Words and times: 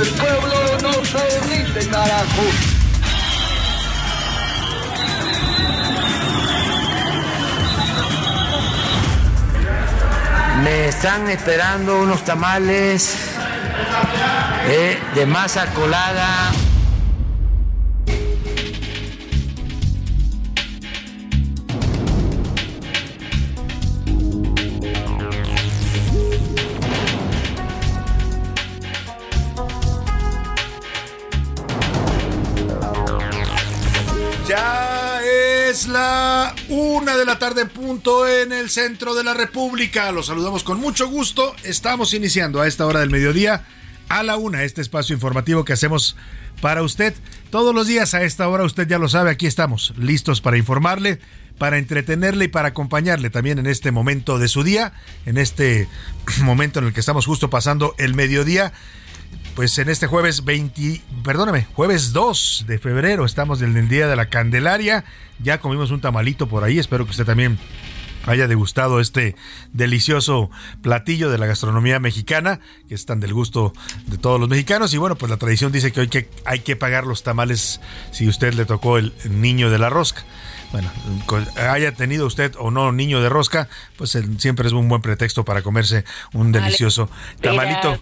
El 0.00 0.08
pueblo 0.08 0.78
no 0.82 1.04
se 1.04 1.40
rinde, 1.48 1.88
carajo. 1.88 2.42
Me 10.62 10.88
están 10.88 11.30
esperando 11.30 12.00
unos 12.00 12.24
tamales 12.24 13.16
eh, 14.68 14.98
de 15.14 15.26
masa 15.26 15.66
colada. 15.72 16.50
Es 35.68 35.88
la 35.88 36.54
una 36.68 37.16
de 37.16 37.24
la 37.24 37.40
tarde 37.40 37.66
punto 37.66 38.28
en 38.28 38.52
el 38.52 38.70
centro 38.70 39.14
de 39.14 39.24
la 39.24 39.34
República. 39.34 40.12
Los 40.12 40.26
saludamos 40.26 40.62
con 40.62 40.80
mucho 40.80 41.08
gusto. 41.08 41.56
Estamos 41.64 42.14
iniciando 42.14 42.60
a 42.60 42.68
esta 42.68 42.86
hora 42.86 43.00
del 43.00 43.10
mediodía 43.10 43.64
a 44.08 44.22
la 44.22 44.36
una 44.36 44.62
este 44.62 44.80
espacio 44.80 45.14
informativo 45.14 45.64
que 45.64 45.72
hacemos 45.72 46.16
para 46.60 46.82
usted 46.82 47.14
todos 47.50 47.74
los 47.74 47.88
días 47.88 48.14
a 48.14 48.22
esta 48.22 48.48
hora. 48.48 48.62
Usted 48.62 48.86
ya 48.86 48.98
lo 48.98 49.08
sabe, 49.08 49.30
aquí 49.30 49.46
estamos 49.46 49.92
listos 49.98 50.40
para 50.40 50.56
informarle, 50.56 51.18
para 51.58 51.78
entretenerle 51.78 52.44
y 52.44 52.48
para 52.48 52.68
acompañarle 52.68 53.30
también 53.30 53.58
en 53.58 53.66
este 53.66 53.90
momento 53.90 54.38
de 54.38 54.46
su 54.46 54.62
día, 54.62 54.92
en 55.26 55.36
este 55.36 55.88
momento 56.42 56.78
en 56.78 56.86
el 56.86 56.92
que 56.92 57.00
estamos 57.00 57.26
justo 57.26 57.50
pasando 57.50 57.96
el 57.98 58.14
mediodía 58.14 58.72
pues 59.56 59.78
en 59.78 59.88
este 59.88 60.06
jueves 60.06 60.44
20, 60.44 61.00
perdóname, 61.24 61.66
jueves 61.72 62.12
2 62.12 62.66
de 62.68 62.78
febrero, 62.78 63.24
estamos 63.24 63.62
en 63.62 63.74
el 63.74 63.88
Día 63.88 64.06
de 64.06 64.14
la 64.14 64.28
Candelaria, 64.28 65.06
ya 65.42 65.60
comimos 65.60 65.90
un 65.90 66.02
tamalito 66.02 66.46
por 66.46 66.62
ahí, 66.62 66.78
espero 66.78 67.06
que 67.06 67.12
usted 67.12 67.24
también 67.24 67.58
haya 68.26 68.48
degustado 68.48 69.00
este 69.00 69.34
delicioso 69.72 70.50
platillo 70.82 71.30
de 71.30 71.38
la 71.38 71.46
gastronomía 71.46 71.98
mexicana, 72.00 72.60
que 72.86 72.94
es 72.94 73.06
tan 73.06 73.18
del 73.18 73.32
gusto 73.32 73.72
de 74.06 74.18
todos 74.18 74.38
los 74.38 74.48
mexicanos. 74.48 74.92
Y 74.92 74.98
bueno, 74.98 75.16
pues 75.16 75.30
la 75.30 75.38
tradición 75.38 75.72
dice 75.72 75.90
que 75.90 76.00
hoy 76.00 76.08
que 76.08 76.28
hay 76.44 76.60
que 76.60 76.76
pagar 76.76 77.06
los 77.06 77.22
tamales 77.22 77.80
si 78.10 78.28
usted 78.28 78.52
le 78.54 78.66
tocó 78.66 78.98
el 78.98 79.14
niño 79.30 79.70
de 79.70 79.78
la 79.78 79.88
rosca 79.88 80.24
bueno, 80.72 80.90
haya 81.56 81.92
tenido 81.92 82.26
usted 82.26 82.54
o 82.58 82.70
no 82.70 82.92
niño 82.92 83.20
de 83.20 83.28
rosca, 83.28 83.68
pues 83.96 84.18
siempre 84.38 84.66
es 84.66 84.72
un 84.72 84.88
buen 84.88 85.02
pretexto 85.02 85.44
para 85.44 85.62
comerse 85.62 86.04
un 86.32 86.52
delicioso 86.52 87.08
tamalito. 87.40 87.98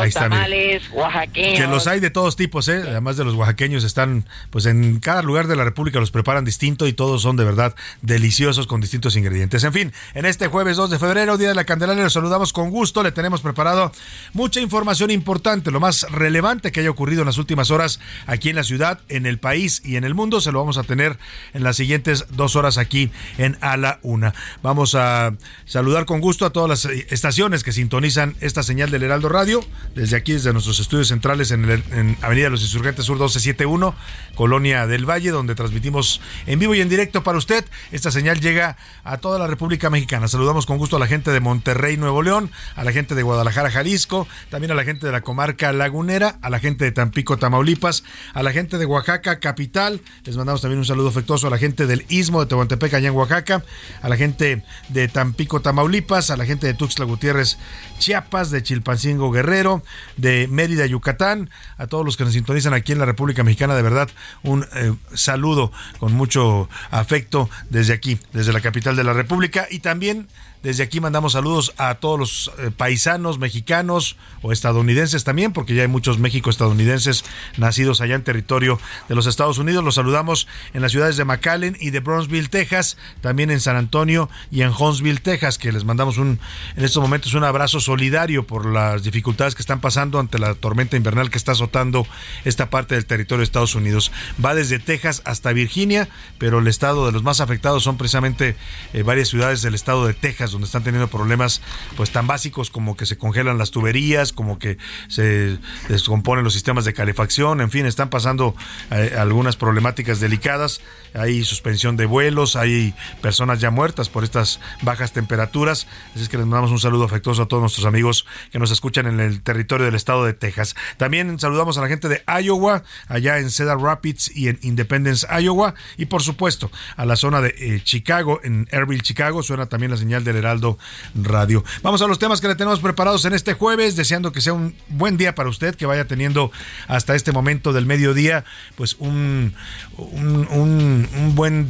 Ahí 0.00 0.08
está, 0.08 0.28
tamales 0.28 0.82
oaxaqueños. 0.92 1.60
Que 1.60 1.66
los 1.66 1.86
hay 1.86 2.00
de 2.00 2.10
todos 2.10 2.36
tipos, 2.36 2.68
¿eh? 2.68 2.82
además 2.82 3.16
de 3.16 3.24
los 3.24 3.34
oaxaqueños, 3.34 3.84
están, 3.84 4.24
pues 4.50 4.66
en 4.66 5.00
cada 5.00 5.22
lugar 5.22 5.46
de 5.46 5.56
la 5.56 5.64
República 5.64 6.00
los 6.00 6.10
preparan 6.10 6.44
distinto 6.44 6.86
y 6.86 6.92
todos 6.92 7.22
son 7.22 7.36
de 7.36 7.44
verdad 7.44 7.74
deliciosos 8.00 8.66
con 8.66 8.80
distintos 8.80 9.16
ingredientes. 9.16 9.64
En 9.64 9.72
fin, 9.72 9.92
en 10.14 10.26
este 10.26 10.48
jueves 10.48 10.76
2 10.76 10.90
de 10.90 10.98
febrero, 10.98 11.36
Día 11.36 11.48
de 11.48 11.54
la 11.54 11.64
Candelaria, 11.64 12.04
los 12.04 12.12
saludamos 12.12 12.52
con 12.52 12.70
gusto, 12.70 13.02
le 13.02 13.12
tenemos 13.12 13.40
preparado 13.40 13.92
mucha 14.32 14.60
información 14.60 15.10
importante, 15.10 15.70
lo 15.70 15.80
más 15.80 16.06
relevante 16.10 16.72
que 16.72 16.80
haya 16.80 16.90
ocurrido 16.90 17.22
en 17.22 17.26
las 17.26 17.38
últimas 17.38 17.70
horas 17.70 18.00
aquí 18.26 18.50
en 18.50 18.56
la 18.56 18.64
ciudad, 18.64 19.00
en 19.08 19.26
el 19.26 19.38
país 19.38 19.82
y 19.84 19.96
en 19.96 20.04
el 20.04 20.14
mundo, 20.14 20.40
se 20.40 20.52
lo 20.52 20.58
vamos 20.58 20.78
a 20.78 20.82
tener 20.82 21.18
en 21.52 21.62
las 21.62 21.80
siguientes 21.82 22.26
dos 22.30 22.54
horas 22.54 22.78
aquí 22.78 23.10
en 23.38 23.58
A 23.60 23.76
la 23.76 23.98
Una. 24.02 24.32
Vamos 24.62 24.94
a 24.94 25.34
saludar 25.64 26.04
con 26.04 26.20
gusto 26.20 26.46
a 26.46 26.50
todas 26.50 26.68
las 26.68 26.84
estaciones 26.84 27.64
que 27.64 27.72
sintonizan 27.72 28.36
esta 28.40 28.62
señal 28.62 28.92
del 28.92 29.02
Heraldo 29.02 29.28
Radio, 29.28 29.64
desde 29.96 30.16
aquí, 30.16 30.32
desde 30.32 30.52
nuestros 30.52 30.78
estudios 30.78 31.08
centrales 31.08 31.50
en, 31.50 31.68
en 31.68 32.16
Avenida 32.22 32.50
Los 32.50 32.62
Insurgentes 32.62 33.06
Sur 33.06 33.16
1271, 33.16 33.96
Colonia 34.36 34.86
del 34.86 35.10
Valle, 35.10 35.30
donde 35.32 35.56
transmitimos 35.56 36.20
en 36.46 36.60
vivo 36.60 36.72
y 36.76 36.80
en 36.80 36.88
directo 36.88 37.24
para 37.24 37.36
usted. 37.36 37.64
Esta 37.90 38.12
señal 38.12 38.40
llega 38.40 38.76
a 39.02 39.16
toda 39.16 39.40
la 39.40 39.48
República 39.48 39.90
Mexicana. 39.90 40.28
Saludamos 40.28 40.64
con 40.66 40.78
gusto 40.78 40.98
a 40.98 41.00
la 41.00 41.08
gente 41.08 41.32
de 41.32 41.40
Monterrey, 41.40 41.96
Nuevo 41.96 42.22
León, 42.22 42.52
a 42.76 42.84
la 42.84 42.92
gente 42.92 43.16
de 43.16 43.24
Guadalajara, 43.24 43.72
Jalisco, 43.72 44.28
también 44.50 44.70
a 44.70 44.76
la 44.76 44.84
gente 44.84 45.04
de 45.04 45.10
la 45.10 45.22
comarca 45.22 45.72
lagunera, 45.72 46.38
a 46.42 46.48
la 46.48 46.60
gente 46.60 46.84
de 46.84 46.92
Tampico, 46.92 47.38
Tamaulipas, 47.38 48.04
a 48.34 48.44
la 48.44 48.52
gente 48.52 48.78
de 48.78 48.86
Oaxaca, 48.86 49.40
capital. 49.40 50.00
Les 50.22 50.36
mandamos 50.36 50.60
también 50.60 50.78
un 50.78 50.84
saludo 50.84 51.08
afectuoso 51.08 51.48
a 51.48 51.50
la 51.50 51.58
gente 51.58 51.71
del 51.72 52.04
Istmo 52.08 52.40
de 52.40 52.46
Tehuantepec, 52.46 52.94
allá 52.94 53.08
en 53.08 53.14
Oaxaca, 53.14 53.64
a 54.00 54.08
la 54.08 54.16
gente 54.16 54.62
de 54.88 55.08
Tampico, 55.08 55.60
Tamaulipas, 55.60 56.30
a 56.30 56.36
la 56.36 56.44
gente 56.44 56.66
de 56.66 56.74
Tuxtla 56.74 57.04
Gutiérrez, 57.04 57.58
Chiapas, 57.98 58.50
de 58.50 58.62
Chilpancingo, 58.62 59.30
Guerrero, 59.30 59.82
de 60.16 60.48
Mérida, 60.48 60.86
Yucatán, 60.86 61.50
a 61.78 61.86
todos 61.86 62.04
los 62.04 62.16
que 62.16 62.24
nos 62.24 62.34
sintonizan 62.34 62.74
aquí 62.74 62.92
en 62.92 62.98
la 62.98 63.06
República 63.06 63.42
Mexicana, 63.42 63.74
de 63.74 63.82
verdad, 63.82 64.08
un 64.42 64.66
eh, 64.74 64.92
saludo 65.14 65.72
con 65.98 66.12
mucho 66.12 66.68
afecto 66.90 67.48
desde 67.70 67.94
aquí, 67.94 68.18
desde 68.32 68.52
la 68.52 68.60
capital 68.60 68.96
de 68.96 69.04
la 69.04 69.12
República 69.12 69.66
y 69.70 69.80
también 69.80 70.28
desde 70.62 70.84
aquí 70.84 71.00
mandamos 71.00 71.32
saludos 71.32 71.74
a 71.76 71.96
todos 71.96 72.18
los 72.18 72.52
eh, 72.58 72.70
paisanos 72.70 73.38
mexicanos 73.38 74.16
o 74.42 74.52
estadounidenses 74.52 75.24
también, 75.24 75.52
porque 75.52 75.74
ya 75.74 75.82
hay 75.82 75.88
muchos 75.88 76.18
México-estadounidenses 76.18 77.24
nacidos 77.56 78.00
allá 78.00 78.14
en 78.14 78.22
territorio 78.22 78.78
de 79.08 79.14
los 79.14 79.26
Estados 79.26 79.58
Unidos. 79.58 79.84
Los 79.84 79.96
saludamos 79.96 80.46
en 80.72 80.82
las 80.82 80.92
ciudades 80.92 81.16
de 81.16 81.24
McAllen 81.24 81.76
y 81.80 81.90
de 81.90 82.00
Brownsville, 82.00 82.48
Texas, 82.48 82.96
también 83.20 83.50
en 83.50 83.60
San 83.60 83.76
Antonio 83.76 84.30
y 84.50 84.62
en 84.62 84.72
Huntsville, 84.76 85.20
Texas, 85.20 85.58
que 85.58 85.72
les 85.72 85.84
mandamos 85.84 86.18
un, 86.18 86.38
en 86.76 86.84
estos 86.84 87.02
momentos 87.02 87.34
un 87.34 87.44
abrazo 87.44 87.80
solidario 87.80 88.46
por 88.46 88.66
las 88.66 89.02
dificultades 89.02 89.54
que 89.54 89.62
están 89.62 89.80
pasando 89.80 90.20
ante 90.20 90.38
la 90.38 90.54
tormenta 90.54 90.96
invernal 90.96 91.30
que 91.30 91.38
está 91.38 91.52
azotando 91.52 92.06
esta 92.44 92.70
parte 92.70 92.94
del 92.94 93.06
territorio 93.06 93.38
de 93.38 93.44
Estados 93.44 93.74
Unidos. 93.74 94.12
Va 94.44 94.54
desde 94.54 94.78
Texas 94.78 95.22
hasta 95.24 95.52
Virginia, 95.52 96.08
pero 96.38 96.60
el 96.60 96.68
estado 96.68 97.06
de 97.06 97.12
los 97.12 97.22
más 97.22 97.40
afectados 97.40 97.82
son 97.82 97.96
precisamente 97.96 98.56
eh, 98.92 99.02
varias 99.02 99.28
ciudades 99.28 99.62
del 99.62 99.74
estado 99.74 100.06
de 100.06 100.14
Texas 100.14 100.51
donde 100.52 100.66
están 100.66 100.82
teniendo 100.82 101.08
problemas 101.08 101.60
pues 101.96 102.10
tan 102.10 102.26
básicos 102.26 102.70
como 102.70 102.96
que 102.96 103.06
se 103.06 103.18
congelan 103.18 103.58
las 103.58 103.70
tuberías, 103.70 104.32
como 104.32 104.58
que 104.58 104.78
se 105.08 105.58
descomponen 105.88 106.44
los 106.44 106.52
sistemas 106.52 106.84
de 106.84 106.92
calefacción, 106.92 107.60
en 107.60 107.70
fin, 107.70 107.86
están 107.86 108.10
pasando 108.10 108.54
eh, 108.90 109.14
algunas 109.18 109.56
problemáticas 109.56 110.20
delicadas. 110.20 110.80
Hay 111.14 111.44
suspensión 111.44 111.96
de 111.96 112.06
vuelos, 112.06 112.56
hay 112.56 112.94
personas 113.20 113.60
ya 113.60 113.70
muertas 113.70 114.08
por 114.08 114.24
estas 114.24 114.60
bajas 114.82 115.12
temperaturas. 115.12 115.86
Así 116.14 116.22
es 116.22 116.28
que 116.28 116.36
les 116.36 116.46
mandamos 116.46 116.70
un 116.70 116.78
saludo 116.78 117.04
afectuoso 117.04 117.42
a 117.42 117.48
todos 117.48 117.60
nuestros 117.60 117.86
amigos 117.86 118.26
que 118.50 118.58
nos 118.58 118.70
escuchan 118.70 119.06
en 119.06 119.20
el 119.20 119.42
territorio 119.42 119.86
del 119.86 119.94
estado 119.94 120.24
de 120.24 120.32
Texas. 120.32 120.74
También 120.96 121.38
saludamos 121.38 121.78
a 121.78 121.82
la 121.82 121.88
gente 121.88 122.08
de 122.08 122.22
Iowa, 122.42 122.84
allá 123.08 123.38
en 123.38 123.50
Cedar 123.50 123.78
Rapids 123.78 124.34
y 124.34 124.48
en 124.48 124.58
Independence, 124.62 125.26
Iowa. 125.40 125.74
Y 125.96 126.06
por 126.06 126.22
supuesto, 126.22 126.70
a 126.96 127.04
la 127.04 127.16
zona 127.16 127.40
de 127.40 127.54
eh, 127.58 127.80
Chicago, 127.82 128.40
en 128.42 128.68
Airville, 128.72 129.02
Chicago, 129.02 129.42
suena 129.42 129.66
también 129.66 129.90
la 129.90 129.96
señal 129.96 130.24
del 130.24 130.36
Heraldo 130.36 130.78
Radio. 131.14 131.64
Vamos 131.82 132.02
a 132.02 132.06
los 132.06 132.18
temas 132.18 132.40
que 132.40 132.48
le 132.48 132.54
tenemos 132.54 132.80
preparados 132.80 133.24
en 133.24 133.32
este 133.32 133.54
jueves, 133.54 133.96
deseando 133.96 134.32
que 134.32 134.40
sea 134.40 134.52
un 134.52 134.74
buen 134.88 135.16
día 135.16 135.34
para 135.34 135.48
usted, 135.48 135.74
que 135.74 135.86
vaya 135.86 136.06
teniendo 136.06 136.50
hasta 136.88 137.14
este 137.14 137.32
momento 137.32 137.72
del 137.72 137.86
mediodía, 137.86 138.44
pues 138.76 138.96
un, 138.98 139.54
un, 139.96 140.46
un 140.50 141.01
buen 141.34 141.66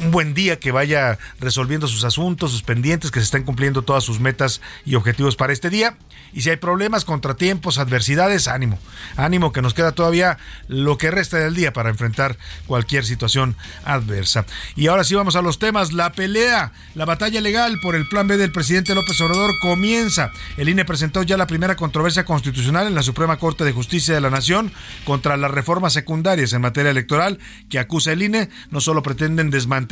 un 0.00 0.10
buen 0.10 0.34
día, 0.34 0.58
que 0.58 0.72
vaya 0.72 1.18
resolviendo 1.40 1.88
sus 1.88 2.04
asuntos, 2.04 2.50
sus 2.50 2.62
pendientes, 2.62 3.10
que 3.10 3.20
se 3.20 3.24
estén 3.24 3.44
cumpliendo 3.44 3.82
todas 3.82 4.04
sus 4.04 4.20
metas 4.20 4.60
y 4.84 4.94
objetivos 4.94 5.36
para 5.36 5.52
este 5.52 5.70
día. 5.70 5.96
Y 6.32 6.42
si 6.42 6.50
hay 6.50 6.56
problemas, 6.56 7.04
contratiempos, 7.04 7.78
adversidades, 7.78 8.48
ánimo. 8.48 8.78
Ánimo 9.16 9.52
que 9.52 9.62
nos 9.62 9.74
queda 9.74 9.92
todavía 9.92 10.38
lo 10.68 10.98
que 10.98 11.10
resta 11.10 11.38
del 11.38 11.54
día 11.54 11.72
para 11.72 11.88
enfrentar 11.88 12.36
cualquier 12.66 13.04
situación 13.04 13.56
adversa. 13.84 14.44
Y 14.74 14.88
ahora 14.88 15.04
sí 15.04 15.14
vamos 15.14 15.36
a 15.36 15.42
los 15.42 15.58
temas. 15.58 15.92
La 15.92 16.12
pelea, 16.12 16.72
la 16.94 17.04
batalla 17.04 17.40
legal 17.40 17.78
por 17.82 17.94
el 17.94 18.08
plan 18.08 18.28
B 18.28 18.36
del 18.36 18.52
presidente 18.52 18.94
López 18.94 19.20
Obrador 19.20 19.52
comienza. 19.62 20.30
El 20.56 20.68
INE 20.68 20.84
presentó 20.84 21.22
ya 21.22 21.36
la 21.36 21.46
primera 21.46 21.76
controversia 21.76 22.24
constitucional 22.24 22.86
en 22.86 22.94
la 22.94 23.02
Suprema 23.02 23.38
Corte 23.38 23.64
de 23.64 23.72
Justicia 23.72 24.14
de 24.14 24.20
la 24.20 24.30
Nación 24.30 24.72
contra 25.04 25.36
las 25.36 25.50
reformas 25.50 25.94
secundarias 25.94 26.52
en 26.52 26.60
materia 26.60 26.90
electoral 26.90 27.38
que 27.70 27.78
acusa 27.78 28.12
el 28.12 28.22
INE 28.22 28.50
no 28.70 28.80
solo 28.80 29.02
pretenden 29.02 29.50
desmantelar 29.50 29.85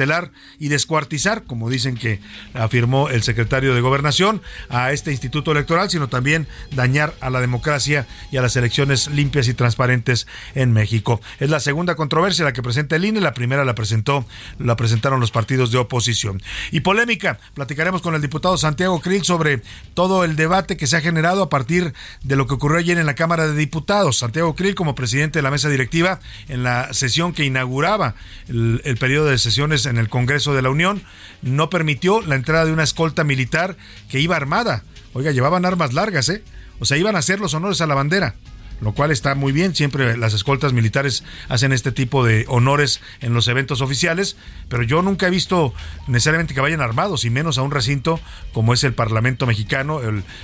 y 0.59 0.69
descuartizar, 0.69 1.45
como 1.45 1.71
dicen 1.71 1.97
que 1.97 2.21
afirmó 2.53 3.09
el 3.09 3.23
secretario 3.23 3.75
de 3.75 3.81
Gobernación, 3.81 4.43
a 4.69 4.93
este 4.93 5.11
instituto 5.11 5.53
electoral, 5.53 5.91
sino 5.91 6.09
también 6.09 6.47
dañar 6.73 7.15
a 7.21 7.31
la 7.31 7.41
democracia 7.41 8.07
y 8.31 8.37
a 8.37 8.43
las 8.43 8.57
elecciones 8.57 9.09
limpias 9.09 9.49
y 9.49 9.55
transparentes 9.55 10.27
en 10.55 10.73
México. 10.73 11.21
Es 11.41 11.51
la 11.51 11.61
segunda 11.61 11.95
controversia 11.95 12.45
la 12.45 12.53
que 12.53 12.63
presenta 12.63 12.97
el 12.97 13.05
INE, 13.05 13.21
la 13.21 13.35
primera 13.35 13.65
la 13.65 13.75
presentó, 13.75 14.27
la 14.59 14.77
presentaron 14.77 15.21
los 15.21 15.31
partidos 15.31 15.71
de 15.71 15.79
oposición. 15.79 16.43
Y 16.71 16.81
polémica, 16.81 17.39
platicaremos 17.55 18.03
con 18.03 18.15
el 18.15 18.23
diputado 18.23 18.57
Santiago 18.57 19.01
Krill 19.01 19.25
sobre 19.25 19.63
todo 19.95 20.25
el 20.25 20.37
debate 20.37 20.77
que 20.77 20.87
se 20.87 20.97
ha 20.97 21.01
generado 21.01 21.43
a 21.43 21.49
partir 21.49 21.95
de 22.23 22.37
lo 22.37 22.47
que 22.47 22.55
ocurrió 22.55 22.79
ayer 22.79 22.99
en 22.99 23.07
la 23.07 23.15
Cámara 23.15 23.47
de 23.47 23.55
Diputados. 23.55 24.19
Santiago 24.19 24.55
Krill, 24.55 24.75
como 24.75 24.95
presidente 24.95 25.39
de 25.39 25.43
la 25.43 25.51
mesa 25.51 25.69
directiva, 25.69 26.21
en 26.49 26.63
la 26.63 26.93
sesión 26.93 27.33
que 27.33 27.45
inauguraba 27.45 28.15
el 28.49 28.97
periodo 28.99 29.27
de 29.27 29.39
sesiones 29.39 29.84
en 29.87 29.99
el 29.99 30.09
Congreso 30.09 30.55
de 30.55 30.63
la 30.63 30.71
Unión, 30.71 31.03
no 31.43 31.71
permitió 31.71 32.21
la 32.23 32.35
entrada 32.35 32.65
de 32.65 32.73
una 32.73 32.83
escolta 32.83 33.25
militar 33.25 33.77
que 34.09 34.21
iba 34.21 34.37
armada 34.37 34.85
Oiga, 35.15 35.31
llevaban 35.31 35.65
armas 35.65 35.95
largas, 35.95 36.29
¿eh? 36.29 36.43
O 36.81 36.85
sea, 36.85 36.97
iban 36.97 37.15
a 37.15 37.21
hacer 37.21 37.39
los 37.39 37.55
honores 37.55 37.81
a 37.81 37.87
la 37.87 37.95
bandera 37.95 38.35
lo 38.81 38.93
cual 38.93 39.13
está 39.13 39.35
muy 39.37 39.53
bien. 39.53 39.75
Siempre 39.75 40.17
las 40.17 40.35
escoltas 40.35 40.73
militares 40.73 41.25
hacen 41.49 41.73
este 41.73 41.93
tipo 41.93 42.25
de 42.25 42.45
honores 42.49 43.01
en 43.21 43.33
los 43.33 43.49
eventos 43.49 43.81
oficiales, 43.81 44.37
pero 44.69 44.83
yo 44.83 45.01
nunca 45.01 45.29
he 45.29 45.31
visto 45.31 45.73
necesariamente 46.09 46.55
que 46.55 46.61
vayan 46.61 46.81
armados, 46.81 47.25
y 47.25 47.31
menos 47.31 47.57
a 47.57 47.63
un 47.63 47.71
recinto 47.71 48.21
como 48.53 48.75
es 48.75 48.85
el 48.85 48.93
Parlamento 48.93 49.47
mexicano, 49.47 50.01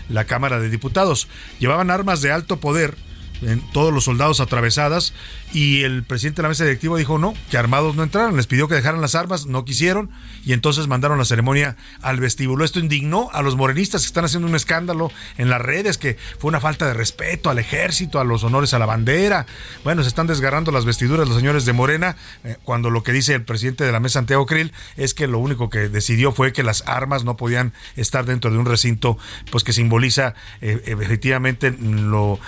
la 0.09 0.25
Cámara 0.25 0.59
de 0.61 0.71
Diputados. 0.71 1.29
Llevaban 1.59 1.91
armas 1.91 2.23
de 2.23 2.31
alto 2.31 2.61
poder 2.61 2.97
en 3.43 3.61
todos 3.73 3.93
los 3.93 4.05
soldados 4.05 4.41
atravesadas 4.41 5.13
y 5.53 5.83
el 5.83 6.05
presidente 6.05 6.37
de 6.37 6.43
la 6.45 6.49
mesa 6.51 6.65
directiva 6.65 6.99
dijo 6.99 7.19
no, 7.19 7.35
que 7.51 7.59
armados 7.59 7.97
no 7.97 8.03
entraran, 8.03 8.37
les 8.37 8.47
pidió 8.47 8.69
que 8.69 8.75
dejaran 8.75 9.01
las 9.01 9.15
armas, 9.15 9.47
no 9.47 9.65
quisieron 9.65 10.11
y 10.45 10.53
entonces 10.53 10.87
mandaron 10.87 11.19
la 11.19 11.25
ceremonia 11.25 11.77
al 12.03 12.21
vestíbulo. 12.21 12.65
Esto 12.65 12.81
indignó 12.81 13.31
a 13.33 13.43
los 13.43 13.57
morenistas 13.57 14.03
que 14.03 14.07
están 14.07 14.25
haciendo 14.25 14.49
un 14.49 14.55
escándalo 14.55 15.11
en 15.39 15.51
las 15.51 15.61
redes, 15.61 15.99
que 15.99 16.17
fue 16.39 16.49
una 16.49 16.61
falta 16.61 16.87
de 16.87 16.95
respeto 16.95 17.51
al 17.51 17.59
ejército, 17.59 18.21
a 18.21 18.25
los 18.25 18.45
honores 18.45 18.75
a 18.75 18.79
la 18.79 18.87
bandera. 18.87 19.47
Bueno, 19.85 20.03
se 20.03 20.09
están 20.09 20.27
desgarrando 20.27 20.73
las 20.73 20.85
vestiduras 20.85 21.29
los 21.29 21.37
señores 21.37 21.65
de 21.65 21.73
Morena, 21.73 22.17
eh, 22.45 22.57
cuando 22.65 22.91
lo 22.91 23.03
que 23.03 23.13
dice 23.13 23.35
el 23.35 23.43
presidente 23.43 23.85
de 23.85 23.93
la 23.93 24.01
mesa, 24.01 24.15
Santiago 24.15 24.47
Krill, 24.47 24.73
es 24.97 25.15
que 25.15 25.27
lo 25.27 25.39
único 25.39 25.71
que 25.71 25.89
decidió 25.89 26.33
fue 26.33 26.53
que 26.53 26.63
las 26.63 26.83
armas 26.87 27.25
no 27.25 27.37
podían 27.37 27.73
estar 27.97 28.27
dentro 28.27 28.51
de 28.51 28.59
un 28.59 28.67
recinto, 28.67 29.19
pues 29.51 29.65
que 29.65 29.73
simboliza 29.73 30.35
eh, 30.61 30.83
efectivamente 30.87 31.71
lo, 31.71 32.39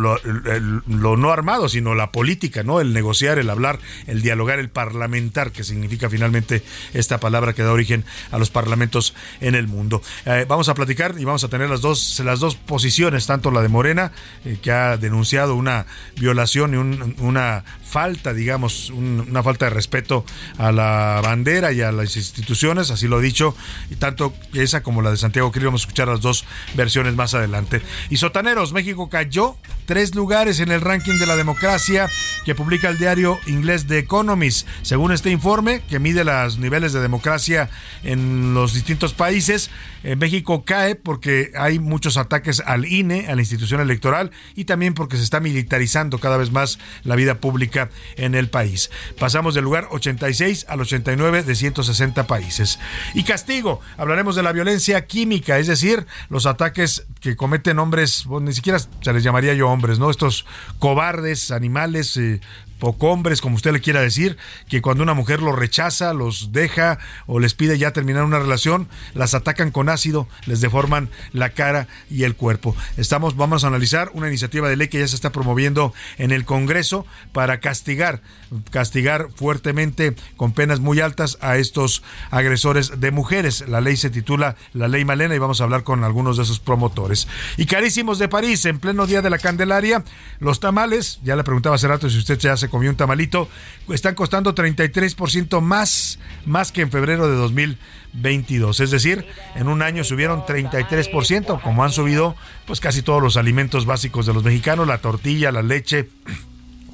lo, 0.00 1.16
no 1.16 1.32
armado, 1.32 1.68
sino 1.68 1.94
la 1.94 2.10
política, 2.10 2.62
¿no? 2.62 2.80
El 2.80 2.92
negociar, 2.92 3.38
el 3.38 3.50
hablar, 3.50 3.78
el 4.06 4.22
dialogar, 4.22 4.58
el 4.58 4.70
parlamentar, 4.70 5.52
que 5.52 5.64
significa 5.64 6.08
finalmente 6.10 6.62
esta 6.92 7.20
palabra 7.20 7.52
que 7.52 7.62
da 7.62 7.72
origen 7.72 8.04
a 8.30 8.38
los 8.38 8.50
parlamentos 8.50 9.14
en 9.40 9.54
el 9.54 9.68
mundo. 9.68 10.02
Eh, 10.24 10.46
vamos 10.48 10.68
a 10.68 10.74
platicar 10.74 11.14
y 11.18 11.24
vamos 11.24 11.44
a 11.44 11.48
tener 11.48 11.70
las 11.70 11.80
dos, 11.80 12.20
las 12.24 12.40
dos 12.40 12.56
posiciones, 12.56 13.26
tanto 13.26 13.50
la 13.50 13.62
de 13.62 13.68
Morena, 13.68 14.12
eh, 14.44 14.58
que 14.60 14.72
ha 14.72 14.96
denunciado 14.96 15.54
una 15.54 15.86
violación 16.16 16.74
y 16.74 16.76
una 17.22 17.64
falta, 17.90 18.32
digamos, 18.32 18.90
una 18.90 19.42
falta 19.42 19.66
de 19.66 19.70
respeto 19.70 20.24
a 20.58 20.70
la 20.70 21.20
bandera 21.22 21.72
y 21.72 21.82
a 21.82 21.90
las 21.90 22.16
instituciones, 22.16 22.90
así 22.90 23.08
lo 23.08 23.18
he 23.18 23.22
dicho, 23.22 23.56
y 23.90 23.96
tanto 23.96 24.32
esa 24.54 24.82
como 24.82 25.02
la 25.02 25.10
de 25.10 25.16
Santiago 25.16 25.50
Krill, 25.50 25.66
vamos 25.66 25.82
a 25.82 25.84
escuchar 25.84 26.08
las 26.08 26.20
dos 26.20 26.44
versiones 26.74 27.16
más 27.16 27.34
adelante. 27.34 27.82
Y 28.08 28.18
Sotaneros, 28.18 28.72
México 28.72 29.10
cayó 29.10 29.56
tres 29.86 30.14
lugares 30.14 30.60
en 30.60 30.70
el 30.70 30.80
ranking 30.80 31.18
de 31.18 31.26
la 31.26 31.34
democracia 31.34 32.08
que 32.44 32.54
publica 32.54 32.88
el 32.88 32.98
diario 32.98 33.38
inglés 33.46 33.88
The 33.88 33.98
Economist. 33.98 34.68
Según 34.82 35.10
este 35.10 35.30
informe, 35.30 35.82
que 35.88 35.98
mide 35.98 36.22
los 36.22 36.58
niveles 36.58 36.92
de 36.92 37.00
democracia 37.00 37.70
en 38.04 38.54
los 38.54 38.72
distintos 38.72 39.14
países, 39.14 39.70
en 40.04 40.18
México 40.18 40.64
cae 40.64 40.94
porque 40.94 41.50
hay 41.56 41.80
muchos 41.80 42.16
ataques 42.16 42.62
al 42.64 42.86
INE, 42.86 43.26
a 43.26 43.34
la 43.34 43.42
institución 43.42 43.80
electoral, 43.80 44.30
y 44.54 44.64
también 44.64 44.94
porque 44.94 45.16
se 45.16 45.24
está 45.24 45.40
militarizando 45.40 46.18
cada 46.18 46.36
vez 46.36 46.52
más 46.52 46.78
la 47.02 47.16
vida 47.16 47.38
pública 47.38 47.79
en 48.16 48.34
el 48.34 48.50
país. 48.50 48.90
Pasamos 49.18 49.54
del 49.54 49.64
lugar 49.64 49.88
86 49.90 50.66
al 50.68 50.80
89 50.80 51.42
de 51.42 51.54
160 51.54 52.26
países. 52.26 52.78
Y 53.14 53.22
castigo, 53.24 53.80
hablaremos 53.96 54.36
de 54.36 54.42
la 54.42 54.52
violencia 54.52 55.06
química, 55.06 55.58
es 55.58 55.66
decir, 55.66 56.06
los 56.28 56.46
ataques 56.46 57.06
que 57.20 57.36
cometen 57.36 57.78
hombres, 57.78 58.26
ni 58.28 58.52
siquiera 58.52 58.78
se 58.78 59.12
les 59.12 59.22
llamaría 59.22 59.54
yo 59.54 59.68
hombres, 59.68 59.98
¿no? 59.98 60.10
Estos 60.10 60.46
cobardes, 60.78 61.50
animales, 61.50 62.16
eh, 62.16 62.40
poco 62.80 63.10
hombres, 63.10 63.40
como 63.40 63.54
usted 63.54 63.72
le 63.72 63.80
quiera 63.80 64.00
decir, 64.00 64.36
que 64.68 64.82
cuando 64.82 65.04
una 65.04 65.14
mujer 65.14 65.40
los 65.40 65.56
rechaza, 65.56 66.12
los 66.12 66.50
deja 66.50 66.98
o 67.26 67.38
les 67.38 67.54
pide 67.54 67.78
ya 67.78 67.92
terminar 67.92 68.24
una 68.24 68.40
relación, 68.40 68.88
las 69.14 69.34
atacan 69.34 69.70
con 69.70 69.88
ácido, 69.88 70.26
les 70.46 70.60
deforman 70.60 71.08
la 71.32 71.50
cara 71.50 71.86
y 72.10 72.24
el 72.24 72.34
cuerpo. 72.34 72.74
Estamos, 72.96 73.36
vamos 73.36 73.62
a 73.62 73.68
analizar 73.68 74.10
una 74.14 74.26
iniciativa 74.26 74.68
de 74.68 74.76
ley 74.76 74.88
que 74.88 74.98
ya 74.98 75.06
se 75.06 75.14
está 75.14 75.30
promoviendo 75.30 75.94
en 76.18 76.32
el 76.32 76.44
Congreso 76.44 77.06
para 77.32 77.60
castigar, 77.60 78.22
castigar 78.70 79.28
fuertemente 79.36 80.16
con 80.36 80.52
penas 80.52 80.80
muy 80.80 81.00
altas 81.00 81.38
a 81.40 81.58
estos 81.58 82.02
agresores 82.30 82.98
de 82.98 83.10
mujeres. 83.10 83.68
La 83.68 83.80
ley 83.80 83.96
se 83.96 84.10
titula 84.10 84.56
La 84.72 84.88
Ley 84.88 85.04
Malena 85.04 85.34
y 85.34 85.38
vamos 85.38 85.60
a 85.60 85.64
hablar 85.64 85.84
con 85.84 86.02
algunos 86.02 86.38
de 86.38 86.44
esos 86.44 86.58
promotores. 86.58 87.28
Y 87.58 87.66
carísimos 87.66 88.18
de 88.18 88.28
París, 88.28 88.64
en 88.64 88.78
pleno 88.78 89.06
día 89.06 89.20
de 89.20 89.28
la 89.28 89.38
Candelaria, 89.38 90.02
los 90.38 90.60
tamales, 90.60 91.20
ya 91.22 91.36
le 91.36 91.44
preguntaba 91.44 91.76
hace 91.76 91.86
rato 91.86 92.08
si 92.08 92.16
usted 92.16 92.38
ya 92.38 92.56
se 92.56 92.69
comió 92.70 92.90
un 92.90 92.96
tamalito, 92.96 93.48
están 93.90 94.14
costando 94.14 94.54
33% 94.54 95.60
más, 95.60 96.18
más 96.46 96.72
que 96.72 96.82
en 96.82 96.90
febrero 96.90 97.28
de 97.28 97.36
2022. 97.36 98.80
Es 98.80 98.90
decir, 98.90 99.26
en 99.54 99.68
un 99.68 99.82
año 99.82 100.04
subieron 100.04 100.42
33%, 100.42 101.60
como 101.60 101.84
han 101.84 101.92
subido 101.92 102.36
pues 102.66 102.80
casi 102.80 103.02
todos 103.02 103.22
los 103.22 103.36
alimentos 103.36 103.86
básicos 103.86 104.26
de 104.26 104.34
los 104.34 104.44
mexicanos, 104.44 104.86
la 104.86 104.98
tortilla, 104.98 105.52
la 105.52 105.62
leche, 105.62 106.08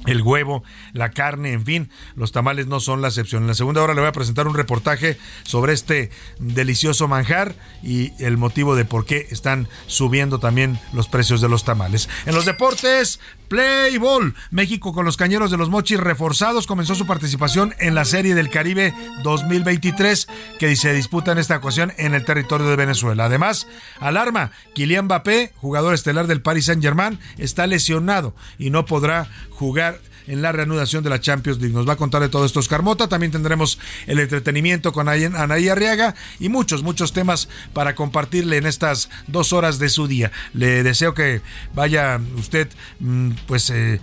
el 0.07 0.21
huevo, 0.21 0.63
la 0.93 1.11
carne, 1.11 1.51
en 1.51 1.65
fin, 1.65 1.89
los 2.15 2.31
tamales 2.31 2.67
no 2.67 2.79
son 2.79 3.01
la 3.01 3.09
excepción. 3.09 3.43
En 3.43 3.47
la 3.47 3.53
segunda 3.53 3.83
hora 3.83 3.93
le 3.93 4.01
voy 4.01 4.09
a 4.09 4.13
presentar 4.13 4.47
un 4.47 4.55
reportaje 4.55 5.17
sobre 5.43 5.73
este 5.73 6.09
delicioso 6.39 7.07
manjar 7.07 7.55
y 7.83 8.13
el 8.23 8.37
motivo 8.37 8.75
de 8.75 8.85
por 8.85 9.05
qué 9.05 9.27
están 9.29 9.67
subiendo 9.87 10.39
también 10.39 10.79
los 10.93 11.07
precios 11.07 11.41
de 11.41 11.49
los 11.49 11.63
tamales. 11.63 12.09
En 12.25 12.35
los 12.35 12.45
deportes, 12.45 13.19
Play 13.47 13.97
Ball. 13.97 14.35
México 14.51 14.93
con 14.93 15.05
los 15.05 15.17
cañeros 15.17 15.51
de 15.51 15.57
los 15.57 15.69
mochis 15.69 15.99
reforzados 15.99 16.67
comenzó 16.67 16.95
su 16.95 17.05
participación 17.05 17.73
en 17.79 17.95
la 17.95 18.05
Serie 18.05 18.35
del 18.35 18.49
Caribe 18.49 18.93
2023 19.23 20.27
que 20.59 20.75
se 20.75 20.93
disputa 20.93 21.31
en 21.31 21.37
esta 21.37 21.57
ocasión 21.57 21.93
en 21.97 22.13
el 22.13 22.25
territorio 22.25 22.67
de 22.67 22.75
Venezuela. 22.75 23.25
Además, 23.25 23.67
alarma, 23.99 24.51
Kylian 24.73 25.05
Mbappé, 25.05 25.53
jugador 25.55 25.93
estelar 25.93 26.27
del 26.27 26.41
Paris 26.41 26.65
Saint-Germain, 26.65 27.19
está 27.37 27.67
lesionado 27.67 28.35
y 28.57 28.69
no 28.69 28.85
podrá 28.85 29.27
jugar 29.51 29.99
en 30.27 30.41
la 30.41 30.51
reanudación 30.51 31.03
de 31.03 31.09
la 31.09 31.19
Champions 31.19 31.59
League. 31.59 31.73
Nos 31.73 31.87
va 31.87 31.93
a 31.93 31.97
contar 31.97 32.21
de 32.21 32.29
todo 32.29 32.45
esto 32.45 32.59
Oscar 32.59 32.83
Mota. 32.83 33.07
También 33.07 33.31
tendremos 33.31 33.79
el 34.05 34.19
entretenimiento 34.19 34.91
con 34.91 35.09
Anaí 35.09 35.69
Arriaga 35.69 36.15
y 36.39 36.49
muchos, 36.49 36.83
muchos 36.83 37.13
temas 37.13 37.49
para 37.73 37.95
compartirle 37.95 38.57
en 38.57 38.65
estas 38.65 39.09
dos 39.27 39.53
horas 39.53 39.79
de 39.79 39.89
su 39.89 40.07
día. 40.07 40.31
Le 40.53 40.83
deseo 40.83 41.13
que 41.13 41.41
vaya 41.73 42.19
usted 42.37 42.69
mm, 42.99 43.31
pues 43.47 43.69
eh, 43.69 43.95
eh, 43.95 43.99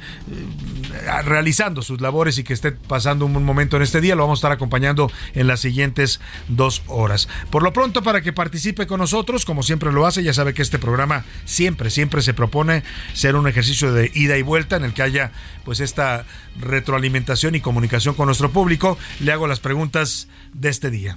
realizando 1.25 1.83
sus 1.83 2.01
labores 2.01 2.39
y 2.39 2.45
que 2.45 2.53
esté 2.53 2.73
pasando 2.73 3.27
un 3.27 3.33
buen 3.33 3.45
momento 3.45 3.77
en 3.77 3.83
este 3.83 4.01
día. 4.01 4.15
Lo 4.15 4.23
vamos 4.23 4.39
a 4.39 4.41
estar 4.41 4.53
acompañando 4.53 5.11
en 5.35 5.47
las 5.47 5.61
siguientes 5.61 6.21
dos 6.49 6.83
horas. 6.87 7.29
Por 7.51 7.63
lo 7.63 7.73
pronto, 7.73 8.03
para 8.03 8.23
que 8.23 8.33
participe 8.33 8.87
con 8.87 9.01
nosotros, 9.01 9.45
como 9.45 9.63
siempre 9.63 9.93
lo 9.93 10.07
hace, 10.07 10.23
ya 10.23 10.33
sabe 10.33 10.55
que 10.55 10.63
este 10.63 10.79
programa 10.79 11.25
siempre, 11.45 11.91
siempre 11.91 12.23
se 12.23 12.35
propone 12.35 12.83
ser 13.13 13.37
un 13.37 13.49
ejercicio 13.49 13.93
de 13.93 14.11
ida 14.15 14.37
y 14.37 14.43
vuelta 14.43 14.77
en 14.77 14.85
el 14.85 14.95
que 14.95 15.03
haya 15.03 15.33
pues 15.65 15.81
esta 15.81 16.14
retroalimentación 16.61 17.55
y 17.55 17.61
comunicación 17.61 18.15
con 18.15 18.27
nuestro 18.27 18.51
público. 18.51 18.99
Le 19.21 19.33
hago 19.33 19.47
las 19.47 19.61
preguntas 19.61 20.29
de 20.53 20.69
este 20.69 20.91
día. 20.91 21.17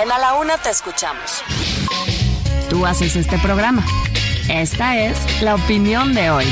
En 0.00 0.10
A 0.10 0.18
la 0.18 0.34
Una 0.34 0.56
te 0.58 0.70
escuchamos. 0.70 1.42
Tú 2.68 2.86
haces 2.86 3.16
este 3.16 3.38
programa. 3.38 3.84
Esta 4.48 4.98
es 4.98 5.42
la 5.42 5.56
opinión 5.56 6.14
de 6.14 6.30
hoy. 6.30 6.46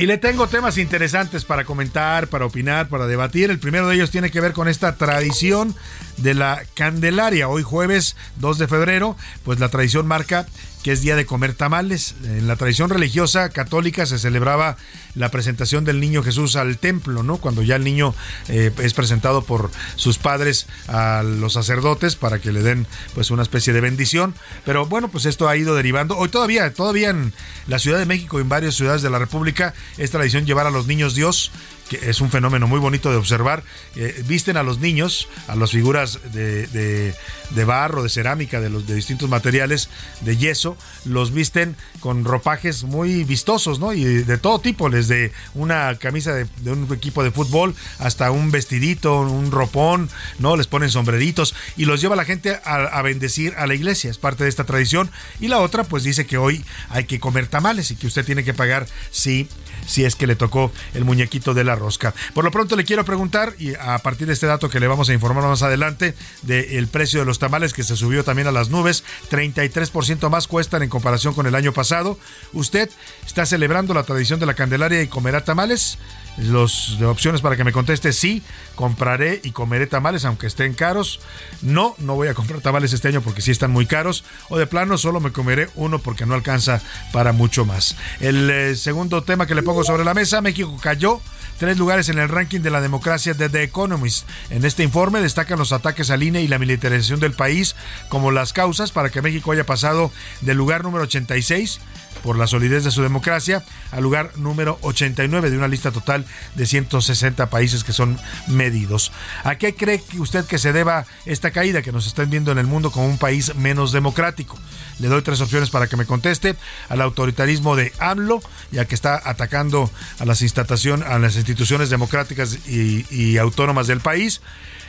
Y 0.00 0.06
le 0.06 0.16
tengo 0.16 0.46
temas 0.46 0.78
interesantes 0.78 1.44
para 1.44 1.66
comentar, 1.66 2.28
para 2.28 2.46
opinar, 2.46 2.88
para 2.88 3.06
debatir. 3.06 3.50
El 3.50 3.58
primero 3.58 3.86
de 3.86 3.96
ellos 3.96 4.10
tiene 4.10 4.30
que 4.30 4.40
ver 4.40 4.54
con 4.54 4.66
esta 4.66 4.96
tradición 4.96 5.74
de 6.22 6.34
la 6.34 6.62
Candelaria. 6.74 7.48
Hoy 7.48 7.62
jueves 7.62 8.16
2 8.36 8.58
de 8.58 8.68
febrero, 8.68 9.16
pues 9.44 9.60
la 9.60 9.68
tradición 9.68 10.06
marca 10.06 10.46
que 10.82 10.92
es 10.92 11.02
día 11.02 11.16
de 11.16 11.26
comer 11.26 11.54
tamales. 11.54 12.14
En 12.24 12.46
la 12.46 12.56
tradición 12.56 12.90
religiosa 12.90 13.50
católica 13.50 14.06
se 14.06 14.18
celebraba 14.18 14.76
la 15.14 15.30
presentación 15.30 15.84
del 15.84 16.00
niño 16.00 16.22
Jesús 16.22 16.56
al 16.56 16.78
templo, 16.78 17.22
¿no? 17.22 17.36
Cuando 17.36 17.62
ya 17.62 17.76
el 17.76 17.84
niño 17.84 18.14
eh, 18.48 18.72
es 18.78 18.94
presentado 18.94 19.42
por 19.42 19.70
sus 19.96 20.18
padres 20.18 20.66
a 20.88 21.22
los 21.22 21.52
sacerdotes 21.52 22.16
para 22.16 22.38
que 22.38 22.52
le 22.52 22.62
den 22.62 22.86
pues 23.14 23.30
una 23.30 23.42
especie 23.42 23.72
de 23.72 23.80
bendición. 23.80 24.34
Pero 24.64 24.86
bueno, 24.86 25.08
pues 25.08 25.26
esto 25.26 25.48
ha 25.48 25.56
ido 25.56 25.74
derivando. 25.74 26.16
Hoy 26.16 26.28
todavía, 26.28 26.72
todavía 26.72 27.10
en 27.10 27.32
la 27.66 27.78
Ciudad 27.78 27.98
de 27.98 28.06
México 28.06 28.38
y 28.38 28.42
en 28.42 28.48
varias 28.48 28.74
ciudades 28.74 29.02
de 29.02 29.10
la 29.10 29.18
República 29.18 29.74
es 29.98 30.10
tradición 30.10 30.46
llevar 30.46 30.66
a 30.66 30.70
los 30.70 30.86
niños 30.86 31.14
Dios 31.14 31.52
que 31.90 32.08
es 32.08 32.20
un 32.20 32.30
fenómeno 32.30 32.68
muy 32.68 32.78
bonito 32.78 33.10
de 33.10 33.16
observar. 33.16 33.64
Eh, 33.96 34.22
visten 34.28 34.56
a 34.56 34.62
los 34.62 34.78
niños, 34.78 35.28
a 35.48 35.56
las 35.56 35.72
figuras 35.72 36.20
de, 36.32 36.68
de, 36.68 37.64
barro, 37.64 38.04
de 38.04 38.08
cerámica, 38.08 38.60
de, 38.60 38.70
los, 38.70 38.86
de 38.86 38.94
distintos 38.94 39.28
materiales, 39.28 39.90
de 40.20 40.36
yeso, 40.36 40.76
los 41.04 41.34
visten 41.34 41.74
con 41.98 42.24
ropajes 42.24 42.84
muy 42.84 43.24
vistosos, 43.24 43.80
¿no? 43.80 43.92
Y 43.92 44.04
de, 44.04 44.38
todo 44.38 44.60
tipo, 44.60 44.88
desde 44.88 45.32
una 45.54 45.96
camisa 45.96 46.32
de, 46.32 46.46
un 46.70 46.86
equipo 46.92 47.24
de 47.24 47.32
fútbol 47.32 47.74
hasta 47.98 48.30
un 48.30 48.52
vestidito, 48.52 49.22
un 49.22 49.50
ropón, 49.50 50.08
¿no? 50.38 50.56
Les 50.56 50.68
ponen 50.68 50.90
sombreritos 50.90 51.56
y 51.76 51.86
los 51.86 52.00
lleva 52.00 52.14
la 52.14 52.24
gente 52.24 52.60
a, 52.64 53.02
bendecir 53.02 53.54
a 53.56 53.66
la 53.66 53.74
iglesia, 53.74 54.12
es 54.12 54.18
parte 54.18 54.44
de 54.44 54.50
esta 54.50 54.62
tradición. 54.62 55.10
Y 55.40 55.48
la 55.48 55.58
otra, 55.58 55.82
pues 55.82 56.04
dice 56.04 56.24
que 56.24 56.38
hoy 56.38 56.64
hay 56.88 57.06
que 57.06 57.18
comer 57.18 57.48
tamales 57.48 57.90
y 57.90 57.96
que 57.96 58.06
usted 58.06 58.24
tiene 58.24 58.44
que 58.44 58.54
pagar 58.54 58.86
si 59.10 59.48
si 59.86 60.04
es 60.04 60.14
que 60.14 60.26
le 60.26 60.36
tocó 60.36 60.72
el 60.94 61.04
muñequito 61.04 61.54
de 61.54 61.64
la 61.64 61.74
rosca. 61.74 62.14
Por 62.34 62.44
lo 62.44 62.50
pronto 62.50 62.76
le 62.76 62.84
quiero 62.84 63.04
preguntar, 63.04 63.54
y 63.58 63.74
a 63.74 63.98
partir 63.98 64.26
de 64.26 64.32
este 64.32 64.46
dato 64.46 64.70
que 64.70 64.80
le 64.80 64.86
vamos 64.86 65.08
a 65.08 65.12
informar 65.12 65.44
más 65.44 65.62
adelante, 65.62 66.14
del 66.42 66.88
precio 66.88 67.20
de 67.20 67.26
los 67.26 67.38
tamales 67.38 67.72
que 67.72 67.82
se 67.82 67.96
subió 67.96 68.24
también 68.24 68.48
a 68.48 68.52
las 68.52 68.70
nubes, 68.70 69.04
33% 69.30 70.28
más 70.30 70.46
cuestan 70.46 70.82
en 70.82 70.88
comparación 70.88 71.34
con 71.34 71.46
el 71.46 71.54
año 71.54 71.72
pasado. 71.72 72.18
¿Usted 72.52 72.90
está 73.26 73.46
celebrando 73.46 73.94
la 73.94 74.02
tradición 74.02 74.40
de 74.40 74.46
la 74.46 74.54
Candelaria 74.54 75.02
y 75.02 75.08
comerá 75.08 75.44
tamales? 75.44 75.98
Los 76.38 77.00
opciones 77.02 77.40
para 77.40 77.56
que 77.56 77.64
me 77.64 77.72
conteste 77.72 78.12
sí, 78.12 78.42
compraré 78.74 79.40
y 79.42 79.50
comeré 79.50 79.86
tamales 79.86 80.24
aunque 80.24 80.46
estén 80.46 80.74
caros. 80.74 81.20
No, 81.60 81.94
no 81.98 82.14
voy 82.14 82.28
a 82.28 82.34
comprar 82.34 82.60
tamales 82.60 82.92
este 82.92 83.08
año 83.08 83.20
porque 83.20 83.42
sí 83.42 83.50
están 83.50 83.70
muy 83.70 83.86
caros. 83.86 84.24
O 84.48 84.56
de 84.56 84.66
plano 84.66 84.96
solo 84.96 85.20
me 85.20 85.32
comeré 85.32 85.68
uno 85.74 85.98
porque 85.98 86.26
no 86.26 86.34
alcanza 86.34 86.80
para 87.12 87.32
mucho 87.32 87.64
más. 87.64 87.96
El 88.20 88.48
eh, 88.48 88.76
segundo 88.76 89.22
tema 89.22 89.46
que 89.46 89.54
le 89.54 89.62
pongo 89.70 89.84
sobre 89.84 90.04
la 90.04 90.14
mesa, 90.14 90.40
México 90.40 90.76
cayó 90.82 91.20
tres 91.60 91.78
lugares 91.78 92.08
en 92.08 92.18
el 92.18 92.28
ranking 92.28 92.58
de 92.58 92.70
la 92.70 92.80
democracia 92.80 93.34
de 93.34 93.48
The 93.48 93.62
Economist. 93.62 94.26
En 94.48 94.64
este 94.64 94.82
informe 94.82 95.20
destacan 95.20 95.60
los 95.60 95.70
ataques 95.72 96.10
al 96.10 96.24
INE 96.24 96.42
y 96.42 96.48
la 96.48 96.58
militarización 96.58 97.20
del 97.20 97.34
país 97.34 97.76
como 98.08 98.32
las 98.32 98.52
causas 98.52 98.90
para 98.90 99.10
que 99.10 99.22
México 99.22 99.52
haya 99.52 99.64
pasado 99.64 100.10
del 100.40 100.56
lugar 100.56 100.82
número 100.82 101.04
86 101.04 101.78
por 102.24 102.36
la 102.36 102.46
solidez 102.46 102.82
de 102.82 102.90
su 102.90 103.02
democracia 103.02 103.62
al 103.92 104.02
lugar 104.02 104.32
número 104.36 104.78
89 104.82 105.50
de 105.50 105.56
una 105.56 105.68
lista 105.68 105.92
total 105.92 106.24
de 106.54 106.66
160 106.66 107.48
países 107.48 107.84
que 107.84 107.92
son 107.92 108.18
medidos. 108.48 109.12
¿A 109.44 109.54
qué 109.56 109.74
cree 109.74 110.02
usted 110.18 110.44
que 110.46 110.58
se 110.58 110.72
deba 110.72 111.06
esta 111.26 111.50
caída 111.50 111.82
que 111.82 111.92
nos 111.92 112.06
están 112.06 112.28
viendo 112.28 112.50
en 112.50 112.58
el 112.58 112.66
mundo 112.66 112.90
como 112.90 113.06
un 113.06 113.18
país 113.18 113.54
menos 113.54 113.92
democrático? 113.92 114.58
Le 114.98 115.08
doy 115.08 115.22
tres 115.22 115.40
opciones 115.40 115.70
para 115.70 115.86
que 115.86 115.96
me 115.96 116.04
conteste. 116.04 116.56
Al 116.88 117.00
autoritarismo 117.00 117.76
de 117.76 117.92
AMLO, 117.98 118.40
ya 118.70 118.84
que 118.84 118.94
está 118.94 119.20
atacando 119.24 119.59
a 119.60 120.24
las, 120.24 120.42
a 120.42 121.18
las 121.18 121.36
instituciones 121.36 121.90
democráticas 121.90 122.58
y, 122.68 123.04
y 123.10 123.36
autónomas 123.38 123.86
del 123.86 124.00
país. 124.00 124.40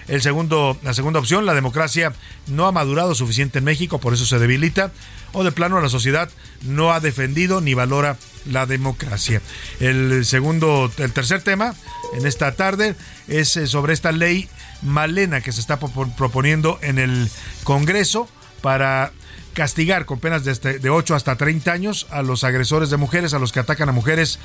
El 0.08 0.22
segundo, 0.22 0.78
la 0.84 0.94
segunda 0.94 1.20
opción, 1.20 1.46
la 1.46 1.54
democracia 1.54 2.14
no 2.48 2.66
ha 2.66 2.72
madurado 2.72 3.16
suficiente 3.16 3.60
en 3.60 3.66
México, 3.66 4.00
por 4.00 4.14
eso 4.14 4.26
se 4.26 4.40
debilita. 4.40 4.92
O 5.34 5.44
de 5.44 5.52
plano, 5.52 5.80
la 5.80 5.90
sociedad 5.90 6.30
no 6.64 6.92
ha 6.92 7.00
defendido 7.00 7.62
ni 7.62 7.74
valora 7.74 8.18
la 8.46 8.66
democracia. 8.66 9.42
El 9.80 10.26
segundo, 10.26 10.92
el 10.98 11.14
tercer 11.14 11.42
tema 11.42 11.74
en 12.18 12.26
esta 12.26 12.54
tarde 12.54 12.96
es 13.28 13.56
eh, 13.56 13.68
sobre 13.68 13.94
esta 13.94 14.12
ley 14.12 14.50
Malena 14.82 15.42
que 15.42 15.52
se 15.52 15.62
está 15.62 15.80
proponiendo 15.80 16.80
en 16.82 16.98
el 16.98 17.30
Congreso 17.64 18.28
para 18.62 19.12
castigar 19.54 20.06
con 20.06 20.20
penas 20.20 20.44
de, 20.44 20.52
este, 20.52 20.80
de 20.80 20.90
8 20.90 21.16
hasta 21.16 21.36
30 21.36 21.72
años 21.72 22.08
a 22.10 22.22
los 22.22 22.44
agresores 22.44 22.90
de 22.90 22.98
mujeres, 22.98 23.34
a 23.34 23.40
los 23.40 23.52
que 23.52 23.60
atacan 23.60 23.90
a 23.90 23.92
mujeres 23.92 24.40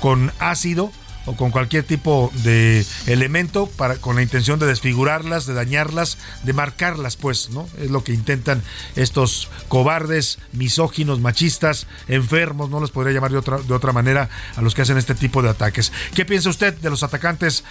con 0.00 0.32
ácido 0.38 0.92
o 1.26 1.36
con 1.36 1.50
cualquier 1.50 1.84
tipo 1.84 2.32
de 2.42 2.84
elemento 3.06 3.66
para 3.66 3.96
con 3.96 4.16
la 4.16 4.22
intención 4.22 4.58
de 4.58 4.66
desfigurarlas, 4.66 5.46
de 5.46 5.54
dañarlas, 5.54 6.18
de 6.42 6.52
marcarlas, 6.52 7.16
pues, 7.16 7.50
¿no? 7.50 7.68
Es 7.78 7.90
lo 7.90 8.04
que 8.04 8.12
intentan 8.12 8.62
estos 8.96 9.48
cobardes, 9.68 10.38
misóginos, 10.52 11.20
machistas, 11.20 11.86
enfermos, 12.08 12.70
no 12.70 12.80
les 12.80 12.90
podría 12.90 13.12
llamar 13.14 13.30
de 13.30 13.38
otra, 13.38 13.58
de 13.58 13.74
otra 13.74 13.92
manera 13.92 14.28
a 14.56 14.62
los 14.62 14.74
que 14.74 14.82
hacen 14.82 14.98
este 14.98 15.14
tipo 15.14 15.42
de 15.42 15.50
ataques. 15.50 15.92
¿Qué 16.14 16.24
piensa 16.24 16.50
usted 16.50 16.74
de 16.74 16.90
los 16.90 17.02
atacantes 17.02 17.64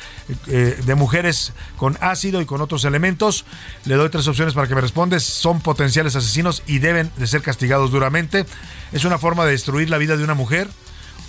eh, 0.48 0.80
de 0.86 0.96
mujeres 0.96 1.54
con 1.78 1.98
ácido 2.02 2.42
y 2.42 2.46
con 2.46 2.62
otros 2.62 2.86
elementos? 2.86 3.46
Le 3.86 3.96
doy 3.96 4.10
tres 4.10 4.28
opciones 4.28 4.54
para 4.54 4.68
que 4.68 4.76
me 4.76 4.82
responda. 4.82 5.20
Son 5.20 5.62
potenciales 5.62 6.16
asesinos 6.16 6.64
y 6.68 6.80
deben 6.80 7.12
de 7.18 7.28
ser 7.28 7.42
castigados 7.42 7.92
duramente. 7.92 8.46
Es 8.92 9.06
una 9.06 9.18
forma 9.18 9.46
de 9.46 9.52
destruir 9.52 9.90
la 9.90 9.98
vida 9.98 10.18
de 10.18 10.24
una 10.24 10.34
mujer 10.34 10.70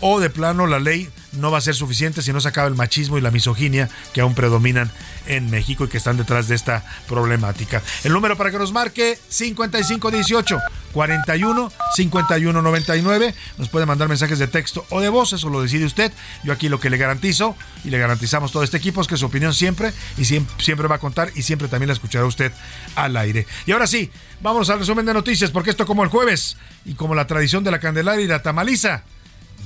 o 0.03 0.21
de 0.21 0.29
plano 0.29 0.67
la 0.67 0.79
ley 0.79 1.09
no 1.33 1.51
va 1.51 1.59
a 1.59 1.63
ser 1.63 1.75
suficiente 1.75 2.21
si 2.21 2.33
no 2.33 2.41
se 2.41 2.49
acaba 2.49 2.69
el 2.69 2.75
machismo 2.75 3.17
y 3.17 3.21
la 3.21 3.31
misoginia 3.31 3.89
que 4.13 4.21
aún 4.21 4.35
predominan 4.35 4.91
en 5.27 5.51
México 5.51 5.85
y 5.85 5.89
que 5.89 5.97
están 5.97 6.17
detrás 6.17 6.49
de 6.49 6.55
esta 6.55 6.85
problemática. 7.09 7.83
El 8.05 8.13
número 8.13 8.37
para 8.37 8.51
que 8.51 8.59
nos 8.59 8.73
marque 8.73 9.19
5518 9.29 10.59
41 10.93 11.73
51 11.95 12.63
99. 12.63 13.35
Nos 13.57 13.69
puede 13.69 13.87
mandar 13.87 14.09
mensajes 14.09 14.39
de 14.39 14.47
texto 14.47 14.85
o 14.91 15.01
de 15.01 15.09
voz, 15.09 15.33
eso 15.33 15.49
lo 15.49 15.63
decide 15.63 15.87
usted. 15.87 16.13
Yo 16.43 16.53
aquí 16.53 16.69
lo 16.69 16.81
que 16.81 16.91
le 16.91 16.99
garantizo 16.99 17.57
y 17.85 17.91
le 17.91 17.99
garantizamos 17.99 18.53
todo 18.53 18.63
este 18.63 18.77
equipo 18.77 19.01
es 19.01 19.07
que 19.07 19.17
su 19.17 19.27
opinión 19.27 19.55
siempre 19.55 19.93
y 20.19 20.25
siempre, 20.25 20.55
siempre 20.63 20.89
va 20.89 20.97
a 20.97 21.01
contar 21.01 21.31
y 21.35 21.43
siempre 21.43 21.69
también 21.69 21.89
la 21.89 21.95
escuchará 21.95 22.27
usted 22.27 22.53
al 22.97 23.17
aire. 23.17 23.47
Y 23.67 23.73
ahora 23.73 23.87
sí, 23.87 24.11
vamos 24.41 24.69
al 24.69 24.81
resumen 24.81 25.07
de 25.07 25.15
noticias 25.15 25.51
porque 25.51 25.71
esto 25.71 25.87
como 25.87 26.03
el 26.03 26.11
jueves 26.11 26.57
y 26.85 26.95
como 26.95 27.15
la 27.15 27.27
tradición 27.27 27.65
de 27.65 27.71
la 27.71 27.81
Candelaria 27.81 28.25
y 28.25 28.29
la 28.29 28.43
Tamaliza 28.43 29.05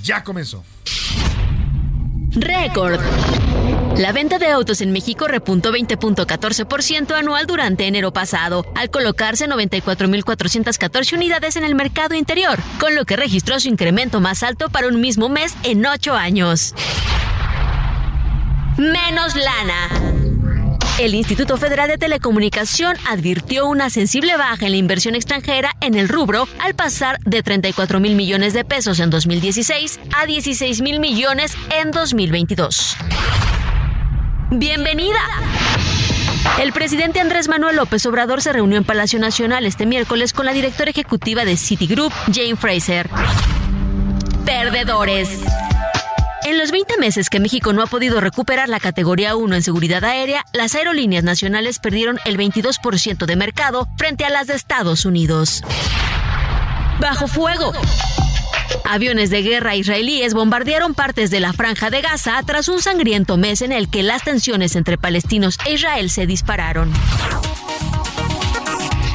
ya 0.02 0.24
comenzó. 0.24 0.64
Récord. 2.32 3.00
La 3.96 4.12
venta 4.12 4.38
de 4.38 4.48
autos 4.48 4.82
en 4.82 4.92
México 4.92 5.26
repuntó 5.26 5.72
20.14% 5.72 7.14
anual 7.14 7.46
durante 7.46 7.86
enero 7.86 8.12
pasado, 8.12 8.66
al 8.74 8.90
colocarse 8.90 9.48
94.414 9.48 11.14
unidades 11.14 11.56
en 11.56 11.64
el 11.64 11.74
mercado 11.74 12.14
interior, 12.14 12.58
con 12.78 12.94
lo 12.94 13.06
que 13.06 13.16
registró 13.16 13.58
su 13.58 13.68
incremento 13.68 14.20
más 14.20 14.42
alto 14.42 14.68
para 14.68 14.88
un 14.88 15.00
mismo 15.00 15.30
mes 15.30 15.54
en 15.62 15.86
ocho 15.86 16.14
años. 16.14 16.74
Menos 18.76 19.34
lana. 19.34 20.25
El 20.98 21.14
Instituto 21.14 21.58
Federal 21.58 21.88
de 21.88 21.98
Telecomunicación 21.98 22.96
advirtió 23.06 23.66
una 23.66 23.90
sensible 23.90 24.34
baja 24.38 24.64
en 24.64 24.72
la 24.72 24.78
inversión 24.78 25.14
extranjera 25.14 25.72
en 25.82 25.94
el 25.94 26.08
rubro 26.08 26.48
al 26.58 26.74
pasar 26.74 27.18
de 27.20 27.42
34 27.42 28.00
mil 28.00 28.14
millones 28.14 28.54
de 28.54 28.64
pesos 28.64 28.98
en 29.00 29.10
2016 29.10 30.00
a 30.16 30.24
16 30.24 30.80
mil 30.80 30.98
millones 30.98 31.52
en 31.78 31.90
2022. 31.90 32.96
Bienvenida. 34.52 35.20
El 36.62 36.72
presidente 36.72 37.20
Andrés 37.20 37.48
Manuel 37.48 37.76
López 37.76 38.06
Obrador 38.06 38.40
se 38.40 38.54
reunió 38.54 38.78
en 38.78 38.84
Palacio 38.84 39.18
Nacional 39.18 39.66
este 39.66 39.84
miércoles 39.84 40.32
con 40.32 40.46
la 40.46 40.54
directora 40.54 40.90
ejecutiva 40.90 41.44
de 41.44 41.58
Citigroup, 41.58 42.12
Jane 42.32 42.56
Fraser. 42.56 43.10
perdedores. 44.46 45.40
En 46.46 46.58
los 46.58 46.70
20 46.70 46.98
meses 46.98 47.28
que 47.28 47.40
México 47.40 47.72
no 47.72 47.82
ha 47.82 47.88
podido 47.88 48.20
recuperar 48.20 48.68
la 48.68 48.78
categoría 48.78 49.34
1 49.34 49.56
en 49.56 49.62
seguridad 49.64 50.04
aérea, 50.04 50.44
las 50.52 50.76
aerolíneas 50.76 51.24
nacionales 51.24 51.80
perdieron 51.80 52.20
el 52.24 52.38
22% 52.38 53.26
de 53.26 53.34
mercado 53.34 53.88
frente 53.98 54.24
a 54.24 54.30
las 54.30 54.46
de 54.46 54.54
Estados 54.54 55.04
Unidos. 55.04 55.64
Bajo 57.00 57.26
fuego. 57.26 57.72
Aviones 58.84 59.30
de 59.30 59.42
guerra 59.42 59.74
israelíes 59.74 60.34
bombardearon 60.34 60.94
partes 60.94 61.32
de 61.32 61.40
la 61.40 61.52
franja 61.52 61.90
de 61.90 62.00
Gaza 62.00 62.40
tras 62.46 62.68
un 62.68 62.80
sangriento 62.80 63.36
mes 63.36 63.60
en 63.60 63.72
el 63.72 63.90
que 63.90 64.04
las 64.04 64.22
tensiones 64.22 64.76
entre 64.76 64.98
palestinos 64.98 65.58
e 65.66 65.72
Israel 65.72 66.10
se 66.10 66.26
dispararon. 66.26 66.92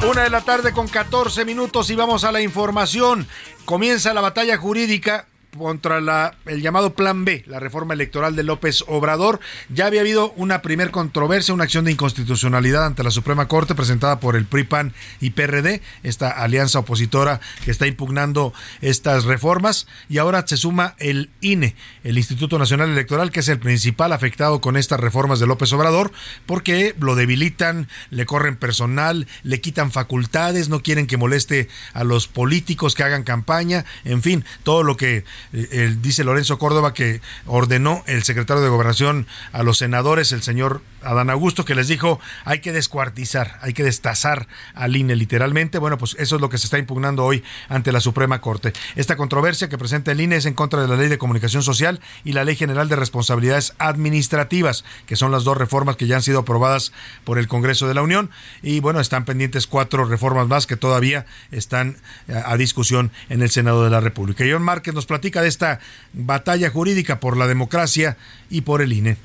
Una 0.06 0.24
de 0.24 0.30
la 0.30 0.42
tarde 0.42 0.72
con 0.72 0.86
14 0.86 1.46
minutos 1.46 1.88
y 1.88 1.94
vamos 1.94 2.24
a 2.24 2.32
la 2.32 2.42
información. 2.42 3.26
Comienza 3.64 4.12
la 4.12 4.20
batalla 4.20 4.58
jurídica 4.58 5.28
contra 5.56 6.00
la, 6.00 6.34
el 6.46 6.62
llamado 6.62 6.94
Plan 6.94 7.24
B, 7.24 7.44
la 7.46 7.60
reforma 7.60 7.94
electoral 7.94 8.34
de 8.36 8.42
López 8.42 8.84
Obrador. 8.86 9.40
Ya 9.68 9.86
había 9.86 10.00
habido 10.00 10.32
una 10.36 10.62
primer 10.62 10.90
controversia, 10.90 11.52
una 11.52 11.64
acción 11.64 11.84
de 11.84 11.92
inconstitucionalidad 11.92 12.86
ante 12.86 13.02
la 13.02 13.10
Suprema 13.10 13.48
Corte 13.48 13.74
presentada 13.74 14.18
por 14.18 14.34
el 14.34 14.46
PRI, 14.46 14.64
PAN 14.64 14.94
y 15.20 15.30
PRD, 15.30 15.82
esta 16.02 16.30
alianza 16.30 16.78
opositora 16.78 17.40
que 17.64 17.70
está 17.70 17.86
impugnando 17.86 18.54
estas 18.80 19.24
reformas. 19.24 19.86
Y 20.08 20.18
ahora 20.18 20.46
se 20.46 20.56
suma 20.56 20.94
el 20.98 21.30
INE, 21.40 21.76
el 22.02 22.16
Instituto 22.16 22.58
Nacional 22.58 22.90
Electoral, 22.90 23.30
que 23.30 23.40
es 23.40 23.48
el 23.48 23.58
principal 23.58 24.12
afectado 24.12 24.60
con 24.60 24.76
estas 24.76 25.00
reformas 25.00 25.38
de 25.38 25.46
López 25.46 25.72
Obrador, 25.74 26.12
porque 26.46 26.94
lo 26.98 27.14
debilitan, 27.14 27.88
le 28.10 28.24
corren 28.24 28.56
personal, 28.56 29.26
le 29.42 29.60
quitan 29.60 29.92
facultades, 29.92 30.70
no 30.70 30.82
quieren 30.82 31.06
que 31.06 31.18
moleste 31.18 31.68
a 31.92 32.04
los 32.04 32.26
políticos 32.26 32.94
que 32.94 33.02
hagan 33.02 33.22
campaña, 33.22 33.84
en 34.04 34.22
fin, 34.22 34.44
todo 34.62 34.82
lo 34.82 34.96
que 34.96 35.24
eh, 35.52 35.94
dice 36.00 36.24
Lorenzo 36.24 36.58
Córdoba 36.58 36.94
que 36.94 37.20
ordenó 37.46 38.02
el 38.06 38.22
secretario 38.22 38.62
de 38.62 38.68
Gobernación 38.68 39.26
a 39.52 39.62
los 39.62 39.78
senadores, 39.78 40.32
el 40.32 40.42
señor 40.42 40.82
Adán 41.02 41.30
Augusto, 41.30 41.64
que 41.64 41.74
les 41.74 41.88
dijo 41.88 42.20
hay 42.44 42.60
que 42.60 42.72
descuartizar, 42.72 43.58
hay 43.62 43.72
que 43.72 43.82
destazar 43.82 44.46
al 44.74 44.96
INE 44.96 45.16
literalmente. 45.16 45.78
Bueno, 45.78 45.98
pues 45.98 46.16
eso 46.18 46.36
es 46.36 46.40
lo 46.40 46.48
que 46.48 46.58
se 46.58 46.66
está 46.66 46.78
impugnando 46.78 47.24
hoy 47.24 47.42
ante 47.68 47.92
la 47.92 48.00
Suprema 48.00 48.40
Corte. 48.40 48.72
Esta 48.96 49.16
controversia 49.16 49.68
que 49.68 49.78
presenta 49.78 50.12
el 50.12 50.20
INE 50.20 50.36
es 50.36 50.46
en 50.46 50.54
contra 50.54 50.80
de 50.80 50.88
la 50.88 50.96
Ley 50.96 51.08
de 51.08 51.18
Comunicación 51.18 51.62
Social 51.62 52.00
y 52.24 52.32
la 52.32 52.44
Ley 52.44 52.56
General 52.56 52.88
de 52.88 52.96
Responsabilidades 52.96 53.74
Administrativas, 53.78 54.84
que 55.06 55.16
son 55.16 55.32
las 55.32 55.44
dos 55.44 55.56
reformas 55.56 55.96
que 55.96 56.06
ya 56.06 56.16
han 56.16 56.22
sido 56.22 56.40
aprobadas 56.40 56.92
por 57.24 57.38
el 57.38 57.48
Congreso 57.48 57.88
de 57.88 57.94
la 57.94 58.02
Unión. 58.02 58.30
Y 58.62 58.80
bueno, 58.80 59.00
están 59.00 59.24
pendientes 59.24 59.66
cuatro 59.66 60.04
reformas 60.04 60.48
más 60.48 60.66
que 60.66 60.76
todavía 60.76 61.26
están 61.50 61.96
eh, 62.28 62.40
a 62.44 62.56
discusión 62.56 63.10
en 63.28 63.42
el 63.42 63.50
Senado 63.50 63.84
de 63.84 63.90
la 63.90 64.00
República. 64.00 64.44
John 64.48 64.62
Márquez 64.62 64.94
nos 64.94 65.06
platica 65.06 65.31
de 65.40 65.48
esta 65.48 65.80
batalla 66.12 66.68
jurídica 66.68 67.20
por 67.20 67.36
la 67.36 67.46
democracia 67.46 68.16
y 68.50 68.62
por 68.62 68.82
el 68.82 68.92
INE. 68.92 69.16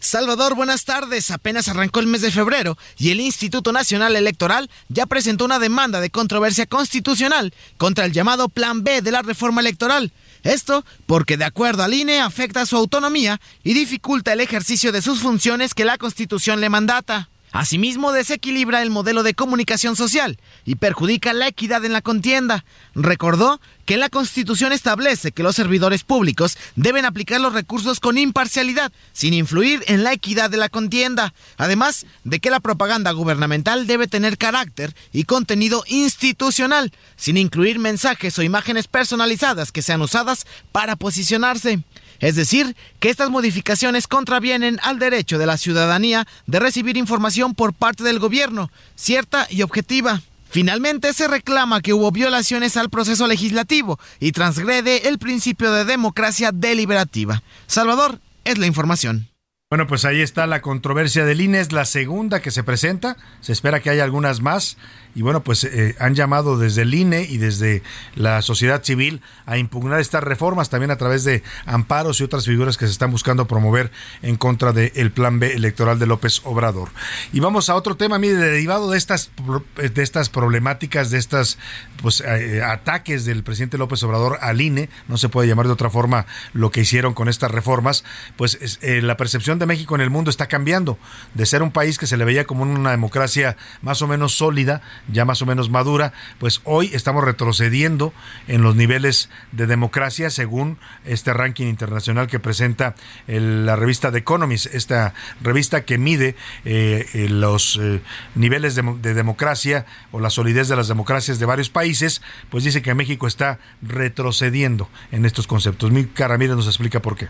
Salvador, 0.00 0.54
buenas 0.54 0.86
tardes. 0.86 1.30
Apenas 1.30 1.68
arrancó 1.68 2.00
el 2.00 2.06
mes 2.06 2.22
de 2.22 2.30
febrero 2.30 2.78
y 2.96 3.10
el 3.10 3.20
Instituto 3.20 3.70
Nacional 3.70 4.16
Electoral 4.16 4.70
ya 4.88 5.04
presentó 5.04 5.44
una 5.44 5.58
demanda 5.58 6.00
de 6.00 6.08
controversia 6.08 6.64
constitucional 6.64 7.52
contra 7.76 8.06
el 8.06 8.12
llamado 8.12 8.48
Plan 8.48 8.82
B 8.82 9.02
de 9.02 9.12
la 9.12 9.20
reforma 9.20 9.60
electoral. 9.60 10.10
Esto 10.42 10.86
porque 11.04 11.36
de 11.36 11.44
acuerdo 11.44 11.82
al 11.82 11.92
INE 11.92 12.20
afecta 12.20 12.64
su 12.64 12.76
autonomía 12.76 13.40
y 13.62 13.74
dificulta 13.74 14.32
el 14.32 14.40
ejercicio 14.40 14.90
de 14.90 15.02
sus 15.02 15.20
funciones 15.20 15.74
que 15.74 15.84
la 15.84 15.98
Constitución 15.98 16.62
le 16.62 16.70
mandata. 16.70 17.28
Asimismo, 17.52 18.12
desequilibra 18.12 18.80
el 18.80 18.90
modelo 18.90 19.22
de 19.24 19.34
comunicación 19.34 19.96
social 19.96 20.38
y 20.64 20.76
perjudica 20.76 21.32
la 21.32 21.48
equidad 21.48 21.84
en 21.84 21.92
la 21.92 22.00
contienda. 22.00 22.64
Recordó 22.94 23.60
que 23.86 23.96
la 23.96 24.08
Constitución 24.08 24.72
establece 24.72 25.32
que 25.32 25.42
los 25.42 25.56
servidores 25.56 26.04
públicos 26.04 26.56
deben 26.76 27.04
aplicar 27.04 27.40
los 27.40 27.52
recursos 27.52 27.98
con 27.98 28.18
imparcialidad, 28.18 28.92
sin 29.12 29.34
influir 29.34 29.82
en 29.88 30.04
la 30.04 30.12
equidad 30.12 30.48
de 30.48 30.58
la 30.58 30.68
contienda, 30.68 31.34
además 31.56 32.06
de 32.22 32.38
que 32.38 32.50
la 32.50 32.60
propaganda 32.60 33.10
gubernamental 33.10 33.88
debe 33.88 34.06
tener 34.06 34.38
carácter 34.38 34.94
y 35.12 35.24
contenido 35.24 35.82
institucional, 35.88 36.92
sin 37.16 37.36
incluir 37.36 37.80
mensajes 37.80 38.38
o 38.38 38.44
imágenes 38.44 38.86
personalizadas 38.86 39.72
que 39.72 39.82
sean 39.82 40.02
usadas 40.02 40.46
para 40.70 40.94
posicionarse. 40.94 41.82
Es 42.20 42.36
decir, 42.36 42.76
que 43.00 43.08
estas 43.08 43.30
modificaciones 43.30 44.06
contravienen 44.06 44.78
al 44.82 44.98
derecho 44.98 45.38
de 45.38 45.46
la 45.46 45.56
ciudadanía 45.56 46.26
de 46.46 46.60
recibir 46.60 46.96
información 46.96 47.54
por 47.54 47.72
parte 47.72 48.04
del 48.04 48.18
gobierno, 48.18 48.70
cierta 48.94 49.46
y 49.50 49.62
objetiva. 49.62 50.22
Finalmente 50.50 51.12
se 51.12 51.28
reclama 51.28 51.80
que 51.80 51.94
hubo 51.94 52.10
violaciones 52.10 52.76
al 52.76 52.90
proceso 52.90 53.26
legislativo 53.26 53.98
y 54.18 54.32
transgrede 54.32 55.08
el 55.08 55.18
principio 55.18 55.72
de 55.72 55.84
democracia 55.84 56.50
deliberativa. 56.52 57.42
Salvador, 57.66 58.20
es 58.44 58.58
la 58.58 58.66
información. 58.66 59.28
Bueno, 59.70 59.86
pues 59.86 60.04
ahí 60.04 60.20
está 60.20 60.48
la 60.48 60.62
controversia 60.62 61.24
del 61.24 61.40
INE, 61.40 61.60
es 61.60 61.70
la 61.70 61.84
segunda 61.84 62.42
que 62.42 62.50
se 62.50 62.64
presenta, 62.64 63.16
se 63.40 63.52
espera 63.52 63.78
que 63.78 63.90
haya 63.90 64.02
algunas 64.02 64.40
más 64.40 64.76
y 65.14 65.22
bueno, 65.22 65.42
pues 65.42 65.64
eh, 65.64 65.96
han 65.98 66.14
llamado 66.14 66.58
desde 66.58 66.82
el 66.82 66.94
INE 66.94 67.22
y 67.22 67.38
desde 67.38 67.82
la 68.14 68.42
sociedad 68.42 68.82
civil 68.82 69.20
a 69.46 69.58
impugnar 69.58 70.00
estas 70.00 70.22
reformas 70.22 70.70
también 70.70 70.90
a 70.90 70.96
través 70.96 71.24
de 71.24 71.42
amparos 71.66 72.20
y 72.20 72.24
otras 72.24 72.44
figuras 72.44 72.76
que 72.76 72.86
se 72.86 72.92
están 72.92 73.10
buscando 73.10 73.46
promover 73.46 73.90
en 74.22 74.36
contra 74.36 74.72
del 74.72 75.10
plan 75.12 75.40
B 75.40 75.54
electoral 75.54 75.98
de 75.98 76.06
López 76.06 76.40
Obrador. 76.44 76.90
Y 77.32 77.40
vamos 77.40 77.70
a 77.70 77.74
otro 77.74 77.96
tema, 77.96 78.18
mire, 78.18 78.36
derivado 78.36 78.90
de 78.90 78.98
estas 78.98 79.30
de 79.76 80.02
estas 80.02 80.28
problemáticas, 80.28 81.10
de 81.10 81.18
estas 81.18 81.58
pues 82.02 82.22
eh, 82.26 82.62
ataques 82.62 83.24
del 83.24 83.42
presidente 83.42 83.78
López 83.78 84.02
Obrador 84.02 84.38
al 84.40 84.60
INE, 84.60 84.88
no 85.08 85.16
se 85.16 85.28
puede 85.28 85.48
llamar 85.48 85.66
de 85.66 85.72
otra 85.72 85.90
forma 85.90 86.26
lo 86.52 86.70
que 86.70 86.80
hicieron 86.80 87.14
con 87.14 87.28
estas 87.28 87.50
reformas, 87.50 88.04
pues 88.36 88.78
eh, 88.82 89.02
la 89.02 89.16
percepción 89.16 89.58
de 89.58 89.66
México 89.66 89.94
en 89.94 90.00
el 90.00 90.10
mundo 90.10 90.30
está 90.30 90.46
cambiando, 90.46 90.98
de 91.34 91.46
ser 91.46 91.62
un 91.62 91.72
país 91.72 91.98
que 91.98 92.06
se 92.06 92.16
le 92.16 92.24
veía 92.24 92.44
como 92.44 92.62
una 92.62 92.90
democracia 92.90 93.56
más 93.82 94.02
o 94.02 94.08
menos 94.08 94.36
sólida, 94.36 94.82
ya 95.08 95.24
más 95.24 95.42
o 95.42 95.46
menos 95.46 95.70
madura, 95.70 96.12
pues 96.38 96.60
hoy 96.64 96.90
estamos 96.94 97.24
retrocediendo 97.24 98.12
en 98.48 98.62
los 98.62 98.76
niveles 98.76 99.28
de 99.52 99.66
democracia 99.66 100.30
según 100.30 100.78
este 101.04 101.32
ranking 101.32 101.66
internacional 101.66 102.26
que 102.26 102.38
presenta 102.38 102.94
la 103.26 103.76
revista 103.76 104.10
The 104.12 104.18
Economist, 104.18 104.66
esta 104.74 105.14
revista 105.40 105.84
que 105.84 105.98
mide 105.98 106.36
eh, 106.64 107.06
eh, 107.14 107.28
los 107.28 107.78
eh, 107.80 108.00
niveles 108.34 108.74
de, 108.74 108.82
de 109.00 109.14
democracia 109.14 109.86
o 110.12 110.20
la 110.20 110.30
solidez 110.30 110.68
de 110.68 110.76
las 110.76 110.88
democracias 110.88 111.38
de 111.38 111.46
varios 111.46 111.70
países, 111.70 112.22
pues 112.50 112.64
dice 112.64 112.82
que 112.82 112.94
México 112.94 113.26
está 113.26 113.58
retrocediendo 113.82 114.88
en 115.12 115.24
estos 115.24 115.46
conceptos. 115.46 115.90
Mi 115.90 116.08
Ramírez 116.16 116.56
nos 116.56 116.66
explica 116.66 117.00
por 117.00 117.16
qué. 117.16 117.28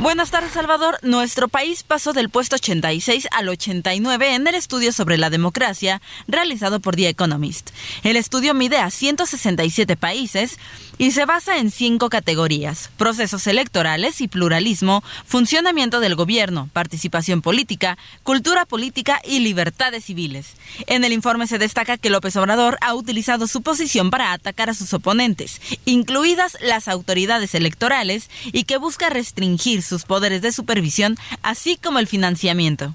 Buenas 0.00 0.30
tardes, 0.30 0.52
Salvador. 0.52 0.96
Nuestro 1.02 1.48
país 1.48 1.82
pasó 1.82 2.12
del 2.12 2.30
puesto 2.30 2.54
86 2.54 3.26
al 3.32 3.48
89 3.48 4.36
en 4.36 4.46
el 4.46 4.54
estudio 4.54 4.92
sobre 4.92 5.18
la 5.18 5.28
democracia 5.28 6.00
realizado 6.28 6.78
por 6.78 6.94
The 6.94 7.08
Economist. 7.08 7.70
El 8.04 8.16
estudio 8.16 8.54
mide 8.54 8.78
a 8.78 8.90
167 8.90 9.96
países 9.96 10.56
y 10.98 11.12
se 11.12 11.24
basa 11.24 11.58
en 11.58 11.70
cinco 11.70 12.10
categorías, 12.10 12.90
procesos 12.96 13.46
electorales 13.46 14.20
y 14.20 14.28
pluralismo, 14.28 15.02
funcionamiento 15.24 16.00
del 16.00 16.16
gobierno, 16.16 16.68
participación 16.72 17.40
política, 17.40 17.96
cultura 18.24 18.66
política 18.66 19.20
y 19.24 19.40
libertades 19.40 20.04
civiles. 20.04 20.54
En 20.86 21.04
el 21.04 21.12
informe 21.12 21.46
se 21.46 21.58
destaca 21.58 21.96
que 21.98 22.10
López 22.10 22.36
Obrador 22.36 22.78
ha 22.80 22.94
utilizado 22.94 23.46
su 23.46 23.62
posición 23.62 24.10
para 24.10 24.32
atacar 24.32 24.70
a 24.70 24.74
sus 24.74 24.92
oponentes, 24.92 25.60
incluidas 25.84 26.56
las 26.60 26.88
autoridades 26.88 27.54
electorales, 27.54 28.28
y 28.52 28.64
que 28.64 28.76
busca 28.76 29.08
restringir 29.08 29.82
sus 29.88 30.04
poderes 30.04 30.42
de 30.42 30.52
supervisión, 30.52 31.16
así 31.42 31.76
como 31.76 31.98
el 31.98 32.06
financiamiento. 32.06 32.94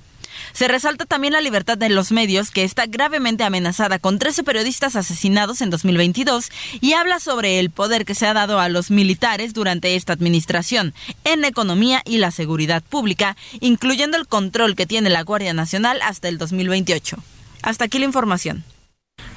Se 0.51 0.67
resalta 0.67 1.05
también 1.05 1.33
la 1.33 1.41
libertad 1.41 1.77
de 1.77 1.89
los 1.89 2.11
medios, 2.11 2.51
que 2.51 2.63
está 2.63 2.85
gravemente 2.85 3.43
amenazada 3.43 3.99
con 3.99 4.19
13 4.19 4.43
periodistas 4.43 4.95
asesinados 4.95 5.61
en 5.61 5.69
2022, 5.69 6.49
y 6.81 6.93
habla 6.93 7.19
sobre 7.19 7.59
el 7.59 7.69
poder 7.69 8.05
que 8.05 8.15
se 8.15 8.27
ha 8.27 8.33
dado 8.33 8.59
a 8.59 8.69
los 8.69 8.91
militares 8.91 9.53
durante 9.53 9.95
esta 9.95 10.13
administración 10.13 10.93
en 11.23 11.45
economía 11.45 12.01
y 12.05 12.17
la 12.17 12.31
seguridad 12.31 12.83
pública, 12.83 13.35
incluyendo 13.59 14.17
el 14.17 14.27
control 14.27 14.75
que 14.75 14.85
tiene 14.85 15.09
la 15.09 15.23
Guardia 15.23 15.53
Nacional 15.53 16.01
hasta 16.01 16.27
el 16.27 16.37
2028. 16.37 17.17
Hasta 17.61 17.85
aquí 17.85 17.99
la 17.99 18.05
información. 18.05 18.63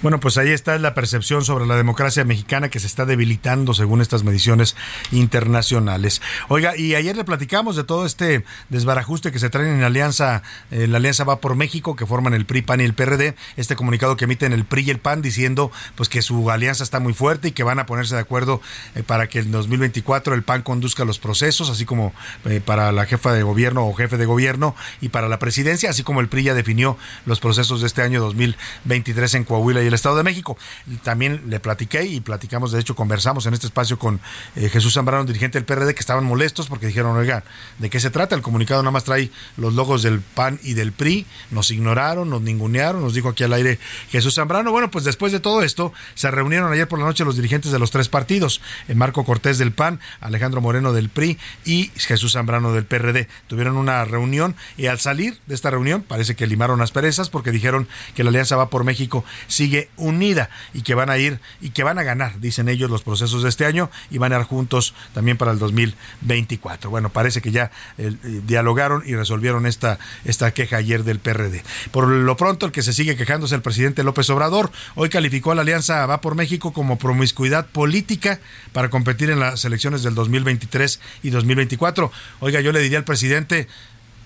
Bueno, 0.02 0.20
pues 0.20 0.37
ahí 0.37 0.50
está 0.50 0.78
la 0.78 0.92
percepción 0.92 1.42
sobre 1.42 1.66
la 1.66 1.74
democracia 1.74 2.22
mexicana 2.22 2.68
que 2.68 2.80
se 2.80 2.87
está 2.87 3.06
debilitando 3.06 3.72
según 3.72 4.02
estas 4.02 4.24
mediciones 4.24 4.76
internacionales. 5.11 6.20
Oiga, 6.48 6.76
y 6.76 6.94
ayer 6.94 7.16
le 7.16 7.24
platicamos 7.24 7.76
de 7.76 7.85
todo 7.85 8.04
este 8.04 8.44
desbarajuste 8.68 9.32
que 9.32 9.38
se 9.38 9.48
traen 9.48 9.70
en 9.70 9.80
la 9.80 9.87
alianza, 9.87 10.42
eh, 10.70 10.87
la 10.87 10.98
alianza 10.98 11.24
va 11.24 11.40
por 11.40 11.56
México, 11.56 11.96
que 11.96 12.04
forman 12.04 12.35
el 12.35 12.44
PRI, 12.44 12.61
PAN 12.61 12.82
y 12.82 12.85
el 12.85 12.92
PRD, 12.92 13.37
este 13.56 13.74
comunicado 13.74 14.18
que 14.18 14.26
emiten 14.26 14.52
el 14.52 14.66
PRI 14.66 14.82
y 14.82 14.90
el 14.90 14.98
PAN 14.98 15.22
diciendo 15.22 15.72
pues 15.94 16.11
que 16.11 16.20
su 16.20 16.50
alianza 16.50 16.85
está 16.85 17.00
muy 17.00 17.14
fuerte 17.14 17.48
y 17.48 17.52
que 17.52 17.62
van 17.62 17.78
a 17.78 17.87
ponerse 17.87 18.16
de 18.16 18.20
acuerdo 18.20 18.61
eh, 18.96 19.02
para 19.02 19.30
que 19.30 19.38
en 19.38 19.50
2024 19.50 20.35
el 20.35 20.42
PAN 20.42 20.61
conduzca 20.61 21.06
los 21.06 21.18
procesos, 21.18 21.70
así 21.70 21.87
como 21.87 22.12
eh, 22.44 22.61
para 22.62 22.92
la 22.92 23.06
jefa 23.06 23.32
de 23.32 23.42
gobierno 23.42 23.87
o 23.87 23.94
jefe 23.94 24.18
de 24.18 24.26
gobierno 24.26 24.76
y 25.00 25.09
para 25.09 25.26
la 25.28 25.38
presidencia, 25.38 25.88
así 25.88 26.02
como 26.02 26.20
el 26.20 26.28
PRI 26.28 26.44
ya 26.44 26.54
definió 26.54 26.98
los 27.24 27.40
procesos 27.40 27.80
de 27.80 27.87
este 27.87 28.02
año 28.02 28.20
2023 28.20 29.35
en 29.37 29.44
Coahuila 29.44 29.82
y 29.82 29.86
el 29.87 29.94
Estado 29.94 30.16
de 30.16 30.22
México. 30.22 30.57
también 31.03 31.42
le 31.49 31.61
platiqué 31.61 32.05
y 32.05 32.20
platicamos, 32.20 32.72
de 32.72 32.81
hecho 32.81 32.94
conversamos 32.94 33.46
en 33.46 33.55
este 33.55 33.66
espacio 33.66 33.99
con 33.99 34.20
eh, 34.55 34.68
Jesús 34.68 34.94
Zambrano, 34.94 35.25
dirigente 35.25 35.59
del 35.59 35.64
PRD, 35.64 35.94
que 35.94 36.01
estaban 36.01 36.25
molestos 36.25 36.68
porque 36.68 36.87
dijeron, 36.87 37.16
oigan, 37.16 37.42
¿de 37.79 37.90
qué 37.90 38.01
se 38.01 38.11
trata? 38.11 38.35
El 38.35 38.42
comunicado 38.42 38.83
nada 38.83 38.90
más 38.90 39.05
trae 39.05 39.31
los 39.57 39.75
logos 39.75 40.03
del 40.03 40.20
PAN 40.20 40.61
y 40.62 40.75
del 40.75 40.92
PRI, 40.92 41.27
nos 41.51 41.70
ignoraron, 41.70 42.31
nos 42.31 42.42
ningunearon, 42.42 43.03
nos 43.03 43.14
dijo 43.14 43.29
aquí 43.29 43.44
al 43.44 43.53
aire 43.53 43.79
Jesús 44.11 44.35
Zambrano. 44.35 44.70
Bueno, 44.72 44.90
pues 44.90 45.05
después 45.05 45.33
de 45.33 45.40
todo 45.40 45.62
esto, 45.62 45.92
se 46.14 46.31
reunieron 46.31 46.72
ayer 46.72 46.88
por 46.88 46.99
la 46.99 47.05
noche 47.05 47.25
los 47.25 47.37
dirigentes 47.37 47.72
de 47.72 47.79
los 47.79 47.90
tres 47.90 48.09
partidos, 48.09 48.61
eh, 48.88 48.94
Marco 48.94 49.25
Cortés 49.25 49.59
del 49.59 49.72
PAN, 49.72 50.01
Alejandro 50.20 50.61
Moreno 50.61 50.92
del 50.92 51.09
PRI 51.09 51.38
y 51.64 51.90
Jesús 51.96 52.33
Zambrano 52.33 52.72
del 52.72 52.85
PRD. 52.85 53.29
Tuvieron 53.46 53.77
una 53.77 54.05
reunión 54.05 54.57
y 54.77 54.87
al 54.87 54.99
salir 54.99 55.38
de 55.46 55.55
esta 55.55 55.70
reunión 55.70 56.03
parece 56.03 56.35
que 56.35 56.46
limaron 56.46 56.79
las 56.79 56.92
perezas 56.92 57.31
porque 57.31 57.51
dijeron 57.51 57.88
que 58.14 58.25
la 58.25 58.31
Alianza 58.31 58.57
Va 58.57 58.70
por 58.70 58.85
México 58.85 59.25
sigue 59.46 59.76
unida 59.97 60.51
y 60.75 60.83
que 60.83 60.95
van 60.95 61.11
a 61.11 61.19
ir 61.19 61.41
y 61.61 61.71
que 61.71 61.83
van 61.83 61.99
a 61.99 62.03
ganar, 62.03 62.41
dicen 62.41 62.69
ellos, 62.69 62.91
los 62.91 63.03
procesos 63.03 63.43
de 63.43 63.49
este 63.49 63.67
año 63.67 63.91
y 64.11 64.19
van 64.19 64.33
a 64.33 64.39
ir 64.39 64.45
juntos 64.45 64.95
también 65.15 65.37
para 65.37 65.53
el 65.53 65.59
2024. 65.59 66.91
Bueno, 66.91 67.11
parece 67.11 67.41
que 67.41 67.51
ya 67.51 67.71
eh, 67.99 68.12
dialogaron 68.47 69.03
y 69.07 69.15
resolvieron 69.15 69.67
esta, 69.67 69.99
esta 70.25 70.53
queja 70.53 70.79
ayer 70.79 71.05
del 71.05 71.19
PRD. 71.19 71.62
Por 71.91 72.09
lo 72.09 72.37
pronto, 72.37 72.67
el 72.67 72.73
que 72.73 72.83
se 72.83 72.93
sigue 72.93 73.17
quejando 73.17 73.47
es 73.47 73.53
el 73.53 73.62
presidente 73.62 74.03
López 74.03 74.29
Obrador. 74.31 74.71
Hoy 74.95 75.09
calificó 75.09 75.53
a 75.53 75.55
la 75.55 75.62
Alianza 75.62 76.07
Va 76.07 76.21
por 76.21 76.35
México 76.35 76.73
como 76.73 76.99
promiscuidad 76.99 77.67
política 77.67 78.41
para 78.73 78.91
competir 78.91 79.31
en 79.31 79.41
las 79.41 79.65
elecciones 79.65 80.03
del 80.03 80.15
2023 80.15 81.01
y 81.23 81.31
2024. 81.31 82.11
Oiga, 82.41 82.61
yo 82.61 82.73
le 82.73 82.81
diría 82.81 82.99
al 82.99 83.05
presidente, 83.05 83.69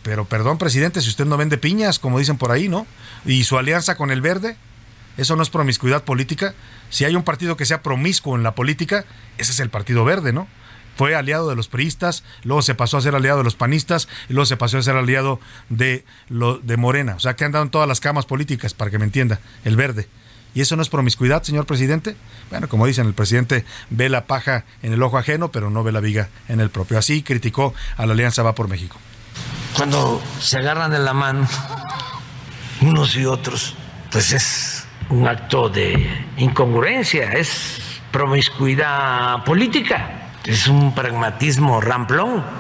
pero 0.03 0.25
perdón, 0.25 0.59
presidente, 0.59 1.01
si 1.01 1.09
usted 1.09 1.27
no 1.27 1.37
vende 1.37 1.59
piñas, 1.59 1.99
como 1.99 2.19
dicen 2.19 2.39
por 2.39 2.51
ahí, 2.51 2.69
¿no? 2.69 2.87
Y 3.25 3.45
su 3.45 3.59
alianza 3.59 3.97
con 3.97 4.11
el 4.11 4.21
verde, 4.21 4.57
eso 5.17 5.37
no 5.37 5.43
es 5.43 5.51
promiscuidad 5.51 6.05
política. 6.05 6.55
Si 6.89 7.05
hay 7.05 7.15
un 7.15 7.23
partido 7.23 7.57
que 7.57 7.67
sea 7.67 7.83
promiscuo 7.83 8.37
en 8.37 8.43
la 8.43 8.55
política, 8.55 9.05
ese 9.39 9.53
es 9.53 9.61
el 9.61 9.71
Partido 9.71 10.05
Verde, 10.05 10.33
¿no? 10.33 10.49
Fue 10.97 11.15
aliado 11.15 11.49
de 11.49 11.57
los 11.57 11.69
priistas, 11.69 12.25
luego 12.43 12.63
se 12.63 12.75
pasó 12.75 12.99
a 12.99 13.01
ser 13.01 13.15
aliado 13.15 13.39
de 13.39 13.45
los 13.45 13.55
panistas 13.55 14.09
y 14.29 14.35
luego 14.35 14.47
se 14.47 14.57
pasó 14.57 14.79
a 14.79 14.83
ser 14.83 14.97
aliado 14.97 15.41
de, 15.69 16.05
lo, 16.29 16.59
de 16.59 16.77
Morena. 16.77 17.15
O 17.15 17.21
sea, 17.21 17.37
que 17.37 17.45
han 17.45 17.53
dado 17.53 17.65
en 17.65 17.71
todas 17.71 17.89
las 17.89 18.01
camas 18.01 18.27
políticas, 18.27 18.75
para 18.75 18.91
que 18.91 18.99
me 18.99 19.05
entienda, 19.05 19.41
el 19.65 19.77
verde. 19.77 20.09
¿Y 20.53 20.61
eso 20.61 20.77
no 20.77 20.83
es 20.83 20.89
promiscuidad, 20.89 21.43
señor 21.43 21.65
presidente? 21.65 22.17
Bueno, 22.51 22.69
como 22.69 22.87
dicen, 22.87 23.07
el 23.07 23.15
presidente 23.15 23.65
ve 23.89 24.09
la 24.09 24.27
paja 24.27 24.65
en 24.83 24.93
el 24.93 25.03
ojo 25.03 25.17
ajeno, 25.17 25.53
pero 25.53 25.71
no 25.71 25.85
ve 25.85 25.93
la 25.93 26.01
viga 26.01 26.29
en 26.49 26.61
el 26.61 26.71
propio. 26.71 26.99
Así 26.99 27.23
criticó 27.23 27.73
a 27.97 28.05
la 28.05 28.13
Alianza 28.13 28.43
Va 28.43 28.55
por 28.55 28.69
México 28.69 28.99
cuando 29.77 30.23
se 30.41 30.59
agarran 30.59 30.91
de 30.91 30.99
la 30.99 31.13
mano 31.13 31.49
unos 32.81 33.17
y 33.17 33.25
otros, 33.25 33.75
pues 34.11 34.33
es 34.33 34.85
un 35.11 35.27
acto 35.27 35.69
de 35.69 36.09
incongruencia, 36.39 37.33
es 37.33 38.01
promiscuidad 38.11 39.45
política, 39.45 40.33
es 40.45 40.67
un 40.69 40.95
pragmatismo 40.95 41.81
ramplón. 41.81 42.60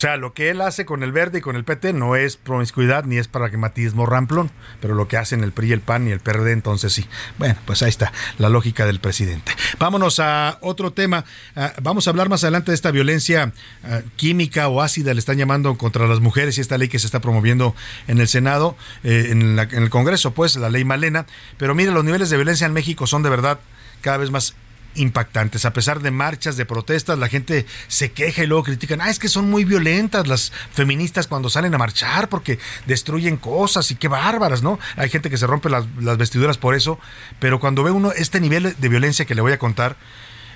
O 0.00 0.02
sea, 0.02 0.16
lo 0.16 0.32
que 0.32 0.48
él 0.48 0.62
hace 0.62 0.86
con 0.86 1.02
el 1.02 1.12
verde 1.12 1.40
y 1.40 1.40
con 1.42 1.56
el 1.56 1.64
PT 1.64 1.92
no 1.92 2.16
es 2.16 2.38
promiscuidad 2.38 3.04
ni 3.04 3.18
es 3.18 3.28
pragmatismo 3.28 4.06
ramplón, 4.06 4.50
pero 4.80 4.94
lo 4.94 5.08
que 5.08 5.18
hacen 5.18 5.44
el 5.44 5.52
PRI, 5.52 5.72
el 5.72 5.82
PAN 5.82 6.08
y 6.08 6.10
el 6.10 6.20
PRD, 6.20 6.52
entonces 6.52 6.94
sí. 6.94 7.06
Bueno, 7.36 7.56
pues 7.66 7.82
ahí 7.82 7.90
está 7.90 8.10
la 8.38 8.48
lógica 8.48 8.86
del 8.86 8.98
presidente. 8.98 9.52
Vámonos 9.78 10.18
a 10.18 10.56
otro 10.62 10.94
tema. 10.94 11.26
Ah, 11.54 11.74
vamos 11.82 12.06
a 12.06 12.10
hablar 12.12 12.30
más 12.30 12.42
adelante 12.44 12.70
de 12.70 12.76
esta 12.76 12.90
violencia 12.92 13.52
ah, 13.84 14.00
química 14.16 14.68
o 14.68 14.80
ácida, 14.80 15.12
le 15.12 15.20
están 15.20 15.36
llamando 15.36 15.76
contra 15.76 16.06
las 16.06 16.20
mujeres 16.20 16.56
y 16.56 16.62
esta 16.62 16.78
ley 16.78 16.88
que 16.88 16.98
se 16.98 17.04
está 17.04 17.20
promoviendo 17.20 17.74
en 18.08 18.20
el 18.20 18.28
Senado, 18.28 18.78
eh, 19.04 19.26
en, 19.28 19.58
en 19.58 19.82
el 19.82 19.90
Congreso, 19.90 20.30
pues 20.30 20.56
la 20.56 20.70
ley 20.70 20.82
Malena. 20.82 21.26
Pero 21.58 21.74
mire, 21.74 21.90
los 21.90 22.04
niveles 22.04 22.30
de 22.30 22.36
violencia 22.36 22.66
en 22.66 22.72
México 22.72 23.06
son 23.06 23.22
de 23.22 23.28
verdad 23.28 23.60
cada 24.00 24.16
vez 24.16 24.30
más 24.30 24.54
impactantes. 24.94 25.64
A 25.64 25.72
pesar 25.72 26.00
de 26.00 26.10
marchas, 26.10 26.56
de 26.56 26.66
protestas, 26.66 27.18
la 27.18 27.28
gente 27.28 27.66
se 27.88 28.12
queja 28.12 28.42
y 28.42 28.46
luego 28.46 28.64
critican, 28.64 29.00
ah, 29.00 29.10
es 29.10 29.18
que 29.18 29.28
son 29.28 29.50
muy 29.50 29.64
violentas 29.64 30.26
las 30.26 30.52
feministas 30.72 31.26
cuando 31.26 31.50
salen 31.50 31.74
a 31.74 31.78
marchar 31.78 32.28
porque 32.28 32.58
destruyen 32.86 33.36
cosas 33.36 33.90
y 33.90 33.94
qué 33.94 34.08
bárbaras, 34.08 34.62
¿no? 34.62 34.78
Hay 34.96 35.10
gente 35.10 35.30
que 35.30 35.36
se 35.36 35.46
rompe 35.46 35.70
las, 35.70 35.86
vestiduras 36.18 36.58
por 36.58 36.74
eso, 36.74 36.98
pero 37.38 37.60
cuando 37.60 37.82
ve 37.82 37.90
uno 37.90 38.12
este 38.12 38.40
nivel 38.40 38.74
de 38.76 38.88
violencia 38.88 39.24
que 39.24 39.34
le 39.34 39.42
voy 39.42 39.52
a 39.52 39.58
contar, 39.58 39.96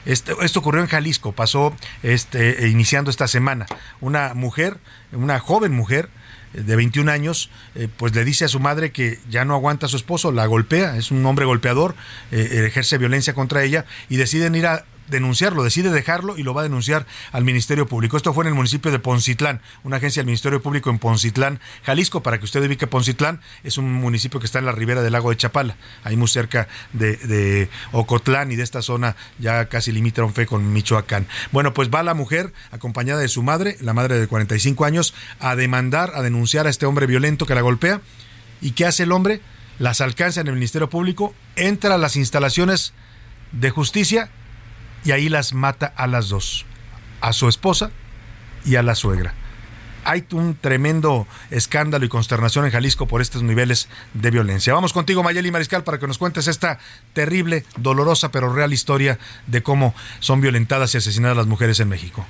esto, 0.05 0.43
esto, 0.43 0.61
ocurrió 0.61 0.83
en 0.83 0.89
Jalisco, 0.89 1.33
pasó 1.33 1.75
este, 2.03 2.69
iniciando 2.69 3.11
esta 3.11 3.27
semana. 3.27 3.65
Una 4.03 4.35
mujer, 4.35 4.77
una 5.13 5.39
joven 5.39 5.73
mujer, 5.73 6.11
de 6.55 6.77
21 6.77 7.11
años, 7.11 7.51
eh, 7.75 7.89
pues 7.95 8.15
le 8.15 8.25
dice 8.25 8.45
a 8.45 8.49
su 8.49 8.61
madre 8.61 8.93
que 8.93 9.19
ya 9.29 9.45
no 9.45 9.55
aguanta 9.55 9.87
a 9.87 9.89
su 9.89 9.97
esposo, 9.97 10.33
la 10.33 10.47
golpea, 10.47 10.97
es 10.97 11.11
un 11.11 11.25
hombre 11.27 11.45
golpeador, 11.45 11.95
eh, 12.31 12.65
ejerce 12.67 12.99
violencia 12.99 13.35
contra 13.35 13.63
ella 13.63 13.85
y 14.09 14.17
deciden 14.17 14.55
ir 14.55 14.67
a 14.67 14.85
denunciarlo, 15.09 15.63
decide 15.63 15.91
dejarlo 15.91 16.39
y 16.39 16.43
lo 16.43 16.55
va 16.55 16.63
a 16.63 16.65
denunciar 16.65 17.07
al 17.33 17.45
Ministerio 17.45 17.87
Público. 17.87 18.17
Esto 18.17 18.33
fue 18.33 18.45
en 18.45 18.49
el 18.49 18.55
municipio 18.55 18.91
de 18.91 18.99
Poncitlán, 18.99 19.61
una 19.83 19.97
agencia 19.97 20.21
del 20.21 20.27
Ministerio 20.27 20.63
Público 20.63 20.91
en 20.91 20.99
Poncitlán, 20.99 21.61
Jalisco, 21.85 22.23
para 22.23 22.39
que 22.39 22.45
usted 22.45 22.65
ubique 22.65 22.87
Poncitlán, 22.87 23.41
es 23.63 23.79
un 23.79 23.93
municipio 23.93 24.41
que 24.41 24.47
está 24.47 24.59
en 24.59 24.67
la 24.67 24.73
ribera 24.73 25.03
del 25.03 25.13
lago 25.13 25.31
de 25.31 25.37
Chapala, 25.37 25.77
ahí 26.03 26.17
muy 26.17 26.29
cerca 26.29 26.69
de, 26.93 27.69
Ocotlán 27.93 28.53
y 28.53 28.57
de 28.57 28.63
esta 28.63 28.83
zona 28.83 29.17
ya 29.39 29.67
casi 29.67 29.93
limita 29.93 30.25
un 30.25 30.33
fe 30.33 30.47
con 30.47 30.73
Michoacán. 30.73 31.27
Bueno, 31.53 31.75
pues 31.75 31.91
va 31.91 32.03
la 32.03 32.15
mujer 32.15 32.53
acompañada 32.71 33.21
de 33.21 33.29
su 33.29 33.43
madre, 33.43 33.77
la 33.81 33.93
madre 33.93 34.19
de 34.19 34.27
45 34.27 34.85
años, 34.85 35.15
a 35.41 35.57
demandar, 35.57 36.13
a 36.15 36.23
denunciar 36.23 36.67
a 36.67 36.71
este 36.71 36.87
hombre 36.87 37.07
violento 37.07 37.47
que 37.47 37.55
la 37.55 37.61
golpea. 37.61 38.01
¿Y 38.61 38.73
qué 38.73 38.87
hace 38.87 39.05
el 39.05 39.13
hombre? 39.13 39.41
Las 39.79 40.01
alcanza 40.01 40.41
en 40.41 40.47
el 40.47 40.55
Ministerio 40.55 40.89
Público, 40.89 41.35
entra 41.57 41.95
a 41.95 41.99
las 41.99 42.17
instalaciones 42.17 42.93
de 43.53 43.71
justicia 43.71 44.31
y 45.05 45.13
ahí 45.13 45.29
las 45.29 45.53
mata 45.53 45.93
a 45.97 46.07
las 46.07 46.29
dos, 46.29 46.65
a 47.21 47.33
su 47.33 47.49
esposa 47.49 47.91
y 48.65 48.77
a 48.77 48.83
la 48.83 48.95
suegra. 48.95 49.35
Hay 50.07 50.27
un 50.33 50.55
tremendo 50.55 51.27
escándalo 51.51 52.05
y 52.05 52.09
consternación 52.09 52.67
en 52.67 52.73
Jalisco 52.73 53.07
por 53.07 53.23
estos 53.23 53.43
niveles 53.43 53.89
de 54.13 54.31
violencia. 54.31 54.75
Vamos 54.75 54.93
contigo, 54.93 55.23
Mayeli 55.23 55.51
Mariscal, 55.51 55.83
para 55.83 55.99
que 55.99 56.07
nos 56.07 56.19
cuentes 56.19 56.47
esta 56.47 56.79
terrible, 57.15 57.65
dolorosa, 57.77 58.31
pero 58.31 58.53
real 58.53 58.75
historia 58.75 59.19
de 59.47 59.63
cómo 59.63 59.95
son 60.21 60.43
violentadas 60.43 60.95
y 60.95 60.99
asesinadas 60.99 61.37
las 61.37 61.47
mujeres 61.47 61.81
en 61.81 61.89
México. 61.89 62.27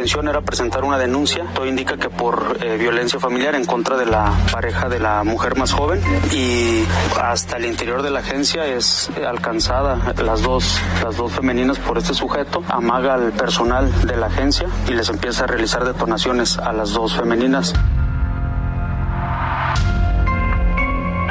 Era 0.00 0.40
presentar 0.40 0.82
una 0.82 0.98
denuncia. 0.98 1.44
Todo 1.54 1.66
indica 1.66 1.96
que 1.96 2.08
por 2.08 2.58
eh, 2.60 2.76
violencia 2.78 3.20
familiar 3.20 3.54
en 3.54 3.64
contra 3.64 3.96
de 3.98 4.06
la 4.06 4.32
pareja 4.50 4.88
de 4.88 4.98
la 4.98 5.22
mujer 5.24 5.56
más 5.56 5.72
joven 5.72 6.00
y 6.32 6.84
hasta 7.20 7.58
el 7.58 7.66
interior 7.66 8.02
de 8.02 8.10
la 8.10 8.20
agencia 8.20 8.66
es 8.66 9.10
alcanzada 9.26 10.14
las 10.22 10.42
dos, 10.42 10.80
las 11.02 11.16
dos 11.16 11.32
femeninas 11.32 11.78
por 11.78 11.98
este 11.98 12.14
sujeto. 12.14 12.62
Amaga 12.68 13.14
al 13.14 13.32
personal 13.32 13.90
de 14.06 14.16
la 14.16 14.26
agencia 14.26 14.68
y 14.88 14.92
les 14.92 15.08
empieza 15.10 15.44
a 15.44 15.46
realizar 15.46 15.84
detonaciones 15.84 16.58
a 16.58 16.72
las 16.72 16.92
dos 16.92 17.14
femeninas. 17.14 17.74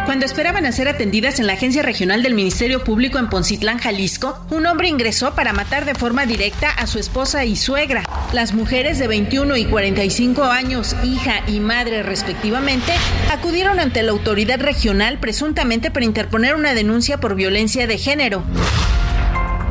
Cuando 0.10 0.26
esperaban 0.26 0.66
a 0.66 0.72
ser 0.72 0.88
atendidas 0.88 1.40
en 1.40 1.46
la 1.46 1.54
agencia 1.54 1.84
regional 1.84 2.24
del 2.24 2.34
Ministerio 2.34 2.84
Público 2.84 3.20
en 3.20 3.30
Poncitlán, 3.30 3.78
Jalisco, 3.78 4.44
un 4.50 4.66
hombre 4.66 4.88
ingresó 4.88 5.36
para 5.36 5.54
matar 5.54 5.86
de 5.86 5.94
forma 5.94 6.26
directa 6.26 6.72
a 6.72 6.88
su 6.88 6.98
esposa 6.98 7.46
y 7.46 7.56
suegra. 7.56 8.02
Las 8.34 8.56
mujeres 8.56 8.98
de 8.98 9.08
21 9.08 9.56
y 9.56 9.66
45 9.66 10.46
años, 10.46 10.96
hija 11.04 11.44
y 11.46 11.60
madre 11.60 12.02
respectivamente, 12.02 12.92
acudieron 13.32 13.80
ante 13.80 14.02
la 14.02 14.10
autoridad 14.10 14.60
regional 14.60 15.20
presuntamente 15.20 15.92
para 15.92 16.06
interponer 16.06 16.56
una 16.56 16.74
denuncia 16.74 17.20
por 17.20 17.36
violencia 17.36 17.86
de 17.86 18.00
género. 18.00 18.42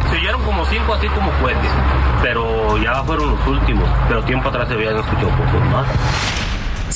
Se 0.09 0.19
oyeron 0.19 0.45
como 0.45 0.65
cinco 0.67 0.95
así 0.95 1.09
como 1.09 1.33
fuertes, 1.41 1.71
pero 2.23 2.81
ya 2.81 3.03
fueron 3.03 3.33
los 3.33 3.45
últimos, 3.45 3.91
pero 4.07 4.23
tiempo 4.23 4.51
atrás 4.51 4.69
se 4.69 4.75
habían 4.75 4.99
escuchado 4.99 5.31
pocos 5.31 5.65
más. 5.73 6.48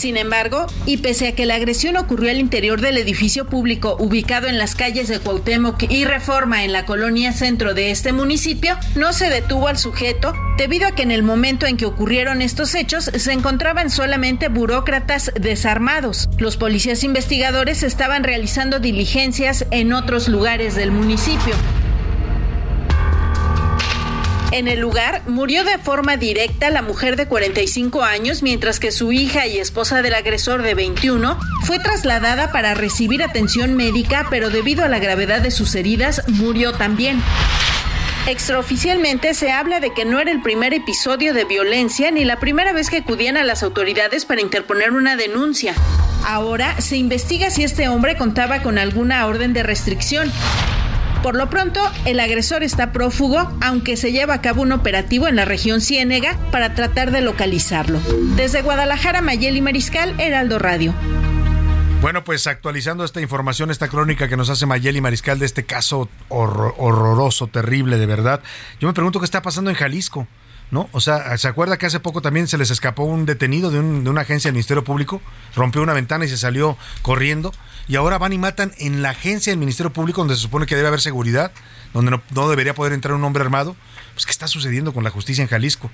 Sin 0.03 0.17
embargo, 0.17 0.67
y 0.85 0.97
pese 0.97 1.29
a 1.29 1.35
que 1.37 1.47
la 1.47 1.55
agresión 1.55 1.97
ocurrió 1.97 2.33
al 2.33 2.41
interior 2.41 2.81
del 2.81 2.97
edificio 2.97 3.47
público 3.47 3.97
ubicado 4.01 4.49
en 4.49 4.59
las 4.59 4.75
calles 4.75 5.07
de 5.07 5.21
Cuauhtémoc 5.21 5.81
y 5.89 6.05
Reforma 6.07 6.65
en 6.65 6.73
la 6.73 6.87
colonia 6.87 7.33
centro 7.33 7.73
de 7.73 7.93
este 7.93 8.13
municipio, 8.13 8.77
no 8.97 9.13
se 9.13 9.31
detuvo 9.31 9.69
al 9.69 9.79
sujeto 9.79 10.35
debido 10.59 10.89
a 10.89 10.97
que 10.97 11.03
en 11.03 11.13
el 11.13 11.23
momento 11.23 11.67
en 11.67 11.77
que 11.77 11.87
ocurrieron 11.87 12.43
estos 12.43 12.75
hechos 12.75 13.13
se 13.15 13.33
encontraban 13.33 13.91
solamente 13.91 14.49
burócratas 14.49 15.31
desarmados. 15.41 16.29
Los 16.37 16.57
policías 16.57 17.05
investigadores 17.05 17.85
estaban 17.85 18.25
realizando 18.25 18.81
diligencias 18.81 19.67
en 19.71 19.93
otros 19.93 20.27
lugares 20.27 20.75
del 20.75 20.91
municipio. 20.91 21.55
En 24.53 24.69
el 24.69 24.81
lugar 24.81 25.23
murió 25.27 25.65
de 25.65 25.79
forma 25.79 26.19
directa 26.19 26.69
la 26.69 26.83
mujer 26.83 27.17
de 27.17 27.27
45 27.27 28.03
años, 28.03 28.43
mientras 28.43 28.81
que 28.81 28.93
su 28.93 29.11
hija 29.11 29.47
y 29.47 29.59
esposa 29.59 30.03
del 30.03 30.13
agresor 30.13 30.61
de 30.61 30.75
21 30.75 31.39
fue 31.63 31.79
trasladada 31.79 32.53
para 32.53 32.75
recibir 32.75 33.23
atención 33.23 33.75
médica, 33.75 34.27
pero 34.29 34.51
debido 34.51 34.85
a 34.85 34.89
la 34.89 34.99
gravedad 34.99 35.41
de 35.41 35.51
sus 35.51 35.75
heridas 35.75 36.23
murió 36.29 36.73
también. 36.73 37.23
Extraoficialmente 38.27 39.33
se 39.33 39.51
habla 39.51 39.81
de 39.81 39.95
que 39.95 40.05
no 40.05 40.21
era 40.21 40.31
el 40.31 40.43
primer 40.43 40.75
episodio 40.75 41.33
de 41.33 41.45
violencia 41.45 42.11
ni 42.11 42.27
la 42.27 42.39
primera 42.39 42.75
vez 42.75 42.91
que 42.91 42.99
acudían 42.99 43.39
a 43.39 43.45
las 43.45 43.63
autoridades 43.63 44.27
para 44.27 44.43
interponer 44.43 44.93
una 44.93 45.17
denuncia. 45.17 45.75
Ahora 46.27 46.79
se 46.79 46.99
investiga 46.99 47.51
si 47.51 47.65
este 47.65 47.89
hombre 47.89 48.19
contaba 48.19 48.63
con 48.63 48.77
alguna 48.77 49.27
orden 49.27 49.55
de 49.55 49.63
restricción. 49.63 50.31
Por 51.23 51.37
lo 51.37 51.49
pronto, 51.49 51.81
el 52.05 52.19
agresor 52.19 52.65
está 52.65 52.91
prófugo, 52.91 53.57
aunque 53.61 53.97
se 53.97 54.11
lleva 54.11 54.35
a 54.35 54.41
cabo 54.41 54.63
un 54.63 54.73
operativo 54.73 55.29
en 55.29 55.37
la 55.37 55.45
región 55.45 55.81
Ciénega 55.81 56.37
para 56.51 56.75
tratar 56.75 57.13
de 57.13 57.21
localizarlo. 57.21 58.01
Desde 58.35 58.61
Guadalajara, 58.61 59.23
Mayeli 59.23 59.61
Mariscal, 59.61 60.19
Heraldo 60.19 60.59
Radio. 60.59 60.93
Bueno, 62.01 62.25
pues 62.25 62.49
actualizando 62.49 63.05
esta 63.05 63.21
información, 63.21 63.71
esta 63.71 63.87
crónica 63.87 64.29
que 64.29 64.37
nos 64.37 64.51
hace 64.51 64.67
Mayeli 64.67 65.01
Mariscal 65.01 65.39
de 65.39 65.47
este 65.47 65.65
caso 65.65 66.09
horroroso, 66.29 67.47
terrible, 67.47 67.99
de 67.99 68.07
verdad. 68.07 68.43
Yo 68.81 68.89
me 68.89 68.95
pregunto 68.95 69.21
qué 69.21 69.25
está 69.25 69.43
pasando 69.43 69.71
en 69.71 69.77
Jalisco. 69.77 70.27
¿no? 70.73 70.89
O 70.93 71.01
sea, 71.01 71.37
¿se 71.37 71.47
acuerda 71.47 71.77
que 71.77 71.85
hace 71.85 72.01
poco 72.01 72.23
también 72.23 72.49
se 72.49 72.57
les 72.57 72.71
escapó 72.71 73.05
un 73.05 73.27
detenido 73.27 73.71
de, 73.71 73.77
de, 73.77 74.11
una 74.11 74.23
agencia 74.23 74.49
del 74.49 74.55
Ministerio 74.55 74.83
Público? 74.83 75.21
Rompió 75.55 75.83
una 75.83 75.93
ventana 75.93 76.25
y 76.25 76.29
se 76.29 76.39
salió 76.39 76.79
corriendo. 77.03 77.53
Y 77.89 77.97
ahora 77.97 78.19
van 78.19 78.33
y 78.33 78.39
matan 78.39 78.73
en 78.79 79.03
la 79.03 79.11
agencia 79.11 79.51
del 79.51 79.59
Ministerio 79.59 79.93
Público, 79.93 80.21
donde 80.21 80.37
se 80.37 80.43
supone 80.43 80.67
que 80.67 80.77
debe 80.77 80.89
haber 80.89 81.01
seguridad, 81.01 81.53
donde 81.93 82.19
no, 82.31 82.49
debería 82.49 82.75
poder 82.75 82.93
entrar 82.93 83.15
un 83.15 83.25
hombre 83.25 83.43
armado. 83.43 83.77
Pues, 84.15 84.27
¿qué 84.27 84.33
está 84.33 84.47
sucediendo 84.47 84.93
con 84.93 85.05
la 85.05 85.11
justicia 85.11 85.43
en 85.43 85.49
Jalisco? 85.49 85.91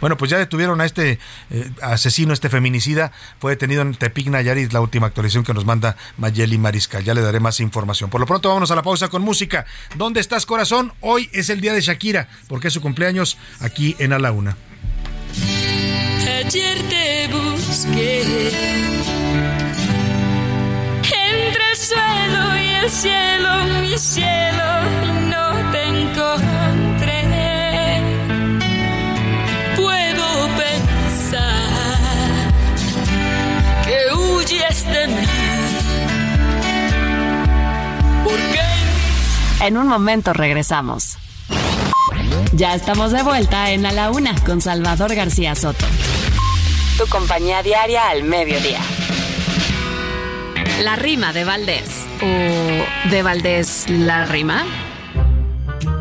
Bueno, 0.00 0.16
pues 0.16 0.30
ya 0.30 0.38
detuvieron 0.38 0.80
a 0.80 0.84
este 0.84 1.18
eh, 1.50 1.70
asesino, 1.80 2.32
este 2.32 2.48
feminicida. 2.48 3.12
Fue 3.40 3.52
detenido 3.52 3.82
en 3.82 3.94
Tepic, 3.94 4.28
Nayarit, 4.28 4.72
la 4.72 4.80
última 4.80 5.06
actualización 5.06 5.44
que 5.44 5.54
nos 5.54 5.64
manda 5.64 5.96
Mayeli 6.18 6.58
Mariscal. 6.58 7.02
Ya 7.02 7.14
le 7.14 7.22
daré 7.22 7.40
más 7.40 7.60
información. 7.60 8.10
Por 8.10 8.20
lo 8.20 8.26
pronto, 8.26 8.48
vámonos 8.48 8.70
a 8.70 8.76
la 8.76 8.82
pausa 8.82 9.08
con 9.08 9.22
música. 9.22 9.64
¿Dónde 9.96 10.20
estás, 10.20 10.46
corazón? 10.46 10.92
Hoy 11.00 11.30
es 11.32 11.48
el 11.48 11.60
día 11.60 11.72
de 11.72 11.80
Shakira, 11.80 12.28
porque 12.48 12.68
es 12.68 12.74
su 12.74 12.80
cumpleaños 12.80 13.38
aquí 13.60 13.96
en 13.98 14.12
A 14.12 14.18
la 14.18 14.32
Una. 14.32 14.56
Ayer 16.44 16.78
te 16.88 17.28
busqué 17.28 18.91
cielo, 22.92 23.64
mi 23.80 23.98
cielo, 23.98 24.82
no 25.32 25.72
te 25.72 25.82
encontré. 25.88 27.22
Puedo 29.76 30.48
pensar 30.62 31.72
que 33.86 34.14
huyes 34.14 34.86
de 34.86 35.08
mí. 35.08 35.26
En 39.62 39.76
un 39.78 39.86
momento 39.86 40.32
regresamos. 40.32 41.16
Ya 42.52 42.74
estamos 42.74 43.12
de 43.12 43.22
vuelta 43.22 43.70
en 43.70 43.82
la 43.82 44.10
Una 44.10 44.34
con 44.44 44.60
Salvador 44.60 45.14
García 45.14 45.54
Soto. 45.54 45.86
Tu 46.98 47.06
compañía 47.06 47.62
diaria 47.62 48.08
al 48.08 48.24
mediodía. 48.24 48.80
La 50.82 50.96
rima 50.96 51.32
de 51.32 51.44
Valdés. 51.44 52.01
¿O 52.22 53.10
de 53.10 53.22
Valdés 53.22 53.86
la 53.88 54.24
rima? 54.26 54.64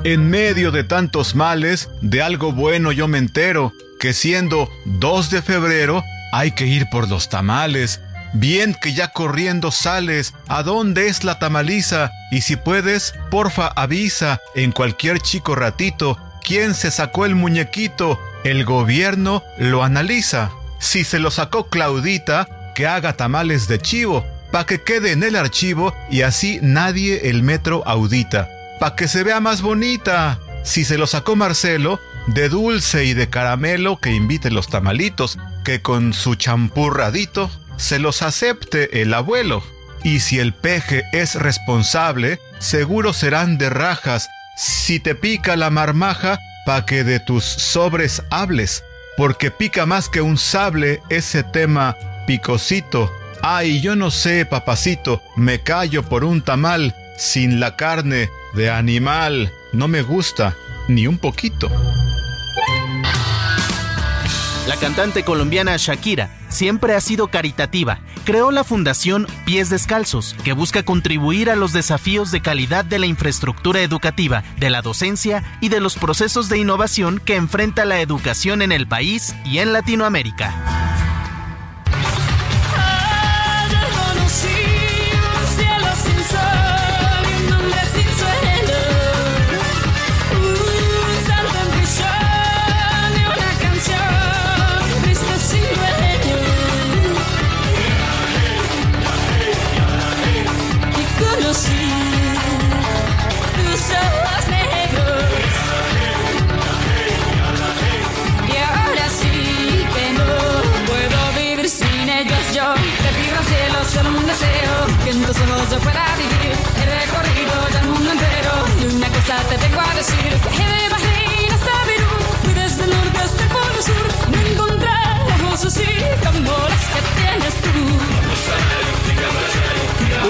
En 0.04 0.30
medio 0.30 0.72
de 0.72 0.84
tantos 0.84 1.36
males, 1.36 1.90
de 2.02 2.22
algo 2.22 2.52
bueno 2.52 2.92
yo 2.92 3.08
me 3.08 3.18
entero, 3.18 3.74
que 4.00 4.14
siendo 4.14 4.70
2 4.86 5.32
de 5.32 5.42
febrero 5.42 6.04
hay 6.32 6.52
que 6.52 6.66
ir 6.66 6.88
por 6.92 7.10
los 7.10 7.30
tamales. 7.30 8.02
Bien 8.34 8.76
que 8.80 8.94
ya 8.94 9.10
corriendo 9.10 9.72
sales, 9.72 10.34
¿a 10.48 10.64
dónde 10.64 11.08
es 11.08 11.24
la 11.24 11.40
tamaliza? 11.40 12.12
Y 12.32 12.42
si 12.42 12.56
puedes, 12.56 13.14
porfa 13.30 13.68
avisa 13.68 14.40
en 14.56 14.72
cualquier 14.72 15.20
chico 15.20 15.56
ratito 15.56 16.18
quién 16.44 16.74
se 16.74 16.92
sacó 16.92 17.26
el 17.26 17.36
muñequito. 17.36 18.20
El 18.44 18.64
gobierno 18.64 19.44
lo 19.58 19.84
analiza. 19.84 20.52
Si 20.80 21.04
se 21.04 21.20
lo 21.20 21.30
sacó 21.30 21.68
Claudita, 21.68 22.48
que 22.74 22.88
haga 22.88 23.14
tamales 23.14 23.68
de 23.68 23.80
chivo, 23.80 24.26
pa' 24.52 24.66
que 24.66 24.82
quede 24.82 25.12
en 25.12 25.24
el 25.24 25.36
archivo 25.36 25.96
y 26.10 26.22
así 26.22 26.60
nadie 26.62 27.30
el 27.30 27.44
metro 27.44 27.84
audita. 27.86 28.50
Pa' 28.80 28.96
que 28.96 29.08
se 29.08 29.24
vea 29.24 29.40
más 29.40 29.62
bonita. 29.62 30.40
Si 30.64 30.86
se 30.86 30.98
lo 30.98 31.08
sacó 31.08 31.36
Marcelo, 31.36 32.00
de 32.28 32.50
dulce 32.50 33.06
y 33.06 33.14
de 33.14 33.30
caramelo 33.30 34.00
que 34.00 34.12
invite 34.12 34.52
los 34.52 34.68
tamalitos, 34.68 35.38
que 35.64 35.82
con 35.82 36.14
su 36.14 36.36
champurradito 36.36 37.50
se 37.78 38.00
los 38.00 38.22
acepte 38.22 39.02
el 39.02 39.14
abuelo. 39.14 39.64
Y 40.04 40.20
si 40.20 40.40
el 40.40 40.54
peje 40.54 41.04
es 41.14 41.36
responsable, 41.36 42.40
seguro 42.60 43.14
serán 43.14 43.58
de 43.58 43.70
rajas. 43.70 44.30
Si 44.58 45.00
te 45.00 45.16
pica 45.16 45.56
la 45.56 45.70
marmaja, 45.70 46.40
pa' 46.66 46.86
que 46.86 47.04
de 47.04 47.20
tus 47.20 47.44
sobres 47.44 48.24
hables 48.30 48.84
porque 49.18 49.52
pica 49.52 49.86
más 49.86 50.10
que 50.10 50.22
un 50.22 50.38
sable 50.38 51.02
ese 51.10 51.44
tema 51.44 51.96
picosito. 52.26 53.12
Ay, 53.44 53.82
yo 53.82 53.96
no 53.96 54.12
sé, 54.12 54.46
papacito, 54.46 55.22
me 55.36 55.62
callo 55.62 56.04
por 56.04 56.24
un 56.24 56.42
tamal 56.42 56.96
sin 57.18 57.60
la 57.60 57.76
carne 57.76 58.30
de 58.54 58.70
animal. 58.70 59.52
No 59.74 59.88
me 59.88 60.04
gusta 60.04 60.56
ni 60.88 61.08
un 61.08 61.18
poquito. 61.18 61.72
La 64.68 64.78
cantante 64.78 65.24
colombiana 65.24 65.76
Shakira 65.78 66.30
siempre 66.50 66.96
ha 66.96 67.02
sido 67.02 67.30
caritativa. 67.30 68.00
Creó 68.26 68.52
la 68.52 68.64
fundación 68.64 69.26
Pies 69.44 69.72
Descalzos, 69.72 70.36
que 70.44 70.54
busca 70.54 70.84
contribuir 70.84 71.50
a 71.50 71.56
los 71.56 71.74
desafíos 71.74 72.32
de 72.32 72.42
calidad 72.42 72.86
de 72.86 73.00
la 73.00 73.08
infraestructura 73.08 73.82
educativa, 73.82 74.44
de 74.60 74.70
la 74.70 74.84
docencia 74.84 75.44
y 75.62 75.70
de 75.70 75.80
los 75.80 75.96
procesos 75.96 76.48
de 76.48 76.60
innovación 76.60 77.20
que 77.20 77.38
enfrenta 77.38 77.86
la 77.86 78.02
educación 78.02 78.62
en 78.62 78.72
el 78.72 78.88
país 78.88 79.36
y 79.46 79.58
en 79.58 79.74
Latinoamérica. 79.74 80.91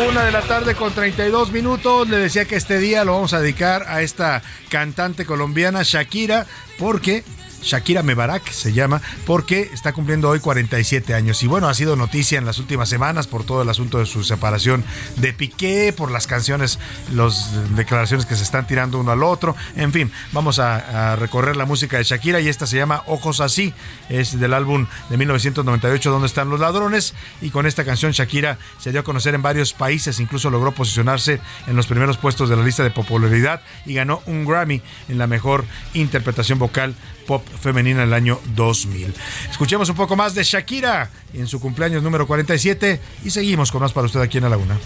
Una 0.09 0.23
de 0.25 0.31
la 0.31 0.41
tarde 0.41 0.75
con 0.75 0.93
32 0.93 1.51
minutos. 1.51 2.09
Le 2.09 2.17
decía 2.17 2.45
que 2.45 2.55
este 2.55 2.79
día 2.79 3.03
lo 3.03 3.13
vamos 3.13 3.33
a 3.33 3.39
dedicar 3.39 3.85
a 3.87 4.01
esta 4.01 4.41
cantante 4.69 5.25
colombiana 5.25 5.83
Shakira 5.83 6.47
porque 6.77 7.23
Shakira 7.61 8.03
Mebarak 8.03 8.49
se 8.51 8.73
llama, 8.73 9.01
porque 9.25 9.69
está 9.73 9.93
cumpliendo 9.93 10.29
hoy 10.29 10.39
47 10.39 11.13
años. 11.13 11.41
Y 11.43 11.47
bueno, 11.47 11.67
ha 11.67 11.73
sido 11.73 11.95
noticia 11.95 12.37
en 12.37 12.45
las 12.45 12.59
últimas 12.59 12.89
semanas 12.89 13.27
por 13.27 13.43
todo 13.43 13.61
el 13.61 13.69
asunto 13.69 13.99
de 13.99 14.05
su 14.05 14.23
separación 14.23 14.83
de 15.17 15.33
Piqué, 15.33 15.93
por 15.95 16.11
las 16.11 16.27
canciones, 16.27 16.79
las 17.13 17.51
declaraciones 17.75 18.25
que 18.25 18.35
se 18.35 18.43
están 18.43 18.67
tirando 18.67 18.99
uno 18.99 19.11
al 19.11 19.23
otro. 19.23 19.55
En 19.75 19.91
fin, 19.91 20.11
vamos 20.31 20.59
a, 20.59 21.15
recorrer 21.15 21.55
la 21.55 21.65
música 21.65 21.97
de 21.97 22.03
Shakira 22.03 22.39
y 22.39 22.47
esta 22.47 22.65
se 22.65 22.77
llama 22.77 23.03
Ojos 23.07 23.41
Así. 23.41 23.73
Es 24.09 24.39
del 24.39 24.53
álbum 24.53 24.87
de 25.09 25.17
1998, 25.17 26.11
Donde 26.11 26.27
están 26.27 26.49
los 26.49 26.59
ladrones? 26.59 27.13
Y 27.41 27.49
con 27.49 27.65
esta 27.65 27.85
canción 27.85 28.11
Shakira 28.11 28.57
se 28.79 28.91
dio 28.91 29.01
a 29.01 29.03
conocer 29.03 29.35
en 29.35 29.41
varios 29.41 29.73
países, 29.73 30.19
incluso 30.19 30.49
logró 30.49 30.71
posicionarse 30.71 31.39
en 31.67 31.75
los 31.75 31.87
primeros 31.87 32.17
puestos 32.17 32.49
de 32.49 32.55
la 32.55 32.63
lista 32.63 32.83
de 32.83 32.91
popularidad 32.91 33.61
y 33.85 33.93
ganó 33.93 34.21
un 34.25 34.45
Grammy 34.45 34.81
en 35.09 35.17
la 35.17 35.27
mejor 35.27 35.65
interpretación 35.93 36.59
vocal 36.59 36.95
pop 37.27 37.45
femenina 37.59 38.03
en 38.03 38.09
el 38.09 38.13
año 38.13 38.39
2000. 38.55 39.13
Escuchemos 39.49 39.89
un 39.89 39.95
poco 39.95 40.15
más 40.15 40.33
de 40.35 40.43
Shakira 40.43 41.09
en 41.33 41.47
su 41.47 41.59
cumpleaños 41.59 42.03
número 42.03 42.27
47 42.27 42.99
y 43.23 43.29
seguimos 43.29 43.71
con 43.71 43.81
más 43.81 43.93
para 43.93 44.05
usted 44.05 44.21
aquí 44.21 44.37
en 44.37 44.43
la 44.43 44.49
Laguna. 44.49 44.77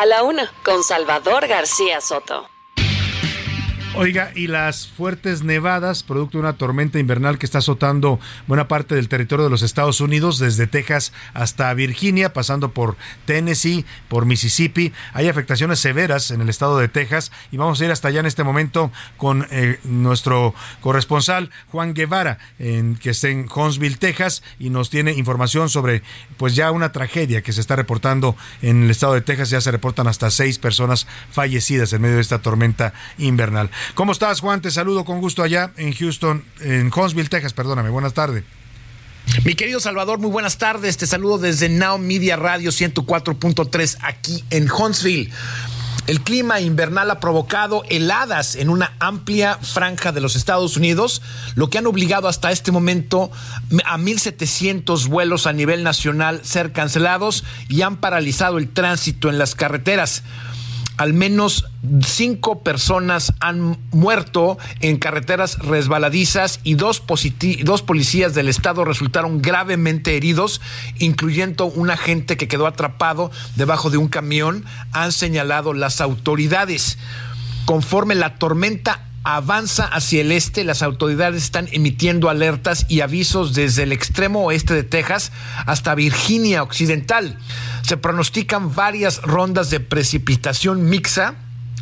A 0.00 0.06
la 0.06 0.22
una, 0.22 0.50
con 0.64 0.82
Salvador 0.82 1.46
García 1.46 2.00
Soto. 2.00 2.48
Oiga, 3.96 4.30
y 4.36 4.46
las 4.46 4.86
fuertes 4.86 5.42
nevadas, 5.42 6.04
producto 6.04 6.38
de 6.38 6.42
una 6.42 6.52
tormenta 6.52 7.00
invernal 7.00 7.38
que 7.38 7.44
está 7.44 7.58
azotando 7.58 8.20
buena 8.46 8.68
parte 8.68 8.94
del 8.94 9.08
territorio 9.08 9.44
de 9.44 9.50
los 9.50 9.62
Estados 9.62 10.00
Unidos, 10.00 10.38
desde 10.38 10.68
Texas 10.68 11.12
hasta 11.34 11.74
Virginia, 11.74 12.32
pasando 12.32 12.72
por 12.72 12.96
Tennessee, 13.26 13.84
por 14.08 14.26
Mississippi. 14.26 14.92
Hay 15.12 15.28
afectaciones 15.28 15.80
severas 15.80 16.30
en 16.30 16.40
el 16.40 16.48
estado 16.48 16.78
de 16.78 16.86
Texas 16.86 17.32
y 17.50 17.56
vamos 17.56 17.80
a 17.80 17.84
ir 17.84 17.90
hasta 17.90 18.08
allá 18.08 18.20
en 18.20 18.26
este 18.26 18.44
momento 18.44 18.92
con 19.16 19.46
eh, 19.50 19.80
nuestro 19.82 20.54
corresponsal 20.80 21.50
Juan 21.72 21.92
Guevara, 21.92 22.38
en, 22.60 22.94
que 22.94 23.10
está 23.10 23.28
en 23.28 23.48
Huntsville, 23.52 23.96
Texas, 23.96 24.44
y 24.60 24.70
nos 24.70 24.88
tiene 24.88 25.12
información 25.14 25.68
sobre 25.68 26.04
pues 26.36 26.54
ya 26.54 26.70
una 26.70 26.92
tragedia 26.92 27.42
que 27.42 27.52
se 27.52 27.60
está 27.60 27.74
reportando 27.74 28.36
en 28.62 28.84
el 28.84 28.90
estado 28.90 29.14
de 29.14 29.20
Texas. 29.20 29.50
Ya 29.50 29.60
se 29.60 29.72
reportan 29.72 30.06
hasta 30.06 30.30
seis 30.30 30.60
personas 30.60 31.08
fallecidas 31.32 31.92
en 31.92 32.02
medio 32.02 32.14
de 32.14 32.22
esta 32.22 32.38
tormenta 32.38 32.94
invernal. 33.18 33.68
¿Cómo 33.94 34.12
estás, 34.12 34.40
Juan? 34.40 34.60
Te 34.60 34.70
saludo 34.70 35.04
con 35.04 35.20
gusto 35.20 35.42
allá 35.42 35.72
en 35.76 35.92
Houston, 35.92 36.44
en 36.60 36.90
Huntsville, 36.94 37.28
Texas, 37.28 37.52
perdóname. 37.52 37.90
Buenas 37.90 38.14
tardes. 38.14 38.44
Mi 39.44 39.54
querido 39.54 39.80
Salvador, 39.80 40.18
muy 40.18 40.30
buenas 40.30 40.58
tardes. 40.58 40.96
Te 40.96 41.06
saludo 41.06 41.38
desde 41.38 41.68
Now 41.68 41.98
Media 41.98 42.36
Radio 42.36 42.70
104.3 42.70 43.98
aquí 44.02 44.44
en 44.50 44.70
Huntsville. 44.70 45.30
El 46.06 46.22
clima 46.22 46.60
invernal 46.60 47.10
ha 47.10 47.20
provocado 47.20 47.84
heladas 47.88 48.56
en 48.56 48.68
una 48.68 48.96
amplia 48.98 49.58
franja 49.58 50.10
de 50.10 50.20
los 50.20 50.34
Estados 50.34 50.76
Unidos, 50.76 51.22
lo 51.54 51.70
que 51.70 51.78
han 51.78 51.86
obligado 51.86 52.26
hasta 52.26 52.50
este 52.50 52.72
momento 52.72 53.30
a 53.84 53.96
1.700 53.96 55.06
vuelos 55.06 55.46
a 55.46 55.52
nivel 55.52 55.84
nacional 55.84 56.40
ser 56.42 56.72
cancelados 56.72 57.44
y 57.68 57.82
han 57.82 57.98
paralizado 57.98 58.58
el 58.58 58.70
tránsito 58.70 59.28
en 59.28 59.38
las 59.38 59.54
carreteras 59.54 60.24
al 61.00 61.14
menos 61.14 61.64
cinco 62.04 62.62
personas 62.62 63.32
han 63.40 63.78
muerto 63.90 64.58
en 64.80 64.98
carreteras 64.98 65.58
resbaladizas 65.60 66.60
y 66.62 66.74
dos, 66.74 67.02
dos, 67.62 67.80
policías 67.80 68.34
del 68.34 68.50
estado 68.50 68.84
resultaron 68.84 69.40
gravemente 69.40 70.18
heridos, 70.18 70.60
incluyendo 70.98 71.64
un 71.64 71.88
agente 71.88 72.36
que 72.36 72.48
quedó 72.48 72.66
atrapado 72.66 73.30
debajo 73.56 73.88
de 73.88 73.96
un 73.96 74.08
camión, 74.08 74.66
han 74.92 75.12
señalado 75.12 75.72
las 75.72 76.02
autoridades. 76.02 76.98
Conforme 77.64 78.14
la 78.14 78.34
tormenta 78.34 79.06
avanza 79.22 79.84
hacia 79.84 80.20
el 80.20 80.32
este, 80.32 80.64
las 80.64 80.82
autoridades 80.82 81.44
están 81.44 81.68
emitiendo 81.72 82.28
alertas 82.28 82.84
y 82.90 83.00
avisos 83.00 83.54
desde 83.54 83.84
el 83.84 83.92
extremo 83.92 84.44
oeste 84.44 84.74
de 84.74 84.82
Texas 84.82 85.32
hasta 85.64 85.94
Virginia 85.94 86.62
Occidental. 86.62 87.38
Se 87.82 87.96
pronostican 87.96 88.74
varias 88.74 89.22
rondas 89.22 89.70
de 89.70 89.80
precipitación 89.80 90.88
mixta, 90.88 91.34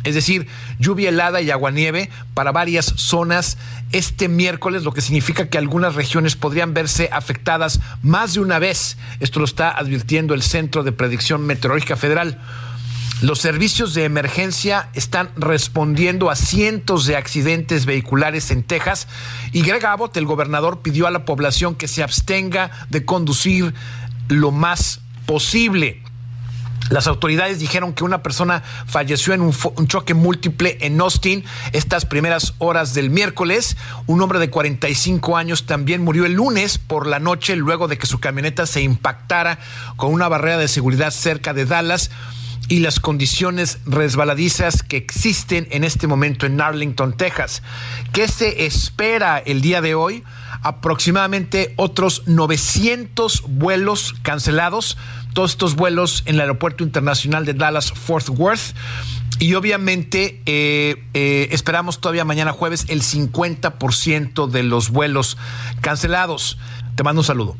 es 0.03 0.15
decir, 0.15 0.47
lluvia 0.79 1.09
helada 1.09 1.41
y 1.41 1.51
aguanieve 1.51 2.09
para 2.33 2.51
varias 2.51 2.85
zonas 2.95 3.57
este 3.91 4.29
miércoles, 4.29 4.83
lo 4.83 4.93
que 4.93 5.01
significa 5.01 5.49
que 5.49 5.57
algunas 5.57 5.95
regiones 5.95 6.35
podrían 6.35 6.73
verse 6.73 7.09
afectadas 7.11 7.81
más 8.01 8.33
de 8.33 8.39
una 8.39 8.59
vez. 8.59 8.97
Esto 9.19 9.39
lo 9.39 9.45
está 9.45 9.69
advirtiendo 9.69 10.33
el 10.33 10.41
Centro 10.41 10.83
de 10.83 10.91
Predicción 10.91 11.45
Meteorológica 11.45 11.97
Federal. 11.97 12.39
Los 13.21 13.39
servicios 13.39 13.93
de 13.93 14.05
emergencia 14.05 14.87
están 14.93 15.29
respondiendo 15.35 16.29
a 16.29 16.37
cientos 16.37 17.05
de 17.05 17.17
accidentes 17.17 17.85
vehiculares 17.85 18.49
en 18.49 18.63
Texas 18.63 19.09
y 19.51 19.61
Greg 19.61 19.85
Abbott, 19.85 20.15
el 20.15 20.25
gobernador, 20.25 20.79
pidió 20.81 21.05
a 21.05 21.11
la 21.11 21.25
población 21.25 21.75
que 21.75 21.89
se 21.89 22.01
abstenga 22.01 22.71
de 22.89 23.03
conducir 23.03 23.73
lo 24.29 24.51
más 24.51 25.01
posible. 25.29 26.01
Las 26.89 27.05
autoridades 27.05 27.59
dijeron 27.59 27.93
que 27.93 28.03
una 28.03 28.23
persona 28.23 28.63
falleció 28.87 29.35
en 29.35 29.41
un, 29.41 29.53
choque 29.85 30.15
múltiple 30.15 30.79
en 30.81 30.99
Austin 30.99 31.45
estas 31.71 32.07
primeras 32.07 32.55
horas 32.57 32.95
del 32.95 33.11
miércoles. 33.11 33.77
Un 34.07 34.23
hombre 34.23 34.39
de 34.39 34.49
45 34.49 35.37
años 35.37 35.67
también 35.67 36.03
murió 36.03 36.25
el 36.25 36.33
lunes 36.33 36.79
por 36.79 37.05
la 37.05 37.19
noche 37.19 37.55
luego 37.55 37.87
de 37.87 37.99
que 37.99 38.07
su 38.07 38.19
camioneta 38.19 38.65
se 38.65 38.81
impactara 38.81 39.59
con 39.97 40.11
una 40.11 40.27
barrera 40.27 40.57
de 40.57 40.67
seguridad 40.67 41.11
cerca 41.11 41.53
de 41.53 41.65
Dallas 41.65 42.09
y 42.69 42.79
las 42.79 42.99
condiciones 42.99 43.79
resbaladizas 43.85 44.83
que 44.83 44.97
existen 44.97 45.67
en 45.71 45.83
este 45.83 46.07
momento 46.07 46.45
en 46.45 46.61
Arlington, 46.61 47.17
Texas. 47.17 47.63
¿Qué 48.13 48.27
se 48.27 48.65
espera 48.65 49.39
el 49.39 49.61
día 49.61 49.81
de 49.81 49.95
hoy? 49.95 50.23
Aproximadamente 50.61 51.73
otros 51.77 52.23
900 52.27 53.43
vuelos 53.47 54.15
cancelados, 54.21 54.97
todos 55.33 55.51
estos 55.51 55.75
vuelos 55.75 56.23
en 56.25 56.35
el 56.35 56.41
Aeropuerto 56.41 56.83
Internacional 56.83 57.45
de 57.45 57.53
Dallas 57.53 57.91
Fort 57.91 58.29
Worth. 58.29 58.75
Y 59.39 59.53
obviamente 59.53 60.41
eh, 60.45 61.03
eh, 61.13 61.47
esperamos 61.51 62.01
todavía 62.01 62.25
mañana 62.25 62.51
jueves 62.51 62.85
el 62.89 63.01
50% 63.01 64.47
de 64.47 64.63
los 64.63 64.89
vuelos 64.89 65.37
cancelados. 65.81 66.57
Te 66.95 67.03
mando 67.03 67.21
un 67.21 67.25
saludo. 67.25 67.57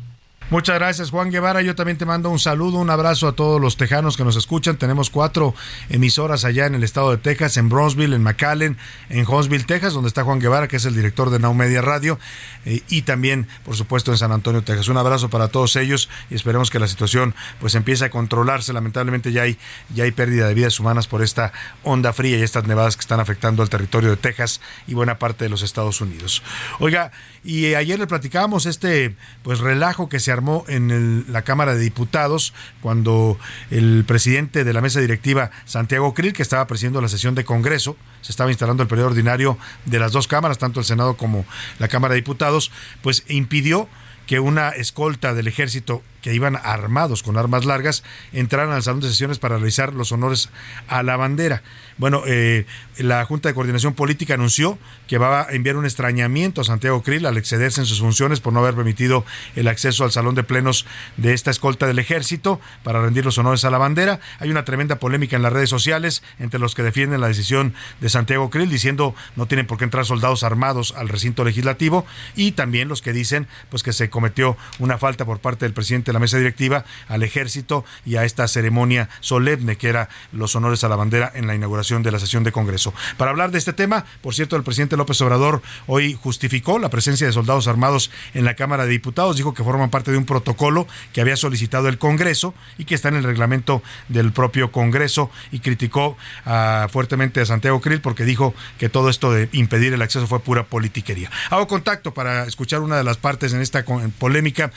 Muchas 0.50 0.80
gracias, 0.80 1.12
Juan 1.12 1.30
Guevara. 1.30 1.62
Yo 1.62 1.76
también 1.76 1.96
te 1.96 2.04
mando 2.04 2.28
un 2.28 2.40
saludo, 2.40 2.78
un 2.78 2.90
abrazo 2.90 3.28
a 3.28 3.32
todos 3.34 3.60
los 3.60 3.76
tejanos 3.76 4.16
que 4.16 4.24
nos 4.24 4.34
escuchan. 4.34 4.76
Tenemos 4.76 5.08
cuatro 5.08 5.54
emisoras 5.90 6.44
allá 6.44 6.66
en 6.66 6.74
el 6.74 6.82
estado 6.82 7.12
de 7.12 7.18
Texas, 7.18 7.56
en 7.56 7.68
Bronzeville, 7.68 8.16
en 8.16 8.24
McAllen, 8.24 8.76
en 9.10 9.28
Huntsville, 9.28 9.62
Texas, 9.62 9.92
donde 9.92 10.08
está 10.08 10.24
Juan 10.24 10.40
Guevara, 10.40 10.66
que 10.66 10.78
es 10.78 10.84
el 10.86 10.96
director 10.96 11.30
de 11.30 11.38
Now 11.38 11.54
Media 11.54 11.82
Radio, 11.82 12.18
eh, 12.64 12.82
y 12.88 13.02
también, 13.02 13.46
por 13.64 13.76
supuesto, 13.76 14.10
en 14.10 14.18
San 14.18 14.32
Antonio, 14.32 14.62
Texas. 14.62 14.88
Un 14.88 14.96
abrazo 14.96 15.30
para 15.30 15.46
todos 15.46 15.76
ellos 15.76 16.08
y 16.30 16.34
esperemos 16.34 16.68
que 16.68 16.80
la 16.80 16.88
situación 16.88 17.32
pues 17.60 17.76
empiece 17.76 18.06
a 18.06 18.10
controlarse. 18.10 18.72
Lamentablemente 18.72 19.30
ya 19.30 19.42
hay, 19.42 19.56
ya 19.94 20.02
hay 20.02 20.10
pérdida 20.10 20.48
de 20.48 20.54
vidas 20.54 20.80
humanas 20.80 21.06
por 21.06 21.22
esta 21.22 21.52
onda 21.84 22.12
fría 22.12 22.38
y 22.38 22.42
estas 22.42 22.66
nevadas 22.66 22.96
que 22.96 23.02
están 23.02 23.20
afectando 23.20 23.62
al 23.62 23.70
territorio 23.70 24.10
de 24.10 24.16
Texas 24.16 24.60
y 24.88 24.94
buena 24.94 25.16
parte 25.16 25.44
de 25.44 25.48
los 25.48 25.62
Estados 25.62 26.00
Unidos. 26.00 26.42
Oiga, 26.80 27.12
y 27.44 27.74
ayer 27.74 28.00
le 28.00 28.08
platicábamos 28.08 28.66
este 28.66 29.14
pues 29.44 29.60
relajo 29.60 30.08
que 30.08 30.18
se 30.18 30.39
en 30.68 31.26
la 31.28 31.42
Cámara 31.42 31.74
de 31.74 31.80
Diputados 31.80 32.54
cuando 32.80 33.38
el 33.70 34.04
presidente 34.06 34.64
de 34.64 34.72
la 34.72 34.80
mesa 34.80 35.00
directiva, 35.00 35.50
Santiago 35.64 36.14
Krill, 36.14 36.32
que 36.32 36.42
estaba 36.42 36.66
presidiendo 36.66 37.00
la 37.00 37.08
sesión 37.08 37.34
de 37.34 37.44
Congreso, 37.44 37.96
se 38.20 38.32
estaba 38.32 38.50
instalando 38.50 38.82
el 38.82 38.88
periodo 38.88 39.08
ordinario 39.08 39.58
de 39.86 39.98
las 39.98 40.12
dos 40.12 40.28
cámaras, 40.28 40.58
tanto 40.58 40.80
el 40.80 40.86
Senado 40.86 41.16
como 41.16 41.44
la 41.78 41.88
Cámara 41.88 42.14
de 42.14 42.20
Diputados, 42.20 42.70
pues 43.02 43.24
impidió 43.28 43.88
que 44.26 44.40
una 44.40 44.70
escolta 44.70 45.34
del 45.34 45.48
ejército 45.48 46.02
que 46.20 46.34
iban 46.34 46.56
armados 46.56 47.22
con 47.22 47.36
armas 47.36 47.64
largas 47.64 48.02
entraran 48.32 48.70
al 48.70 48.82
salón 48.82 49.00
de 49.00 49.08
sesiones 49.08 49.38
para 49.38 49.56
realizar 49.56 49.94
los 49.94 50.12
honores 50.12 50.50
a 50.88 51.02
la 51.02 51.16
bandera. 51.16 51.62
Bueno, 51.98 52.22
eh, 52.26 52.66
la 52.96 53.24
Junta 53.24 53.48
de 53.48 53.54
Coordinación 53.54 53.94
Política 53.94 54.34
anunció 54.34 54.78
que 55.06 55.18
va 55.18 55.42
a 55.42 55.52
enviar 55.52 55.76
un 55.76 55.84
extrañamiento 55.84 56.60
a 56.60 56.64
Santiago 56.64 57.02
Krill 57.02 57.26
al 57.26 57.36
excederse 57.36 57.80
en 57.80 57.86
sus 57.86 58.00
funciones 58.00 58.40
por 58.40 58.52
no 58.52 58.60
haber 58.60 58.74
permitido 58.74 59.24
el 59.56 59.68
acceso 59.68 60.04
al 60.04 60.12
salón 60.12 60.34
de 60.34 60.42
plenos 60.42 60.86
de 61.16 61.34
esta 61.34 61.50
escolta 61.50 61.86
del 61.86 61.98
ejército 61.98 62.60
para 62.82 63.02
rendir 63.02 63.24
los 63.24 63.38
honores 63.38 63.64
a 63.64 63.70
la 63.70 63.78
bandera. 63.78 64.20
Hay 64.38 64.50
una 64.50 64.64
tremenda 64.64 64.96
polémica 64.96 65.36
en 65.36 65.42
las 65.42 65.52
redes 65.52 65.70
sociales 65.70 66.22
entre 66.38 66.60
los 66.60 66.74
que 66.74 66.82
defienden 66.82 67.20
la 67.20 67.28
decisión 67.28 67.74
de 68.00 68.08
Santiago 68.08 68.50
Krill 68.50 68.70
diciendo 68.70 69.14
no 69.36 69.46
tienen 69.46 69.66
por 69.66 69.78
qué 69.78 69.84
entrar 69.84 70.06
soldados 70.06 70.42
armados 70.42 70.94
al 70.96 71.08
recinto 71.08 71.44
legislativo 71.44 72.06
y 72.34 72.52
también 72.52 72.88
los 72.88 73.02
que 73.02 73.12
dicen 73.12 73.46
pues 73.68 73.82
que 73.82 73.92
se 73.92 74.10
cometió 74.10 74.56
una 74.78 74.98
falta 74.98 75.24
por 75.24 75.40
parte 75.40 75.64
del 75.64 75.72
presidente 75.72 76.09
la 76.12 76.18
mesa 76.18 76.38
directiva, 76.38 76.84
al 77.08 77.22
ejército 77.22 77.84
y 78.04 78.16
a 78.16 78.24
esta 78.24 78.46
ceremonia 78.48 79.08
solemne 79.20 79.76
que 79.76 79.88
era 79.88 80.08
los 80.32 80.54
honores 80.56 80.84
a 80.84 80.88
la 80.88 80.96
bandera 80.96 81.30
en 81.34 81.46
la 81.46 81.54
inauguración 81.54 82.02
de 82.02 82.12
la 82.12 82.18
sesión 82.18 82.44
de 82.44 82.52
Congreso. 82.52 82.92
Para 83.16 83.30
hablar 83.30 83.50
de 83.50 83.58
este 83.58 83.72
tema, 83.72 84.04
por 84.22 84.34
cierto, 84.34 84.56
el 84.56 84.62
presidente 84.62 84.96
López 84.96 85.20
Obrador 85.20 85.62
hoy 85.86 86.18
justificó 86.20 86.78
la 86.78 86.90
presencia 86.90 87.26
de 87.26 87.32
soldados 87.32 87.66
armados 87.68 88.10
en 88.34 88.44
la 88.44 88.54
Cámara 88.54 88.84
de 88.84 88.90
Diputados, 88.90 89.36
dijo 89.36 89.54
que 89.54 89.64
forman 89.64 89.90
parte 89.90 90.10
de 90.10 90.18
un 90.18 90.24
protocolo 90.26 90.86
que 91.12 91.20
había 91.20 91.36
solicitado 91.36 91.88
el 91.88 91.98
Congreso 91.98 92.54
y 92.78 92.84
que 92.84 92.94
está 92.94 93.08
en 93.08 93.16
el 93.16 93.24
reglamento 93.24 93.82
del 94.08 94.32
propio 94.32 94.72
Congreso 94.72 95.30
y 95.50 95.60
criticó 95.60 96.16
ah, 96.46 96.88
fuertemente 96.90 97.40
a 97.40 97.46
Santiago 97.46 97.80
Krill 97.80 98.00
porque 98.00 98.24
dijo 98.24 98.54
que 98.78 98.88
todo 98.88 99.10
esto 99.10 99.32
de 99.32 99.48
impedir 99.52 99.92
el 99.92 100.02
acceso 100.02 100.26
fue 100.26 100.40
pura 100.40 100.64
politiquería. 100.64 101.30
Hago 101.50 101.66
contacto 101.66 102.14
para 102.14 102.44
escuchar 102.44 102.80
una 102.80 102.96
de 102.96 103.04
las 103.04 103.16
partes 103.16 103.52
en 103.52 103.60
esta 103.60 103.84
polémica 104.18 104.70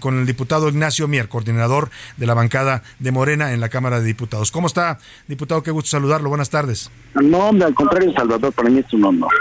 con 0.00 0.18
el 0.18 0.26
diputado 0.26 0.68
Ignacio 0.76 1.08
Mier, 1.08 1.28
coordinador 1.28 1.88
de 2.18 2.26
la 2.26 2.34
bancada 2.34 2.82
de 2.98 3.10
Morena 3.10 3.52
en 3.54 3.60
la 3.60 3.70
Cámara 3.70 3.98
de 3.98 4.06
Diputados. 4.06 4.50
¿Cómo 4.50 4.66
está, 4.66 4.98
diputado? 5.26 5.62
Qué 5.62 5.70
gusto 5.70 5.88
saludarlo. 5.88 6.28
Buenas 6.28 6.50
tardes. 6.50 6.90
No, 7.14 7.48
al 7.48 7.74
contrario, 7.74 8.12
Salvador, 8.12 8.52
para 8.52 8.68
mí 8.68 8.80
es 8.80 8.92
un 8.92 9.04
honor. 9.04 9.32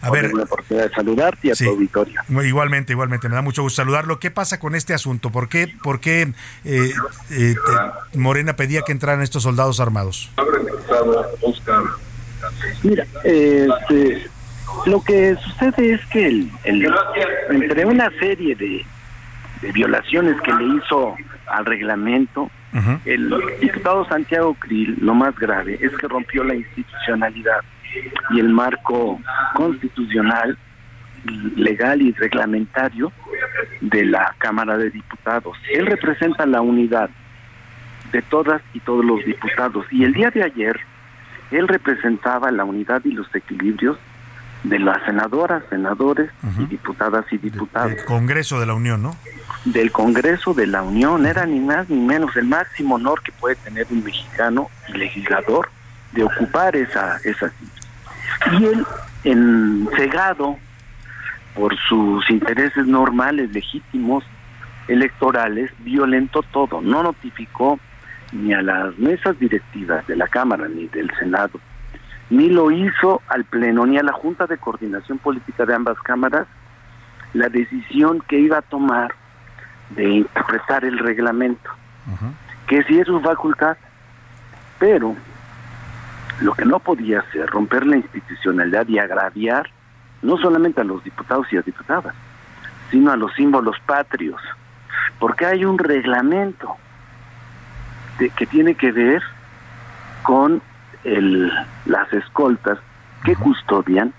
A 0.00 0.10
ver, 0.10 0.32
la 0.32 0.44
oportunidad 0.44 0.88
de 0.88 0.94
saludarte 0.94 1.48
y 1.48 1.50
a 1.50 1.54
tu 1.54 1.68
auditorio. 1.68 2.20
Igualmente, 2.42 2.94
igualmente, 2.94 3.28
me 3.28 3.34
da 3.34 3.42
mucho 3.42 3.62
gusto 3.62 3.82
saludarlo. 3.82 4.18
¿Qué 4.18 4.30
pasa 4.30 4.58
con 4.58 4.74
este 4.74 4.94
asunto? 4.94 5.30
¿Por 5.30 5.50
qué, 5.50 5.70
por 5.82 6.00
qué 6.00 6.32
eh, 6.64 6.92
eh, 7.30 7.54
Morena 8.14 8.56
pedía 8.56 8.80
que 8.80 8.92
entraran 8.92 9.20
estos 9.20 9.42
soldados 9.42 9.80
armados? 9.80 10.30
Mira, 12.82 13.06
este, 13.24 14.30
lo 14.86 15.02
que 15.02 15.36
sucede 15.44 15.92
es 15.92 16.06
que 16.06 16.26
el, 16.26 16.50
entre 17.50 17.84
una 17.84 18.10
serie 18.18 18.54
de 18.54 18.86
de 19.60 19.72
violaciones 19.72 20.40
que 20.42 20.52
le 20.52 20.76
hizo 20.76 21.14
al 21.46 21.64
reglamento, 21.66 22.50
el 23.04 23.34
diputado 23.60 24.06
Santiago 24.08 24.54
Krill, 24.54 24.96
lo 25.00 25.14
más 25.14 25.34
grave 25.36 25.78
es 25.80 25.96
que 25.96 26.06
rompió 26.06 26.44
la 26.44 26.54
institucionalidad. 26.54 27.60
y 28.30 28.38
el 28.40 28.50
marco 28.50 29.18
constitucional, 29.54 30.56
legal 31.56 32.02
y 32.02 32.12
reglamentario 32.12 33.10
de 33.80 34.04
la 34.04 34.34
Cámara 34.38 34.76
de 34.76 34.90
Diputados. 34.90 35.56
Él 35.72 35.86
representa 35.86 36.46
la 36.46 36.60
unidad 36.60 37.10
de 38.12 38.22
todas 38.22 38.62
y 38.74 38.80
todos 38.80 39.04
los 39.04 39.24
diputados. 39.24 39.86
Y 39.90 40.04
el 40.04 40.12
día 40.12 40.30
de 40.30 40.44
ayer, 40.44 40.78
él 41.50 41.66
representaba 41.68 42.50
la 42.50 42.64
unidad 42.64 43.02
y 43.04 43.12
los 43.12 43.34
equilibrios 43.34 43.98
de 44.64 44.78
las 44.78 45.02
senadoras, 45.04 45.62
senadores 45.70 46.30
y 46.58 46.66
diputadas 46.66 47.24
y 47.32 47.38
diputados. 47.38 47.94
Del 47.94 48.04
Congreso 48.04 48.60
de 48.60 48.66
la 48.66 48.74
Unión, 48.74 49.02
¿no? 49.02 49.16
Del 49.72 49.92
Congreso 49.92 50.54
de 50.54 50.66
la 50.66 50.82
Unión, 50.82 51.26
era 51.26 51.44
ni 51.44 51.60
más 51.60 51.88
ni 51.90 52.00
menos 52.00 52.34
el 52.36 52.46
máximo 52.46 52.94
honor 52.94 53.22
que 53.22 53.32
puede 53.32 53.56
tener 53.56 53.86
un 53.90 54.02
mexicano 54.02 54.70
y 54.88 54.92
legislador 54.92 55.68
de 56.12 56.24
ocupar 56.24 56.74
esa, 56.74 57.18
esa. 57.24 57.52
Y 58.52 58.64
él, 58.64 58.86
en, 59.24 59.88
cegado 59.94 60.56
por 61.54 61.76
sus 61.88 62.28
intereses 62.30 62.86
normales, 62.86 63.50
legítimos, 63.52 64.24
electorales, 64.86 65.70
violentó 65.80 66.42
todo, 66.42 66.80
no 66.80 67.02
notificó 67.02 67.78
ni 68.32 68.54
a 68.54 68.62
las 68.62 68.96
mesas 68.98 69.38
directivas 69.38 70.06
de 70.06 70.16
la 70.16 70.28
Cámara 70.28 70.66
ni 70.68 70.86
del 70.88 71.10
Senado, 71.18 71.60
ni 72.30 72.48
lo 72.48 72.70
hizo 72.70 73.20
al 73.28 73.44
Pleno 73.44 73.86
ni 73.86 73.98
a 73.98 74.02
la 74.02 74.12
Junta 74.12 74.46
de 74.46 74.56
Coordinación 74.56 75.18
Política 75.18 75.66
de 75.66 75.74
ambas 75.74 75.98
cámaras 75.98 76.46
la 77.34 77.48
decisión 77.48 78.22
que 78.26 78.38
iba 78.38 78.58
a 78.58 78.62
tomar 78.62 79.14
de 79.90 80.08
interpretar 80.08 80.84
el 80.84 80.98
reglamento, 80.98 81.70
que 82.66 82.82
si 82.84 82.98
es 82.98 83.06
su 83.06 83.20
facultad, 83.20 83.76
pero 84.78 85.16
lo 86.40 86.54
que 86.54 86.64
no 86.64 86.78
podía 86.78 87.20
hacer, 87.20 87.46
romper 87.46 87.86
la 87.86 87.96
institucionalidad 87.96 88.86
y 88.88 88.98
agraviar 88.98 89.68
no 90.22 90.36
solamente 90.36 90.80
a 90.80 90.84
los 90.84 91.02
diputados 91.04 91.46
y 91.52 91.56
a 91.56 91.62
diputadas, 91.62 92.14
sino 92.90 93.10
a 93.10 93.16
los 93.16 93.32
símbolos 93.34 93.76
patrios, 93.86 94.40
porque 95.18 95.46
hay 95.46 95.64
un 95.64 95.78
reglamento 95.78 96.76
que 98.18 98.46
tiene 98.46 98.74
que 98.74 98.90
ver 98.90 99.22
con 100.22 100.60
el, 101.04 101.52
las 101.86 102.12
escoltas 102.12 102.78
que 103.24 103.36
custodian 103.36 104.12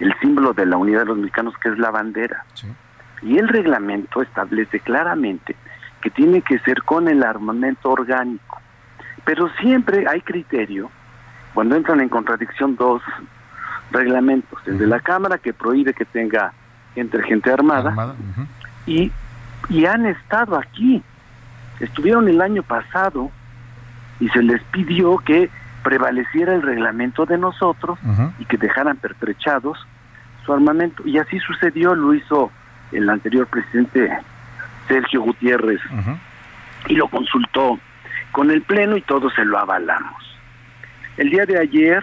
el 0.00 0.14
símbolo 0.20 0.52
de 0.52 0.66
la 0.66 0.76
unidad 0.76 1.00
de 1.00 1.06
los 1.06 1.18
mexicanos, 1.18 1.54
que 1.58 1.70
es 1.70 1.78
la 1.78 1.90
bandera. 1.90 2.44
Y 3.22 3.38
el 3.38 3.48
reglamento 3.48 4.22
establece 4.22 4.80
claramente 4.80 5.56
que 6.00 6.10
tiene 6.10 6.42
que 6.42 6.58
ser 6.60 6.82
con 6.82 7.08
el 7.08 7.22
armamento 7.22 7.90
orgánico. 7.90 8.60
Pero 9.24 9.48
siempre 9.60 10.06
hay 10.08 10.20
criterio 10.20 10.90
cuando 11.54 11.74
entran 11.74 12.00
en 12.00 12.08
contradicción 12.08 12.76
dos 12.76 13.02
reglamentos, 13.90 14.60
el 14.66 14.78
de 14.78 14.86
la 14.86 15.00
Cámara 15.00 15.38
que 15.38 15.52
prohíbe 15.52 15.94
que 15.94 16.04
tenga 16.04 16.52
entre 16.94 17.22
gente 17.22 17.50
armada, 17.50 18.14
y, 18.86 19.10
y 19.68 19.86
han 19.86 20.06
estado 20.06 20.56
aquí. 20.56 21.02
Estuvieron 21.80 22.28
el 22.28 22.40
año 22.40 22.62
pasado 22.62 23.30
y 24.20 24.28
se 24.30 24.42
les 24.42 24.62
pidió 24.64 25.18
que 25.18 25.50
prevaleciera 25.82 26.54
el 26.54 26.62
reglamento 26.62 27.26
de 27.26 27.38
nosotros 27.38 27.98
y 28.38 28.44
que 28.44 28.56
dejaran 28.56 28.96
pertrechados 28.96 29.78
su 30.44 30.52
armamento. 30.52 31.06
Y 31.06 31.18
así 31.18 31.38
sucedió, 31.40 31.94
lo 31.94 32.14
hizo 32.14 32.50
el 32.92 33.08
anterior 33.08 33.46
presidente 33.46 34.10
Sergio 34.88 35.22
Gutiérrez 35.22 35.80
y 36.88 36.94
lo 36.94 37.08
consultó 37.08 37.78
con 38.32 38.50
el 38.50 38.62
Pleno 38.62 38.96
y 38.96 39.02
todos 39.02 39.32
se 39.34 39.44
lo 39.44 39.58
avalamos. 39.58 40.22
El 41.16 41.30
día 41.30 41.46
de 41.46 41.58
ayer 41.58 42.02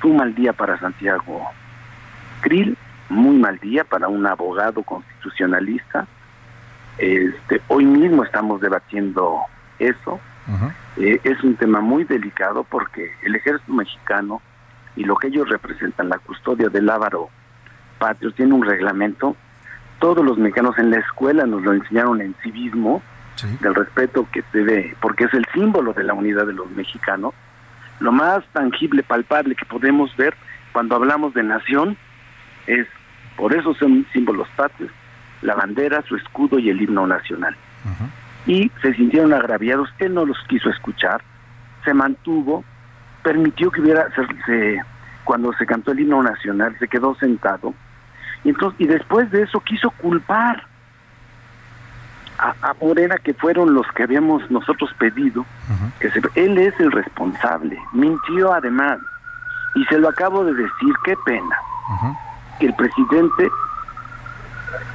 fue 0.00 0.10
un 0.10 0.18
mal 0.18 0.34
día 0.34 0.52
para 0.52 0.78
Santiago 0.78 1.48
Krill, 2.40 2.76
muy 3.08 3.36
mal 3.36 3.58
día 3.58 3.84
para 3.84 4.08
un 4.08 4.26
abogado 4.26 4.82
constitucionalista. 4.82 6.06
Este, 6.98 7.60
hoy 7.68 7.84
mismo 7.84 8.24
estamos 8.24 8.60
debatiendo 8.60 9.40
eso. 9.78 10.20
Eh, 10.96 11.20
es 11.24 11.42
un 11.42 11.56
tema 11.56 11.80
muy 11.80 12.04
delicado 12.04 12.64
porque 12.64 13.12
el 13.22 13.34
ejército 13.34 13.72
mexicano 13.72 14.42
y 14.96 15.04
lo 15.04 15.16
que 15.16 15.28
ellos 15.28 15.48
representan, 15.48 16.08
la 16.08 16.18
custodia 16.18 16.68
del 16.68 16.90
Ávaro 16.90 17.30
Patrio, 17.98 18.32
tiene 18.32 18.54
un 18.54 18.64
reglamento. 18.64 19.36
Todos 20.02 20.24
los 20.24 20.36
mexicanos 20.36 20.76
en 20.78 20.90
la 20.90 20.98
escuela 20.98 21.46
nos 21.46 21.62
lo 21.62 21.72
enseñaron 21.72 22.20
en 22.20 22.34
civismo, 22.42 23.02
del 23.60 23.74
respeto 23.74 24.26
que 24.32 24.42
debe, 24.52 24.96
porque 25.00 25.24
es 25.24 25.34
el 25.34 25.46
símbolo 25.54 25.92
de 25.92 26.02
la 26.02 26.12
unidad 26.12 26.44
de 26.44 26.52
los 26.52 26.68
mexicanos. 26.72 27.34
Lo 28.00 28.10
más 28.10 28.44
tangible, 28.52 29.04
palpable 29.04 29.54
que 29.54 29.64
podemos 29.64 30.14
ver 30.16 30.34
cuando 30.72 30.96
hablamos 30.96 31.34
de 31.34 31.44
nación 31.44 31.96
es, 32.66 32.88
por 33.36 33.54
eso 33.54 33.74
son 33.74 34.04
símbolos 34.12 34.48
patrios, 34.56 34.90
la 35.40 35.54
bandera, 35.54 36.02
su 36.02 36.16
escudo 36.16 36.58
y 36.58 36.68
el 36.68 36.82
himno 36.82 37.06
nacional 37.06 37.56
y 38.44 38.70
se 38.82 38.94
sintieron 38.94 39.32
agraviados. 39.32 39.88
Él 39.98 40.14
no 40.14 40.26
los 40.26 40.38
quiso 40.48 40.68
escuchar, 40.68 41.22
se 41.84 41.94
mantuvo, 41.94 42.64
permitió 43.22 43.70
que 43.70 43.80
hubiera, 43.80 44.08
se, 44.46 44.80
cuando 45.24 45.52
se 45.54 45.66
cantó 45.66 45.92
el 45.92 46.00
himno 46.00 46.22
nacional, 46.22 46.76
se 46.78 46.88
quedó 46.88 47.14
sentado 47.16 47.74
y 48.44 48.50
entonces 48.50 48.80
y 48.80 48.86
después 48.86 49.30
de 49.30 49.42
eso 49.42 49.60
quiso 49.60 49.90
culpar 49.90 50.64
a, 52.38 52.54
a 52.62 52.74
Morena 52.80 53.16
que 53.18 53.34
fueron 53.34 53.74
los 53.74 53.86
que 53.92 54.02
habíamos 54.02 54.50
nosotros 54.50 54.90
pedido 54.98 55.44
que 56.00 56.10
se, 56.10 56.20
él 56.34 56.58
es 56.58 56.78
el 56.80 56.90
responsable 56.90 57.78
mintió 57.92 58.52
además 58.52 58.98
y 59.74 59.84
se 59.84 59.98
lo 59.98 60.08
acabo 60.08 60.44
de 60.44 60.54
decir 60.54 60.94
qué 61.04 61.14
pena 61.24 61.56
que 62.58 62.66
el 62.66 62.74
presidente 62.74 63.50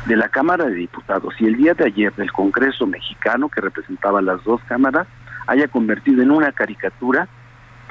de 0.06 0.16
la 0.16 0.30
Cámara 0.30 0.66
de 0.66 0.74
Diputados 0.74 1.34
y 1.40 1.46
el 1.46 1.58
día 1.58 1.74
de 1.74 1.86
ayer 1.86 2.14
del 2.16 2.32
Congreso 2.32 2.88
mexicano, 2.88 3.50
que 3.50 3.62
representaba 3.62 4.22
las 4.22 4.44
dos 4.44 4.62
cámaras, 4.68 5.08
haya 5.48 5.68
convertido 5.68 6.22
en 6.24 6.32
una 6.32 6.52
caricatura 6.52 7.28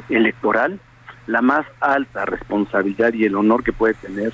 electoral 0.09 0.81
la 1.27 1.43
más 1.43 1.67
alta 1.81 2.25
responsabilidad 2.25 3.13
y 3.13 3.25
el 3.25 3.35
honor 3.35 3.65
que 3.65 3.73
puede 3.73 3.95
tener, 3.95 4.33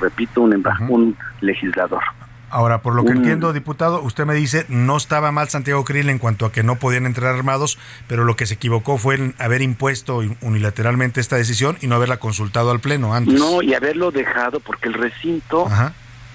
repito, 0.00 0.40
un, 0.42 0.64
un 0.88 1.16
legislador. 1.40 2.02
Ahora, 2.50 2.82
por 2.82 2.96
lo 2.96 3.04
que 3.04 3.12
entiendo, 3.12 3.52
diputado, 3.52 4.02
usted 4.02 4.26
me 4.26 4.34
dice, 4.34 4.66
no 4.68 4.96
estaba 4.96 5.30
mal 5.30 5.48
Santiago 5.48 5.84
Krill 5.84 6.10
en 6.10 6.18
cuanto 6.18 6.46
a 6.46 6.52
que 6.52 6.64
no 6.64 6.76
podían 6.76 7.06
entrar 7.06 7.32
armados, 7.32 7.78
pero 8.08 8.24
lo 8.24 8.34
que 8.34 8.44
se 8.44 8.54
equivocó 8.54 8.98
fue 8.98 9.14
en 9.14 9.34
haber 9.38 9.62
impuesto 9.62 10.20
unilateralmente 10.40 11.20
esta 11.20 11.36
decisión 11.36 11.78
y 11.80 11.86
no 11.86 11.94
haberla 11.94 12.16
consultado 12.16 12.72
al 12.72 12.80
Pleno 12.80 13.14
antes. 13.14 13.38
No, 13.38 13.62
y 13.62 13.74
haberlo 13.74 14.10
dejado 14.10 14.58
porque 14.58 14.88
el 14.88 14.94
recinto 14.94 15.68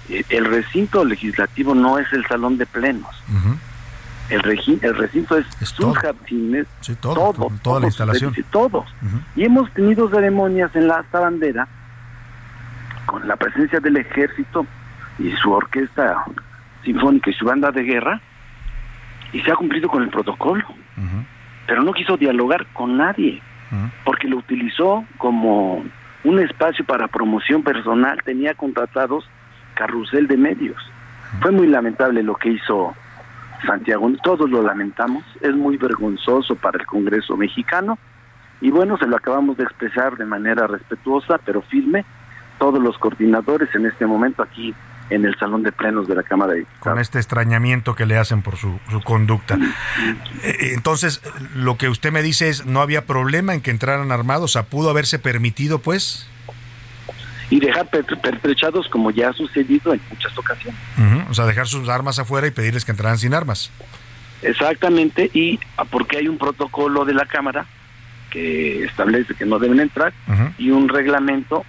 eh, 0.08 0.24
el 0.30 0.46
recinto 0.46 1.04
legislativo 1.04 1.74
no 1.74 1.98
es 1.98 2.10
el 2.14 2.24
salón 2.26 2.56
de 2.56 2.64
plenos. 2.64 3.14
el, 4.30 4.40
el 4.82 4.96
recinto 4.96 5.36
es, 5.36 5.46
sus 5.60 5.98
jardines, 5.98 6.66
todo, 7.00 7.52
toda 7.62 7.80
la 7.80 7.86
instalación. 7.86 8.34
Todos. 8.50 8.86
Y 9.34 9.44
hemos 9.44 9.70
tenido 9.74 10.08
ceremonias 10.08 10.74
en 10.74 10.88
la 10.88 11.04
bandera 11.12 11.68
con 13.06 13.26
la 13.26 13.36
presencia 13.36 13.80
del 13.80 13.96
ejército 13.96 14.66
y 15.18 15.30
su 15.32 15.50
orquesta 15.52 16.24
sinfónica 16.84 17.30
y 17.30 17.34
su 17.34 17.44
banda 17.44 17.70
de 17.70 17.82
guerra 17.82 18.20
y 19.32 19.40
se 19.40 19.50
ha 19.50 19.56
cumplido 19.56 19.88
con 19.88 20.02
el 20.02 20.10
protocolo. 20.10 20.64
Pero 21.66 21.82
no 21.82 21.92
quiso 21.92 22.16
dialogar 22.16 22.66
con 22.72 22.96
nadie 22.96 23.42
porque 24.04 24.28
lo 24.28 24.38
utilizó 24.38 25.04
como 25.18 25.84
un 26.24 26.38
espacio 26.40 26.84
para 26.84 27.08
promoción 27.08 27.62
personal, 27.62 28.20
tenía 28.24 28.54
contratados 28.54 29.28
carrusel 29.74 30.26
de 30.26 30.36
medios. 30.36 30.76
Fue 31.40 31.50
muy 31.50 31.66
lamentable 31.66 32.22
lo 32.22 32.34
que 32.34 32.50
hizo 32.50 32.94
Santiago, 33.64 34.10
todos 34.22 34.48
lo 34.48 34.62
lamentamos, 34.62 35.24
es 35.40 35.54
muy 35.54 35.76
vergonzoso 35.76 36.56
para 36.56 36.78
el 36.78 36.86
Congreso 36.86 37.36
mexicano. 37.36 37.98
Y 38.60 38.70
bueno, 38.70 38.96
se 38.96 39.06
lo 39.06 39.16
acabamos 39.16 39.56
de 39.56 39.64
expresar 39.64 40.16
de 40.16 40.24
manera 40.24 40.66
respetuosa 40.66 41.38
pero 41.44 41.62
firme, 41.62 42.04
todos 42.58 42.82
los 42.82 42.96
coordinadores 42.98 43.74
en 43.74 43.86
este 43.86 44.06
momento 44.06 44.42
aquí 44.42 44.74
en 45.08 45.24
el 45.24 45.38
salón 45.38 45.62
de 45.62 45.70
plenos 45.70 46.08
de 46.08 46.16
la 46.16 46.22
Cámara 46.22 46.52
de 46.52 46.60
Diputados. 46.60 46.82
Con 46.82 46.98
este 46.98 47.18
extrañamiento 47.18 47.94
que 47.94 48.06
le 48.06 48.16
hacen 48.16 48.42
por 48.42 48.56
su, 48.56 48.80
su 48.90 49.00
conducta. 49.02 49.56
Eh, 50.42 50.72
entonces, 50.74 51.22
lo 51.54 51.76
que 51.76 51.88
usted 51.88 52.12
me 52.12 52.22
dice 52.22 52.48
es, 52.48 52.66
no 52.66 52.80
había 52.80 53.06
problema 53.06 53.54
en 53.54 53.60
que 53.60 53.70
entraran 53.70 54.10
armados, 54.10 54.44
o 54.44 54.52
sea, 54.52 54.64
pudo 54.64 54.90
haberse 54.90 55.18
permitido, 55.18 55.78
pues 55.78 56.28
y 57.50 57.60
dejar 57.60 57.88
pertrechados 57.88 58.88
como 58.88 59.10
ya 59.10 59.28
ha 59.28 59.32
sucedido 59.32 59.94
en 59.94 60.00
muchas 60.10 60.36
ocasiones. 60.36 60.80
O 61.30 61.34
sea, 61.34 61.46
dejar 61.46 61.66
sus 61.66 61.88
armas 61.88 62.18
afuera 62.18 62.46
y 62.46 62.50
pedirles 62.50 62.84
que 62.84 62.90
entraran 62.90 63.18
sin 63.18 63.34
armas. 63.34 63.70
Exactamente, 64.42 65.30
y 65.32 65.58
ah, 65.76 65.84
porque 65.84 66.18
hay 66.18 66.28
un 66.28 66.38
protocolo 66.38 67.04
de 67.04 67.14
la 67.14 67.26
Cámara 67.26 67.66
que 68.30 68.84
establece 68.84 69.34
que 69.34 69.46
no 69.46 69.58
deben 69.58 69.80
entrar 69.80 70.12
y 70.58 70.70
un 70.70 70.88
reglamento 70.88 71.64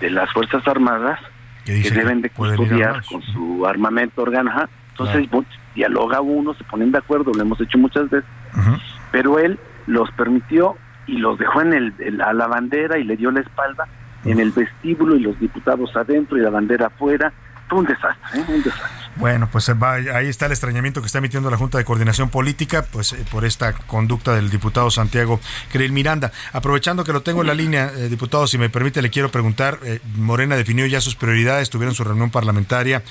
de 0.00 0.10
las 0.10 0.30
Fuerzas 0.32 0.66
Armadas 0.66 1.20
que 1.64 1.90
deben 1.90 2.22
de 2.22 2.30
custodiar 2.30 3.04
con 3.04 3.22
su 3.22 3.66
armamento 3.66 4.22
orgánico. 4.22 4.68
Entonces, 4.90 5.28
dialoga 5.74 6.20
uno, 6.20 6.54
se 6.54 6.64
ponen 6.64 6.92
de 6.92 6.98
acuerdo, 6.98 7.32
lo 7.32 7.42
hemos 7.42 7.60
hecho 7.60 7.78
muchas 7.78 8.10
veces, 8.10 8.28
pero 9.10 9.38
él 9.38 9.58
los 9.86 10.10
permitió 10.12 10.76
y 11.06 11.18
los 11.18 11.38
dejó 11.38 11.62
en 11.62 11.72
el, 11.72 12.20
a 12.20 12.32
la 12.32 12.46
bandera 12.46 12.98
y 12.98 13.04
le 13.04 13.16
dio 13.16 13.30
la 13.30 13.40
espalda 13.40 13.86
en 14.24 14.38
el 14.38 14.52
vestíbulo 14.52 15.16
y 15.16 15.20
los 15.20 15.38
diputados 15.40 15.96
adentro 15.96 16.38
y 16.38 16.42
la 16.42 16.50
bandera 16.50 16.86
afuera. 16.86 17.32
Fue 17.68 17.78
un 17.78 17.86
desastre, 17.86 18.40
¿eh? 18.40 18.44
un 18.48 18.62
desastre. 18.62 19.01
Bueno, 19.16 19.48
pues 19.52 19.68
eh, 19.68 19.74
ahí 20.14 20.28
está 20.28 20.46
el 20.46 20.52
extrañamiento 20.52 21.02
que 21.02 21.06
está 21.06 21.18
emitiendo 21.18 21.50
la 21.50 21.58
Junta 21.58 21.76
de 21.76 21.84
Coordinación 21.84 22.30
Política, 22.30 22.86
pues 22.90 23.12
eh, 23.12 23.24
por 23.30 23.44
esta 23.44 23.74
conducta 23.74 24.34
del 24.34 24.48
diputado 24.48 24.90
Santiago 24.90 25.38
Krill 25.70 25.92
Miranda. 25.92 26.32
Aprovechando 26.52 27.04
que 27.04 27.12
lo 27.12 27.22
tengo 27.22 27.42
en 27.42 27.48
la 27.48 27.54
línea, 27.54 27.92
eh, 27.94 28.08
diputado, 28.08 28.46
si 28.46 28.56
me 28.56 28.70
permite, 28.70 29.02
le 29.02 29.10
quiero 29.10 29.30
preguntar, 29.30 29.78
Morena 30.16 30.56
definió 30.56 30.86
ya 30.86 31.00
sus 31.00 31.14
prioridades, 31.14 31.68
tuvieron 31.68 31.94
su 31.94 32.04
reunión 32.04 32.30
parlamentaria, 32.30 33.02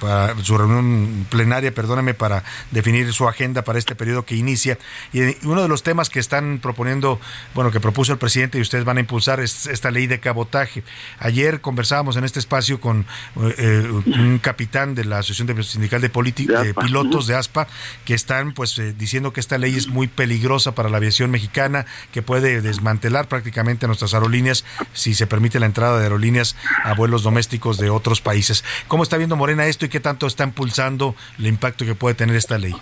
para, 0.00 0.34
su 0.42 0.58
reunión 0.58 1.26
plenaria, 1.30 1.72
perdóname, 1.72 2.12
para 2.14 2.44
definir 2.70 3.12
su 3.12 3.26
agenda 3.26 3.62
para 3.62 3.78
este 3.78 3.94
periodo 3.94 4.24
que 4.24 4.36
inicia. 4.36 4.78
Y 5.12 5.20
uno 5.46 5.62
de 5.62 5.68
los 5.68 5.82
temas 5.82 6.10
que 6.10 6.20
están 6.20 6.58
proponiendo, 6.60 7.18
bueno, 7.54 7.70
que 7.70 7.80
propuso 7.80 8.12
el 8.12 8.18
presidente 8.18 8.58
y 8.58 8.60
ustedes 8.60 8.84
van 8.84 8.98
a 8.98 9.00
impulsar 9.00 9.40
es 9.40 9.66
esta 9.66 9.90
ley 9.90 10.06
de 10.06 10.20
cabotaje. 10.20 10.82
Ayer 11.18 11.60
conversábamos 11.60 12.16
en 12.16 12.24
este 12.24 12.38
espacio 12.38 12.80
con 12.80 13.06
un 13.36 14.40
capitán 14.42 14.97
de 14.98 15.04
la 15.04 15.18
Asociación 15.18 15.62
Sindical 15.62 16.00
de, 16.00 16.08
de 16.08 16.74
Pilotos 16.74 17.26
de 17.26 17.36
ASPA, 17.36 17.68
que 18.04 18.14
están 18.14 18.52
pues 18.52 18.78
eh, 18.78 18.92
diciendo 18.96 19.32
que 19.32 19.40
esta 19.40 19.56
ley 19.58 19.76
es 19.76 19.88
muy 19.88 20.08
peligrosa 20.08 20.72
para 20.74 20.88
la 20.88 20.96
aviación 20.96 21.30
mexicana, 21.30 21.86
que 22.12 22.20
puede 22.20 22.60
desmantelar 22.60 23.28
prácticamente 23.28 23.86
nuestras 23.86 24.12
aerolíneas 24.14 24.64
si 24.92 25.14
se 25.14 25.26
permite 25.26 25.60
la 25.60 25.66
entrada 25.66 25.98
de 25.98 26.04
aerolíneas 26.04 26.56
a 26.84 26.94
vuelos 26.94 27.22
domésticos 27.22 27.78
de 27.78 27.90
otros 27.90 28.20
países. 28.20 28.64
¿Cómo 28.88 29.04
está 29.04 29.16
viendo 29.16 29.36
Morena 29.36 29.66
esto 29.66 29.86
y 29.86 29.88
qué 29.88 30.00
tanto 30.00 30.26
está 30.26 30.44
impulsando 30.44 31.14
el 31.38 31.46
impacto 31.46 31.84
que 31.84 31.94
puede 31.94 32.14
tener 32.16 32.34
esta 32.34 32.58
ley? 32.58 32.74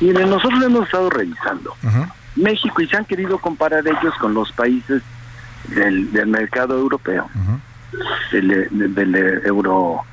Miren, 0.00 0.30
nosotros 0.30 0.60
lo 0.60 0.66
hemos 0.66 0.84
estado 0.86 1.10
revisando. 1.10 1.74
México 2.36 2.80
y 2.80 2.86
se 2.86 2.96
han 2.96 3.04
querido 3.04 3.38
comparar 3.38 3.86
ellos 3.86 4.14
con 4.20 4.32
los 4.32 4.52
países 4.52 5.02
del, 5.68 6.26
mercado 6.26 6.78
europeo, 6.78 7.28
del, 8.30 8.94
del, 8.94 9.14
euro 9.44 10.04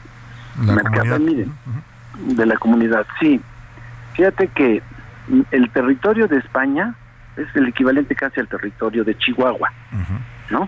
mercado 0.57 1.19
de 1.19 2.45
la 2.45 2.57
comunidad, 2.57 3.05
sí. 3.19 3.39
Fíjate 4.13 4.47
que 4.49 4.81
el 5.51 5.69
territorio 5.71 6.27
de 6.27 6.37
España 6.37 6.95
es 7.35 7.47
el 7.55 7.67
equivalente 7.67 8.15
casi 8.15 8.39
al 8.39 8.47
territorio 8.47 9.03
de 9.03 9.17
Chihuahua, 9.17 9.71
¿no? 10.49 10.67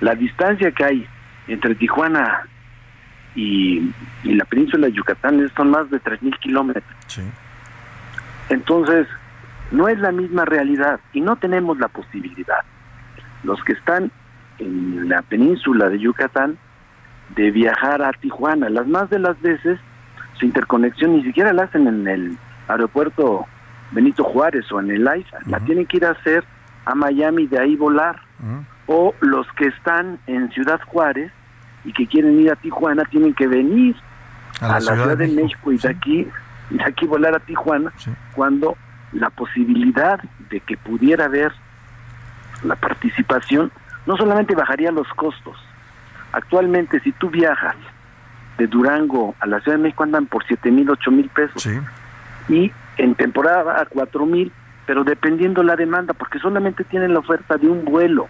La, 0.00 0.14
distancia 0.14 0.70
que 0.72 0.84
hay 0.84 1.06
entre 1.48 1.74
Tijuana 1.74 2.42
y, 3.34 3.90
la 4.24 4.44
península 4.44 4.86
de 4.86 4.92
Yucatán 4.92 5.50
son 5.56 5.70
más 5.70 5.90
de 5.90 6.00
3.000 6.00 6.38
kilómetros. 6.40 6.84
Entonces, 8.50 9.06
no 9.70 9.88
es 9.88 9.98
la 9.98 10.12
misma 10.12 10.44
realidad 10.44 11.00
y 11.12 11.20
no 11.20 11.36
tenemos 11.36 11.78
la 11.78 11.88
posibilidad. 11.88 12.64
Los 13.42 13.62
que 13.64 13.72
están 13.72 14.10
en 14.58 15.08
la 15.08 15.22
península 15.22 15.88
de 15.88 15.98
Yucatán 15.98 16.58
de 17.30 17.50
viajar 17.50 18.02
a 18.02 18.12
Tijuana. 18.12 18.68
Las 18.68 18.86
más 18.86 19.10
de 19.10 19.18
las 19.18 19.40
veces 19.40 19.78
su 20.38 20.46
interconexión 20.46 21.16
ni 21.16 21.22
siquiera 21.22 21.52
la 21.52 21.64
hacen 21.64 21.86
en 21.86 22.06
el 22.08 22.38
aeropuerto 22.68 23.46
Benito 23.92 24.24
Juárez 24.24 24.70
o 24.72 24.80
en 24.80 24.90
el 24.90 25.06
AIFA, 25.06 25.38
la 25.46 25.60
tienen 25.60 25.86
que 25.86 25.98
ir 25.98 26.04
a 26.04 26.10
hacer 26.10 26.44
a 26.84 26.94
Miami 26.94 27.44
y 27.44 27.46
de 27.46 27.60
ahí 27.60 27.76
volar. 27.76 28.20
O 28.86 29.14
los 29.20 29.46
que 29.52 29.66
están 29.66 30.18
en 30.26 30.50
Ciudad 30.50 30.80
Juárez 30.86 31.32
y 31.84 31.92
que 31.92 32.06
quieren 32.06 32.40
ir 32.40 32.50
a 32.50 32.56
Tijuana 32.56 33.04
tienen 33.04 33.32
que 33.34 33.46
venir 33.46 33.96
a 34.60 34.68
la, 34.68 34.80
Ciudad, 34.80 35.16
de 35.16 35.28
México, 35.28 35.72
y 35.72 35.78
de 35.78 35.88
aquí 35.88 36.28
de 36.70 36.84
aquí 36.84 37.06
volar 37.06 37.34
a 37.34 37.40
Tijuana 37.40 37.92
cuando 38.34 38.76
la 39.12 39.30
posibilidad 39.30 40.20
de 40.50 40.60
que 40.60 40.76
pudiera 40.76 41.26
haber 41.26 41.52
la 42.62 42.76
participación 42.76 43.70
no 44.06 44.16
solamente 44.16 44.54
bajaría 44.54 44.90
los 44.90 45.08
costos, 45.14 45.56
Actualmente, 46.34 46.98
si 46.98 47.12
tú 47.12 47.30
viajas 47.30 47.76
de 48.58 48.66
Durango 48.66 49.36
a 49.38 49.46
la 49.46 49.60
Ciudad 49.60 49.78
de 49.78 49.84
México 49.84 50.02
andan 50.02 50.26
por 50.26 50.44
siete 50.44 50.68
mil, 50.68 50.90
ocho 50.90 51.12
mil 51.12 51.28
pesos. 51.28 51.64
Y 52.48 52.72
en 52.96 53.14
temporada 53.14 53.80
a 53.80 53.86
cuatro 53.86 54.26
mil, 54.26 54.50
pero 54.84 55.04
dependiendo 55.04 55.62
la 55.62 55.76
demanda, 55.76 56.12
porque 56.12 56.40
solamente 56.40 56.82
tienen 56.82 57.12
la 57.12 57.20
oferta 57.20 57.56
de 57.56 57.68
un 57.68 57.84
vuelo. 57.84 58.26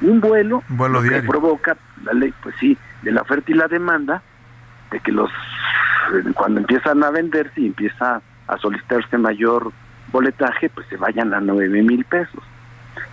Un 0.00 0.22
vuelo, 0.22 0.62
vuelo 0.68 1.02
que 1.02 1.22
provoca 1.22 1.76
la 2.04 2.14
ley, 2.14 2.32
pues 2.42 2.54
sí, 2.58 2.78
de 3.02 3.12
la 3.12 3.20
oferta 3.20 3.52
y 3.52 3.54
la 3.54 3.68
demanda, 3.68 4.22
de 4.90 4.98
que 5.00 5.12
los, 5.12 5.30
cuando 6.34 6.60
empiezan 6.60 7.04
a 7.04 7.10
venderse 7.10 7.60
y 7.60 7.66
empieza 7.66 8.22
a 8.48 8.56
solicitarse 8.56 9.18
mayor 9.18 9.72
boletaje, 10.10 10.70
pues 10.70 10.86
se 10.88 10.96
vayan 10.96 11.34
a 11.34 11.40
nueve 11.42 11.82
mil 11.82 12.02
pesos. 12.06 12.42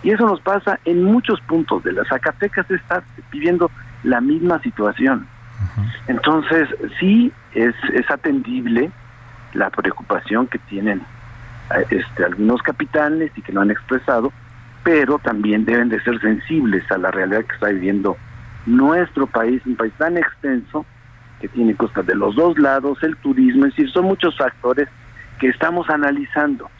Y 0.02 0.12
eso 0.12 0.26
nos 0.26 0.40
pasa 0.40 0.80
en 0.86 1.04
muchos 1.04 1.42
puntos 1.42 1.84
de 1.84 1.92
las 1.92 2.08
Zacatecas, 2.08 2.70
está 2.70 3.02
pidiendo 3.28 3.70
la 4.02 4.20
misma 4.20 4.60
situación. 4.60 5.26
Entonces, 6.06 6.68
sí 7.00 7.32
es, 7.54 7.74
es 7.92 8.10
atendible 8.10 8.90
la 9.54 9.70
preocupación 9.70 10.46
que 10.46 10.58
tienen 10.58 11.02
este, 11.90 12.24
algunos 12.24 12.62
capitanes 12.62 13.30
y 13.36 13.42
que 13.42 13.52
lo 13.52 13.60
han 13.60 13.70
expresado, 13.70 14.32
pero 14.84 15.18
también 15.18 15.64
deben 15.64 15.88
de 15.88 16.00
ser 16.00 16.20
sensibles 16.20 16.90
a 16.90 16.98
la 16.98 17.10
realidad 17.10 17.44
que 17.44 17.54
está 17.54 17.68
viviendo 17.68 18.16
nuestro 18.66 19.26
país, 19.26 19.60
un 19.66 19.76
país 19.76 19.92
tan 19.98 20.16
extenso 20.16 20.86
que 21.40 21.48
tiene 21.48 21.74
costas 21.74 22.06
de 22.06 22.14
los 22.14 22.34
dos 22.34 22.58
lados, 22.58 23.02
el 23.02 23.16
turismo, 23.16 23.66
es 23.66 23.76
decir, 23.76 23.90
son 23.90 24.06
muchos 24.06 24.36
factores 24.36 24.88
que 25.38 25.48
estamos 25.48 25.88
analizando. 25.88 26.70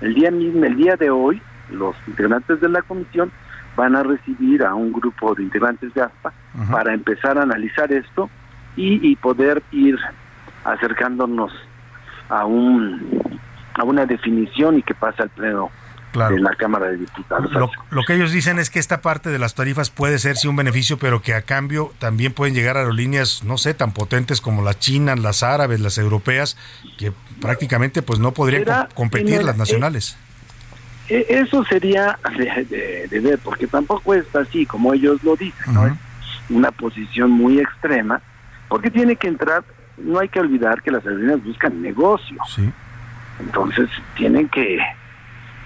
El 0.00 0.14
día 0.14 0.30
mismo, 0.30 0.64
el 0.64 0.76
día 0.76 0.96
de 0.96 1.10
hoy, 1.10 1.40
los 1.70 1.94
integrantes 2.06 2.60
de 2.60 2.68
la 2.68 2.82
comisión 2.82 3.30
van 3.76 3.94
a 3.94 4.02
recibir 4.02 4.64
a 4.64 4.74
un 4.74 4.92
grupo 4.92 5.34
de 5.34 5.42
integrantes 5.42 5.92
de 5.94 6.02
ASPA 6.02 6.32
para 6.70 6.94
empezar 6.94 7.38
a 7.38 7.42
analizar 7.42 7.92
esto 7.92 8.30
y, 8.76 9.16
poder 9.16 9.62
ir 9.72 9.98
acercándonos 10.64 11.52
a 12.28 12.44
un 12.44 13.40
a 13.74 13.84
una 13.84 14.06
definición 14.06 14.78
y 14.78 14.82
que 14.82 14.94
pase 14.94 15.22
al 15.22 15.30
pleno 15.30 15.70
de 16.12 16.40
la 16.40 16.54
Cámara 16.54 16.86
de 16.86 16.96
Diputados. 16.96 17.52
Lo, 17.90 18.02
que 18.04 18.14
ellos 18.14 18.32
dicen 18.32 18.58
es 18.58 18.70
que 18.70 18.78
esta 18.78 19.02
parte 19.02 19.28
de 19.28 19.38
las 19.38 19.54
tarifas 19.54 19.90
puede 19.90 20.18
ser 20.18 20.36
sí 20.36 20.48
un 20.48 20.56
beneficio, 20.56 20.98
pero 20.98 21.20
que 21.20 21.34
a 21.34 21.42
cambio 21.42 21.92
también 21.98 22.32
pueden 22.32 22.54
llegar 22.54 22.78
aerolíneas, 22.78 23.44
no 23.44 23.58
sé, 23.58 23.74
tan 23.74 23.92
potentes 23.92 24.40
como 24.40 24.62
las 24.62 24.78
chinas, 24.78 25.18
las 25.18 25.42
árabes, 25.42 25.80
las 25.80 25.98
europeas, 25.98 26.56
que 26.98 27.12
prácticamente 27.40 28.00
pues 28.00 28.18
no 28.18 28.32
podrían 28.32 28.88
competir 28.94 29.44
las 29.44 29.58
nacionales. 29.58 30.16
E, 31.08 31.26
eso 31.28 31.64
sería 31.64 32.18
de, 32.36 33.20
ver, 33.20 33.38
porque 33.38 33.66
tampoco 33.66 34.14
es 34.14 34.34
así 34.34 34.66
como 34.66 34.92
ellos 34.92 35.22
lo 35.22 35.36
dicen, 35.36 35.74
¿no? 35.74 35.86
Es 35.86 35.94
una 36.48 36.70
posición 36.70 37.30
muy 37.30 37.60
extrema, 37.60 38.20
porque 38.68 38.90
tiene 38.90 39.16
que 39.16 39.28
entrar, 39.28 39.64
no 39.98 40.18
hay 40.18 40.28
que 40.28 40.40
olvidar 40.40 40.82
que 40.82 40.90
las 40.90 41.04
aerolíneas 41.06 41.44
buscan 41.44 41.80
negocio. 41.80 42.36
Entonces 43.38 43.88
tienen 44.16 44.48
que, 44.48 44.78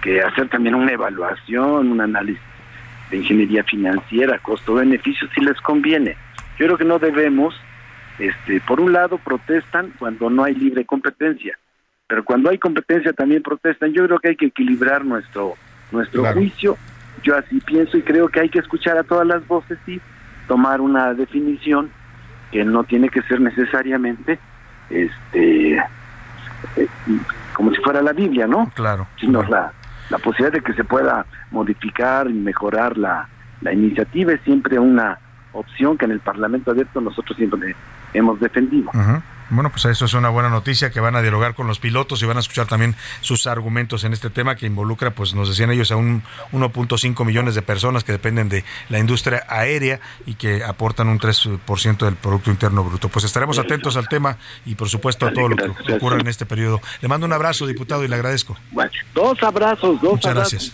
que 0.03 0.23
hacer 0.23 0.49
también 0.49 0.75
una 0.75 0.93
evaluación, 0.93 1.93
un 1.93 2.01
análisis 2.01 2.43
de 3.11 3.19
ingeniería 3.19 3.65
financiera, 3.65 4.39
costo-beneficio, 4.39 5.29
si 5.35 5.41
les 5.41 5.61
conviene. 5.61 6.17
Yo 6.59 6.67
creo 6.67 6.79
que 6.79 6.85
no 6.85 6.99
debemos, 6.99 7.55
este, 8.19 8.61
por 8.61 8.81
un 8.81 8.93
lado, 8.93 9.19
protestan 9.19 9.93
cuando 9.99 10.29
no 10.29 10.45
hay 10.45 10.55
libre 10.55 10.85
competencia 10.85 11.59
pero 12.11 12.25
cuando 12.25 12.51
hay 12.51 12.59
competencia 12.59 13.13
también 13.13 13.41
protestan. 13.41 13.93
Yo 13.93 14.05
creo 14.05 14.19
que 14.19 14.29
hay 14.31 14.37
que 14.37 14.47
equilibrar 14.47 15.05
nuestro 15.05 15.55
nuestro 15.93 16.25
juicio. 16.33 16.77
Yo 17.23 17.37
así 17.37 17.61
pienso 17.61 17.97
y 17.97 18.03
creo 18.03 18.29
que 18.29 18.41
hay 18.41 18.49
que 18.49 18.59
escuchar 18.59 18.99
a 18.99 19.05
todas 19.05 19.27
las 19.27 19.47
voces 19.47 19.79
y 19.87 20.01
tomar 20.49 20.81
una 20.81 21.15
definición 21.15 21.89
que 22.51 22.65
no 22.65 22.83
tiene 22.83 23.09
que 23.11 23.23
ser 23.23 23.41
necesariamente 23.41 24.41
este 24.91 25.77
eh, 25.77 26.89
como 27.53 27.71
si 27.71 27.81
fuera 27.81 28.03
la 28.03 28.13
Biblia, 28.13 28.49
¿no? 28.49 28.73
Claro. 28.75 29.07
Sino 29.21 29.45
la 29.45 29.73
la 30.11 30.19
posibilidad 30.19 30.53
de 30.53 30.63
que 30.63 30.75
se 30.75 30.83
pueda 30.83 31.25
modificar 31.53 32.29
y 32.29 32.33
mejorar 32.33 32.99
la, 32.99 33.29
la 33.61 33.73
iniciativa 33.73 34.33
es 34.33 34.41
siempre 34.41 34.81
una 34.81 35.17
opción 35.53 35.97
que 35.97 36.07
en 36.07 36.11
el 36.11 36.21
Parlamento 36.21 36.73
abierto 36.73 37.01
nosotros 37.01 37.37
siempre 37.37 37.77
hemos 38.15 38.41
defendido. 38.41 38.91
Bueno, 39.51 39.71
pues 39.71 39.85
eso 39.85 40.05
es 40.05 40.15
una 40.15 40.29
buena 40.29 40.49
noticia 40.49 40.91
que 40.91 41.01
van 41.01 41.17
a 41.17 41.23
dialogar 41.23 41.55
con 41.55 41.67
los 41.67 41.79
pilotos 41.79 42.23
y 42.23 42.27
van 42.27 42.37
a 42.37 42.41
escuchar 42.41 42.67
también 42.67 42.97
sus 43.21 43.47
argumentos 43.47 44.05
en 44.05 44.13
este 44.13 44.31
tema 44.31 44.57
que 44.57 44.67
involucra, 44.67 45.11
pues 45.11 45.35
nos 45.35 45.49
decían 45.49 45.71
ellos, 45.71 45.91
a 45.91 45.97
un 45.97 46.23
1.5 46.53 47.25
millones 47.25 47.55
de 47.55 47.63
personas 47.63 48.05
que 48.05 48.13
dependen 48.13 48.49
de 48.49 48.65
la 48.89 48.99
industria 48.99 49.45
aérea 49.49 50.01
y 50.27 50.35
que 50.35 50.65
aportan 50.65 51.09
un 51.09 51.19
3% 51.19 51.99
del 51.99 52.17
Producto 52.17 52.51
Interno 52.51 52.85
Bruto. 52.85 53.09
Pues 53.09 53.25
estaremos 53.25 53.59
atentos 53.59 53.97
al 53.97 54.09
tema 54.09 54.39
y 54.65 54.75
por 54.75 54.89
supuesto 54.89 55.27
a 55.27 55.33
todo 55.33 55.49
lo 55.49 55.57
que 55.57 55.93
ocurre 55.93 56.21
en 56.21 56.29
este 56.29 56.47
periodo. 56.47 56.81
Le 57.01 57.09
mando 57.09 57.27
un 57.27 57.33
abrazo, 57.33 57.67
diputado, 57.67 58.05
y 58.05 58.09
le 58.09 58.15
agradezco. 58.15 58.57
dos 59.15 59.43
abrazos, 59.43 60.01
dos 60.01 60.13
Muchas 60.13 60.35
gracias. 60.35 60.73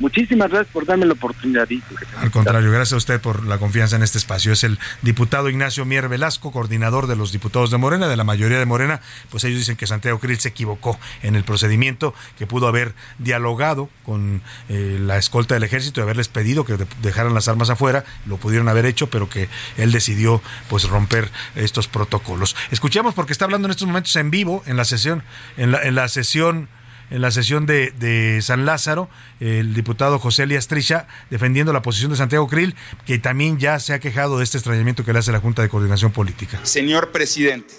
Muchísimas 0.00 0.48
gracias 0.48 0.72
por 0.72 0.86
darme 0.86 1.04
la 1.04 1.12
oportunidad. 1.12 1.68
Al 2.16 2.30
contrario, 2.30 2.70
gracias 2.70 2.94
a 2.94 2.96
usted 2.96 3.20
por 3.20 3.46
la 3.46 3.58
confianza 3.58 3.96
en 3.96 4.02
este 4.02 4.16
espacio. 4.16 4.52
Es 4.52 4.64
el 4.64 4.78
diputado 5.02 5.50
Ignacio 5.50 5.84
Mier 5.84 6.08
Velasco, 6.08 6.52
coordinador 6.52 7.06
de 7.06 7.16
los 7.16 7.32
diputados 7.32 7.70
de 7.70 7.76
Morena, 7.76 8.08
de 8.08 8.16
la 8.16 8.24
mayoría 8.24 8.58
de 8.58 8.64
Morena. 8.64 9.02
Pues 9.30 9.44
ellos 9.44 9.58
dicen 9.58 9.76
que 9.76 9.86
Santiago 9.86 10.18
Krill 10.18 10.40
se 10.40 10.48
equivocó 10.48 10.98
en 11.22 11.36
el 11.36 11.44
procedimiento, 11.44 12.14
que 12.38 12.46
pudo 12.46 12.66
haber 12.66 12.94
dialogado 13.18 13.90
con 14.04 14.42
eh, 14.70 14.98
la 15.00 15.18
escolta 15.18 15.54
del 15.54 15.64
ejército 15.64 16.00
y 16.00 16.02
haberles 16.04 16.28
pedido 16.28 16.64
que 16.64 16.78
dejaran 17.02 17.34
las 17.34 17.48
armas 17.48 17.68
afuera. 17.68 18.04
Lo 18.24 18.38
pudieron 18.38 18.68
haber 18.68 18.86
hecho, 18.86 19.10
pero 19.10 19.28
que 19.28 19.50
él 19.76 19.92
decidió 19.92 20.40
pues 20.70 20.88
romper 20.88 21.30
estos 21.56 21.88
protocolos. 21.88 22.56
Escuchamos 22.70 23.12
porque 23.12 23.32
está 23.32 23.44
hablando 23.44 23.66
en 23.66 23.72
estos 23.72 23.86
momentos 23.86 24.16
en 24.16 24.30
vivo 24.30 24.62
en 24.64 24.78
la 24.78 24.86
sesión, 24.86 25.22
en 25.58 25.72
la, 25.72 25.82
en 25.82 25.94
la 25.94 26.08
sesión 26.08 26.68
en 27.10 27.20
la 27.20 27.30
sesión 27.30 27.66
de, 27.66 28.38
San 28.42 28.64
Lázaro, 28.64 29.08
el 29.40 29.74
diputado 29.74 30.18
José 30.18 30.44
Elías 30.44 30.68
Trisha 30.68 31.06
defendiendo 31.28 31.72
la 31.72 31.82
posición 31.82 32.10
de 32.10 32.16
Santiago 32.16 32.48
Krill, 32.48 32.74
que 33.04 33.18
también 33.18 33.58
ya 33.58 33.78
se 33.80 33.92
ha 33.92 33.98
quejado 33.98 34.38
de 34.38 34.44
este 34.44 34.58
extrañamiento 34.58 35.04
que 35.04 35.12
le 35.12 35.18
hace 35.18 35.32
la 35.32 35.40
Junta 35.40 35.62
de 35.62 35.68
Coordinación 35.68 36.12
Política. 36.12 36.60
Señor 36.64 37.10
presidente, 37.10 37.74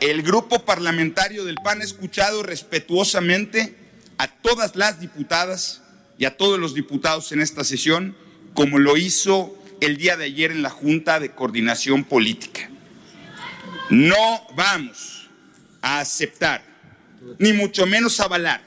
el 0.00 0.22
grupo 0.22 0.64
parlamentario 0.64 1.44
del 1.44 1.56
PAN 1.56 1.80
ha 1.80 1.84
escuchado 1.84 2.42
respetuosamente 2.42 3.74
a 4.18 4.28
todas 4.28 4.76
las 4.76 5.00
diputadas 5.00 5.82
y 6.18 6.24
a 6.24 6.36
todos 6.36 6.58
los 6.58 6.74
diputados 6.74 7.32
en 7.32 7.40
esta 7.40 7.64
sesión, 7.64 8.16
como 8.54 8.78
lo 8.78 8.96
hizo 8.96 9.54
el 9.80 9.96
día 9.96 10.16
de 10.16 10.24
ayer 10.24 10.50
en 10.50 10.62
la 10.62 10.70
Junta 10.70 11.20
de 11.20 11.30
Coordinación 11.30 12.04
Política. 12.04 12.70
No 13.90 14.16
vamos 14.54 15.28
a 15.82 16.00
aceptar 16.00 16.75
ni 17.38 17.52
mucho 17.52 17.86
menos 17.86 18.20
avalar 18.20 18.62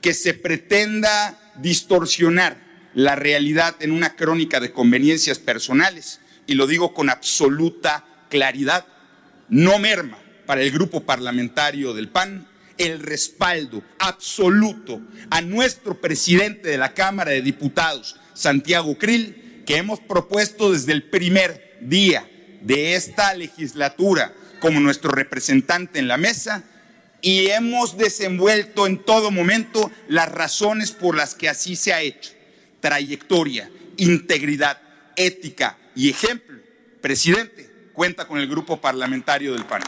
que 0.00 0.14
se 0.14 0.34
pretenda 0.34 1.38
distorsionar 1.56 2.56
la 2.94 3.16
realidad 3.16 3.76
en 3.80 3.92
una 3.92 4.16
crónica 4.16 4.60
de 4.60 4.72
conveniencias 4.72 5.38
personales, 5.38 6.20
y 6.46 6.54
lo 6.54 6.66
digo 6.66 6.94
con 6.94 7.10
absoluta 7.10 8.04
claridad, 8.28 8.86
no 9.48 9.78
merma 9.78 10.18
para 10.46 10.62
el 10.62 10.70
grupo 10.70 11.04
parlamentario 11.04 11.94
del 11.94 12.08
PAN 12.08 12.48
el 12.78 12.98
respaldo 13.00 13.82
absoluto 13.98 15.02
a 15.28 15.42
nuestro 15.42 16.00
presidente 16.00 16.70
de 16.70 16.78
la 16.78 16.94
Cámara 16.94 17.30
de 17.30 17.42
Diputados, 17.42 18.16
Santiago 18.32 18.96
Krill, 18.96 19.62
que 19.66 19.76
hemos 19.76 20.00
propuesto 20.00 20.72
desde 20.72 20.92
el 20.92 21.02
primer 21.04 21.78
día 21.82 22.28
de 22.62 22.94
esta 22.94 23.34
legislatura 23.34 24.32
como 24.60 24.80
nuestro 24.80 25.10
representante 25.10 25.98
en 25.98 26.08
la 26.08 26.16
mesa 26.16 26.64
y 27.22 27.48
hemos 27.48 27.96
desenvuelto 27.96 28.86
en 28.86 28.98
todo 28.98 29.30
momento 29.30 29.90
las 30.08 30.30
razones 30.30 30.92
por 30.92 31.16
las 31.16 31.34
que 31.34 31.48
así 31.48 31.76
se 31.76 31.92
ha 31.92 32.00
hecho. 32.00 32.30
Trayectoria, 32.80 33.70
integridad, 33.96 34.80
ética 35.16 35.78
y 35.94 36.10
ejemplo. 36.10 36.58
Presidente, 37.00 37.70
cuenta 37.92 38.26
con 38.26 38.38
el 38.38 38.48
grupo 38.48 38.80
parlamentario 38.80 39.52
del 39.52 39.64
PAN. 39.64 39.82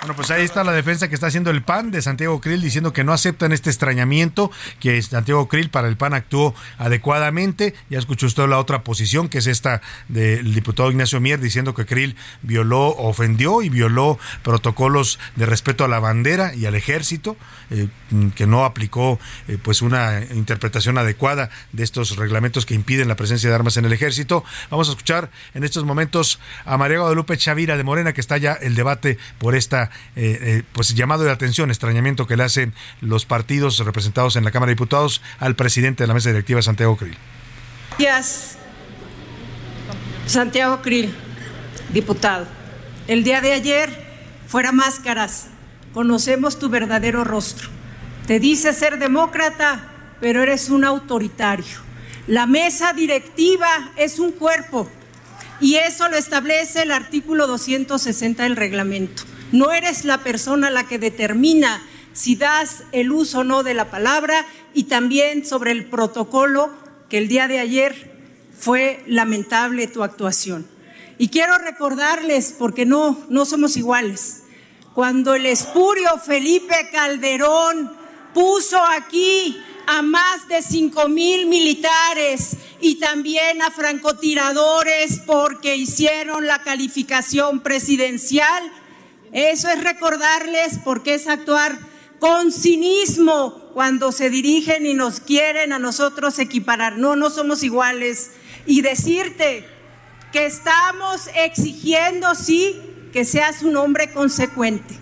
Bueno, 0.00 0.14
pues 0.14 0.30
ahí 0.30 0.44
está 0.44 0.62
la 0.62 0.72
defensa 0.72 1.08
que 1.08 1.16
está 1.16 1.26
haciendo 1.26 1.50
el 1.50 1.62
PAN 1.62 1.90
de 1.90 2.00
Santiago 2.00 2.40
Krill 2.40 2.60
diciendo 2.60 2.92
que 2.92 3.02
no 3.02 3.12
aceptan 3.12 3.50
este 3.52 3.70
extrañamiento, 3.70 4.52
que 4.78 5.02
Santiago 5.02 5.48
Krill 5.48 5.68
para 5.68 5.88
el 5.88 5.96
PAN 5.96 6.14
actuó 6.14 6.54
adecuadamente. 6.78 7.74
Ya 7.90 7.98
escuchó 7.98 8.26
usted 8.26 8.46
la 8.46 8.60
otra 8.60 8.84
posición, 8.84 9.28
que 9.28 9.38
es 9.38 9.48
esta 9.48 9.82
del 10.06 10.54
diputado 10.54 10.92
Ignacio 10.92 11.20
Mier, 11.20 11.40
diciendo 11.40 11.74
que 11.74 11.86
Krill 11.86 12.14
violó, 12.42 12.90
ofendió 12.90 13.62
y 13.62 13.68
violó 13.68 14.18
protocolos 14.42 15.18
de 15.34 15.46
respeto 15.46 15.84
a 15.84 15.88
la 15.88 15.98
bandera 15.98 16.54
y 16.54 16.66
al 16.66 16.76
ejército, 16.76 17.36
eh, 17.70 17.88
que 18.36 18.46
no 18.46 18.64
aplicó 18.64 19.18
eh, 19.48 19.58
pues 19.60 19.82
una 19.82 20.22
interpretación 20.22 20.98
adecuada 20.98 21.50
de 21.72 21.82
estos 21.82 22.16
reglamentos 22.16 22.64
que 22.64 22.74
impiden 22.74 23.08
la 23.08 23.16
presencia 23.16 23.48
de 23.48 23.56
armas 23.56 23.76
en 23.76 23.84
el 23.84 23.92
ejército. 23.92 24.44
Vamos 24.70 24.88
a 24.88 24.92
escuchar 24.92 25.30
en 25.54 25.64
estos 25.64 25.84
momentos 25.84 26.38
a 26.64 26.76
María 26.76 27.00
Guadalupe 27.00 27.36
Chavira 27.36 27.76
de 27.76 27.82
Morena, 27.82 28.12
que 28.12 28.20
está 28.20 28.36
ya 28.36 28.52
el 28.52 28.76
debate 28.76 29.18
por 29.38 29.56
esta 29.56 29.85
eh, 30.14 30.38
eh, 30.40 30.62
pues 30.72 30.94
llamado 30.94 31.24
de 31.24 31.30
atención, 31.30 31.70
extrañamiento 31.70 32.26
que 32.26 32.36
le 32.36 32.44
hacen 32.44 32.74
los 33.00 33.24
partidos 33.24 33.78
representados 33.78 34.36
en 34.36 34.44
la 34.44 34.50
Cámara 34.50 34.70
de 34.70 34.74
Diputados 34.74 35.22
al 35.38 35.56
presidente 35.56 36.02
de 36.02 36.08
la 36.08 36.14
mesa 36.14 36.30
directiva, 36.30 36.62
Santiago 36.62 36.96
Krill. 36.96 37.16
Gracias, 37.98 38.56
Santiago 40.26 40.82
Krill, 40.82 41.14
diputado. 41.92 42.46
El 43.06 43.24
día 43.24 43.40
de 43.40 43.52
ayer, 43.52 43.90
fuera 44.46 44.72
máscaras, 44.72 45.48
conocemos 45.94 46.58
tu 46.58 46.68
verdadero 46.68 47.24
rostro. 47.24 47.68
Te 48.26 48.40
dices 48.40 48.76
ser 48.76 48.98
demócrata, 48.98 49.88
pero 50.20 50.42
eres 50.42 50.68
un 50.68 50.84
autoritario. 50.84 51.86
La 52.26 52.46
mesa 52.46 52.92
directiva 52.92 53.92
es 53.96 54.18
un 54.18 54.32
cuerpo 54.32 54.90
y 55.60 55.76
eso 55.76 56.08
lo 56.08 56.16
establece 56.16 56.82
el 56.82 56.90
artículo 56.90 57.46
260 57.46 58.42
del 58.42 58.56
reglamento. 58.56 59.22
No 59.52 59.72
eres 59.72 60.04
la 60.04 60.18
persona 60.18 60.70
la 60.70 60.86
que 60.86 60.98
determina 60.98 61.82
si 62.12 62.34
das 62.34 62.84
el 62.92 63.12
uso 63.12 63.40
o 63.40 63.44
no 63.44 63.62
de 63.62 63.74
la 63.74 63.90
palabra 63.90 64.46
y 64.74 64.84
también 64.84 65.44
sobre 65.44 65.72
el 65.72 65.86
protocolo 65.86 66.70
que 67.08 67.18
el 67.18 67.28
día 67.28 67.46
de 67.46 67.60
ayer 67.60 68.16
fue 68.58 69.02
lamentable 69.06 69.86
tu 69.86 70.02
actuación. 70.02 70.66
Y 71.18 71.28
quiero 71.28 71.56
recordarles, 71.58 72.54
porque 72.58 72.84
no, 72.84 73.18
no 73.28 73.44
somos 73.44 73.76
iguales, 73.76 74.42
cuando 74.94 75.34
el 75.34 75.46
espurio 75.46 76.18
Felipe 76.18 76.74
Calderón 76.92 77.96
puso 78.34 78.82
aquí 78.82 79.58
a 79.86 80.02
más 80.02 80.48
de 80.48 80.62
cinco 80.62 81.08
mil 81.08 81.46
militares 81.46 82.56
y 82.80 82.96
también 82.96 83.62
a 83.62 83.70
francotiradores 83.70 85.20
porque 85.24 85.76
hicieron 85.76 86.46
la 86.46 86.62
calificación 86.62 87.60
presidencial, 87.60 88.72
eso 89.36 89.68
es 89.68 89.84
recordarles 89.84 90.78
porque 90.82 91.12
es 91.12 91.28
actuar 91.28 91.78
con 92.18 92.50
cinismo 92.50 93.70
cuando 93.74 94.10
se 94.10 94.30
dirigen 94.30 94.86
y 94.86 94.94
nos 94.94 95.20
quieren 95.20 95.74
a 95.74 95.78
nosotros 95.78 96.38
equiparar. 96.38 96.96
No, 96.96 97.16
no 97.16 97.28
somos 97.28 97.62
iguales. 97.62 98.30
Y 98.64 98.80
decirte 98.80 99.68
que 100.32 100.46
estamos 100.46 101.28
exigiendo, 101.34 102.34
sí, 102.34 102.80
que 103.12 103.26
seas 103.26 103.60
un 103.60 103.76
hombre 103.76 104.10
consecuente, 104.10 104.98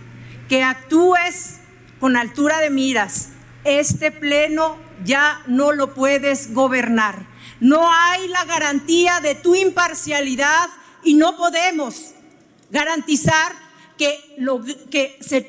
que 0.49 0.65
actúes 0.65 1.61
con 2.01 2.17
altura 2.17 2.59
de 2.59 2.71
miras. 2.71 3.29
Este 3.63 4.11
pleno 4.11 4.79
ya 5.05 5.45
no 5.47 5.71
lo 5.71 5.95
puedes 5.95 6.53
gobernar. 6.53 7.25
No 7.61 7.89
hay 7.89 8.27
la 8.27 8.45
garantía 8.47 9.21
de 9.21 9.37
tu 9.37 9.55
imparcialidad 9.55 10.71
y 11.05 11.15
no 11.15 11.37
podemos 11.37 12.15
garantizar 12.73 13.64
que, 13.99 14.35
lo, 14.39 14.61
que 14.91 15.17
se 15.21 15.43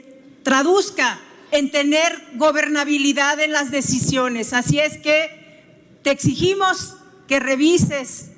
traduzca 0.43 1.19
en 1.51 1.71
tener 1.71 2.11
gobernabilidad 2.35 3.39
en 3.39 3.51
las 3.51 3.71
decisiones. 3.71 4.53
Así 4.53 4.79
es 4.79 4.97
que 4.97 5.99
te 6.03 6.11
exigimos 6.11 6.97
que 7.27 7.39
revises 7.39 8.31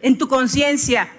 en 0.00 0.18
tu 0.18 0.28
conciencia. 0.28 1.10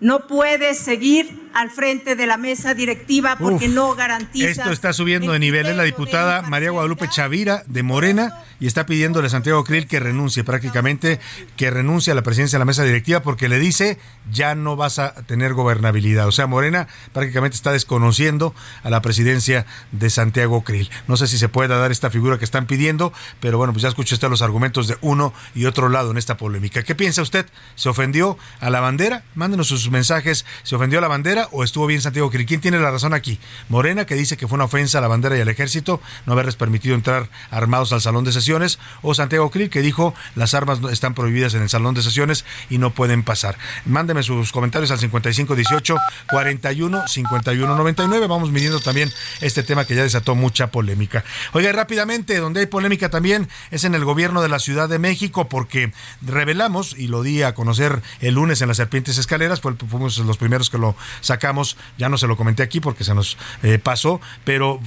No 0.00 0.26
puedes 0.26 0.78
seguir 0.78 1.41
al 1.54 1.70
frente 1.70 2.16
de 2.16 2.26
la 2.26 2.36
mesa 2.36 2.74
directiva 2.74 3.36
porque 3.38 3.68
no 3.68 3.94
garantiza. 3.94 4.48
Esto 4.48 4.70
está 4.70 4.92
subiendo 4.92 5.32
de 5.32 5.38
nivel. 5.38 5.66
Es 5.66 5.76
la 5.76 5.82
diputada 5.82 6.42
María 6.42 6.70
Guadalupe 6.70 7.08
Chavira 7.08 7.62
de 7.66 7.82
Morena 7.82 8.38
y 8.60 8.66
está 8.66 8.86
pidiéndole 8.86 9.26
a 9.26 9.30
Santiago 9.30 9.64
Krill 9.64 9.86
que 9.86 10.00
renuncie 10.00 10.44
prácticamente, 10.44 11.20
que 11.56 11.70
renuncie 11.70 12.12
a 12.12 12.14
la 12.14 12.22
presidencia 12.22 12.56
de 12.56 12.60
la 12.60 12.66
mesa 12.66 12.84
directiva 12.84 13.22
porque 13.22 13.48
le 13.48 13.58
dice 13.58 13.98
ya 14.30 14.54
no 14.54 14.76
vas 14.76 14.98
a 14.98 15.14
tener 15.26 15.54
gobernabilidad. 15.54 16.28
O 16.28 16.32
sea, 16.32 16.46
Morena 16.46 16.88
prácticamente 17.12 17.56
está 17.56 17.72
desconociendo 17.72 18.54
a 18.82 18.90
la 18.90 19.02
presidencia 19.02 19.66
de 19.90 20.10
Santiago 20.10 20.62
Krill. 20.62 20.90
No 21.08 21.16
sé 21.16 21.26
si 21.26 21.38
se 21.38 21.48
pueda 21.48 21.76
dar 21.78 21.90
esta 21.92 22.10
figura 22.10 22.38
que 22.38 22.44
están 22.44 22.66
pidiendo, 22.66 23.12
pero 23.40 23.58
bueno, 23.58 23.72
pues 23.72 23.82
ya 23.82 23.88
escuchó 23.88 24.14
usted 24.14 24.28
los 24.28 24.42
argumentos 24.42 24.88
de 24.88 24.96
uno 25.00 25.32
y 25.54 25.64
otro 25.66 25.88
lado 25.88 26.10
en 26.10 26.18
esta 26.18 26.36
polémica. 26.36 26.82
¿Qué 26.82 26.94
piensa 26.94 27.22
usted? 27.22 27.46
¿Se 27.74 27.88
ofendió 27.88 28.38
a 28.60 28.70
la 28.70 28.80
bandera? 28.80 29.24
Mándenos 29.34 29.68
sus 29.68 29.90
mensajes. 29.90 30.44
¿Se 30.62 30.76
ofendió 30.76 30.98
a 30.98 31.02
la 31.02 31.08
bandera? 31.08 31.41
O 31.50 31.64
estuvo 31.64 31.86
bien 31.86 32.00
Santiago 32.00 32.30
Krill? 32.30 32.46
¿Quién 32.46 32.60
tiene 32.60 32.78
la 32.78 32.90
razón 32.90 33.14
aquí? 33.14 33.38
Morena, 33.68 34.06
que 34.06 34.14
dice 34.14 34.36
que 34.36 34.46
fue 34.46 34.56
una 34.56 34.64
ofensa 34.64 34.98
a 34.98 35.00
la 35.00 35.08
bandera 35.08 35.36
y 35.36 35.40
al 35.40 35.48
ejército 35.48 36.00
no 36.26 36.32
haberles 36.32 36.56
permitido 36.56 36.94
entrar 36.94 37.28
armados 37.50 37.92
al 37.92 38.00
salón 38.00 38.24
de 38.24 38.32
sesiones, 38.32 38.78
o 39.02 39.14
Santiago 39.14 39.50
Krill, 39.50 39.70
que 39.70 39.82
dijo 39.82 40.14
las 40.34 40.54
armas 40.54 40.80
están 40.90 41.14
prohibidas 41.14 41.54
en 41.54 41.62
el 41.62 41.68
salón 41.68 41.94
de 41.94 42.02
sesiones 42.02 42.44
y 42.70 42.78
no 42.78 42.90
pueden 42.90 43.22
pasar. 43.22 43.56
Mándeme 43.84 44.22
sus 44.22 44.52
comentarios 44.52 44.90
al 44.90 44.98
5518 44.98 45.96
41 46.30 47.08
51 47.08 47.76
99. 47.76 48.26
Vamos 48.26 48.50
midiendo 48.50 48.80
también 48.80 49.10
este 49.40 49.62
tema 49.62 49.84
que 49.84 49.94
ya 49.94 50.02
desató 50.02 50.34
mucha 50.34 50.68
polémica. 50.68 51.24
Oiga, 51.52 51.72
rápidamente, 51.72 52.38
donde 52.38 52.60
hay 52.60 52.66
polémica 52.66 53.10
también 53.10 53.48
es 53.70 53.84
en 53.84 53.94
el 53.94 54.04
gobierno 54.04 54.42
de 54.42 54.48
la 54.48 54.58
Ciudad 54.58 54.88
de 54.88 54.98
México, 54.98 55.48
porque 55.48 55.92
revelamos, 56.20 56.94
y 56.98 57.08
lo 57.08 57.22
di 57.22 57.42
a 57.42 57.54
conocer 57.54 58.02
el 58.20 58.34
lunes 58.34 58.62
en 58.62 58.68
las 58.68 58.76
Serpientes 58.76 59.18
Escaleras, 59.18 59.60
fuimos 59.60 60.18
los 60.18 60.36
primeros 60.36 60.70
que 60.70 60.78
lo 60.78 60.96
sacamos, 61.32 61.78
ya 61.96 62.10
no 62.10 62.18
se 62.18 62.26
lo 62.26 62.36
comenté 62.36 62.62
aquí 62.62 62.80
porque 62.80 63.04
se 63.04 63.14
nos 63.14 63.38
eh, 63.62 63.78
pasó, 63.78 64.20
pero 64.44 64.80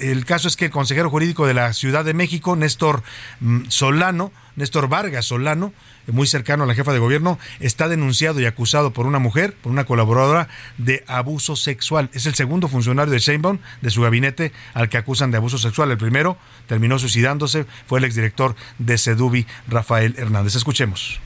el 0.00 0.24
caso 0.24 0.48
es 0.48 0.56
que 0.56 0.64
el 0.64 0.70
consejero 0.72 1.10
jurídico 1.10 1.46
de 1.46 1.54
la 1.54 1.72
Ciudad 1.72 2.04
de 2.04 2.12
México, 2.12 2.56
Néstor 2.56 3.04
mm, 3.40 3.66
Solano, 3.68 4.32
Néstor 4.56 4.88
Vargas 4.88 5.26
Solano, 5.26 5.72
muy 6.08 6.26
cercano 6.26 6.64
a 6.64 6.66
la 6.66 6.74
jefa 6.74 6.92
de 6.92 6.98
gobierno, 6.98 7.38
está 7.60 7.86
denunciado 7.86 8.40
y 8.40 8.46
acusado 8.46 8.92
por 8.92 9.06
una 9.06 9.20
mujer, 9.20 9.54
por 9.62 9.70
una 9.70 9.84
colaboradora, 9.84 10.48
de 10.76 11.04
abuso 11.06 11.54
sexual. 11.54 12.10
Es 12.12 12.26
el 12.26 12.34
segundo 12.34 12.66
funcionario 12.66 13.12
de 13.12 13.20
Sheinbaum, 13.20 13.58
de 13.80 13.90
su 13.90 14.02
gabinete, 14.02 14.52
al 14.74 14.88
que 14.88 14.98
acusan 14.98 15.30
de 15.30 15.36
abuso 15.36 15.58
sexual. 15.58 15.92
El 15.92 15.98
primero 15.98 16.36
terminó 16.66 16.98
suicidándose, 16.98 17.66
fue 17.86 18.00
el 18.00 18.04
exdirector 18.04 18.56
de 18.78 18.98
Sedubi, 18.98 19.46
Rafael 19.68 20.16
Hernández. 20.18 20.56
Escuchemos. 20.56 21.20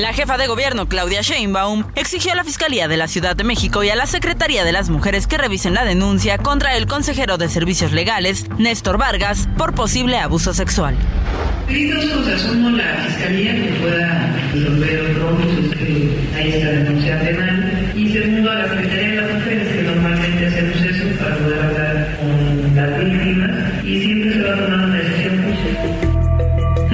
La 0.00 0.14
jefa 0.14 0.38
de 0.38 0.46
gobierno, 0.46 0.88
Claudia 0.88 1.20
Sheinbaum, 1.20 1.84
exigió 1.94 2.32
a 2.32 2.34
la 2.34 2.42
Fiscalía 2.42 2.88
de 2.88 2.96
la 2.96 3.06
Ciudad 3.06 3.36
de 3.36 3.44
México 3.44 3.84
y 3.84 3.90
a 3.90 3.96
la 3.96 4.06
Secretaría 4.06 4.64
de 4.64 4.72
las 4.72 4.88
Mujeres 4.88 5.26
que 5.26 5.36
revisen 5.36 5.74
la 5.74 5.84
denuncia 5.84 6.38
contra 6.38 6.74
el 6.78 6.86
consejero 6.86 7.36
de 7.36 7.50
Servicios 7.50 7.92
Legales, 7.92 8.46
Néstor 8.56 8.96
Vargas, 8.96 9.46
por 9.58 9.74
posible 9.74 10.16
abuso 10.16 10.54
sexual. 10.54 10.96
La 11.68 13.04
Fiscalía 13.08 13.54
que 13.54 13.78
pueda 13.78 14.34
resolver 14.54 15.78
que 15.78 16.18
hay 16.34 16.52
esta 16.54 16.70
denuncia 16.70 17.18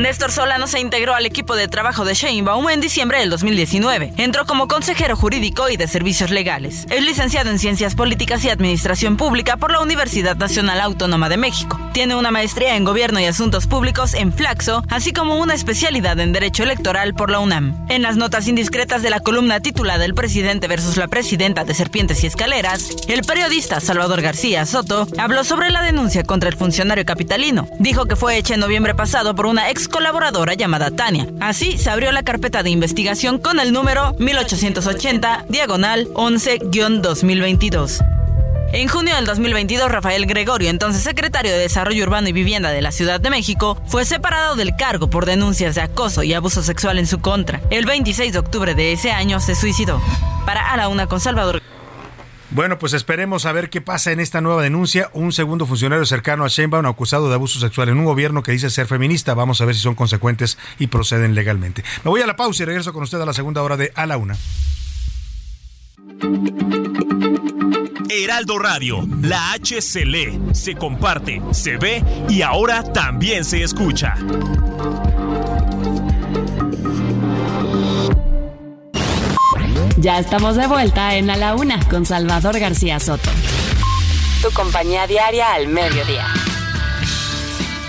Néstor 0.07 0.30
Solano 0.30 0.68
se 0.68 0.78
integró 0.78 1.16
al 1.16 1.26
equipo 1.26 1.57
de 1.57 1.66
trabajo 1.66 2.04
de 2.04 2.14
Sheinbaum 2.14 2.68
en 2.68 2.80
diciembre 2.80 3.18
del 3.18 3.28
2019. 3.28 4.12
Entró 4.18 4.46
como 4.46 4.68
consejero 4.68 5.16
jurídico 5.16 5.68
y 5.68 5.76
de 5.76 5.88
servicios 5.88 6.30
legales. 6.30 6.86
Es 6.90 7.02
licenciado 7.02 7.50
en 7.50 7.59
Ciencias 7.59 7.96
Políticas 7.96 8.44
y 8.44 8.50
Administración 8.50 9.16
Pública 9.16 9.57
por 9.57 9.72
la 9.72 9.80
Universidad 9.80 10.36
Nacional 10.36 10.80
Autónoma 10.80 11.28
de 11.28 11.38
México. 11.38 11.80
Tiene 11.92 12.14
una 12.14 12.30
maestría 12.30 12.76
en 12.76 12.84
Gobierno 12.84 13.18
y 13.18 13.24
Asuntos 13.24 13.66
Públicos 13.66 14.14
en 14.14 14.32
Flaxo, 14.32 14.84
así 14.90 15.12
como 15.12 15.40
una 15.40 15.54
especialidad 15.54 16.20
en 16.20 16.32
Derecho 16.32 16.62
Electoral 16.62 17.14
por 17.14 17.28
la 17.28 17.40
UNAM. 17.40 17.74
En 17.88 18.02
las 18.02 18.16
notas 18.16 18.46
indiscretas 18.46 19.02
de 19.02 19.11
la 19.11 19.18
columna 19.18 19.59
titulada 19.59 20.04
El 20.04 20.14
presidente 20.14 20.68
versus 20.68 20.98
la 20.98 21.09
presidenta 21.09 21.64
de 21.64 21.74
Serpientes 21.74 22.22
y 22.22 22.28
Escaleras, 22.28 22.90
el 23.09 23.22
periodista 23.22 23.80
Salvador 23.80 24.22
García 24.22 24.66
Soto 24.66 25.09
habló 25.18 25.42
sobre 25.42 25.72
la 25.72 25.82
denuncia 25.82 26.22
contra 26.22 26.48
el 26.48 26.54
funcionario 26.54 27.04
capitalino. 27.04 27.66
Dijo 27.80 28.07
que 28.07 28.14
fue 28.14 28.36
hecha 28.36 28.54
en 28.54 28.61
noviembre 28.61 28.94
pasado 28.94 29.34
por 29.34 29.46
una 29.46 29.68
ex 29.68 29.88
colaboradora 29.97 30.53
llamada 30.53 30.90
Tania. 30.90 31.26
Así 31.40 31.78
se 31.78 31.88
abrió 31.88 32.12
la 32.12 32.22
carpeta 32.22 32.62
de 32.62 32.68
investigación 32.68 33.38
con 33.38 33.59
el 33.61 33.72
número 33.72 34.14
1880 34.18 35.47
diagonal 35.49 36.07
11-2022. 36.09 38.05
En 38.74 38.88
junio 38.88 39.16
del 39.16 39.24
2022, 39.24 39.90
Rafael 39.90 40.26
Gregorio, 40.26 40.68
entonces 40.68 41.03
secretario 41.03 41.51
de 41.51 41.61
Desarrollo 41.61 42.05
Urbano 42.05 42.28
y 42.28 42.32
Vivienda 42.32 42.72
de 42.72 42.82
la 42.82 42.92
Ciudad 42.92 43.20
de 43.20 43.30
México, 43.30 43.80
fue 43.86 44.05
separado 44.05 44.55
del 44.55 44.76
cargo 44.76 45.09
por 45.09 45.24
denuncias 45.24 45.76
de 45.76 45.80
acoso 45.80 46.22
y 46.22 46.34
abuso 46.34 46.62
sexual 46.62 46.99
en 46.99 47.07
su 47.07 47.20
contra. 47.20 47.62
El 47.70 47.86
26 47.86 48.34
de 48.34 48.38
octubre 48.38 48.74
de 48.74 48.92
ese 48.92 49.12
año 49.12 49.40
se 49.40 49.55
suicidó. 49.55 50.03
Para 50.44 50.72
A 50.72 50.76
la 50.76 50.88
Una 50.88 51.07
con 51.07 51.20
Salvador. 51.20 51.62
Bueno, 52.57 52.78
pues 52.78 52.94
esperemos 52.94 53.44
a 53.44 53.52
ver 53.52 53.68
qué 53.68 53.82
pasa 53.82 54.12
en 54.12 54.18
esta 54.18 54.40
nueva 54.40 54.62
denuncia. 54.62 55.11
Un 55.12 55.30
segundo 55.30 55.66
funcionario 55.66 56.07
cercano 56.07 56.42
a 56.42 56.48
Sheinbaum 56.48 56.86
acusado 56.86 57.28
de 57.28 57.34
abuso 57.34 57.61
sexual 57.61 57.90
en 57.90 57.98
un 57.98 58.07
gobierno 58.07 58.42
que 58.42 58.50
dice 58.50 58.70
ser 58.70 58.86
feminista. 58.86 59.34
Vamos 59.34 59.61
a 59.61 59.66
ver 59.66 59.74
si 59.74 59.82
son 59.82 59.94
consecuentes 59.94 60.57
y 60.78 60.86
proceden 60.86 61.34
legalmente. 61.34 61.84
Me 62.02 62.09
voy 62.09 62.22
a 62.22 62.26
la 62.26 62.34
pausa 62.34 62.62
y 62.62 62.66
regreso 62.66 62.94
con 62.94 63.02
usted 63.02 63.20
a 63.20 63.26
la 63.26 63.34
segunda 63.34 63.62
hora 63.62 63.76
de 63.76 63.92
A 63.94 64.07
la 64.07 64.16
Una. 64.16 64.38
Heraldo 68.09 68.59
Radio, 68.59 69.07
la 69.20 69.52
H 69.52 69.82
se 69.82 70.07
lee, 70.07 70.40
se 70.52 70.76
comparte, 70.76 71.42
se 71.52 71.76
ve 71.76 72.02
y 72.30 72.40
ahora 72.40 72.82
también 72.90 73.44
se 73.44 73.62
escucha. 73.62 74.14
Ya 79.99 80.18
estamos 80.18 80.57
de 80.57 80.66
vuelta 80.66 81.16
en 81.16 81.30
A 81.30 81.36
la 81.36 81.55
Una 81.55 81.80
con 81.88 82.05
Salvador 82.05 82.59
García 82.59 83.01
Soto. 83.01 83.30
Tu 84.42 84.51
compañía 84.53 85.07
diaria 85.07 85.55
al 85.55 85.68
mediodía. 85.68 86.26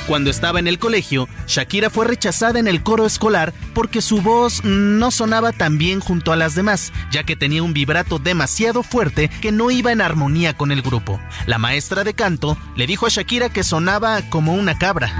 Cuando 0.07 0.29
estaba 0.29 0.59
en 0.59 0.67
el 0.67 0.79
colegio, 0.79 1.27
Shakira 1.47 1.89
fue 1.89 2.05
rechazada 2.05 2.59
en 2.59 2.67
el 2.69 2.81
coro 2.81 3.05
escolar 3.05 3.53
porque 3.73 4.01
su 4.01 4.21
voz 4.21 4.63
no 4.63 5.11
sonaba 5.11 5.51
tan 5.51 5.77
bien 5.77 5.99
junto 5.99 6.31
a 6.31 6.37
las 6.37 6.55
demás, 6.55 6.93
ya 7.11 7.23
que 7.23 7.35
tenía 7.35 7.61
un 7.61 7.73
vibrato 7.73 8.19
demasiado 8.19 8.83
fuerte 8.83 9.27
que 9.41 9.51
no 9.51 9.69
iba 9.69 9.91
en 9.91 9.99
armonía 9.99 10.53
con 10.53 10.71
el 10.71 10.81
grupo. 10.81 11.19
La 11.45 11.57
maestra 11.57 12.05
de 12.05 12.13
canto 12.13 12.57
le 12.77 12.87
dijo 12.87 13.05
a 13.05 13.09
Shakira 13.09 13.49
que 13.49 13.65
sonaba 13.65 14.21
como 14.29 14.53
una 14.53 14.77
cabra. 14.77 15.11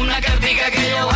Una 0.00 0.20
cartica 0.20 0.68
que 0.72 0.90
yo 0.90 1.08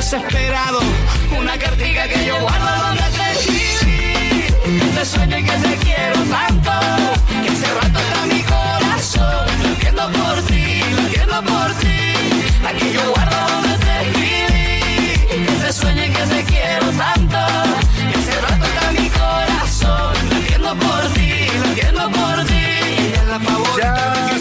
desesperado, 0.00 0.80
una 1.38 1.58
cartica 1.58 2.08
que 2.08 2.24
yo 2.24 2.40
guardo 2.40 2.86
donde 2.86 3.02
te 3.02 3.32
escribí, 3.32 4.80
que 4.80 4.86
te 4.96 5.04
sueño 5.04 5.38
y 5.38 5.44
que 5.44 5.52
te 5.52 5.76
quiero 5.76 6.24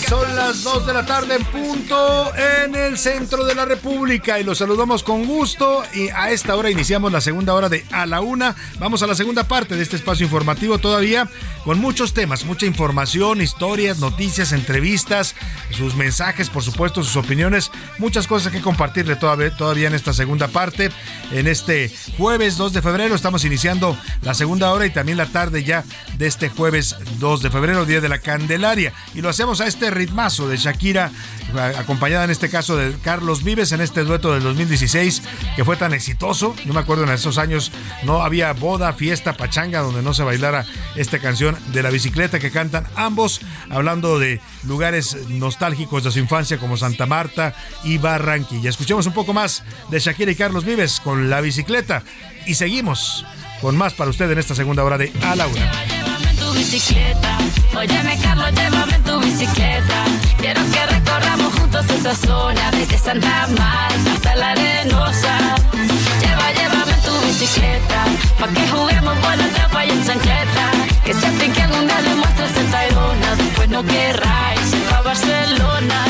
son 0.10 0.36
las 0.36 0.64
2 0.64 0.88
de 0.88 0.94
la 0.94 1.06
tarde 1.06 1.36
en 1.36 1.44
punto 1.46 2.32
en 2.36 2.74
el 2.74 2.98
centro 2.98 3.46
de 3.46 3.54
la 3.54 3.66
República 3.66 4.40
y 4.40 4.44
los 4.44 4.58
saludamos 4.58 5.04
con 5.04 5.26
gusto 5.26 5.84
y 5.94 6.10
a 6.10 6.32
esta 6.32 6.56
hora 6.56 6.72
iniciamos 6.72 7.12
la 7.12 7.22
segunda 7.22 7.54
hora 7.54 7.70
de 7.70 7.86
A 7.92 8.08
la 8.08 8.20
Una. 8.20 8.56
Vamos 8.80 9.04
a 9.04 9.08
la 9.08 9.14
segunda 9.14 9.44
parte 9.44 9.76
de 9.76 9.84
este 9.84 9.98
espacio 9.98 10.26
informativo 10.26 10.80
todavía 10.80 11.30
con 11.64 11.80
muchos 11.80 12.14
temas, 12.16 12.46
mucha 12.46 12.66
información, 12.66 13.42
historias, 13.42 14.00
noticias, 14.00 14.52
entrevistas, 14.52 15.36
sus 15.70 15.96
mensajes, 15.96 16.50
por 16.50 16.64
supuesto, 16.64 17.04
sus 17.04 17.16
opiniones, 17.16 17.70
muchas 18.00 18.26
cosas 18.26 18.52
que 18.52 18.62
compartirle 18.62 19.16
todavía, 19.16 19.88
en 19.88 19.94
esta 19.94 20.14
segunda 20.14 20.48
parte. 20.48 20.90
En 21.32 21.46
este 21.46 21.94
jueves 22.18 22.58
2 22.58 22.74
de 22.74 22.82
febrero 22.82 23.14
estamos 23.14 23.46
iniciando 23.46 23.96
la 24.24 24.34
segunda 24.34 24.72
hora 24.72 24.88
y 24.88 24.90
también 24.90 25.20
la 25.20 25.28
tarde 25.28 25.64
ya 25.64 25.84
de 26.18 26.26
este 26.26 26.50
jueves 26.50 26.96
2 27.20 27.44
de 27.44 27.52
febrero, 27.52 27.86
Día 27.86 28.02
de 28.02 28.10
la 28.10 28.18
Candelaria. 28.18 28.94
Y 29.14 29.22
lo 29.22 29.30
hacemos 29.30 29.62
a 29.62 29.68
este 29.68 29.92
ritmazo 30.00 30.48
de 30.48 30.56
Shakira, 30.56 31.12
acompañada 31.78 32.24
en 32.24 32.30
este 32.30 32.50
caso 32.50 32.78
de 32.78 32.96
Carlos 33.04 33.44
Vives 33.44 33.74
en 33.74 33.82
este 33.82 34.06
dueto 34.06 34.34
del 34.34 34.44
2016 34.44 35.22
que 35.58 35.66
fue 35.66 35.76
tan 35.76 35.94
exitoso. 35.94 36.56
Yo 36.66 36.74
me 36.74 36.80
acuerdo 36.80 37.04
en 37.04 37.10
esos 37.10 37.38
años 37.38 37.72
no 38.04 38.22
había 38.22 38.54
boda, 38.54 38.94
fiesta, 38.94 39.34
pachanga 39.34 39.82
donde 39.82 40.02
no 40.02 40.14
se 40.14 40.24
bailara 40.24 40.66
esta 40.96 41.20
canción 41.20 41.58
de 41.74 41.84
la 41.84 41.90
bicicleta 41.90 42.40
que 42.40 42.50
cantan 42.50 42.88
ambos, 42.96 43.42
hablando 43.70 44.20
de 44.20 44.40
lugares 44.64 45.18
nostálgicos 45.28 46.06
de 46.06 46.12
su 46.12 46.20
infancia 46.20 46.58
como 46.58 46.78
Santa 46.78 47.06
Marta 47.06 47.54
y 47.84 47.98
Barranquilla. 47.98 48.70
Escuchemos 48.70 49.06
un 49.06 49.14
poco 49.14 49.34
más 49.34 49.64
de 49.90 50.00
Shakira 50.00 50.32
y 50.32 50.36
Carlos 50.36 50.64
Vives 50.64 51.02
con 51.02 51.30
la 51.30 51.42
bicicleta 51.42 52.04
y 52.48 52.56
seguimos 52.56 53.26
con 53.60 53.76
más 53.76 53.94
para 53.94 54.10
usted 54.10 54.32
en 54.32 54.40
esta 54.40 54.56
segunda 54.56 54.84
hora 54.84 54.98
de 54.98 55.12
A 55.24 55.36
la. 55.36 55.46
Bicicleta. 56.54 57.38
Óyeme, 57.76 58.18
Carlos, 58.22 58.52
llévame 58.54 58.96
en 58.96 59.04
tu 59.04 59.20
bicicleta. 59.20 60.04
Quiero 60.38 60.62
que 60.72 60.86
recorramos 60.86 61.54
juntos 61.54 61.86
esa 61.90 62.16
zona, 62.16 62.72
desde 62.72 62.98
Santa 62.98 63.48
Marta 63.58 64.12
hasta 64.14 64.36
la 64.36 64.52
Arenosa. 64.52 65.38
Lleva, 66.22 66.52
llévame 66.52 66.94
en 66.94 67.02
tu 67.02 67.20
bicicleta, 67.28 68.06
pa' 68.40 68.48
que 68.48 68.68
juguemos 68.68 69.18
con 69.20 69.38
la 69.38 69.48
trampa 69.50 69.86
y 69.86 69.90
en 69.92 70.06
chancleta. 70.06 70.66
Que 71.06 71.14
se 71.14 71.52
que 71.52 71.62
algún 71.62 71.88
día 71.88 72.02
le 72.02 72.16
muestres 72.16 72.58
el 72.58 72.72
Tayrona, 72.72 73.36
después 73.36 73.70
no 73.70 73.84
querráis 73.84 74.74
ir 74.74 74.94
a 74.94 75.02
Barcelona. 75.02 76.06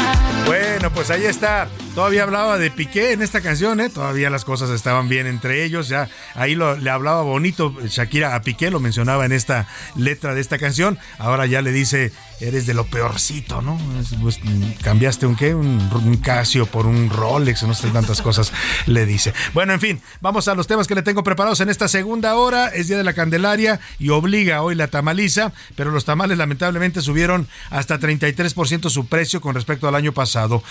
Bueno, 0.45 0.91
pues 0.91 1.09
ahí 1.09 1.25
está. 1.25 1.67
Todavía 1.99 2.23
hablaba 2.23 2.57
de 2.57 2.71
Piqué 2.71 3.11
en 3.11 3.21
esta 3.21 3.41
canción, 3.41 3.81
¿eh? 3.81 3.89
Todavía 3.89 4.29
las 4.29 4.45
cosas 4.45 4.69
estaban 4.69 5.09
bien 5.09 5.27
entre 5.27 5.65
ellos. 5.65 5.89
Ya 5.89 6.07
ahí 6.33 6.55
le 6.55 6.89
hablaba 6.89 7.23
bonito 7.23 7.75
Shakira 7.87 8.35
a 8.35 8.41
Piqué, 8.41 8.71
lo 8.71 8.79
mencionaba 8.79 9.25
en 9.25 9.33
esta 9.33 9.67
letra 9.97 10.33
de 10.33 10.39
esta 10.39 10.57
canción. 10.57 10.97
Ahora 11.17 11.45
ya 11.45 11.61
le 11.61 11.73
dice, 11.73 12.13
eres 12.39 12.65
de 12.65 12.73
lo 12.73 12.85
peorcito, 12.85 13.61
¿no? 13.61 13.77
Pues, 14.21 14.39
cambiaste 14.81 15.25
un 15.25 15.35
qué, 15.35 15.53
un, 15.53 15.79
Casio 16.23 16.65
por 16.65 16.85
un 16.85 17.09
Rolex, 17.09 17.63
no 17.63 17.73
sé 17.73 17.89
tantas 17.89 18.21
cosas 18.21 18.53
le 18.85 19.05
dice. 19.05 19.33
Bueno, 19.53 19.73
en 19.73 19.81
fin, 19.81 20.01
vamos 20.21 20.47
a 20.47 20.55
los 20.55 20.67
temas 20.67 20.87
que 20.87 20.95
le 20.95 21.01
tengo 21.01 21.23
preparados 21.23 21.59
en 21.59 21.69
esta 21.69 21.89
segunda 21.89 22.35
hora. 22.35 22.67
Es 22.69 22.87
Día 22.87 22.97
de 22.97 23.03
la 23.03 23.13
Candelaria 23.13 23.81
y 23.99 24.09
obliga 24.09 24.61
hoy 24.61 24.75
la 24.75 24.87
tamaliza, 24.87 25.51
pero 25.75 25.91
los 25.91 26.05
tamales 26.05 26.37
lamentablemente 26.37 27.01
subieron 27.01 27.47
hasta 27.69 27.99
33% 27.99 28.89
su 28.89 29.07
precio 29.07 29.41
con 29.41 29.53
respecto 29.53 29.87
al 29.87 29.95
año 29.95 30.13
pasado. 30.13 30.63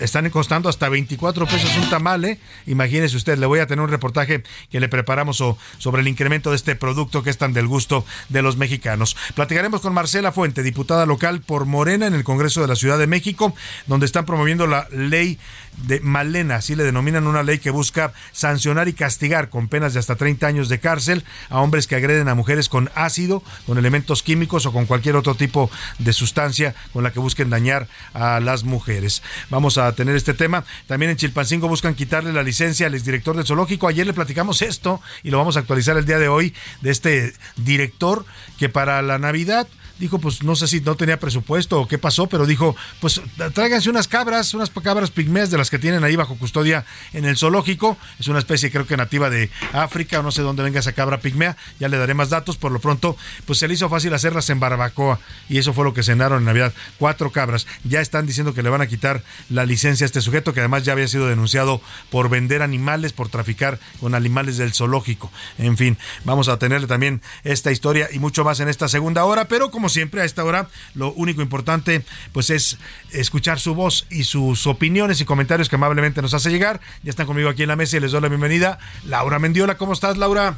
Están 0.00 0.26
costando 0.42 0.68
hasta 0.68 0.88
24 0.88 1.46
pesos 1.46 1.70
un 1.76 1.88
tamal, 1.88 2.24
¿eh? 2.24 2.36
Imagínese 2.66 3.16
usted, 3.16 3.38
le 3.38 3.46
voy 3.46 3.60
a 3.60 3.68
tener 3.68 3.80
un 3.80 3.88
reportaje 3.88 4.42
que 4.70 4.80
le 4.80 4.88
preparamos 4.88 5.36
sobre 5.78 6.02
el 6.02 6.08
incremento 6.08 6.50
de 6.50 6.56
este 6.56 6.74
producto 6.74 7.22
que 7.22 7.30
es 7.30 7.38
tan 7.38 7.52
del 7.52 7.68
gusto 7.68 8.04
de 8.28 8.42
los 8.42 8.56
mexicanos. 8.56 9.16
Platicaremos 9.36 9.80
con 9.80 9.94
Marcela 9.94 10.32
Fuente, 10.32 10.64
diputada 10.64 10.82
diputada 10.82 11.06
local 11.06 11.42
por 11.42 11.64
Morena 11.64 12.08
en 12.08 12.14
el 12.14 12.24
Congreso 12.24 12.60
de 12.60 12.66
la 12.66 12.74
Ciudad 12.74 12.98
de 12.98 13.06
México, 13.06 13.54
donde 13.86 14.04
están 14.04 14.26
promoviendo 14.26 14.66
la 14.66 14.88
ley 14.90 15.38
de 15.78 16.00
Malena, 16.00 16.56
así 16.56 16.76
le 16.76 16.84
denominan 16.84 17.26
una 17.26 17.42
ley 17.42 17.58
que 17.58 17.70
busca 17.70 18.12
sancionar 18.32 18.88
y 18.88 18.92
castigar 18.92 19.48
con 19.48 19.68
penas 19.68 19.94
de 19.94 20.00
hasta 20.00 20.16
30 20.16 20.46
años 20.46 20.68
de 20.68 20.80
cárcel 20.80 21.24
a 21.48 21.60
hombres 21.60 21.86
que 21.86 21.96
agreden 21.96 22.28
a 22.28 22.34
mujeres 22.34 22.68
con 22.68 22.90
ácido, 22.94 23.42
con 23.66 23.78
elementos 23.78 24.22
químicos 24.22 24.66
o 24.66 24.72
con 24.72 24.86
cualquier 24.86 25.16
otro 25.16 25.34
tipo 25.34 25.70
de 25.98 26.12
sustancia 26.12 26.74
con 26.92 27.02
la 27.02 27.12
que 27.12 27.20
busquen 27.20 27.50
dañar 27.50 27.88
a 28.14 28.40
las 28.40 28.64
mujeres. 28.64 29.22
Vamos 29.50 29.78
a 29.78 29.92
tener 29.94 30.14
este 30.16 30.34
tema. 30.34 30.64
También 30.86 31.10
en 31.10 31.16
Chilpancingo 31.16 31.68
buscan 31.68 31.94
quitarle 31.94 32.32
la 32.32 32.42
licencia 32.42 32.86
al 32.86 32.94
exdirector 32.94 33.36
del 33.36 33.46
zoológico. 33.46 33.88
Ayer 33.88 34.06
le 34.06 34.12
platicamos 34.12 34.62
esto 34.62 35.00
y 35.22 35.30
lo 35.30 35.38
vamos 35.38 35.56
a 35.56 35.60
actualizar 35.60 35.96
el 35.96 36.04
día 36.04 36.18
de 36.18 36.28
hoy 36.28 36.54
de 36.80 36.90
este 36.90 37.34
director 37.56 38.24
que 38.58 38.68
para 38.68 39.02
la 39.02 39.18
Navidad 39.18 39.66
dijo, 40.02 40.18
pues 40.18 40.42
no 40.42 40.56
sé 40.56 40.66
si 40.66 40.80
no 40.80 40.96
tenía 40.96 41.20
presupuesto 41.20 41.80
o 41.80 41.86
qué 41.86 41.96
pasó, 41.96 42.26
pero 42.26 42.44
dijo, 42.44 42.74
pues 43.00 43.20
tráiganse 43.54 43.88
unas 43.88 44.08
cabras, 44.08 44.52
unas 44.52 44.68
cabras 44.68 45.12
pigmeas 45.12 45.52
de 45.52 45.58
las 45.58 45.70
que 45.70 45.78
tienen 45.78 46.02
ahí 46.02 46.16
bajo 46.16 46.36
custodia 46.36 46.84
en 47.12 47.24
el 47.24 47.36
zoológico. 47.36 47.96
Es 48.18 48.26
una 48.26 48.40
especie 48.40 48.72
creo 48.72 48.84
que 48.84 48.96
nativa 48.96 49.30
de 49.30 49.48
África, 49.72 50.18
o 50.18 50.24
no 50.24 50.32
sé 50.32 50.42
dónde 50.42 50.64
venga 50.64 50.80
esa 50.80 50.90
cabra 50.90 51.20
pigmea, 51.20 51.56
ya 51.78 51.86
le 51.86 51.98
daré 51.98 52.14
más 52.14 52.30
datos. 52.30 52.56
Por 52.56 52.72
lo 52.72 52.80
pronto, 52.80 53.16
pues 53.46 53.60
se 53.60 53.68
le 53.68 53.74
hizo 53.74 53.88
fácil 53.88 54.12
hacerlas 54.12 54.50
en 54.50 54.58
barbacoa 54.58 55.20
y 55.48 55.58
eso 55.58 55.72
fue 55.72 55.84
lo 55.84 55.94
que 55.94 56.02
cenaron 56.02 56.40
en 56.40 56.46
Navidad. 56.46 56.74
Cuatro 56.98 57.30
cabras. 57.30 57.68
Ya 57.84 58.00
están 58.00 58.26
diciendo 58.26 58.54
que 58.54 58.64
le 58.64 58.70
van 58.70 58.80
a 58.80 58.88
quitar 58.88 59.22
la 59.50 59.64
licencia 59.66 60.04
a 60.04 60.06
este 60.06 60.20
sujeto 60.20 60.52
que 60.52 60.58
además 60.58 60.82
ya 60.82 60.94
había 60.94 61.06
sido 61.06 61.28
denunciado 61.28 61.80
por 62.10 62.28
vender 62.28 62.60
animales, 62.62 63.12
por 63.12 63.28
traficar 63.28 63.78
con 64.00 64.16
animales 64.16 64.56
del 64.56 64.74
zoológico. 64.74 65.30
En 65.58 65.76
fin, 65.76 65.96
vamos 66.24 66.48
a 66.48 66.58
tenerle 66.58 66.88
también 66.88 67.22
esta 67.44 67.70
historia 67.70 68.08
y 68.12 68.18
mucho 68.18 68.42
más 68.42 68.58
en 68.58 68.68
esta 68.68 68.88
segunda 68.88 69.24
hora, 69.24 69.46
pero 69.46 69.70
como 69.70 69.91
siempre 69.92 70.22
a 70.22 70.24
esta 70.24 70.44
hora 70.44 70.68
lo 70.94 71.12
único 71.12 71.42
importante 71.42 72.04
pues 72.32 72.50
es 72.50 72.78
escuchar 73.12 73.60
su 73.60 73.74
voz 73.74 74.06
y 74.10 74.24
sus 74.24 74.66
opiniones 74.66 75.20
y 75.20 75.24
comentarios 75.24 75.68
que 75.68 75.76
amablemente 75.76 76.22
nos 76.22 76.34
hace 76.34 76.50
llegar. 76.50 76.80
Ya 77.02 77.10
están 77.10 77.26
conmigo 77.26 77.48
aquí 77.48 77.62
en 77.62 77.68
la 77.68 77.76
mesa 77.76 77.96
y 77.96 78.00
les 78.00 78.12
doy 78.12 78.20
la 78.20 78.28
bienvenida. 78.28 78.78
Laura 79.04 79.38
Mendiola, 79.38 79.76
¿cómo 79.76 79.92
estás 79.92 80.16
Laura? 80.16 80.56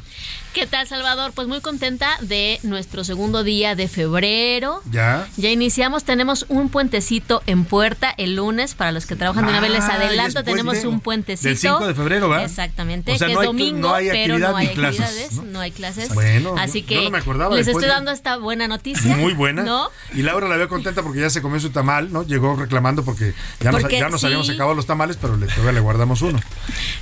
¿Qué 0.55 0.67
tal 0.67 0.87
Salvador? 0.87 1.33
Pues 1.35 1.49
muy 1.49 1.59
contenta 1.59 2.17
de 2.21 2.61
nuestro 2.63 3.03
segundo 3.03 3.43
día 3.43 3.75
de 3.75 3.89
febrero. 3.89 4.81
Ya. 4.89 5.27
Ya 5.35 5.49
iniciamos, 5.49 6.05
tenemos 6.05 6.45
un 6.47 6.69
puentecito 6.69 7.43
en 7.45 7.65
puerta 7.65 8.13
el 8.15 8.37
lunes 8.37 8.73
para 8.73 8.93
los 8.93 9.05
que 9.05 9.17
trabajan 9.17 9.43
de 9.43 9.51
una 9.51 9.59
vez 9.59 9.71
les 9.71 9.83
adelanto, 9.83 10.45
tenemos 10.45 10.85
un 10.85 11.01
puentecito. 11.01 11.49
Del 11.49 11.57
5 11.57 11.87
de 11.87 11.93
febrero, 11.93 12.29
¿va? 12.29 12.45
Exactamente, 12.45 13.17
que 13.17 13.25
es 13.25 13.33
domingo, 13.33 13.95
pero 13.97 14.39
no 14.39 14.55
hay 14.55 14.67
actividades, 14.67 15.33
no, 15.43 15.59
hay 15.59 15.71
clases. 15.71 16.13
Bueno, 16.13 16.55
así 16.57 16.83
que 16.83 17.11
les 17.51 17.67
estoy 17.67 17.87
dando 17.87 18.11
esta 18.11 18.37
buena 18.37 18.69
noticia. 18.69 19.13
Muy 19.17 19.33
buena. 19.33 19.63
¿no? 19.63 19.89
Y 20.13 20.21
Laura 20.21 20.47
la 20.47 20.55
veo 20.55 20.69
contenta 20.69 21.03
porque 21.03 21.19
ya 21.19 21.29
se 21.29 21.41
comió 21.41 21.59
su 21.59 21.71
tamal, 21.71 22.13
¿no? 22.13 22.23
Llegó 22.23 22.55
reclamando 22.55 23.03
porque 23.03 23.33
ya, 23.59 23.73
nos, 23.73 23.85
ya 23.89 24.07
nos 24.07 24.23
habíamos 24.23 24.49
acabado 24.49 24.73
los 24.73 24.85
tamales, 24.85 25.17
pero 25.19 25.35
le, 25.35 25.47
todavía 25.47 25.73
le 25.73 25.81
guardamos 25.81 26.21
uno. 26.21 26.39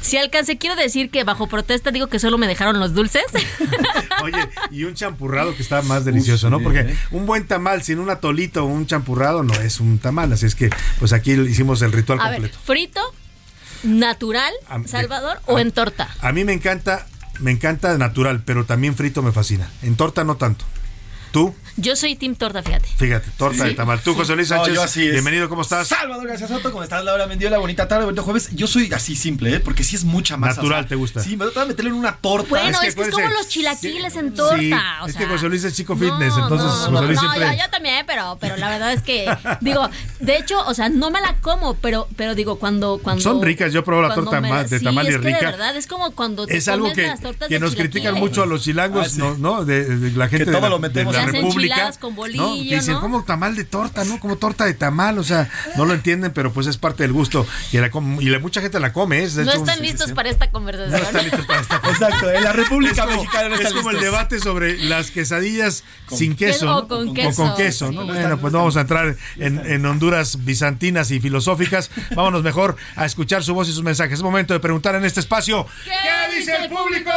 Si 0.01 0.18
alcance, 0.18 0.58
quiero 0.58 0.76
decir 0.76 1.12
que 1.12 1.24
bajo 1.24 1.45
protesta 1.45 1.91
digo 1.91 2.08
que 2.08 2.18
solo 2.18 2.39
me 2.39 2.47
dejaron 2.47 2.80
los 2.80 2.95
dulces. 2.95 3.26
Oye, 4.24 4.50
y 4.72 4.84
un 4.84 4.94
champurrado 4.94 5.56
que 5.56 5.62
está 5.62 5.82
más 5.82 6.06
delicioso, 6.06 6.50
¿no? 6.50 6.60
Porque 6.60 6.80
¿eh? 6.80 6.98
un 7.12 7.26
buen 7.26 7.48
tamal 7.48 7.84
sin 7.84 8.00
un 8.00 8.10
atolito 8.10 8.64
o 8.64 8.68
un 8.68 8.86
champurrado 8.86 9.44
no 9.44 9.54
es 9.56 9.80
un 9.80 10.00
tamal, 10.00 10.34
así 10.34 10.46
es 10.46 10.56
que 10.56 10.70
pues 11.00 11.14
aquí 11.14 11.34
hicimos 11.34 11.82
el 11.82 11.91
ritual 11.91 12.20
completo. 12.20 12.58
frito, 12.64 13.02
natural, 13.84 14.54
Salvador, 14.86 15.39
o 15.46 15.60
en 15.60 15.72
torta. 15.72 16.10
A 16.22 16.32
mí 16.32 16.44
me 16.44 16.54
encanta, 16.54 17.06
me 17.39 17.52
encanta 17.52 17.98
natural, 17.98 18.44
pero 18.46 18.66
también 18.66 18.96
frito 18.96 19.22
me 19.22 19.32
fascina. 19.32 19.70
En 19.82 19.96
torta 19.96 20.24
no 20.24 20.38
tanto. 20.38 20.66
¿Tú? 21.32 21.56
Yo 21.76 21.95
soy 21.95 22.15
Tim 22.15 22.36
Torta, 22.36 22.61
fíjate. 22.61 22.88
Fíjate, 22.97 23.32
torta 23.36 23.63
de 23.63 23.74
tamal. 23.74 23.99
Tú, 24.01 24.13
José 24.13 24.36
Luis 24.36 24.49
Sánchez. 24.49 24.76
yo 24.76 24.84
así 24.84 25.07
es. 25.07 25.13
Bienvenido, 25.13 25.49
¿cómo 25.49 25.63
estás? 25.63 25.88
Salvador 25.88 26.28
García 26.28 26.47
Soto, 26.47 26.71
¿cómo 26.71 26.84
estás? 26.84 27.03
Laura 27.03 27.26
la 27.28 27.57
bonita 27.57 27.88
tarde, 27.88 28.05
bonito 28.05 28.21
jueves. 28.21 28.49
Yo 28.53 28.67
soy 28.67 28.91
así 28.93 29.15
simple, 29.15 29.55
¿eh? 29.55 29.59
Porque 29.59 29.84
sí 29.84 29.95
es 29.95 30.03
mucha 30.03 30.38
masa. 30.38 30.57
Natural, 30.57 30.88
¿te 30.88 30.95
gusta? 30.95 31.21
Sí, 31.21 31.36
me 31.36 31.45
voy 31.45 31.53
a 31.55 31.65
meterle 31.65 31.89
en 31.89 31.97
una 31.97 32.15
torta. 32.17 32.47
Bueno, 32.47 32.80
es 32.84 32.93
que 32.95 33.01
es, 33.01 33.09
como 33.09 33.28
los 33.30 33.47
chilaquiles 33.47 34.15
en 34.15 34.36
torta. 34.36 34.57
Sí, 34.59 34.71
es 35.07 35.15
que 35.15 35.26
José 35.26 35.49
Luis 35.49 35.63
es 35.63 35.76
chico 35.76 35.95
fitness, 35.95 36.36
entonces 36.38 36.69
José 36.69 37.07
Luis 37.07 37.19
siempre... 37.19 37.47
No, 37.47 37.53
yo, 37.53 37.69
también, 37.71 38.05
pero, 38.05 38.38
pero 38.39 38.55
la 38.57 38.69
verdad 38.69 38.93
es 38.93 39.01
que, 39.01 39.26
digo, 39.61 39.89
de 40.19 40.38
hecho, 40.38 40.63
o 40.67 40.74
sea, 40.76 40.89
no 40.89 41.09
me 41.09 41.21
la 41.21 41.38
como, 41.41 41.74
pero, 41.76 42.07
pero 42.15 42.36
digo, 42.36 42.59
cuando... 42.59 42.99
cuando 43.01 43.24
Son 43.24 43.41
ricas, 43.41 43.74
yo 43.74 43.84
probé 43.84 44.07
la 44.07 44.15
torta 44.15 44.39
de 44.39 44.80
tamal 44.80 45.07
y 45.07 45.17
rica. 45.17 45.39
de 45.39 45.45
verdad, 45.45 45.76
es 45.76 45.88
como 45.88 46.11
cuando 46.11 46.47
Es 46.47 46.67
algo 46.67 46.93
que, 46.93 47.11
que 47.49 47.59
nos 47.59 47.76
critican 47.76 48.15
mucho 48.15 48.43
a 48.43 48.45
los 48.45 48.63
chilangos, 48.63 49.17
ah, 49.19 49.36
¿no? 49.39 49.65
De 49.65 50.11
la 50.15 50.30
gente 50.30 50.51
de 50.51 50.51
la 50.61 51.26
República. 51.26 51.62
Con 51.99 52.16
bolillo, 52.16 52.43
¿no? 52.43 52.53
Que 52.55 52.76
dicen, 52.76 52.95
como 52.97 53.24
tamal 53.24 53.55
de 53.55 53.64
torta, 53.64 54.03
¿no? 54.03 54.20
Como 54.20 54.38
torta 54.38 54.66
de 54.66 54.74
tamal, 54.74 55.18
o 55.20 55.24
sea, 55.24 55.49
no 55.76 55.86
lo 55.86 55.93
entienden, 55.93 56.32
pero 56.32 56.51
pues 56.51 56.68
es 56.68 56.78
parte 56.78 57.03
del 57.03 57.14
gusto. 57.14 57.45
Y, 57.72 57.78
la, 57.78 57.88
y 57.88 58.39
mucha 58.39 58.61
gente 58.61 58.80
la 58.80 58.93
come. 58.93 59.24
Es, 59.24 59.36
no 59.36 59.51
están 59.51 59.82
listos 59.82 60.11
para 60.11 60.30
esta 60.30 60.49
conversación. 60.51 60.91
No 60.91 60.97
están 60.97 61.24
listos 61.24 61.45
para 61.45 61.61
esta 61.61 61.80
conversación. 61.80 62.11
Exacto, 62.11 62.32
en 62.32 62.43
la 62.43 62.53
República 62.53 63.05
Mexicana 63.05 63.49
no 63.49 63.55
Es 63.55 63.74
como 63.74 63.91
el 63.91 63.99
debate 63.99 64.39
sobre 64.39 64.78
las 64.78 65.11
quesadillas 65.11 65.84
sin 66.09 66.36
queso. 66.36 66.78
O 66.78 66.88
con 66.88 67.14
queso. 67.14 67.30
O 67.30 67.47
con 67.47 67.55
queso, 67.55 67.91
¿no? 67.91 68.05
bueno, 68.05 68.39
pues 68.39 68.53
no 68.53 68.59
vamos 68.59 68.78
a 68.78 68.82
entrar 68.82 69.16
en, 69.38 69.59
en, 69.66 69.86
Honduras 69.86 70.43
bizantinas 70.45 71.11
y 71.11 71.20
filosóficas. 71.20 71.91
Vámonos 72.16 72.43
mejor 72.43 72.76
a 72.95 73.05
escuchar 73.05 73.43
su 73.43 73.53
voz 73.53 73.70
y 73.70 73.74
sus 73.74 73.84
mensajes. 73.84 74.20
Es 74.20 74.24
momento 74.24 74.53
de 74.53 74.59
preguntar 74.59 74.95
en 74.95 75.05
este 75.05 75.20
espacio. 75.20 75.66
¿Qué, 75.84 76.36
dice 76.36 76.55
el 76.55 76.70
público? 76.70 77.11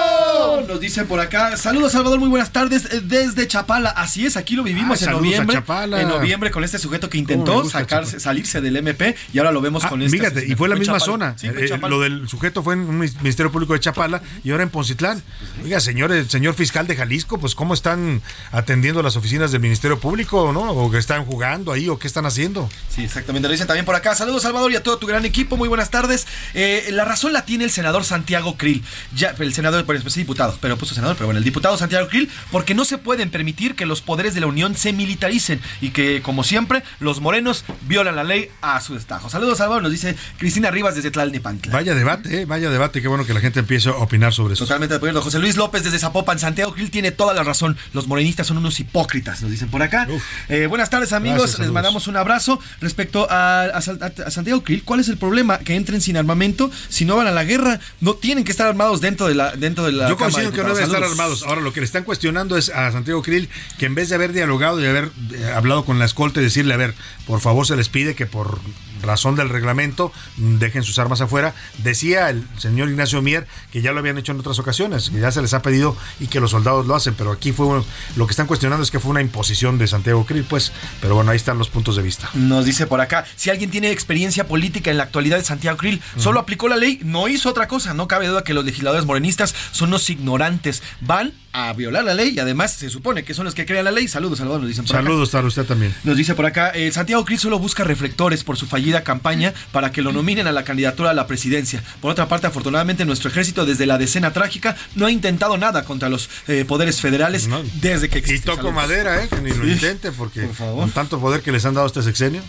Nos 0.67 0.81
dicen 0.81 1.07
por 1.07 1.21
acá. 1.21 1.57
Saludos, 1.57 1.93
Salvador, 1.93 2.19
muy 2.19 2.29
buenas 2.29 2.53
tardes 2.53 3.09
desde 3.09 3.47
Chapala. 3.47 3.91
Así 3.91 4.27
es, 4.27 4.36
aquí 4.37 4.57
lo 4.57 4.63
vivimos 4.63 5.03
ah, 5.03 5.07
en 5.07 5.11
noviembre. 5.13 5.63
En 6.01 6.09
noviembre 6.09 6.51
con 6.51 6.65
este 6.65 6.79
sujeto 6.79 7.09
que 7.09 7.19
intentó 7.19 7.69
sacarse, 7.69 8.21
salirse 8.21 8.61
del 8.61 8.77
MP 8.77 9.17
y 9.33 9.39
ahora 9.39 9.53
lo 9.53 9.61
vemos 9.61 9.85
ah, 9.85 9.89
con 9.89 10.03
este. 10.03 10.17
Fíjate, 10.17 10.47
y 10.47 10.55
fue 10.55 10.69
la 10.69 10.77
misma 10.77 11.01
zona. 11.01 11.37
Eh, 11.43 11.79
lo 11.89 12.01
del 12.01 12.29
sujeto 12.29 12.63
fue 12.63 12.75
en 12.75 12.81
un 12.81 12.99
Ministerio 12.99 13.51
Público 13.53 13.73
de 13.73 13.81
Chapala 13.81 14.23
y 14.45 14.51
ahora 14.51 14.63
en 14.63 14.71
Poncitlán. 14.71 15.23
Oiga, 15.63 15.81
señor, 15.81 16.13
el 16.13 16.29
señor 16.29 16.55
fiscal 16.55 16.87
de 16.87 16.97
Jalisco, 16.97 17.39
pues 17.39 17.55
cómo 17.55 17.75
están 17.75 18.23
atendiendo 18.53 19.03
las 19.03 19.17
oficinas 19.17 19.53
del 19.53 19.61
Ministerio 19.61 19.99
Público, 19.99 20.53
¿no? 20.53 20.71
O 20.73 20.91
que 20.91 20.99
están 20.99 21.25
jugando 21.25 21.73
ahí 21.73 21.89
o 21.89 21.99
qué 21.99 22.07
están 22.07 22.27
haciendo. 22.27 22.69
Sí, 22.89 23.05
exactamente. 23.05 23.49
Lo 23.49 23.53
dicen 23.53 23.67
también 23.67 23.85
por 23.85 23.95
acá. 23.95 24.15
Saludos, 24.15 24.43
Salvador, 24.43 24.73
y 24.73 24.77
a 24.77 24.83
todo 24.83 24.99
tu 24.99 25.07
gran 25.07 25.25
equipo. 25.25 25.57
Muy 25.57 25.69
buenas 25.69 25.91
tardes. 25.91 26.27
Eh, 26.55 26.89
la 26.93 27.05
razón 27.05 27.33
la 27.33 27.45
tiene 27.45 27.65
el 27.65 27.71
senador 27.71 28.05
Santiago 28.05 28.57
Krill. 28.57 28.83
Ya, 29.15 29.35
el 29.39 29.55
senador, 29.55 29.85
pues, 29.85 30.15
diputado, 30.15 30.57
pero 30.61 30.77
puso 30.77 30.95
senador, 30.95 31.17
pero 31.17 31.27
bueno, 31.27 31.39
el 31.39 31.45
diputado 31.45 31.77
Santiago 31.77 32.09
Krill, 32.09 32.31
porque 32.51 32.75
no 32.75 32.85
se 32.85 32.99
pueden 32.99 33.31
permitir 33.31 33.75
que 33.75 33.87
los 33.87 34.01
poderes 34.01 34.26
de 34.35 34.41
la 34.41 34.47
Unión 34.47 34.77
se 34.77 34.93
militaricen 34.93 35.61
y 35.81 35.91
que, 35.91 36.23
como 36.23 36.45
siempre, 36.45 36.83
los 37.01 37.21
morenos 37.21 37.65
violan 37.83 38.17
la 38.17 38.25
ley 38.25 38.51
a 38.61 38.81
su 38.81 38.95
destajo. 38.95 39.31
Saludos, 39.31 39.59
Salvador, 39.59 39.83
nos 39.83 39.93
dice 39.93 40.17
Cristina 40.39 40.71
Rivas 40.71 40.95
desde 40.95 41.11
Tlalnepantla. 41.11 41.73
Vaya 41.73 41.95
debate, 41.95 42.43
eh, 42.43 42.45
vaya 42.45 42.71
debate, 42.71 43.03
qué 43.03 43.09
bueno 43.09 43.27
que 43.27 43.35
la 43.35 43.41
gente 43.41 43.61
empiece 43.61 43.89
a 43.89 43.93
opinar 43.93 44.33
sobre 44.33 44.55
eso. 44.55 44.65
Totalmente 44.65 44.95
de 44.95 44.97
acuerdo. 44.97 45.23
José 45.23 45.39
Luis 45.39 45.57
López 45.57 45.85
desde 45.85 45.99
Zapopan, 45.99 46.39
Santiago 46.39 46.73
Krill 46.73 46.91
tiene 46.91 47.11
toda 47.11 47.35
la 47.35 47.43
razón. 47.43 47.77
Los 47.93 48.07
morenistas 48.07 48.47
son 48.47 48.59
unos 48.59 48.81
hipócritas, 48.81 49.43
nos 49.43 49.51
dicen 49.51 49.69
por 49.69 49.83
acá. 49.83 50.07
Eh, 50.49 50.67
buenas 50.67 50.91
tardes, 50.91 51.13
amigos. 51.13 51.59
Les 51.59 51.71
mandamos 51.71 52.07
un 52.07 52.17
abrazo. 52.17 52.61
Respecto 52.81 53.27
a, 53.31 53.81
Santiago 54.29 54.63
Krill, 54.63 54.83
¿cuál 54.85 55.01
es 55.01 55.09
el 55.09 55.19
problema? 55.19 55.59
Que 55.59 55.75
entren 55.75 56.01
sin 56.01 56.17
armamento, 56.17 56.71
si 56.89 57.05
no 57.05 57.17
van 57.17 57.27
a 57.27 57.33
la 57.33 57.45
guerra, 57.45 57.81
no 58.01 58.15
tienen 58.15 58.45
que 58.45 58.51
estar 58.51 58.67
armados 58.67 59.01
dentro 59.01 59.27
de 59.29 59.35
la 59.35 59.53
dentro 59.53 59.85
de 59.85 59.93
la 59.93 60.09
Yo 60.09 60.17
considero 60.17 60.53
que 60.53 60.63
no 60.63 60.69
deben 60.69 60.85
estar 60.85 61.03
armados. 61.03 61.43
Ahora 61.43 61.61
lo 61.61 61.73
que 61.73 61.81
le 61.81 61.87
están 61.87 62.05
cuestionando 62.05 62.57
es 62.57 62.69
a 62.71 62.93
Santiago 62.93 63.23
Krill 63.23 63.49
que 63.79 63.87
en 63.87 63.95
vez 63.95 64.09
de 64.09 64.16
haber 64.17 64.33
dialogado 64.33 64.81
y 64.81 64.87
haber 64.87 65.11
eh, 65.33 65.53
hablado 65.55 65.85
con 65.85 65.99
la 65.99 66.05
escolta 66.05 66.41
y 66.41 66.45
decirle, 66.45 66.75
a 66.75 66.77
ver, 66.77 66.95
por 67.27 67.41
favor 67.41 67.67
se 67.67 67.77
les 67.77 67.89
pide 67.89 68.15
que 68.15 68.27
por 68.27 68.59
razón 69.03 69.37
del 69.37 69.49
reglamento, 69.49 70.13
dejen 70.37 70.83
sus 70.83 70.99
armas 70.99 71.21
afuera. 71.21 71.55
Decía 71.79 72.31
el 72.31 72.47
señor 72.59 72.89
Ignacio 72.89 73.23
Mier 73.23 73.47
que 73.71 73.83
ya 73.83 73.93
lo 73.93 74.01
habían 74.01 74.19
hecho 74.19 74.33
en 74.33 74.41
otras 74.41 74.59
ocasiones, 74.59 75.11
que 75.11 75.21
ya 75.21 75.31
se 75.31 75.43
les 75.43 75.55
ha 75.55 75.63
pedido 75.63 75.97
y 76.21 76.27
que 76.27 76.41
los 76.41 76.51
soldados 76.51 76.87
lo 76.87 76.95
hacen, 76.95 77.15
pero 77.15 77.33
aquí 77.33 77.53
fue 77.53 77.83
lo 78.17 78.27
que 78.27 78.31
están 78.31 78.47
cuestionando 78.47 78.83
es 78.83 78.91
que 78.91 79.01
fue 79.01 79.11
una 79.11 79.21
imposición 79.21 79.79
de 79.79 79.87
Santiago 79.87 80.25
Krill, 80.27 80.45
pues, 80.45 80.73
pero 81.01 81.15
bueno, 81.15 81.31
ahí 81.31 81.37
están 81.37 81.59
los 81.59 81.69
puntos 81.69 81.97
de 81.97 82.03
vista. 82.03 82.29
Nos 82.35 82.65
dice 82.65 82.87
por 82.87 83.01
acá, 83.01 83.25
si 83.37 83.51
alguien 83.51 83.71
tiene 83.71 83.91
experiencia 83.91 84.47
política 84.47 84.91
en 84.91 84.99
la 84.99 85.05
actualidad 85.05 85.39
de 85.39 85.45
Santiago 85.45 85.77
Krill, 85.77 86.03
solo 86.17 86.41
aplicó 86.41 86.69
la 86.69 86.77
ley, 86.77 87.01
no 87.03 87.29
hizo 87.29 87.49
otra 87.49 87.69
cosa, 87.69 87.95
no 87.95 88.09
cabe 88.09 88.27
duda 88.27 88.45
que 88.45 88.55
los 88.55 88.65
legisladores 88.65 89.07
morenistas 89.07 89.55
son 89.73 89.91
los 89.91 90.11
ignorantes, 90.11 90.83
van 91.01 91.33
a 91.57 91.73
violar 91.73 92.05
la 92.05 92.13
ley 92.13 92.35
y 92.37 92.39
además 92.39 92.73
se 92.73 92.91
supone 92.91 93.25
que 93.25 93.33
son 93.33 93.47
los 93.47 93.55
que 93.55 93.65
crean 93.65 93.87
la 93.87 93.91
ley. 93.91 94.09
Saludos, 94.09 94.39
Salvador, 94.39 94.61
nos 94.61 94.69
dicen 94.69 94.85
por 94.85 94.95
Saludos 94.95 95.31
para 95.31 95.47
usted 95.47 95.65
también. 95.65 95.95
Nos 96.05 96.15
dice 96.15 96.35
por 96.35 96.45
acá, 96.45 96.69
eh, 96.75 96.93
Santiago 96.93 97.25
Cris 97.25 97.41
solo 97.41 97.59
busca 97.59 97.83
reflectores 97.83 98.45
por 98.45 98.59
su 98.59 98.67
fallida 98.67 99.03
campaña 99.03 99.55
para 99.73 99.91
que 99.91 100.03
lo 100.03 100.13
nominen 100.13 100.47
a 100.47 100.53
la 100.53 100.65
candidatura 100.65 101.11
a 101.11 101.15
la 101.15 101.27
presidencia. 101.27 101.83
Por 102.03 102.11
otra 102.11 102.29
parte, 102.29 102.47
afortunadamente, 102.47 103.07
nuestro 103.07 103.31
ejército 103.31 103.65
desde 103.65 103.87
la 103.87 103.97
decena 103.97 104.35
trágica 104.35 104.77
no 104.97 105.07
ha 105.07 105.11
intentado 105.11 105.57
nada 105.57 105.85
contra 105.85 106.11
los 106.11 106.29
eh, 106.47 106.67
poderes 106.69 107.01
federales 107.01 107.49
desde 107.81 108.11
que 108.11 108.19
existe. 108.19 108.53
Y 108.53 108.55
toco 108.55 108.71
madera, 108.71 109.25
¿eh? 109.25 109.29
Que 109.29 109.41
ni 109.41 109.51
lo 109.53 109.67
intente, 109.67 110.13
porque 110.13 110.47
con 110.59 110.91
tanto 110.91 111.19
poder 111.19 111.41
que 111.41 111.53
les 111.53 111.65
han 111.65 111.73
dado 111.73 111.87
este 111.87 112.03
sexenio. 112.03 112.43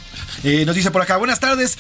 Eh, 0.44 0.66
nos 0.66 0.76
dice 0.76 0.92
por 0.92 1.02
acá, 1.02 1.16
buenas 1.16 1.40
tardes, 1.40 1.78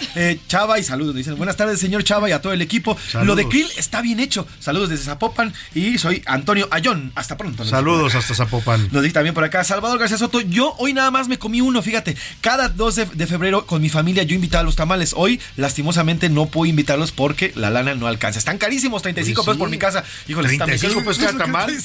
Chava, 0.47 0.79
y 0.79 0.83
saludos. 0.83 1.13
Nos 1.13 1.25
dicen, 1.25 1.35
buenas 1.35 1.57
tardes, 1.57 1.77
señor 1.77 2.05
Chava, 2.05 2.29
y 2.29 2.31
a 2.31 2.41
todo 2.41 2.53
el 2.53 2.61
equipo. 2.61 2.97
Lo 3.23 3.35
de 3.35 3.49
Krill 3.49 3.67
está 3.75 4.01
bien 4.01 4.21
hecho. 4.21 4.47
Saludos 4.61 4.89
desde 4.89 5.03
Zapopan 5.03 5.53
y 5.75 5.97
soy 5.97 6.23
Antonio 6.25 6.69
Ayón. 6.71 7.11
Hasta 7.17 7.35
pronto. 7.35 7.65
Saludos 7.65 8.13
hasta 8.13 8.35
Zapopan. 8.35 8.89
Nos 8.91 9.01
dice 9.01 9.15
también 9.15 9.33
por 9.33 9.43
acá, 9.43 9.63
Salvador 9.63 9.97
García 9.97 10.19
Soto, 10.19 10.39
yo 10.39 10.75
hoy 10.77 10.93
nada 10.93 11.09
más 11.09 11.27
me 11.27 11.39
comí 11.39 11.61
uno, 11.61 11.81
fíjate, 11.81 12.15
cada 12.41 12.69
2 12.69 12.95
de, 13.15 13.25
febrero 13.27 13.65
con 13.65 13.81
mi 13.81 13.89
familia 13.89 14.21
yo 14.21 14.35
invitaba 14.35 14.61
a 14.61 14.63
los 14.63 14.75
tamales. 14.75 15.15
Hoy, 15.17 15.41
lastimosamente, 15.55 16.29
no 16.29 16.45
puedo 16.45 16.69
invitarlos 16.69 17.11
porque 17.11 17.53
la 17.55 17.71
lana 17.71 17.95
no 17.95 18.05
alcanza. 18.05 18.37
Están 18.37 18.59
carísimos, 18.59 19.01
35 19.01 19.43
pesos 19.43 19.57
por 19.57 19.69
mi 19.71 19.79
casa. 19.79 20.03
Híjole, 20.27 20.47
35 20.49 20.99
pesos 21.05 21.17
cada 21.17 21.39
tamal. 21.39 21.75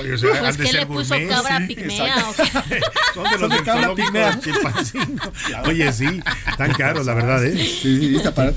Oye, 0.00 0.14
o 0.14 0.18
sea, 0.18 0.40
pues 0.40 0.56
que 0.56 0.72
le 0.72 0.86
puso 0.86 1.14
cabra 1.28 1.66
pigmea 1.66 2.28
o 2.30 2.34
qué? 2.34 2.80
Son 3.14 3.24
de 3.30 3.38
los 3.38 3.50
de 3.50 3.62
cabra 3.62 3.94
pigmea. 3.94 4.40
Oye, 5.66 5.92
sí, 5.92 6.22
tan 6.56 6.72
caros, 6.72 7.04
la 7.04 7.12
verdad, 7.12 7.44
¿eh? 7.44 7.78
Sí, 7.82 8.16
está 8.16 8.34
para 8.34 8.52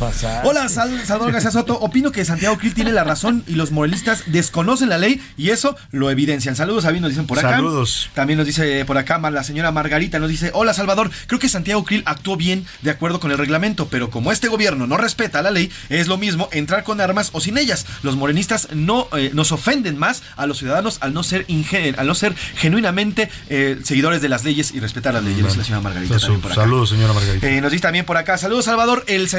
Hola, 0.46 0.70
Salvador 0.70 1.34
García 1.34 1.52
Soto. 1.52 1.78
Opino 1.78 2.14
que 2.14 2.24
Santiago 2.24 2.58
Krill 2.58 2.74
tiene 2.74 2.94
la 2.94 3.04
razón 3.04 3.44
y 3.48 3.56
los 3.56 3.72
morelistas 3.72 4.24
desconocen 4.28 4.88
la 4.88 4.98
ley 4.98 5.22
y 5.36 5.50
eso 5.50 5.76
lo 5.96 6.12
evidencian. 6.12 6.56
Saludos 6.56 6.86
Saludos, 6.86 7.02
nos 7.02 7.10
dicen 7.12 7.26
por 7.26 7.40
acá. 7.40 7.52
Saludos. 7.52 8.10
También 8.14 8.38
nos 8.38 8.46
dice 8.46 8.86
por 8.86 8.98
acá 8.98 9.20
la 9.30 9.44
señora 9.44 9.72
Margarita, 9.72 10.20
nos 10.20 10.30
dice, 10.30 10.52
hola 10.54 10.74
Salvador, 10.74 11.10
creo 11.28 11.40
que 11.40 11.50
Santiago 11.50 11.84
Krill 11.84 12.04
actuó 12.06 12.36
bien 12.38 12.66
de 12.82 12.92
acuerdo 12.92 13.20
con 13.20 13.32
el 13.32 13.38
reglamento, 13.38 13.88
pero 13.88 14.10
como 14.10 14.32
este 14.32 14.48
gobierno 14.48 14.88
no 14.88 14.98
respeta 14.98 15.42
la 15.42 15.52
ley, 15.52 15.72
es 15.90 16.08
lo 16.08 16.18
mismo 16.18 16.50
entrar 16.52 16.84
con 16.84 17.02
armas 17.02 17.30
o 17.34 17.42
sin 17.42 17.58
ellas. 17.58 17.86
Los 18.04 18.16
morenistas 18.16 18.70
no 18.74 19.08
eh, 19.18 19.32
nos 19.34 19.52
ofenden 19.52 19.98
más 19.98 20.24
a 20.36 20.46
los 20.46 20.60
ciudadanos 20.60 20.98
al 21.02 21.14
no 21.14 21.24
ser 21.24 21.46
al 21.98 22.08
no 22.08 22.16
ser 22.16 22.36
genuinamente 22.56 23.30
eh, 23.50 23.80
seguidores 23.84 24.22
de 24.22 24.30
las 24.30 24.44
leyes 24.44 24.74
y 24.74 24.80
respetar 24.80 25.14
las 25.14 25.24
leyes. 25.24 25.44
la 25.58 25.64
señora 25.64 25.82
Margarita. 25.82 26.20
saludos, 26.20 26.90
señora 26.90 27.14
Margarita. 27.14 27.48
Eh, 27.48 27.62
nos 27.62 27.72
dice 27.72 27.84
también 27.84 28.06
por 28.06 28.18
acá, 28.18 28.38
saludos 28.38 28.66
Salvador, 28.66 29.04
el, 29.08 29.30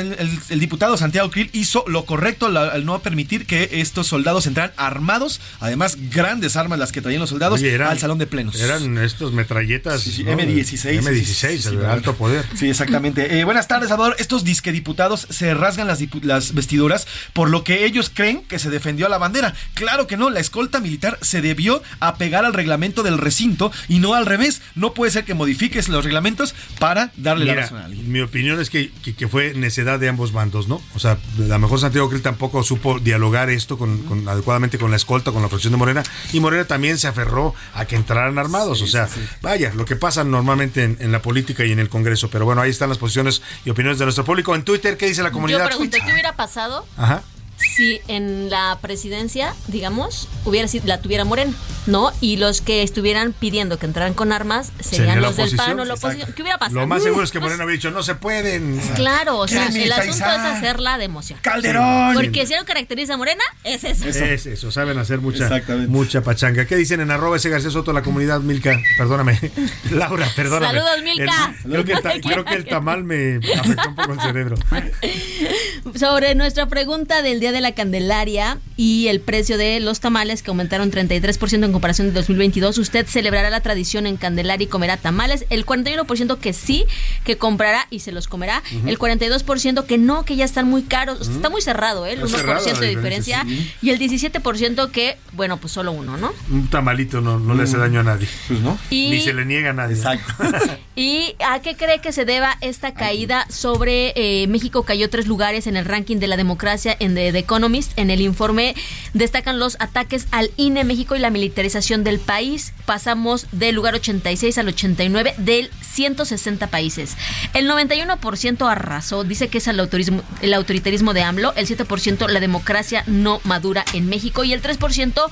el, 0.48 0.60
diputado 0.60 0.96
Santiago 0.96 1.30
Krill 1.30 1.50
hizo 1.52 1.84
lo 1.86 2.04
correcto 2.06 2.46
al 2.46 2.84
no 2.84 2.98
permitir 3.00 3.46
que 3.46 3.68
estos 3.80 4.06
soldados 4.06 4.46
entraran 4.46 4.72
armados, 4.76 5.40
además 5.60 5.96
grandes 6.10 6.45
armas 6.54 6.78
las 6.78 6.92
que 6.92 7.02
traían 7.02 7.20
los 7.20 7.30
soldados 7.30 7.60
al 7.60 7.98
salón 7.98 8.18
de 8.18 8.28
plenos. 8.28 8.60
Eran 8.60 8.98
estos 8.98 9.32
metralletas 9.32 10.06
M16. 10.06 11.02
M16, 11.02 11.66
el 11.66 11.84
alto 11.84 12.14
poder. 12.14 12.44
Sí, 12.54 12.68
exactamente. 12.68 13.40
Eh, 13.40 13.44
buenas 13.44 13.66
tardes, 13.66 13.88
Salvador. 13.88 14.14
Estos 14.20 14.44
disque 14.44 14.70
diputados 14.70 15.26
se 15.30 15.54
rasgan 15.54 15.88
las, 15.88 16.00
las 16.22 16.54
vestiduras 16.54 17.08
por 17.32 17.50
lo 17.50 17.64
que 17.64 17.84
ellos 17.84 18.10
creen 18.12 18.42
que 18.42 18.58
se 18.58 18.70
defendió 18.70 19.06
a 19.06 19.08
la 19.08 19.18
bandera. 19.18 19.54
Claro 19.74 20.06
que 20.06 20.16
no, 20.16 20.30
la 20.30 20.40
escolta 20.40 20.80
militar 20.80 21.18
se 21.22 21.40
debió 21.40 21.82
apegar 22.00 22.44
al 22.44 22.54
reglamento 22.54 23.02
del 23.02 23.18
recinto 23.18 23.72
y 23.88 23.98
no 23.98 24.14
al 24.14 24.26
revés. 24.26 24.62
No 24.74 24.94
puede 24.94 25.10
ser 25.10 25.24
que 25.24 25.34
modifiques 25.34 25.88
los 25.88 26.04
reglamentos 26.04 26.54
para 26.78 27.12
darle 27.16 27.46
la 27.46 27.54
razón 27.54 27.78
a 27.78 27.84
alguien. 27.86 28.10
Mi 28.10 28.20
opinión 28.20 28.60
es 28.60 28.70
que, 28.70 28.90
que, 29.16 29.28
fue 29.28 29.54
necedad 29.54 29.98
de 29.98 30.08
ambos 30.08 30.32
bandos, 30.32 30.68
¿no? 30.68 30.80
O 30.94 30.98
sea, 30.98 31.12
a 31.12 31.40
lo 31.40 31.58
mejor 31.58 31.80
Santiago 31.80 32.08
Krill 32.08 32.22
tampoco 32.22 32.62
supo 32.62 32.98
dialogar 32.98 33.50
esto 33.50 33.78
con, 33.78 34.28
adecuadamente 34.28 34.78
con 34.78 34.90
la 34.90 34.96
escolta, 34.96 35.32
con 35.32 35.42
la 35.42 35.48
fracción 35.48 35.72
de 35.72 35.78
Morena, 35.78 36.02
y 36.36 36.40
Morena 36.40 36.66
también 36.66 36.98
se 36.98 37.08
aferró 37.08 37.54
a 37.74 37.86
que 37.86 37.96
entraran 37.96 38.38
armados. 38.38 38.82
o 38.82 38.86
sea, 38.86 39.08
vaya, 39.40 39.72
lo 39.74 39.86
que 39.86 39.96
pasa 39.96 40.22
normalmente 40.22 40.84
en, 40.84 41.12
la 41.12 41.22
política 41.22 41.64
y 41.64 41.72
en 41.72 41.78
el 41.78 41.88
Congreso. 41.88 42.28
Pero 42.30 42.44
bueno, 42.44 42.60
ahí 42.60 42.70
están 42.70 42.90
las 42.90 42.98
posiciones 42.98 43.40
y 43.64 43.70
opiniones 43.70 43.98
de 43.98 44.04
nuestro 44.04 44.24
público. 44.24 44.54
En 44.54 44.62
Twitter, 44.62 44.96
¿qué 44.98 45.06
dice 45.06 45.22
la 45.22 45.30
comunidad? 45.30 45.60
Yo 45.60 45.66
pregunté, 45.66 46.00
¿qué 46.04 46.12
hubiera 46.12 46.36
pasado? 46.36 46.86
Ajá 46.96 47.22
si 47.56 48.00
en 48.08 48.50
la 48.50 48.78
presidencia, 48.80 49.54
digamos, 49.68 50.28
hubiera 50.44 50.68
sido, 50.68 50.86
la 50.86 51.00
tuviera 51.00 51.24
Morena, 51.24 51.52
¿no? 51.86 52.12
Y 52.20 52.36
los 52.36 52.60
que 52.60 52.82
estuvieran 52.82 53.32
pidiendo 53.32 53.78
que 53.78 53.86
entraran 53.86 54.14
con 54.14 54.32
armas 54.32 54.72
serían 54.80 55.20
los 55.20 55.36
del 55.36 55.54
PAN 55.56 55.80
o 55.80 55.84
la 55.84 55.94
oposición. 55.94 56.32
¿Qué 56.32 56.42
hubiera 56.42 56.58
pasado? 56.58 56.80
Lo 56.80 56.86
más 56.86 57.02
seguro 57.02 57.24
es 57.24 57.30
que 57.30 57.40
Morena 57.46 57.64
hubiera 57.64 57.76
dicho, 57.76 57.90
no 57.90 58.02
se 58.02 58.14
pueden. 58.14 58.80
Claro, 58.94 59.38
o 59.38 59.48
sea, 59.48 59.68
el 59.68 59.92
asunto 59.92 60.12
es 60.12 60.40
hacerla 60.40 60.98
de 60.98 61.04
emoción. 61.04 61.38
¡Calderón! 61.42 62.14
Porque 62.14 62.46
si 62.46 62.54
algo 62.54 62.66
caracteriza 62.66 63.14
a 63.14 63.16
Morena, 63.16 63.44
es 63.64 63.84
eso. 63.84 64.06
Es 64.08 64.46
eso, 64.46 64.70
saben 64.70 64.98
hacer 64.98 65.20
mucha, 65.20 65.50
mucha 65.88 66.22
pachanga. 66.22 66.66
¿Qué 66.66 66.76
dicen 66.76 67.00
en 67.00 67.10
arroba 67.10 67.36
ese 67.36 67.48
García 67.48 67.70
Soto 67.70 67.92
la 67.92 68.02
comunidad 68.02 68.40
Milka? 68.40 68.78
Perdóname. 68.98 69.38
Laura, 69.90 70.28
perdóname. 70.34 70.78
Saludos, 70.78 71.02
Milka. 71.02 71.54
creo, 71.62 71.84
que 71.84 71.92
el, 71.92 72.20
creo 72.20 72.44
que 72.44 72.54
el 72.54 72.64
tamal 72.64 73.04
me 73.04 73.36
afectó 73.36 73.88
un 73.88 73.94
poco 73.94 74.12
el 74.12 74.20
cerebro. 74.20 74.56
Sobre 75.94 76.34
nuestra 76.34 76.66
pregunta 76.66 77.22
del 77.22 77.40
día 77.40 77.45
de 77.52 77.60
la 77.60 77.72
Candelaria 77.72 78.58
y 78.76 79.08
el 79.08 79.20
precio 79.20 79.56
de 79.56 79.80
los 79.80 80.00
tamales 80.00 80.42
que 80.42 80.50
aumentaron 80.50 80.90
33% 80.90 81.64
en 81.64 81.72
comparación 81.72 82.08
de 82.08 82.12
2022, 82.12 82.78
usted 82.78 83.06
celebrará 83.06 83.50
la 83.50 83.60
tradición 83.60 84.06
en 84.06 84.16
Candelaria 84.16 84.64
y 84.64 84.68
comerá 84.68 84.96
tamales. 84.96 85.46
El 85.50 85.64
41% 85.64 86.38
que 86.38 86.52
sí, 86.52 86.84
que 87.24 87.36
comprará 87.38 87.86
y 87.90 88.00
se 88.00 88.12
los 88.12 88.28
comerá. 88.28 88.62
El 88.86 88.98
42% 88.98 89.86
que 89.86 89.98
no, 89.98 90.24
que 90.24 90.36
ya 90.36 90.44
están 90.44 90.68
muy 90.68 90.82
caros. 90.82 91.28
Está 91.28 91.48
muy 91.48 91.62
cerrado, 91.62 92.06
¿eh? 92.06 92.12
El 92.12 92.22
1% 92.22 92.78
de 92.78 92.88
diferencia. 92.88 93.46
Y 93.82 93.90
el 93.90 93.98
17% 93.98 94.90
que, 94.90 95.16
bueno, 95.32 95.56
pues 95.56 95.72
solo 95.72 95.92
uno, 95.92 96.16
¿no? 96.16 96.32
Un 96.50 96.68
tamalito 96.68 97.20
no, 97.20 97.38
no 97.38 97.54
le 97.54 97.62
hace 97.62 97.76
mm. 97.76 97.80
daño 97.80 98.00
a 98.00 98.04
nadie. 98.04 98.28
Pues 98.48 98.60
no. 98.60 98.78
Ni 98.90 99.20
se 99.20 99.32
le 99.32 99.44
niega 99.44 99.70
a 99.70 99.72
nadie. 99.72 99.96
Exacto. 99.96 100.34
¿Y 100.96 101.34
a 101.46 101.60
qué 101.60 101.76
cree 101.76 102.00
que 102.00 102.12
se 102.12 102.24
deba 102.24 102.56
esta 102.60 102.94
caída 102.94 103.46
sobre 103.50 104.12
eh, 104.16 104.46
México 104.46 104.82
cayó 104.84 105.10
tres 105.10 105.26
lugares 105.26 105.66
en 105.66 105.76
el 105.76 105.84
ranking 105.84 106.16
de 106.16 106.26
la 106.26 106.36
democracia 106.36 106.96
en 106.98 107.14
The, 107.36 107.46
Economist. 107.46 107.92
En 107.96 108.10
el 108.10 108.20
informe 108.20 108.74
destacan 109.14 109.58
los 109.58 109.76
ataques 109.80 110.26
al 110.30 110.50
INE 110.56 110.84
México 110.84 111.16
y 111.16 111.20
la 111.20 111.30
militarización 111.30 112.04
del 112.04 112.18
país. 112.18 112.72
Pasamos 112.84 113.46
del 113.52 113.74
lugar 113.74 113.94
86 113.94 114.58
al 114.58 114.68
89 114.68 115.34
del 115.38 115.70
160 115.80 116.66
países. 116.66 117.16
El 117.54 117.70
91% 117.70 118.70
arrasó, 118.70 119.24
dice 119.24 119.48
que 119.48 119.58
es 119.58 119.68
el, 119.68 119.80
autorismo, 119.80 120.22
el 120.42 120.54
autoritarismo 120.54 121.14
de 121.14 121.22
AMLO, 121.22 121.54
el 121.54 121.66
7% 121.66 122.28
la 122.28 122.40
democracia 122.40 123.04
no 123.06 123.40
madura 123.44 123.84
en 123.92 124.08
México 124.08 124.44
y 124.44 124.52
el 124.52 124.62
3% 124.62 125.22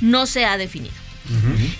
no 0.00 0.26
se 0.26 0.44
ha 0.44 0.56
definido. 0.58 1.01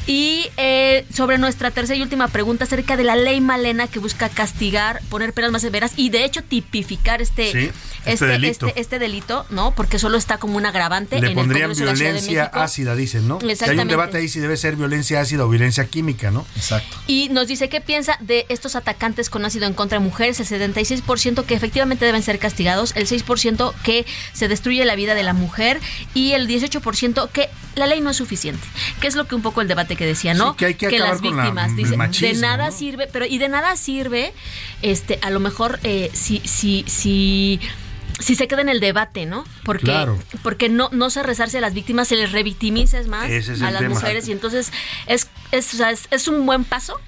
Y 0.06 0.46
eh, 0.56 1.04
sobre 1.12 1.38
nuestra 1.38 1.70
tercera 1.70 1.98
y 1.98 2.02
última 2.02 2.28
pregunta 2.28 2.64
acerca 2.64 2.96
de 2.96 3.04
la 3.04 3.16
ley 3.16 3.40
Malena 3.40 3.88
que 3.88 3.98
busca 3.98 4.28
castigar, 4.28 5.02
poner 5.08 5.32
penas 5.32 5.50
más 5.50 5.62
severas 5.62 5.92
y 5.96 6.10
de 6.10 6.24
hecho 6.24 6.42
tipificar 6.42 7.22
este, 7.22 7.50
este, 7.50 7.72
este, 8.04 8.26
delito. 8.26 8.66
Este, 8.66 8.80
este, 8.80 8.98
delito, 8.98 9.46
¿no? 9.50 9.74
Porque 9.74 9.98
solo 9.98 10.16
está 10.16 10.38
como 10.38 10.56
un 10.56 10.66
agravante. 10.66 11.20
Le 11.20 11.30
pondrían 11.30 11.72
violencia 11.72 12.44
ácida, 12.44 12.94
dicen, 12.94 13.28
¿no? 13.28 13.38
Hay 13.42 13.78
un 13.78 13.88
debate 13.88 14.18
ahí 14.18 14.28
si 14.28 14.40
debe 14.40 14.56
ser 14.56 14.76
violencia 14.76 15.20
ácida 15.20 15.44
o 15.44 15.48
violencia 15.48 15.86
química, 15.86 16.30
¿no? 16.30 16.46
Exacto. 16.56 16.96
Y 17.06 17.28
nos 17.30 17.48
dice 17.48 17.68
qué 17.68 17.80
piensa 17.80 18.16
de 18.20 18.46
estos 18.48 18.76
atacantes 18.76 19.30
con 19.30 19.44
ácido 19.44 19.66
en 19.66 19.74
contra 19.74 19.98
de 19.98 20.04
mujeres, 20.04 20.40
el 20.40 20.46
76% 20.46 21.44
que 21.44 21.54
efectivamente 21.54 22.04
deben 22.04 22.22
ser 22.22 22.38
castigados, 22.38 22.92
el 22.96 23.06
6% 23.06 23.74
que 23.82 24.06
se 24.32 24.48
destruye 24.48 24.84
la 24.84 24.96
vida 24.96 25.14
de 25.14 25.22
la 25.22 25.32
mujer 25.32 25.80
y 26.14 26.32
el 26.32 26.48
18% 26.48 27.30
que 27.30 27.48
la 27.74 27.86
ley 27.86 28.00
no 28.00 28.10
es 28.10 28.16
suficiente. 28.16 28.66
Que 29.00 29.06
es 29.06 29.14
lo 29.14 29.26
que 29.26 29.31
un 29.36 29.42
poco 29.42 29.60
el 29.60 29.68
debate 29.68 29.96
que 29.96 30.06
decía, 30.06 30.34
¿no? 30.34 30.50
Sí, 30.52 30.56
que 30.58 30.66
hay 30.66 30.74
que 30.74 30.86
acabar 30.86 31.08
las 31.10 31.20
con 31.20 31.36
la- 31.36 31.42
víctimas, 31.44 31.76
dice, 31.76 31.96
de 32.26 32.34
nada 32.40 32.66
¿no? 32.66 32.72
sirve, 32.76 33.08
pero 33.12 33.24
y 33.26 33.38
de 33.38 33.48
nada 33.48 33.76
sirve, 33.76 34.32
este, 34.82 35.18
a 35.22 35.30
lo 35.30 35.40
mejor 35.40 35.78
eh, 35.84 36.10
si, 36.12 36.40
si, 36.44 36.84
si 36.86 37.60
si 38.20 38.36
se 38.36 38.46
queda 38.46 38.60
en 38.60 38.68
el 38.68 38.78
debate, 38.78 39.26
¿no? 39.26 39.44
Porque, 39.64 39.86
Claro. 39.86 40.16
porque 40.44 40.68
no, 40.68 40.90
no 40.92 41.10
se 41.10 41.24
rezarse 41.24 41.58
a 41.58 41.60
las 41.60 41.74
víctimas, 41.74 42.06
se 42.06 42.14
les 42.14 42.30
revictimiza 42.30 43.02
más 43.08 43.28
es 43.28 43.48
a 43.60 43.70
las 43.72 43.80
tema. 43.80 43.94
mujeres 43.94 44.28
y 44.28 44.32
entonces 44.32 44.70
es, 45.06 45.28
es, 45.50 45.74
o 45.74 45.76
sea, 45.76 45.90
es, 45.90 46.06
es 46.12 46.28
un 46.28 46.46
buen 46.46 46.62
paso, 46.64 47.00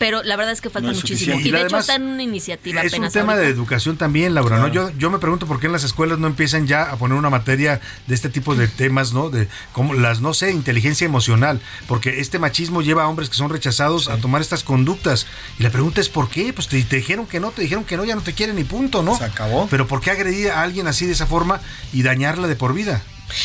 pero 0.00 0.22
la 0.22 0.34
verdad 0.36 0.54
es 0.54 0.62
que 0.62 0.70
falta 0.70 0.86
No 0.86 0.92
es 0.92 1.02
muchísimo. 1.02 1.38
Y 1.38 1.42
de 1.42 1.48
Y 1.48 1.48
hecho 1.48 1.58
además, 1.58 1.80
está 1.82 1.96
en 1.96 2.04
una 2.04 2.22
iniciativa 2.22 2.80
Es 2.80 2.94
un 2.94 3.10
tema 3.10 3.36
de 3.36 3.48
educación 3.48 3.98
también, 3.98 4.32
Laura, 4.34 4.56
¿no? 4.56 4.68
Yo, 4.68 4.90
yo 4.96 5.10
me 5.10 5.18
pregunto 5.18 5.46
por 5.46 5.60
qué 5.60 5.66
en 5.66 5.72
las 5.72 5.84
escuelas 5.84 6.18
no 6.18 6.26
empiezan 6.26 6.66
ya 6.66 6.84
a 6.84 6.96
poner 6.96 7.18
una 7.18 7.28
materia 7.28 7.82
de 8.06 8.14
este 8.14 8.30
tipo 8.30 8.54
de 8.54 8.66
temas, 8.66 9.12
¿no? 9.12 9.28
De 9.28 9.46
como 9.72 9.92
las, 9.92 10.22
no 10.22 10.32
sé, 10.32 10.52
inteligencia 10.52 11.04
emocional, 11.04 11.60
porque 11.86 12.20
este 12.20 12.38
machismo 12.38 12.80
lleva 12.80 13.02
a 13.02 13.08
hombres 13.08 13.28
que 13.28 13.36
son 13.36 13.50
rechazados 13.50 14.08
a 14.08 14.16
tomar 14.16 14.40
estas 14.40 14.64
conductas. 14.64 15.26
Y 15.58 15.64
la 15.64 15.70
pregunta 15.70 16.00
es 16.00 16.08
¿por 16.08 16.30
qué? 16.30 16.54
Pues 16.54 16.66
te, 16.68 16.82
te 16.82 16.96
dijeron 16.96 17.26
que 17.26 17.38
no, 17.38 17.50
te 17.50 17.60
dijeron 17.60 17.84
que 17.84 17.98
no, 17.98 18.06
ya 18.06 18.14
no 18.14 18.22
te 18.22 18.32
quieren 18.32 18.58
y 18.58 18.64
punto, 18.64 19.02
¿no? 19.02 19.18
Se 19.18 19.24
acabó. 19.24 19.68
Pero 19.70 19.86
¿por 19.86 20.00
qué 20.00 20.12
agredir 20.12 20.50
a 20.50 20.62
alguien 20.62 20.86
así 20.86 21.04
de 21.04 21.12
esa 21.12 21.26
forma 21.26 21.60
y 21.92 22.04
dañarla 22.04 22.48
de 22.48 22.56
por 22.56 22.72
vida? 22.72 23.02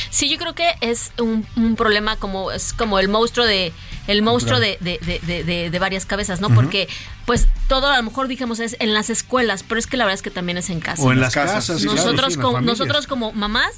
Sí, 0.09 0.29
yo 0.29 0.37
creo 0.37 0.53
que 0.55 0.69
es 0.81 1.11
un, 1.19 1.45
un 1.55 1.75
problema 1.75 2.15
como 2.17 2.51
es 2.51 2.73
como 2.73 2.99
el 2.99 3.07
monstruo 3.09 3.45
de 3.45 3.73
el 4.07 4.21
monstruo 4.21 4.59
de, 4.59 4.77
de, 4.81 4.99
de- 5.05 5.19
de- 5.19 5.43
de- 5.43 5.69
de 5.71 5.79
varias 5.79 6.05
cabezas, 6.05 6.39
¿no? 6.39 6.49
Porque 6.53 6.87
pues 7.25 7.47
todo 7.67 7.87
a 7.87 7.97
lo 7.97 8.03
mejor 8.03 8.27
dijimos 8.27 8.59
es 8.59 8.75
en 8.79 8.93
las 8.93 9.09
escuelas, 9.09 9.63
pero 9.67 9.79
es 9.79 9.87
que 9.87 9.97
la 9.97 10.05
verdad 10.05 10.15
es 10.15 10.21
que 10.21 10.29
también 10.29 10.57
es 10.59 10.69
en 10.69 10.79
casa. 10.79 11.01
O 11.01 11.11
en 11.11 11.19
las 11.19 11.33
casas, 11.33 11.65
sí, 11.65 11.85
claro, 11.87 11.95
nosotros 11.95 12.33
sí, 12.33 12.39
como 12.39 12.53
familias. 12.57 12.77
nosotros 12.79 13.07
como 13.07 13.31
mamás 13.31 13.71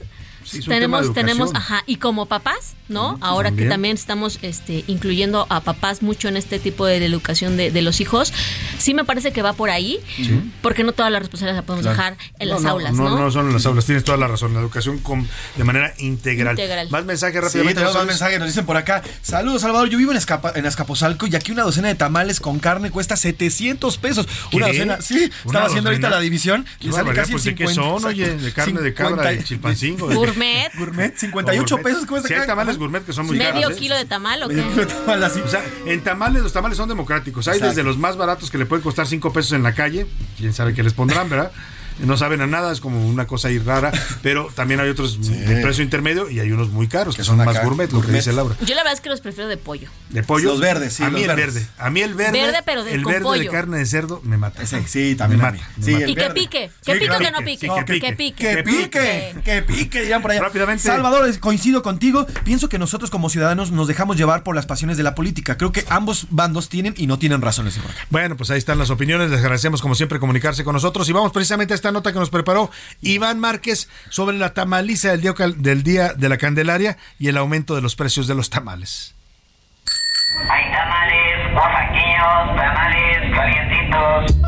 Sí, 0.47 0.59
es 0.59 0.67
un 0.67 0.73
tema 0.73 0.99
tenemos 1.01 1.07
de 1.07 1.13
tenemos 1.13 1.55
ajá 1.55 1.83
y 1.85 1.97
como 1.97 2.25
papás 2.25 2.75
no 2.89 3.17
ahora 3.21 3.49
también. 3.49 3.67
que 3.67 3.73
también 3.73 3.95
estamos 3.95 4.39
este 4.41 4.83
incluyendo 4.87 5.45
a 5.49 5.59
papás 5.61 6.01
mucho 6.01 6.27
en 6.29 6.37
este 6.37 6.57
tipo 6.59 6.85
de, 6.85 7.03
educación 7.05 7.57
de, 7.57 7.69
de 7.71 7.81
los 7.81 7.99
hijos 8.01 8.31
sí 8.79 8.93
me 8.93 9.03
parece 9.03 9.31
que 9.33 9.41
va 9.41 9.53
por 9.53 9.69
ahí 9.69 9.99
Sí. 10.15 10.39
porque 10.61 10.83
no 10.83 10.93
todas 10.93 11.11
las 11.11 11.21
responsabilidades 11.21 11.57
las 11.57 11.65
podemos 11.65 11.83
Claro. 11.85 11.97
dejar 12.15 12.17
en 12.39 12.47
No, 12.47 12.53
las 12.55 12.63
no, 12.63 12.69
aulas 12.69 12.93
no, 12.93 13.09
no, 13.09 13.19
no 13.19 13.31
son 13.31 13.47
en 13.47 13.53
las 13.53 13.65
aulas, 13.65 13.85
tienes 13.85 14.03
toda 14.03 14.17
la 14.17 14.27
razón. 14.27 14.53
La 14.53 14.59
educación 14.61 14.99
con- 14.99 15.27
de 15.57 15.63
manera 15.63 15.93
integral. 15.97 16.53
Integral. 16.53 16.89
Más 16.89 17.05
mensajes 17.05 17.35
Sí, 17.35 17.41
rápidamente. 17.41 17.73
tenemos 17.75 17.93
más 17.95 18.03
González. 18.05 18.21
mensajes, 18.21 18.39
nos 18.39 18.47
dicen 18.47 18.65
por 18.65 18.77
acá. 18.77 19.03
Saludos, 19.21 19.61
Salvador. 19.61 19.89
Yo 19.89 19.97
vivo 19.97 20.11
en, 20.11 20.17
Escapa- 20.17 20.53
en 20.55 20.65
Azcapotzalco 20.65 21.27
y 21.27 21.35
aquí 21.35 21.51
una 21.51 21.63
docena 21.63 21.87
de 21.89 21.95
tamales 21.95 22.39
con 22.39 22.59
carne 22.59 22.89
cuesta 22.91 23.15
700 23.17 23.97
pesos. 23.97 24.27
Una 24.53 24.67
docena, 24.67 25.01
sí. 25.01 25.15
¿Una 25.15 25.29
Estaba 25.59 25.65
haciendo 25.65 25.89
ahorita 25.89 26.09
la 26.09 26.19
división 26.19 26.65
y 26.79 26.91
sale 26.91 27.13
casi 27.13 27.31
pues, 27.33 27.43
¿de 27.43 27.55
qué 27.55 27.67
50, 27.67 27.99
son, 27.99 28.05
oye? 28.09 28.37
¿De 28.37 28.53
carne 28.53 28.81
de 28.81 28.93
cabra, 28.93 29.29
de 29.31 29.43
chilpancingo? 29.43 30.07
¿De 30.37 30.69
gourmet 30.77 30.77
Gourmet, 30.77 31.17
58 31.17 31.75
Gourmet. 31.75 31.83
pesos. 31.93 32.05
¿Cómo 32.07 32.21
Sí, 32.21 32.33
hay 32.33 32.47
tamales 32.47 32.77
gourmet 32.77 33.03
que 33.05 33.13
son 33.13 33.25
muy 33.25 33.37
medio 33.37 33.53
caros. 33.53 33.71
¿eh? 33.71 33.79
kilo 33.79 33.95
de 33.95 34.05
tamal 34.05 34.43
o 34.43 34.49
qué 34.49 34.61
O 34.61 35.47
sea, 35.47 35.63
en 35.85 36.03
tamales, 36.03 36.43
los 36.43 36.53
tamales 36.53 36.77
son 36.77 36.89
democráticos. 36.89 37.47
Hay 37.47 37.55
Exacto. 37.55 37.69
desde 37.75 37.83
los 37.83 37.97
más 37.97 38.17
baratos 38.17 38.51
que 38.51 38.57
le 38.57 38.65
pueden 38.65 38.83
costar 38.83 39.07
5 39.07 39.31
pesos 39.33 39.53
en 39.53 39.63
la 39.63 39.73
calle. 39.73 40.07
Quién 40.37 40.53
sabe 40.53 40.73
qué 40.73 40.83
les 40.83 40.93
pondrán, 40.93 41.29
¿verdad? 41.29 41.51
No 41.99 42.17
saben 42.17 42.41
a 42.41 42.47
nada, 42.47 42.71
es 42.71 42.79
como 42.79 43.07
una 43.07 43.27
cosa 43.27 43.47
ahí 43.47 43.59
rara. 43.59 43.91
Pero 44.21 44.49
también 44.55 44.79
hay 44.79 44.89
otros 44.89 45.19
de 45.27 45.61
precio 45.61 45.83
intermedio 45.83 46.29
y 46.29 46.39
hay 46.39 46.51
unos 46.51 46.69
muy 46.69 46.87
caros 46.87 47.15
que, 47.15 47.23
son, 47.23 47.37
son 47.37 47.45
más 47.45 47.63
gourmet, 47.63 47.91
lo 47.91 48.01
que 48.01 48.11
dice 48.11 48.33
Laura. 48.33 48.55
yo 48.61 48.75
la 48.75 48.81
verdad 48.83 48.93
es 48.93 49.01
que 49.01 49.09
los 49.09 49.21
prefiero 49.21 49.49
de 49.49 49.57
pollo 49.57 49.89
De 50.09 50.23
pollo. 50.23 50.49
Los 50.51 50.59
verdes, 50.59 50.93
sí, 50.93 51.03
A 51.03 51.09
mí 51.09 51.21
el 51.21 51.27
verdes. 51.27 51.53
verde. 51.55 51.67
A 51.77 51.89
mí 51.89 52.01
el 52.01 52.13
verde. 52.13 52.41
Verde, 52.41 52.57
pero 52.65 52.83
de- 52.83 52.93
el 52.93 53.03
con 53.03 53.11
verde 53.13 53.23
de 53.23 53.25
pollo. 53.37 53.51
carne 53.51 53.77
de 53.77 53.85
cerdo 53.85 54.21
me 54.23 54.37
mata. 54.37 54.65
Sí, 54.65 54.77
sí, 54.87 55.15
también 55.15 55.41
me 55.41 55.51
mata. 55.51 55.69
Sí, 55.81 55.91
mata. 55.93 56.07
y 56.07 56.15
que 56.15 56.29
pique 56.31 56.71
que 56.83 56.93
Sí, 56.93 56.99
pique 56.99 57.11
o 57.15 57.17
que 57.19 57.31
no 57.31 57.37
pique 57.39 57.67
que 57.67 57.83
pique. 57.83 57.99
que 57.99 58.13
pique 58.13 58.33
Que 58.57 58.63
pique, 58.63 59.35
que 59.43 59.61
pique, 59.63 60.01
dirán 60.03 60.21
por 60.21 60.31
allá. 60.31 60.41
Rápidamente. 60.41 60.83
Salvador, 60.83 61.27
es- 61.27 61.37
coincido 61.39 61.81
contigo. 61.83 62.25
Pienso 62.43 62.69
que 62.69 62.77
nosotros 62.79 63.09
como 63.09 63.29
ciudadanos 63.29 63.71
nos 63.71 63.87
dejamos 63.87 64.17
llevar 64.17 64.43
por 64.43 64.55
las 64.55 64.65
pasiones 64.65 64.97
de 64.97 65.03
la 65.03 65.15
política. 65.15 65.57
Creo 65.57 65.71
que 65.71 65.85
ambos 65.89 66.27
bandos 66.29 66.69
tienen 66.69 66.93
y 66.97 67.07
no 67.07 67.19
tienen 67.19 67.41
razones. 67.41 67.77
Bueno, 68.09 68.37
pues 68.37 68.49
ahí 68.51 68.57
están 68.57 68.77
las 68.77 68.89
opiniones. 68.89 69.29
Les 69.29 69.39
agradecemos 69.39 69.81
como 69.81 69.95
siempre 69.95 70.19
comunicarse 70.19 70.63
con 70.63 70.73
nosotros. 70.73 71.07
Y 71.09 71.11
vamos 71.13 71.31
precisamente 71.31 71.73
a 71.73 71.75
esta 71.75 71.86
nota 71.91 72.13
que 72.13 72.19
nos 72.19 72.29
preparó 72.29 72.69
Iván 73.01 73.39
Márquez 73.39 73.89
sobre 74.09 74.37
la 74.37 74.53
tamaliza 74.53 75.09
del 75.09 75.21
día, 75.21 75.33
del 75.55 75.83
día 75.83 76.13
de 76.13 76.29
la 76.29 76.37
Candelaria 76.37 76.97
y 77.19 77.27
el 77.27 77.37
aumento 77.37 77.75
de 77.75 77.81
los 77.81 77.95
precios 77.95 78.27
de 78.27 78.35
los 78.35 78.49
tamales. 78.49 79.15
Hay 80.49 80.71
tamales 80.71 81.55
oaxaqueños, 81.55 82.55
tamales 82.55 83.35
calientitos. 83.35 84.47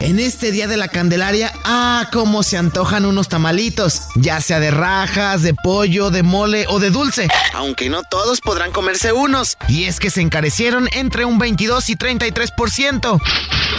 En 0.00 0.18
este 0.18 0.50
día 0.50 0.66
de 0.66 0.76
la 0.76 0.88
Candelaria, 0.88 1.52
ah, 1.64 2.08
cómo 2.12 2.42
se 2.42 2.58
antojan 2.58 3.06
unos 3.06 3.28
tamalitos, 3.28 4.08
ya 4.16 4.40
sea 4.40 4.58
de 4.58 4.72
rajas, 4.72 5.42
de 5.42 5.54
pollo, 5.54 6.10
de 6.10 6.24
mole 6.24 6.66
o 6.68 6.80
de 6.80 6.90
dulce, 6.90 7.28
aunque 7.54 7.88
no 7.88 8.02
todos 8.02 8.40
podrán 8.40 8.72
comerse 8.72 9.12
unos. 9.12 9.56
Y 9.68 9.84
es 9.84 10.00
que 10.00 10.10
se 10.10 10.20
encarecieron 10.20 10.88
entre 10.92 11.24
un 11.24 11.38
22 11.38 11.88
y 11.88 11.96
33%. 11.96 13.20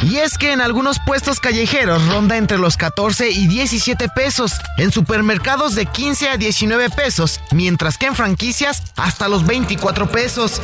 Y 0.01 0.17
es 0.17 0.37
que 0.37 0.51
en 0.51 0.61
algunos 0.61 0.99
puestos 0.99 1.39
callejeros 1.39 2.05
ronda 2.07 2.37
entre 2.37 2.57
los 2.57 2.75
14 2.77 3.29
y 3.29 3.47
17 3.47 4.09
pesos, 4.09 4.53
en 4.77 4.91
supermercados 4.91 5.75
de 5.75 5.85
15 5.85 6.29
a 6.29 6.37
19 6.37 6.89
pesos, 6.89 7.39
mientras 7.51 7.97
que 7.97 8.07
en 8.07 8.15
franquicias 8.15 8.83
hasta 8.97 9.29
los 9.29 9.45
24 9.45 10.09
pesos. 10.09 10.61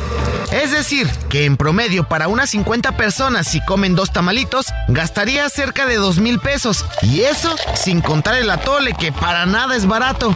Es 0.52 0.72
decir, 0.72 1.08
que 1.28 1.44
en 1.44 1.56
promedio 1.56 2.04
para 2.04 2.28
unas 2.28 2.50
50 2.50 2.96
personas 2.96 3.46
si 3.46 3.64
comen 3.64 3.94
dos 3.94 4.12
tamalitos, 4.12 4.66
gastaría 4.88 5.48
cerca 5.48 5.86
de 5.86 5.96
2 5.96 6.18
mil 6.18 6.40
pesos. 6.40 6.84
Y 7.02 7.22
eso 7.22 7.54
sin 7.74 8.00
contar 8.00 8.34
el 8.34 8.50
atole, 8.50 8.94
que 8.94 9.12
para 9.12 9.46
nada 9.46 9.76
es 9.76 9.86
barato. 9.86 10.34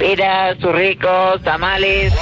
Mira, 0.00 0.54
sus 0.60 0.72
ricos 0.72 1.42
tamales. 1.42 2.12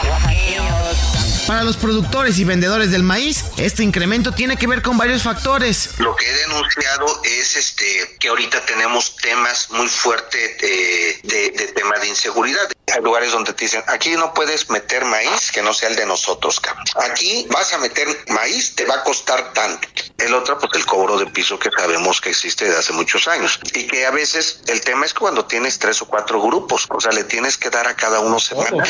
Para 1.47 1.63
los 1.63 1.77
productores 1.77 2.39
y 2.39 2.45
vendedores 2.45 2.91
del 2.91 3.03
maíz, 3.03 3.45
este 3.59 3.83
incremento 3.83 4.33
tiene 4.33 4.57
que 4.57 4.67
ver 4.67 4.81
con 4.81 4.97
varios 4.97 5.23
factores. 5.23 5.91
Lo 5.99 6.17
que 6.17 6.27
he 6.27 6.35
denunciado 6.39 7.21
es 7.23 7.57
este 7.57 8.17
que 8.19 8.29
ahorita 8.29 8.65
tenemos 8.65 9.17
temas 9.17 9.69
muy 9.71 9.87
fuertes 9.89 10.59
de, 10.59 11.21
de, 11.23 11.51
de 11.51 11.67
tema 11.73 11.99
de 11.99 12.09
inseguridad. 12.09 12.67
Hay 12.95 13.03
lugares 13.03 13.33
donde 13.33 13.53
te 13.53 13.67
dicen, 13.67 13.83
aquí 13.89 14.13
no 14.13 14.33
puedes 14.33 14.71
meter 14.71 15.05
maíz 15.05 15.53
que 15.53 15.61
no 15.61 15.75
sea 15.75 15.91
el 15.91 15.97
de 15.97 16.07
nosotros, 16.07 16.61
cabrón. 16.61 16.85
Aquí 17.11 17.47
vas 17.51 17.73
a 17.75 17.79
meter 17.79 18.09
maíz, 18.29 18.75
te 18.75 18.87
va 18.87 18.95
a 18.95 19.03
costar 19.03 19.53
tanto. 19.53 19.87
El 20.17 20.33
otro, 20.33 20.59
pues 20.59 20.73
el 20.75 20.87
cobro 20.87 21.19
de 21.19 21.27
piso 21.27 21.59
que 21.59 21.71
sabemos 21.71 22.23
que 22.23 22.31
existe 22.31 22.65
desde 22.65 22.79
hace 22.79 22.93
muchos 22.95 23.29
años. 23.29 23.61
Y 23.75 23.87
que 23.87 24.07
a 24.07 24.11
veces 24.11 24.61
el 24.69 24.81
tema 24.81 25.05
es 25.05 25.13
cuando 25.13 25.45
tienes 25.45 25.79
tres 25.79 26.01
o 26.01 26.07
cuatro 26.07 26.41
grupos, 26.41 26.87
o 26.89 27.01
sea, 27.01 27.13
le 27.13 27.25
tienes 27.25 27.59
que 27.59 27.69
dar 27.69 27.87
a 27.87 27.95
cada 27.95 28.21
uno 28.21 28.41
semana. 28.41 28.85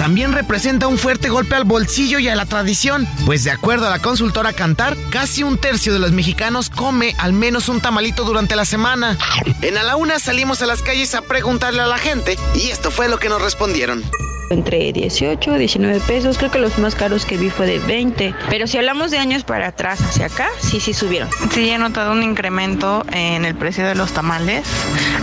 También 0.00 0.32
representa 0.32 0.86
un 0.88 0.96
fuerte 0.96 1.28
golpe 1.28 1.56
al 1.56 1.64
bolsillo 1.64 2.18
y 2.20 2.28
a 2.30 2.34
la 2.34 2.46
tradición, 2.46 3.06
pues 3.26 3.44
de 3.44 3.50
acuerdo 3.50 3.86
a 3.86 3.90
la 3.90 3.98
consultora 3.98 4.54
Cantar, 4.54 4.96
casi 5.10 5.42
un 5.42 5.58
tercio 5.58 5.92
de 5.92 5.98
los 5.98 6.12
mexicanos 6.12 6.70
come 6.70 7.14
al 7.18 7.34
menos 7.34 7.68
un 7.68 7.82
tamalito 7.82 8.24
durante 8.24 8.56
la 8.56 8.64
semana. 8.64 9.18
En 9.60 9.76
A 9.76 9.82
la 9.82 9.96
Una 9.96 10.18
salimos 10.18 10.62
a 10.62 10.66
las 10.66 10.80
calles 10.80 11.14
a 11.14 11.20
preguntarle 11.20 11.82
a 11.82 11.86
la 11.86 11.98
gente 11.98 12.38
y 12.54 12.70
esto 12.70 12.90
fue 12.90 13.10
lo 13.10 13.18
que 13.18 13.28
nos 13.28 13.42
respondieron. 13.42 14.02
Entre 14.50 14.92
18 14.92 15.54
19 15.54 16.00
pesos. 16.00 16.36
Creo 16.36 16.50
que 16.50 16.58
los 16.58 16.76
más 16.78 16.94
caros 16.94 17.24
que 17.24 17.36
vi 17.36 17.50
fue 17.50 17.66
de 17.66 17.78
20. 17.78 18.34
Pero 18.48 18.66
si 18.66 18.78
hablamos 18.78 19.10
de 19.10 19.18
años 19.18 19.44
para 19.44 19.68
atrás 19.68 20.00
hacia 20.02 20.26
acá, 20.26 20.48
sí, 20.60 20.80
sí 20.80 20.92
subieron. 20.92 21.28
Sí, 21.52 21.70
he 21.70 21.78
notado 21.78 22.12
un 22.12 22.22
incremento 22.22 23.04
en 23.12 23.44
el 23.44 23.54
precio 23.54 23.86
de 23.86 23.94
los 23.94 24.12
tamales, 24.12 24.66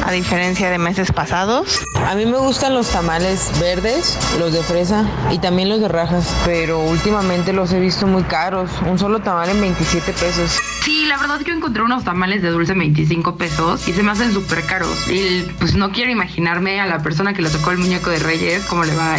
a 0.05 0.11
diferencia 0.11 0.69
de 0.69 0.77
meses 0.77 1.11
pasados. 1.11 1.81
A 2.05 2.15
mí 2.15 2.25
me 2.25 2.37
gustan 2.37 2.73
los 2.73 2.89
tamales 2.89 3.51
verdes, 3.59 4.17
los 4.39 4.53
de 4.53 4.63
fresa 4.63 5.05
y 5.31 5.39
también 5.39 5.69
los 5.69 5.81
de 5.81 5.89
rajas, 5.89 6.33
pero 6.45 6.79
últimamente 6.79 7.51
los 7.51 7.73
he 7.73 7.79
visto 7.79 8.07
muy 8.07 8.23
caros. 8.23 8.71
Un 8.89 8.97
solo 8.97 9.19
tamal 9.19 9.49
en 9.49 9.59
27 9.59 10.13
pesos. 10.13 10.57
Sí, 10.83 11.05
la 11.05 11.17
verdad 11.17 11.41
yo 11.45 11.53
encontré 11.53 11.83
unos 11.83 12.05
tamales 12.05 12.41
de 12.41 12.49
dulce 12.49 12.71
en 12.71 12.79
25 12.79 13.35
pesos 13.35 13.85
y 13.89 13.93
se 13.93 14.03
me 14.03 14.11
hacen 14.11 14.31
súper 14.31 14.63
caros. 14.63 15.09
Y 15.09 15.41
pues 15.59 15.75
no 15.75 15.91
quiero 15.91 16.11
imaginarme 16.11 16.79
a 16.79 16.85
la 16.85 16.99
persona 16.99 17.33
que 17.33 17.41
le 17.41 17.49
tocó 17.49 17.71
el 17.71 17.77
muñeco 17.77 18.09
de 18.09 18.19
Reyes 18.19 18.63
cómo 18.65 18.85
le 18.85 18.95
va 18.95 19.16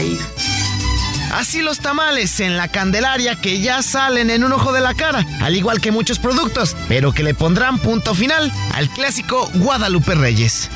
Así 1.33 1.61
los 1.61 1.81
tamales 1.81 2.41
en 2.41 2.57
la 2.57 2.69
Candelaria 2.69 3.37
que 3.37 3.61
ya 3.61 3.83
salen 3.83 4.31
en 4.31 4.45
un 4.45 4.53
ojo 4.53 4.73
de 4.73 4.81
la 4.81 4.95
cara, 4.95 5.27
al 5.41 5.57
igual 5.57 5.81
que 5.81 5.93
muchos 5.93 6.19
productos, 6.19 6.77
pero 6.89 7.13
que 7.13 7.23
le 7.23 7.35
pondrán 7.35 7.79
punto 7.79 8.15
final 8.15 8.53
al 8.75 8.89
clásico 8.89 9.51
Guadalupe 9.55 10.15
Reyes. 10.15 10.71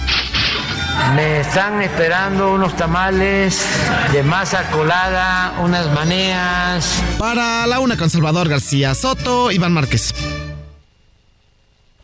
Me 1.14 1.40
están 1.40 1.82
esperando 1.82 2.52
unos 2.52 2.76
tamales 2.76 3.64
de 4.12 4.22
masa 4.22 4.70
colada, 4.70 5.54
unas 5.60 5.90
maneas. 5.92 7.02
Para 7.18 7.66
la 7.66 7.80
una 7.80 7.96
con 7.96 8.10
Salvador 8.10 8.48
García 8.48 8.94
Soto, 8.94 9.50
Iván 9.50 9.72
Márquez. 9.72 10.14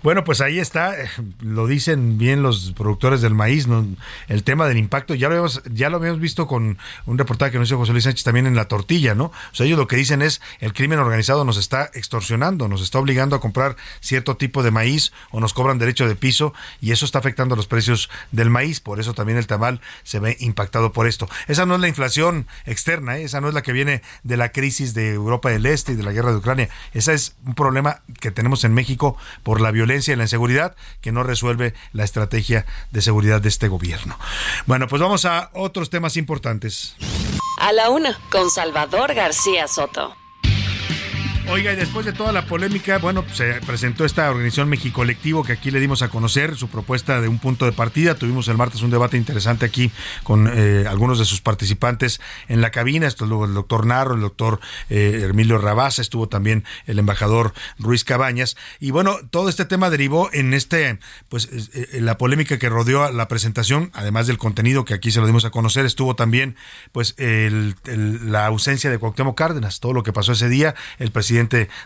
Bueno, 0.00 0.22
pues 0.22 0.40
ahí 0.40 0.60
está, 0.60 0.96
eh, 0.96 1.08
lo 1.40 1.66
dicen 1.66 2.18
bien 2.18 2.40
los 2.40 2.72
productores 2.76 3.20
del 3.20 3.34
maíz, 3.34 3.66
¿no? 3.66 3.84
el 4.28 4.44
tema 4.44 4.68
del 4.68 4.78
impacto, 4.78 5.12
ya 5.16 5.26
lo, 5.26 5.34
habíamos, 5.34 5.60
ya 5.72 5.90
lo 5.90 5.96
habíamos 5.96 6.20
visto 6.20 6.46
con 6.46 6.78
un 7.06 7.18
reportaje 7.18 7.50
que 7.50 7.58
nos 7.58 7.66
hizo 7.66 7.78
José 7.78 7.90
Luis 7.90 8.04
Sánchez 8.04 8.22
también 8.22 8.46
en 8.46 8.54
la 8.54 8.66
tortilla, 8.66 9.16
¿no? 9.16 9.24
O 9.24 9.54
sea, 9.54 9.66
ellos 9.66 9.76
lo 9.76 9.88
que 9.88 9.96
dicen 9.96 10.22
es, 10.22 10.40
el 10.60 10.72
crimen 10.72 11.00
organizado 11.00 11.44
nos 11.44 11.56
está 11.56 11.90
extorsionando, 11.94 12.68
nos 12.68 12.80
está 12.80 13.00
obligando 13.00 13.34
a 13.34 13.40
comprar 13.40 13.74
cierto 13.98 14.36
tipo 14.36 14.62
de 14.62 14.70
maíz 14.70 15.12
o 15.32 15.40
nos 15.40 15.52
cobran 15.52 15.80
derecho 15.80 16.06
de 16.06 16.14
piso 16.14 16.54
y 16.80 16.92
eso 16.92 17.04
está 17.04 17.18
afectando 17.18 17.56
los 17.56 17.66
precios 17.66 18.08
del 18.30 18.50
maíz, 18.50 18.78
por 18.78 19.00
eso 19.00 19.14
también 19.14 19.36
el 19.36 19.48
tamal 19.48 19.80
se 20.04 20.20
ve 20.20 20.36
impactado 20.38 20.92
por 20.92 21.08
esto. 21.08 21.28
Esa 21.48 21.66
no 21.66 21.74
es 21.74 21.80
la 21.80 21.88
inflación 21.88 22.46
externa, 22.66 23.18
¿eh? 23.18 23.24
esa 23.24 23.40
no 23.40 23.48
es 23.48 23.54
la 23.54 23.62
que 23.62 23.72
viene 23.72 24.02
de 24.22 24.36
la 24.36 24.52
crisis 24.52 24.94
de 24.94 25.12
Europa 25.12 25.50
del 25.50 25.66
Este 25.66 25.90
y 25.90 25.96
de 25.96 26.04
la 26.04 26.12
guerra 26.12 26.30
de 26.30 26.36
Ucrania, 26.36 26.68
esa 26.94 27.12
es 27.12 27.34
un 27.44 27.56
problema 27.56 28.02
que 28.20 28.30
tenemos 28.30 28.62
en 28.62 28.74
México 28.74 29.16
por 29.42 29.60
la 29.60 29.72
violencia 29.72 29.87
y 29.88 30.16
la 30.16 30.24
inseguridad 30.24 30.76
que 31.00 31.12
no 31.12 31.22
resuelve 31.22 31.74
la 31.92 32.04
estrategia 32.04 32.66
de 32.90 33.02
seguridad 33.02 33.40
de 33.40 33.48
este 33.48 33.68
gobierno. 33.68 34.18
Bueno, 34.66 34.86
pues 34.86 35.00
vamos 35.00 35.24
a 35.24 35.50
otros 35.54 35.90
temas 35.90 36.16
importantes. 36.16 36.94
A 37.58 37.72
la 37.72 37.90
una, 37.90 38.18
con 38.30 38.50
Salvador 38.50 39.14
García 39.14 39.66
Soto. 39.66 40.14
Oiga, 41.50 41.72
y 41.72 41.76
después 41.76 42.04
de 42.04 42.12
toda 42.12 42.30
la 42.30 42.44
polémica, 42.44 42.98
bueno, 42.98 43.24
se 43.32 43.54
presentó 43.66 44.04
esta 44.04 44.28
organización 44.28 44.68
México 44.68 44.96
Colectivo 44.96 45.42
que 45.44 45.52
aquí 45.52 45.70
le 45.70 45.80
dimos 45.80 46.02
a 46.02 46.10
conocer 46.10 46.56
su 46.56 46.68
propuesta 46.68 47.22
de 47.22 47.28
un 47.28 47.38
punto 47.38 47.64
de 47.64 47.72
partida. 47.72 48.16
Tuvimos 48.16 48.48
el 48.48 48.58
martes 48.58 48.82
un 48.82 48.90
debate 48.90 49.16
interesante 49.16 49.64
aquí 49.64 49.90
con 50.24 50.50
eh, 50.52 50.84
algunos 50.86 51.18
de 51.18 51.24
sus 51.24 51.40
participantes 51.40 52.20
en 52.48 52.60
la 52.60 52.70
cabina. 52.70 53.06
Estuvo 53.06 53.46
el 53.46 53.54
doctor 53.54 53.86
Narro, 53.86 54.14
el 54.14 54.20
doctor 54.20 54.60
eh, 54.90 55.26
Emilio 55.30 55.56
Rabasa, 55.56 56.02
estuvo 56.02 56.28
también 56.28 56.64
el 56.86 56.98
embajador 56.98 57.54
Ruiz 57.78 58.04
Cabañas. 58.04 58.54
Y 58.78 58.90
bueno, 58.90 59.16
todo 59.30 59.48
este 59.48 59.64
tema 59.64 59.88
derivó 59.88 60.28
en 60.34 60.52
este, 60.52 60.98
pues, 61.30 61.48
eh, 61.72 62.00
la 62.00 62.18
polémica 62.18 62.58
que 62.58 62.68
rodeó 62.68 63.10
la 63.10 63.26
presentación, 63.26 63.90
además 63.94 64.26
del 64.26 64.36
contenido 64.36 64.84
que 64.84 64.92
aquí 64.92 65.10
se 65.10 65.20
lo 65.20 65.26
dimos 65.26 65.46
a 65.46 65.50
conocer, 65.50 65.86
estuvo 65.86 66.14
también, 66.14 66.56
pues, 66.92 67.14
la 67.16 68.44
ausencia 68.44 68.90
de 68.90 68.98
Cuauhtémoc 68.98 69.36
Cárdenas, 69.36 69.80
todo 69.80 69.94
lo 69.94 70.02
que 70.02 70.12
pasó 70.12 70.32
ese 70.32 70.50
día, 70.50 70.74
el 70.98 71.10
presidente 71.10 71.37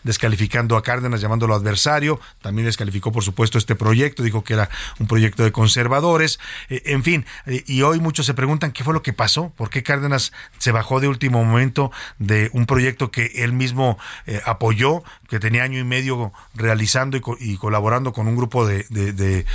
descalificando 0.02 0.76
a 0.76 0.82
Cárdenas, 0.82 1.20
llamándolo 1.20 1.54
adversario, 1.54 2.20
también 2.40 2.66
descalificó 2.66 3.12
por 3.12 3.22
supuesto 3.22 3.58
este 3.58 3.74
proyecto, 3.74 4.22
dijo 4.22 4.44
que 4.44 4.54
era 4.54 4.70
un 4.98 5.06
proyecto 5.06 5.44
de 5.44 5.52
conservadores, 5.52 6.38
eh, 6.68 6.82
en 6.86 7.02
fin, 7.02 7.26
eh, 7.46 7.64
y 7.66 7.82
hoy 7.82 8.00
muchos 8.00 8.26
se 8.26 8.34
preguntan 8.34 8.72
qué 8.72 8.84
fue 8.84 8.94
lo 8.94 9.02
que 9.02 9.12
pasó, 9.12 9.52
por 9.56 9.70
qué 9.70 9.82
Cárdenas 9.82 10.32
se 10.58 10.72
bajó 10.72 11.00
de 11.00 11.08
último 11.08 11.44
momento 11.44 11.90
de 12.18 12.50
un 12.52 12.66
proyecto 12.66 13.10
que 13.10 13.26
él 13.36 13.52
mismo 13.52 13.98
eh, 14.26 14.40
apoyó, 14.44 15.02
que 15.32 15.40
tenía 15.40 15.62
año 15.62 15.78
y 15.78 15.84
medio 15.84 16.30
realizando 16.52 17.16
y, 17.16 17.56
colaborando 17.56 18.12
con 18.12 18.28
un 18.28 18.36
grupo 18.36 18.66
de, 18.66 19.46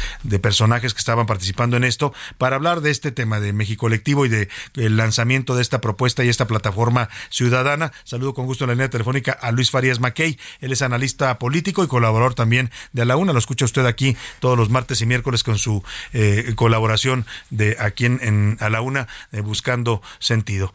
personajes 0.41 0.95
que 0.95 0.97
estaban 0.97 1.27
participando 1.27 1.77
en 1.77 1.83
esto, 1.83 2.15
para 2.39 2.55
hablar 2.55 2.81
de 2.81 2.89
este 2.89 3.11
tema 3.11 3.39
de 3.39 3.53
México 3.53 3.81
Colectivo 3.81 4.25
y 4.25 4.29
de 4.29 4.49
el 4.75 4.97
lanzamiento 4.97 5.55
de 5.55 5.61
esta 5.61 5.79
propuesta 5.79 6.23
y 6.23 6.29
esta 6.29 6.47
plataforma 6.47 7.09
ciudadana. 7.29 7.91
Saludo 8.05 8.33
con 8.33 8.47
gusto 8.47 8.63
en 8.63 8.69
la 8.69 8.73
línea 8.73 8.89
telefónica 8.89 9.33
a 9.33 9.51
Luis 9.51 9.69
Farías 9.69 9.99
Mackey. 9.99 10.39
Él 10.61 10.71
es 10.71 10.81
analista 10.81 11.37
político 11.37 11.83
y 11.83 11.87
colaborador 11.87 12.33
también 12.33 12.71
de 12.91 13.05
la 13.05 13.15
Una. 13.15 13.31
Lo 13.31 13.37
escucha 13.37 13.65
usted 13.65 13.85
aquí 13.85 14.17
todos 14.39 14.57
los 14.57 14.71
martes 14.71 14.99
y 15.01 15.05
miércoles 15.05 15.43
con 15.43 15.59
su 15.59 15.83
eh, 16.11 16.53
colaboración 16.55 17.27
de 17.51 17.77
aquí 17.79 18.05
en, 18.05 18.57
A 18.61 18.69
la 18.69 18.81
Una, 18.81 19.07
de 19.31 19.41
Buscando 19.41 20.01
Sentido. 20.17 20.73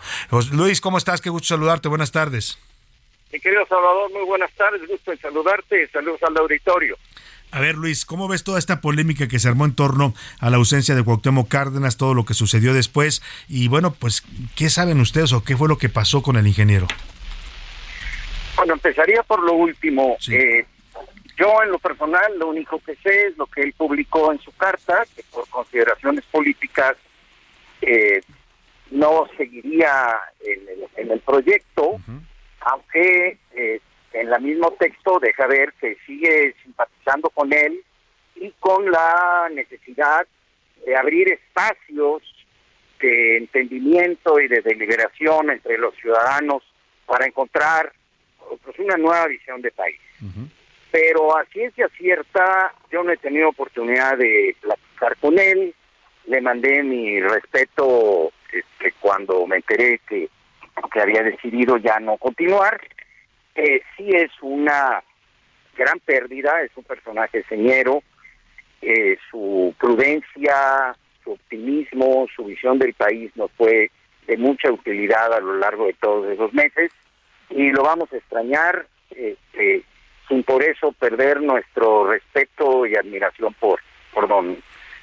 Luis, 0.52 0.80
¿cómo 0.80 0.96
estás? 0.96 1.20
Qué 1.20 1.28
gusto 1.28 1.48
saludarte. 1.48 1.88
Buenas 1.88 2.12
tardes. 2.12 2.56
Mi 3.32 3.40
querido 3.40 3.64
Salvador, 3.66 4.12
muy 4.12 4.24
buenas 4.24 4.52
tardes. 4.52 4.86
Gusto 4.86 5.10
en 5.10 5.18
saludarte. 5.18 5.88
Saludos 5.88 6.22
al 6.22 6.36
auditorio. 6.36 6.98
A 7.50 7.60
ver, 7.60 7.76
Luis, 7.76 8.04
¿cómo 8.04 8.28
ves 8.28 8.44
toda 8.44 8.59
esta 8.59 8.80
polémica 8.80 9.26
que 9.26 9.38
se 9.38 9.48
armó 9.48 9.64
en 9.64 9.74
torno 9.74 10.14
a 10.38 10.50
la 10.50 10.59
ausencia 10.59 10.94
de 10.94 11.02
Cuauhtémoc 11.02 11.48
Cárdenas, 11.48 11.96
todo 11.96 12.14
lo 12.14 12.24
que 12.24 12.34
sucedió 12.34 12.74
después? 12.74 13.22
Y 13.48 13.68
bueno, 13.68 13.92
pues, 13.92 14.22
¿qué 14.54 14.68
saben 14.68 15.00
ustedes 15.00 15.32
o 15.32 15.44
qué 15.44 15.56
fue 15.56 15.68
lo 15.68 15.78
que 15.78 15.88
pasó 15.88 16.22
con 16.22 16.36
el 16.36 16.46
ingeniero? 16.46 16.86
Bueno, 18.56 18.74
empezaría 18.74 19.22
por 19.22 19.42
lo 19.42 19.54
último. 19.54 20.16
Eh, 20.30 20.66
yo 21.38 21.62
en 21.62 21.70
lo 21.70 21.78
personal 21.78 22.38
lo 22.38 22.48
único 22.48 22.80
que 22.84 22.96
sé 22.96 23.28
es 23.28 23.36
lo 23.38 23.46
que 23.46 23.62
él 23.62 23.74
publicó 23.76 24.32
en 24.32 24.40
su 24.40 24.52
carta, 24.52 25.04
que 25.16 25.22
por 25.30 25.48
consideraciones 25.48 26.24
políticas 26.30 26.96
eh, 27.80 28.20
no 28.90 29.26
seguiría 29.36 30.18
en 30.96 31.10
el, 31.10 31.20
proyecto, 31.20 31.98
aunque 32.64 33.39
eh, 33.55 33.80
en 34.12 34.32
el 34.32 34.40
mismo 34.40 34.72
texto 34.72 35.18
deja 35.20 35.47
ver 35.47 35.72
que 35.80 35.97
sigue 36.06 36.55
simpatizando 36.62 37.30
con 37.30 37.52
él 37.52 37.82
y 38.36 38.51
con 38.59 38.90
la 38.90 39.48
necesidad 39.52 40.26
de 40.84 40.97
abrir 40.97 41.28
espacios 41.32 42.22
de 43.01 43.39
entendimiento 43.39 44.39
y 44.40 44.48
de 44.48 44.60
deliberación 44.60 45.51
entre 45.51 45.78
los 45.78 45.94
ciudadanos 45.97 46.62
para 47.06 47.26
encontrar 47.26 47.93
pues, 48.64 48.78
una 48.78 48.97
nueva 48.97 49.26
visión 49.26 49.60
de 49.60 49.70
país. 49.70 50.01
Pero 50.90 51.36
a 51.36 51.44
ciencia 51.47 51.89
cierta, 51.97 52.74
yo 52.90 53.02
no 53.02 53.12
he 53.12 53.16
tenido 53.16 53.48
oportunidad 53.48 54.16
de 54.18 54.55
platicar 54.60 55.16
con 55.16 55.39
él, 55.39 55.74
le 56.26 56.40
mandé 56.40 56.82
mi 56.82 57.20
respeto 57.20 58.30
este, 58.52 58.93
cuando 59.01 59.47
me 59.47 59.56
enteré 59.56 60.01
que, 60.06 60.28
que 60.93 61.01
había 61.01 61.23
decidido 61.23 61.77
ya 61.77 61.99
no 62.01 62.16
continuar. 62.16 62.81
Sí 63.55 64.11
es 64.11 64.31
una 64.40 65.03
gran 65.77 66.01
pérdida, 66.01 66.62
es 66.62 66.70
un 66.77 66.85
personaje 66.85 67.44
señero, 67.49 68.03
su 69.31 69.74
prudencia, 69.78 70.94
su 71.23 71.32
optimismo, 71.32 72.27
su 72.35 72.44
visión 72.44 72.78
del 72.78 72.94
país 72.94 73.31
nos 73.36 73.51
fue 73.53 73.90
de 74.27 74.36
mucha 74.36 74.70
utilidad 74.70 75.32
a 75.32 75.40
lo 75.40 75.59
largo 75.59 75.86
de 75.86 75.94
todos 75.94 76.27
esos 76.31 76.53
meses 76.53 76.90
y 77.51 77.70
lo 77.70 77.82
vamos 77.82 78.12
a 78.12 78.16
extrañar 78.16 78.86
este, 79.11 79.82
sin 80.28 80.43
por 80.43 80.62
eso 80.62 80.93
perder 80.93 81.40
nuestro 81.43 82.11
respeto 82.11 82.86
y 82.86 82.97
admiración 82.97 83.55
por, 83.55 83.81
por 84.12 84.28
don 84.28 84.62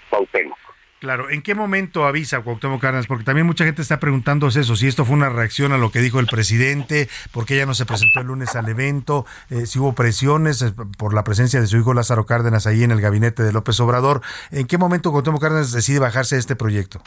Cuauhtémoc. 0.10 0.58
Claro, 1.00 1.30
¿en 1.30 1.42
qué 1.42 1.56
momento 1.56 2.06
avisa 2.06 2.42
Cuauhtémoc 2.42 2.82
Cárdenas? 2.82 3.08
Porque 3.08 3.24
también 3.24 3.48
mucha 3.48 3.64
gente 3.64 3.82
está 3.82 4.02
preguntándose 4.02 4.60
eso, 4.60 4.76
si 4.76 4.88
esto 4.88 5.06
fue 5.06 5.16
una 5.16 5.30
reacción 5.30 5.72
a 5.72 5.78
lo 5.78 5.92
que 5.92 6.00
dijo 6.00 6.20
el 6.20 6.28
presidente, 6.28 7.08
por 7.32 7.46
qué 7.46 7.56
ya 7.56 7.66
no 7.66 7.74
se 7.74 7.86
presentó 7.86 8.20
el 8.20 8.28
lunes 8.28 8.58
al 8.58 8.68
evento, 8.68 9.26
eh, 9.50 9.66
si 9.66 9.80
hubo 9.80 9.96
presiones 9.96 10.62
eh, 10.62 10.74
por 10.98 11.14
la 11.14 11.24
presencia 11.24 11.62
de 11.62 11.68
su 11.68 11.78
hijo 11.78 11.94
Lázaro 11.94 12.26
Cárdenas 12.26 12.68
ahí 12.68 12.84
en 12.84 12.92
el 12.92 13.00
gabinete 13.00 13.44
de 13.44 13.54
López 13.54 13.80
Obrador. 13.80 14.22
¿En 14.52 14.68
qué 14.68 14.78
momento 14.78 15.12
Cuauhtémoc 15.12 15.42
Cárdenas 15.42 15.72
decide 15.72 16.00
bajarse 16.00 16.36
de 16.36 16.42
este 16.42 16.58
proyecto? 16.58 17.02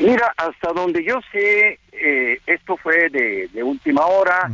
Mira, 0.00 0.34
hasta 0.36 0.72
donde 0.72 1.04
yo 1.04 1.20
sé, 1.30 1.78
eh, 1.92 2.40
esto 2.46 2.76
fue 2.78 3.10
de, 3.10 3.62
última 3.62 4.06
hora. 4.06 4.50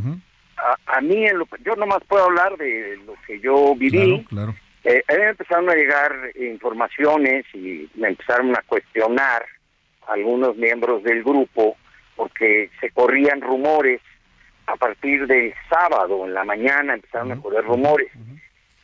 a, 0.85 1.01
mí, 1.01 1.25
en 1.25 1.39
lo, 1.39 1.47
yo 1.65 1.75
nomás 1.75 2.03
puedo 2.07 2.25
hablar 2.25 2.57
de 2.57 2.99
lo 3.07 3.15
que 3.25 3.39
yo 3.39 3.73
viví. 3.75 4.23
Claro, 4.29 4.53
eh, 4.87 5.03
empezaron 5.07 5.69
a 5.69 5.75
llegar 5.75 6.13
informaciones 6.35 7.45
y 7.53 7.89
me 7.95 8.09
empezaron 8.09 8.55
a 8.55 8.63
cuestionar 8.65 9.45
algunos 10.07 10.55
miembros 10.55 11.03
del 11.03 11.23
grupo 11.23 11.75
porque 12.15 12.69
se 12.79 12.91
corrían 12.91 13.41
rumores. 13.41 14.01
A 14.65 14.75
partir 14.75 15.27
del 15.27 15.53
sábado 15.69 16.25
en 16.25 16.33
la 16.33 16.43
mañana 16.43 16.93
empezaron 16.93 17.31
a 17.31 17.41
correr 17.41 17.63
rumores. 17.63 18.11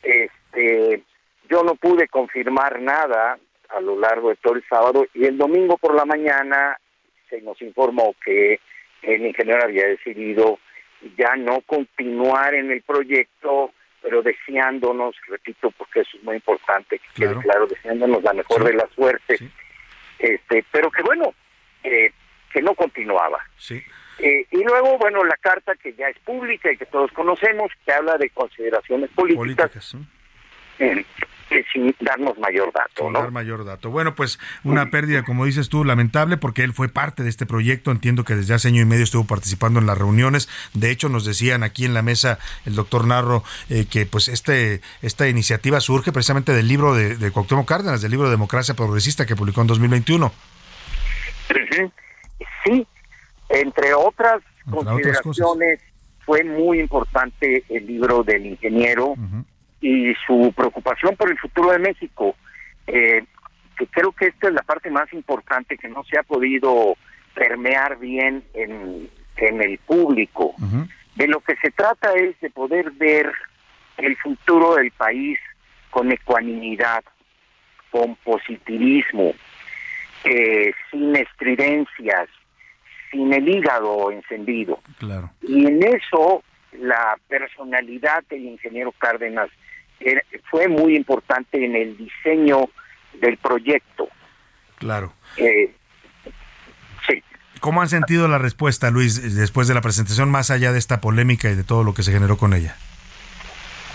Este, 0.02 1.02
yo 1.50 1.62
no 1.62 1.74
pude 1.74 2.08
confirmar 2.08 2.80
nada, 2.80 3.38
a 3.68 3.80
lo 3.80 3.98
largo 3.98 4.30
de 4.30 4.36
todo 4.36 4.54
el 4.54 4.64
sábado 4.68 5.06
y 5.14 5.24
el 5.24 5.36
domingo 5.36 5.76
por 5.78 5.94
la 5.94 6.04
mañana 6.04 6.78
se 7.28 7.40
nos 7.40 7.60
informó 7.60 8.14
que 8.24 8.60
el 9.02 9.26
ingeniero 9.26 9.64
había 9.64 9.86
decidido 9.86 10.58
ya 11.18 11.36
no 11.36 11.60
continuar 11.62 12.54
en 12.54 12.70
el 12.70 12.82
proyecto, 12.82 13.72
pero 14.04 14.22
deseándonos, 14.22 15.16
repito, 15.28 15.70
porque 15.70 16.00
eso 16.00 16.18
es 16.18 16.22
muy 16.22 16.36
importante, 16.36 16.98
que 16.98 17.22
quede 17.22 17.40
claro, 17.40 17.66
deseándonos 17.66 18.22
la 18.22 18.34
mejor 18.34 18.62
de 18.62 18.74
las 18.74 18.90
suertes, 18.90 19.40
este, 20.18 20.62
pero 20.70 20.90
que 20.90 21.02
bueno, 21.02 21.32
eh, 21.82 22.12
que 22.52 22.60
no 22.60 22.74
continuaba. 22.74 23.38
Eh, 24.18 24.46
y 24.50 24.62
luego, 24.62 24.98
bueno, 24.98 25.24
la 25.24 25.38
carta 25.38 25.74
que 25.74 25.94
ya 25.94 26.08
es 26.08 26.18
pública 26.18 26.70
y 26.70 26.76
que 26.76 26.84
todos 26.84 27.10
conocemos, 27.12 27.72
que 27.86 27.92
habla 27.92 28.18
de 28.18 28.28
consideraciones 28.28 29.08
políticas, 29.10 29.96
sin 31.72 31.94
darnos 32.00 32.38
mayor 32.38 32.72
dato. 32.72 33.10
¿no? 33.10 33.20
dar 33.20 33.30
mayor 33.30 33.64
dato. 33.64 33.90
Bueno, 33.90 34.14
pues 34.14 34.38
una 34.62 34.90
pérdida, 34.90 35.22
como 35.22 35.44
dices 35.44 35.68
tú, 35.68 35.84
lamentable, 35.84 36.36
porque 36.36 36.62
él 36.62 36.72
fue 36.72 36.88
parte 36.88 37.22
de 37.22 37.30
este 37.30 37.46
proyecto. 37.46 37.90
Entiendo 37.90 38.24
que 38.24 38.34
desde 38.34 38.54
hace 38.54 38.68
año 38.68 38.82
y 38.82 38.86
medio 38.86 39.04
estuvo 39.04 39.24
participando 39.24 39.80
en 39.80 39.86
las 39.86 39.98
reuniones. 39.98 40.48
De 40.72 40.90
hecho, 40.90 41.08
nos 41.08 41.24
decían 41.24 41.62
aquí 41.62 41.84
en 41.84 41.94
la 41.94 42.02
mesa 42.02 42.38
el 42.64 42.74
doctor 42.74 43.06
Narro 43.06 43.44
eh, 43.68 43.86
que 43.90 44.06
pues 44.06 44.28
este 44.28 44.80
esta 45.02 45.28
iniciativa 45.28 45.80
surge 45.80 46.12
precisamente 46.12 46.52
del 46.52 46.68
libro 46.68 46.94
de, 46.94 47.16
de 47.16 47.30
Cuauhtémoc 47.30 47.68
Cárdenas, 47.68 48.02
del 48.02 48.10
libro 48.10 48.30
Democracia 48.30 48.74
Progresista 48.74 49.26
que 49.26 49.36
publicó 49.36 49.60
en 49.60 49.66
2021. 49.66 50.32
Sí, 52.64 52.86
entre 53.50 53.94
otras 53.94 54.42
consideraciones, 54.70 55.80
fue 56.24 56.42
muy 56.42 56.80
importante 56.80 57.64
el 57.68 57.86
libro 57.86 58.22
del 58.22 58.46
ingeniero 58.46 59.14
y 59.84 60.14
su 60.26 60.50
preocupación 60.56 61.14
por 61.14 61.30
el 61.30 61.38
futuro 61.38 61.70
de 61.72 61.78
México, 61.78 62.34
eh, 62.86 63.22
que 63.76 63.86
creo 63.88 64.12
que 64.12 64.28
esta 64.28 64.48
es 64.48 64.54
la 64.54 64.62
parte 64.62 64.88
más 64.90 65.12
importante 65.12 65.76
que 65.76 65.88
no 65.88 66.02
se 66.04 66.18
ha 66.18 66.22
podido 66.22 66.96
permear 67.34 67.98
bien 67.98 68.42
en, 68.54 69.10
en 69.36 69.60
el 69.60 69.76
público. 69.78 70.54
De 71.16 71.28
lo 71.28 71.40
que 71.40 71.54
se 71.56 71.70
trata 71.70 72.14
es 72.14 72.40
de 72.40 72.48
poder 72.48 72.92
ver 72.92 73.30
el 73.98 74.16
futuro 74.16 74.76
del 74.76 74.90
país 74.92 75.38
con 75.90 76.10
ecuanimidad, 76.10 77.04
con 77.90 78.16
positivismo, 78.16 79.34
eh, 80.24 80.72
sin 80.90 81.14
estridencias, 81.14 82.30
sin 83.10 83.34
el 83.34 83.46
hígado 83.46 84.10
encendido. 84.10 84.80
Claro. 84.98 85.30
Y 85.42 85.66
en 85.66 85.82
eso 85.82 86.42
la 86.72 87.18
personalidad 87.28 88.24
del 88.30 88.46
ingeniero 88.46 88.92
Cárdenas 88.92 89.50
fue 90.50 90.68
muy 90.68 90.96
importante 90.96 91.64
en 91.64 91.76
el 91.76 91.96
diseño 91.96 92.68
del 93.20 93.36
proyecto. 93.38 94.08
Claro. 94.78 95.12
Eh, 95.36 95.72
sí. 97.08 97.22
¿Cómo 97.60 97.82
han 97.82 97.88
sentido 97.88 98.28
la 98.28 98.38
respuesta, 98.38 98.90
Luis, 98.90 99.36
después 99.36 99.68
de 99.68 99.74
la 99.74 99.80
presentación, 99.80 100.30
más 100.30 100.50
allá 100.50 100.72
de 100.72 100.78
esta 100.78 101.00
polémica 101.00 101.50
y 101.50 101.54
de 101.54 101.64
todo 101.64 101.84
lo 101.84 101.94
que 101.94 102.02
se 102.02 102.12
generó 102.12 102.36
con 102.36 102.54
ella? 102.54 102.76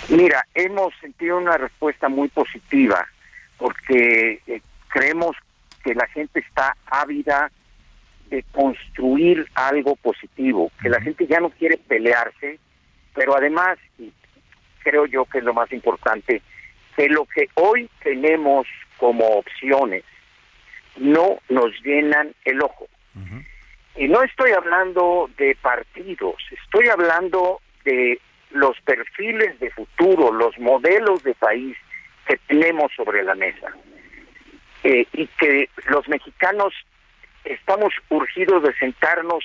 Mira, 0.09 0.45
hemos 0.55 0.93
sentido 0.99 1.37
una 1.37 1.57
respuesta 1.57 2.09
muy 2.09 2.29
positiva 2.29 3.07
porque 3.57 4.41
eh, 4.47 4.61
creemos 4.87 5.35
que 5.83 5.93
la 5.93 6.07
gente 6.07 6.39
está 6.39 6.75
ávida 6.87 7.51
de 8.29 8.43
construir 8.51 9.47
algo 9.53 9.95
positivo, 9.95 10.71
que 10.81 10.89
la 10.89 11.01
gente 11.01 11.27
ya 11.27 11.39
no 11.39 11.49
quiere 11.49 11.77
pelearse, 11.77 12.59
pero 13.13 13.35
además, 13.35 13.77
y 13.97 14.11
creo 14.83 15.05
yo 15.05 15.25
que 15.25 15.39
es 15.39 15.43
lo 15.43 15.53
más 15.53 15.71
importante, 15.71 16.41
que 16.95 17.07
lo 17.07 17.25
que 17.25 17.47
hoy 17.55 17.89
tenemos 18.03 18.67
como 18.97 19.25
opciones 19.25 20.03
no 20.97 21.39
nos 21.49 21.71
llenan 21.83 22.33
el 22.45 22.61
ojo. 22.61 22.87
Y 23.95 24.07
no 24.07 24.23
estoy 24.23 24.51
hablando 24.51 25.29
de 25.37 25.57
partidos, 25.61 26.35
estoy 26.51 26.87
hablando 26.87 27.59
de 27.83 28.19
los 28.51 28.79
perfiles 28.81 29.59
de 29.59 29.69
futuro, 29.71 30.31
los 30.31 30.57
modelos 30.57 31.21
de 31.23 31.35
país 31.35 31.75
que 32.25 32.37
tenemos 32.47 32.91
sobre 32.95 33.23
la 33.23 33.35
mesa. 33.35 33.73
Eh, 34.83 35.05
y 35.11 35.27
que 35.27 35.69
los 35.89 36.07
mexicanos 36.07 36.73
estamos 37.43 37.93
urgidos 38.09 38.63
de 38.63 38.73
sentarnos 38.75 39.43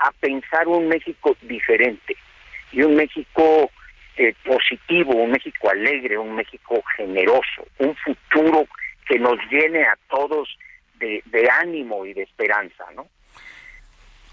a 0.00 0.10
pensar 0.12 0.66
un 0.66 0.88
México 0.88 1.36
diferente 1.42 2.16
y 2.72 2.82
un 2.82 2.96
México 2.96 3.70
eh, 4.16 4.34
positivo, 4.44 5.14
un 5.14 5.30
México 5.32 5.70
alegre, 5.70 6.18
un 6.18 6.34
México 6.34 6.82
generoso, 6.96 7.66
un 7.78 7.94
futuro 7.96 8.66
que 9.06 9.18
nos 9.18 9.38
llene 9.50 9.82
a 9.82 9.96
todos 10.10 10.48
de, 10.98 11.22
de 11.26 11.50
ánimo 11.50 12.06
y 12.06 12.12
de 12.12 12.22
esperanza, 12.22 12.84
¿no? 12.94 13.06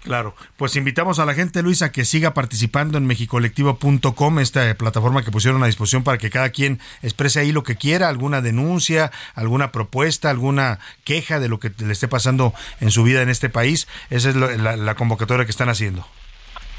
Claro, 0.02 0.34
pues 0.56 0.76
invitamos 0.76 1.18
a 1.18 1.26
la 1.26 1.34
gente, 1.34 1.62
Luis, 1.62 1.82
a 1.82 1.92
que 1.92 2.06
siga 2.06 2.32
participando 2.32 2.96
en 2.96 3.06
mexicolectivo.com, 3.06 4.38
esta 4.38 4.74
plataforma 4.74 5.22
que 5.22 5.30
pusieron 5.30 5.62
a 5.62 5.66
disposición 5.66 6.04
para 6.04 6.16
que 6.16 6.30
cada 6.30 6.48
quien 6.50 6.80
exprese 7.02 7.40
ahí 7.40 7.52
lo 7.52 7.64
que 7.64 7.76
quiera, 7.76 8.08
alguna 8.08 8.40
denuncia, 8.40 9.10
alguna 9.34 9.72
propuesta, 9.72 10.30
alguna 10.30 10.78
queja 11.04 11.38
de 11.38 11.48
lo 11.48 11.60
que 11.60 11.70
le 11.84 11.92
esté 11.92 12.08
pasando 12.08 12.54
en 12.80 12.90
su 12.90 13.04
vida 13.04 13.20
en 13.20 13.28
este 13.28 13.50
país. 13.50 13.88
Esa 14.08 14.30
es 14.30 14.36
la 14.36 14.94
convocatoria 14.94 15.44
que 15.44 15.50
están 15.50 15.68
haciendo. 15.68 16.06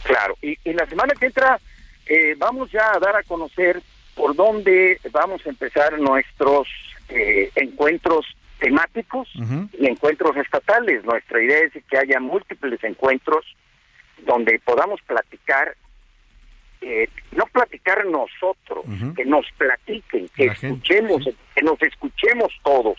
Claro, 0.04 0.36
y, 0.42 0.58
y 0.64 0.74
la 0.74 0.88
semana 0.88 1.14
que 1.20 1.28
entra 1.28 1.60
eh, 2.14 2.36
vamos 2.38 2.70
ya 2.72 2.92
a 2.94 3.00
dar 3.00 3.16
a 3.16 3.24
conocer 3.24 3.82
por 4.16 4.36
dónde 4.36 5.00
vamos 5.12 5.40
a 5.46 5.50
empezar 5.50 5.98
nuestros 6.00 6.68
eh, 7.10 7.50
encuentros 7.56 8.26
temáticos 8.60 9.28
y 9.80 9.88
encuentros 9.88 10.36
estatales. 10.38 11.04
Nuestra 11.06 11.42
idea 11.42 11.60
es 11.60 11.72
que 11.90 11.98
haya 11.98 12.20
múltiples 12.20 12.84
encuentros 12.84 13.46
donde 14.26 14.60
podamos 14.60 15.00
platicar, 15.08 15.76
eh, 16.82 17.08
no 17.32 17.46
platicar 17.48 18.06
nosotros, 18.06 18.84
que 19.16 19.26
nos 19.26 19.46
platiquen, 19.58 20.28
que 20.36 20.48
La 20.48 20.56
gente, 20.56 20.68
escuchemos, 20.68 21.24
que 21.56 21.62
nos 21.64 21.82
escuchemos 21.82 22.52
todos, 22.64 22.98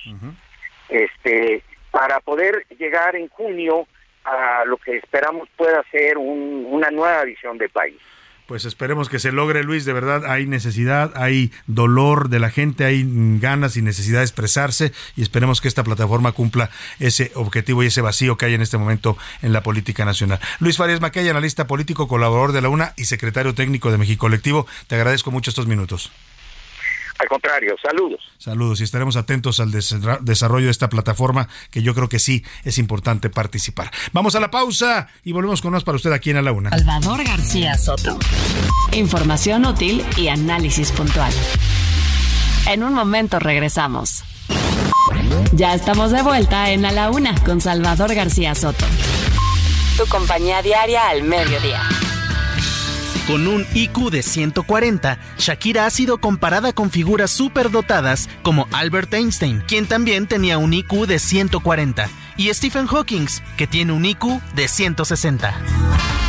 este, 0.89 1.63
para 1.91 2.21
poder 2.21 2.67
llegar 2.79 3.15
en 3.17 3.29
junio 3.29 3.87
a 4.25 4.65
lo 4.67 4.77
que 4.79 4.97
esperamos 4.97 5.49
pueda 5.57 5.83
ser 5.91 6.17
un- 6.17 6.67
una 6.71 6.91
nueva 6.91 7.25
visión 7.25 7.59
de 7.59 7.69
país. 7.69 7.99
Pues 8.47 8.65
esperemos 8.65 9.09
que 9.09 9.19
se 9.19 9.31
logre, 9.31 9.63
Luis. 9.63 9.85
De 9.85 9.93
verdad, 9.93 10.27
hay 10.27 10.47
necesidad, 10.47 11.13
hay 11.15 11.53
dolor 11.67 12.29
de 12.29 12.41
la 12.41 12.51
gente, 12.51 12.85
hay 12.85 13.05
ganas 13.39 13.77
y 13.77 13.83
necesidad 13.83 14.19
de 14.19 14.25
expresarse 14.25 14.93
y 15.17 15.23
esperemos 15.23 15.61
que 15.61 15.69
esta 15.69 15.85
plataforma 15.85 16.33
cumpla 16.33 16.71
ese 16.99 17.31
objetivo 17.35 17.83
y 17.83 17.87
ese 17.87 18.01
vacío 18.01 18.37
que 18.37 18.47
hay 18.47 18.55
en 18.55 18.63
este 18.63 18.79
momento 18.79 19.17
en 19.43 19.53
la 19.53 19.63
política 19.63 20.05
nacional. 20.05 20.41
Luis 20.59 20.77
Farías 20.77 21.01
Maquey, 21.01 21.29
analista 21.29 21.67
político, 21.67 22.09
colaborador 22.09 22.53
de 22.53 22.63
la 22.63 22.69
UNA 22.69 22.95
y 22.97 23.05
secretario 23.05 23.55
técnico 23.55 23.91
de 23.93 23.99
México 23.99 24.23
Colectivo. 24.23 24.67
Te 24.89 24.97
agradezco 24.97 25.31
mucho 25.31 25.51
estos 25.51 25.67
minutos. 25.67 26.11
Al 27.23 27.29
contrario, 27.29 27.77
saludos. 27.81 28.21
Saludos 28.37 28.81
y 28.81 28.85
estaremos 28.85 29.15
atentos 29.15 29.61
al 29.61 29.71
desarrollo 29.71 30.65
de 30.67 30.73
esta 30.73 30.89
plataforma 30.89 31.49
que 31.71 31.81
yo 31.81 31.95
creo 31.95 32.09
que 32.09 32.19
sí 32.19 32.45
es 32.65 32.79
importante 32.79 33.31
participar. 33.31 33.93
Vamos 34.13 34.35
a 34.35 34.41
la 34.41 34.51
pausa 34.51 35.07
y 35.23 35.31
volvemos 35.31 35.63
con 35.63 35.71
más 35.73 35.85
para 35.85 35.95
usted 35.95 36.11
aquí 36.11 36.31
en 36.31 36.39
A 36.39 36.43
la 36.43 36.51
Una. 36.51 36.71
Salvador 36.71 37.23
García 37.23 37.79
Soto. 37.79 38.19
Información 38.91 39.65
útil 39.67 40.05
y 40.17 40.29
análisis 40.29 40.91
puntual. 40.91 41.33
En 42.67 42.83
un 42.83 42.93
momento 42.93 43.39
regresamos. 43.39 44.25
Ya 45.53 45.75
estamos 45.75 46.11
de 46.11 46.23
vuelta 46.23 46.73
en 46.73 46.85
A 46.85 46.91
la 46.91 47.11
Una 47.11 47.37
con 47.45 47.61
Salvador 47.61 48.17
García 48.17 48.57
Soto. 48.57 48.85
Tu 49.97 50.05
compañía 50.09 50.61
diaria 50.61 51.09
al 51.09 51.23
mediodía. 51.23 51.83
Con 53.27 53.47
un 53.47 53.65
IQ 53.73 54.11
de 54.11 54.23
140, 54.23 55.19
Shakira 55.39 55.87
ha 55.87 55.91
sido 55.91 56.19
comparada 56.19 56.73
con 56.73 56.91
figuras 56.91 57.31
superdotadas 57.31 58.29
como 58.43 58.67
Albert 58.73 59.15
Einstein, 59.15 59.63
quien 59.69 59.87
también 59.87 60.27
tenía 60.27 60.59
un 60.59 60.75
IQ 60.75 61.07
de 61.07 61.21
140, 61.21 62.09
y 62.37 62.53
Stephen 62.53 62.87
Hawking, 62.89 63.27
que 63.57 63.69
tiene 63.69 63.93
un 63.93 64.05
IQ 64.05 64.41
de 64.57 64.67
160. 64.67 66.22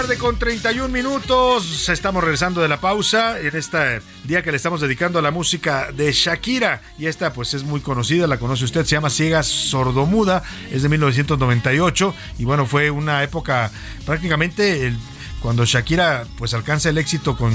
Tarde 0.00 0.18
con 0.18 0.36
31 0.36 0.88
minutos. 0.88 1.88
Estamos 1.88 2.24
regresando 2.24 2.60
de 2.60 2.66
la 2.66 2.80
pausa 2.80 3.38
en 3.38 3.54
este 3.54 4.00
día 4.24 4.42
que 4.42 4.50
le 4.50 4.56
estamos 4.56 4.80
dedicando 4.80 5.20
a 5.20 5.22
la 5.22 5.30
música 5.30 5.92
de 5.92 6.10
Shakira. 6.10 6.82
Y 6.98 7.06
esta 7.06 7.32
pues 7.32 7.54
es 7.54 7.62
muy 7.62 7.80
conocida, 7.80 8.26
la 8.26 8.40
conoce 8.40 8.64
usted, 8.64 8.84
se 8.84 8.96
llama 8.96 9.08
Ciega 9.08 9.44
Sordomuda, 9.44 10.42
es 10.72 10.82
de 10.82 10.88
1998. 10.88 12.12
Y 12.40 12.44
bueno, 12.44 12.66
fue 12.66 12.90
una 12.90 13.22
época 13.22 13.70
prácticamente 14.04 14.92
cuando 15.40 15.64
Shakira 15.64 16.24
pues 16.38 16.54
alcanza 16.54 16.88
el 16.88 16.98
éxito 16.98 17.36
con 17.36 17.52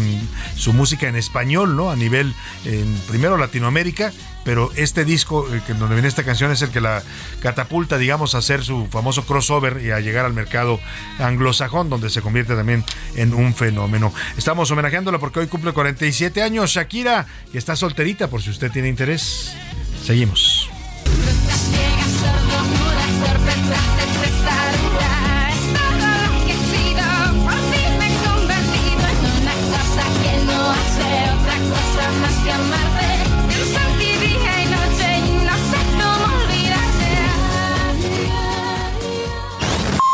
su 0.55 0.71
música 0.71 1.09
en 1.09 1.17
español, 1.17 1.75
¿no? 1.75 1.91
A 1.91 1.97
nivel, 1.97 2.33
en, 2.63 2.95
primero 3.09 3.35
Latinoamérica, 3.35 4.13
pero 4.43 4.71
este 4.75 5.05
disco, 5.05 5.47
eh, 5.53 5.61
que 5.65 5.73
donde 5.73 5.95
viene 5.95 6.07
esta 6.07 6.23
canción, 6.23 6.51
es 6.51 6.61
el 6.61 6.69
que 6.69 6.81
la 6.81 7.03
catapulta, 7.41 7.97
digamos, 7.97 8.35
a 8.35 8.39
hacer 8.39 8.63
su 8.63 8.87
famoso 8.87 9.25
crossover 9.25 9.81
y 9.83 9.91
a 9.91 9.99
llegar 9.99 10.25
al 10.25 10.33
mercado 10.33 10.79
anglosajón, 11.19 11.89
donde 11.89 12.09
se 12.09 12.21
convierte 12.21 12.55
también 12.55 12.83
en 13.15 13.33
un 13.33 13.53
fenómeno. 13.53 14.13
Estamos 14.37 14.71
homenajeándola 14.71 15.19
porque 15.19 15.39
hoy 15.39 15.47
cumple 15.47 15.73
47 15.73 16.41
años 16.41 16.71
Shakira, 16.71 17.27
y 17.53 17.57
está 17.57 17.75
solterita 17.75 18.29
por 18.29 18.41
si 18.41 18.49
usted 18.49 18.71
tiene 18.71 18.87
interés. 18.87 19.53
Seguimos. 20.03 20.69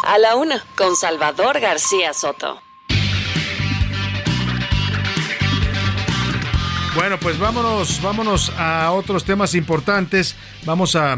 A 0.05 0.19
la 0.19 0.35
una, 0.35 0.63
con 0.77 0.95
Salvador 0.95 1.59
García 1.59 2.13
Soto. 2.13 2.61
Bueno, 6.95 7.17
pues 7.19 7.39
vámonos, 7.39 8.01
vámonos 8.03 8.51
a 8.55 8.91
otros 8.91 9.25
temas 9.25 9.55
importantes. 9.55 10.35
Vamos 10.63 10.95
a 10.95 11.17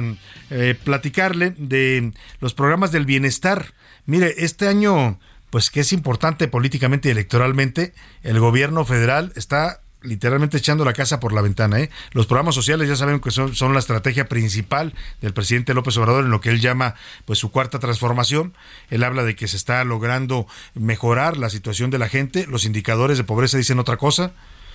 eh, 0.50 0.76
platicarle 0.82 1.54
de 1.58 2.14
los 2.40 2.54
programas 2.54 2.94
del 2.94 3.06
bienestar. 3.06 3.74
Mire, 4.06 4.36
este 4.38 4.70
año, 4.70 5.20
pues 5.50 5.70
que 5.70 5.82
es 5.82 5.92
importante 5.92 6.48
políticamente 6.48 7.10
y 7.10 7.12
electoralmente, 7.12 7.94
el 8.24 8.40
gobierno 8.40 8.86
federal 8.86 9.34
está 9.36 9.82
literalmente 10.02 10.58
echando 10.58 10.86
la 10.86 10.94
casa 10.94 11.20
por 11.20 11.34
la 11.34 11.42
ventana. 11.42 11.80
¿eh? 11.80 11.90
Los 12.12 12.28
programas 12.28 12.56
sociales 12.56 12.88
ya 12.88 12.96
saben 12.96 13.20
que 13.20 13.32
son, 13.32 13.56
son, 13.56 13.74
la 13.74 13.80
estrategia 13.80 14.28
principal 14.28 14.94
del 15.22 15.34
presidente 15.34 15.74
López 15.74 15.98
Obrador 15.98 16.26
en 16.26 16.32
lo 16.32 16.42
que 16.42 16.50
él 16.50 16.62
llama 16.62 16.96
pues 17.26 17.40
su 17.40 17.52
cuarta 17.52 17.80
transformación. 17.80 18.54
Él 18.90 19.04
habla 19.04 19.24
de 19.24 19.36
que 19.36 19.48
se 19.48 19.58
está 19.58 19.84
logrando 19.84 20.48
mejorar 20.74 21.38
la 21.38 21.50
situación 21.50 21.90
de 21.90 22.00
la 22.00 22.10
gente. 22.10 22.46
Los 22.48 22.66
indicadores 22.66 23.18
de 23.18 23.24
pobreza 23.24 23.58
dicen 23.58 23.80
otra 23.80 23.98
cosa. 23.98 24.32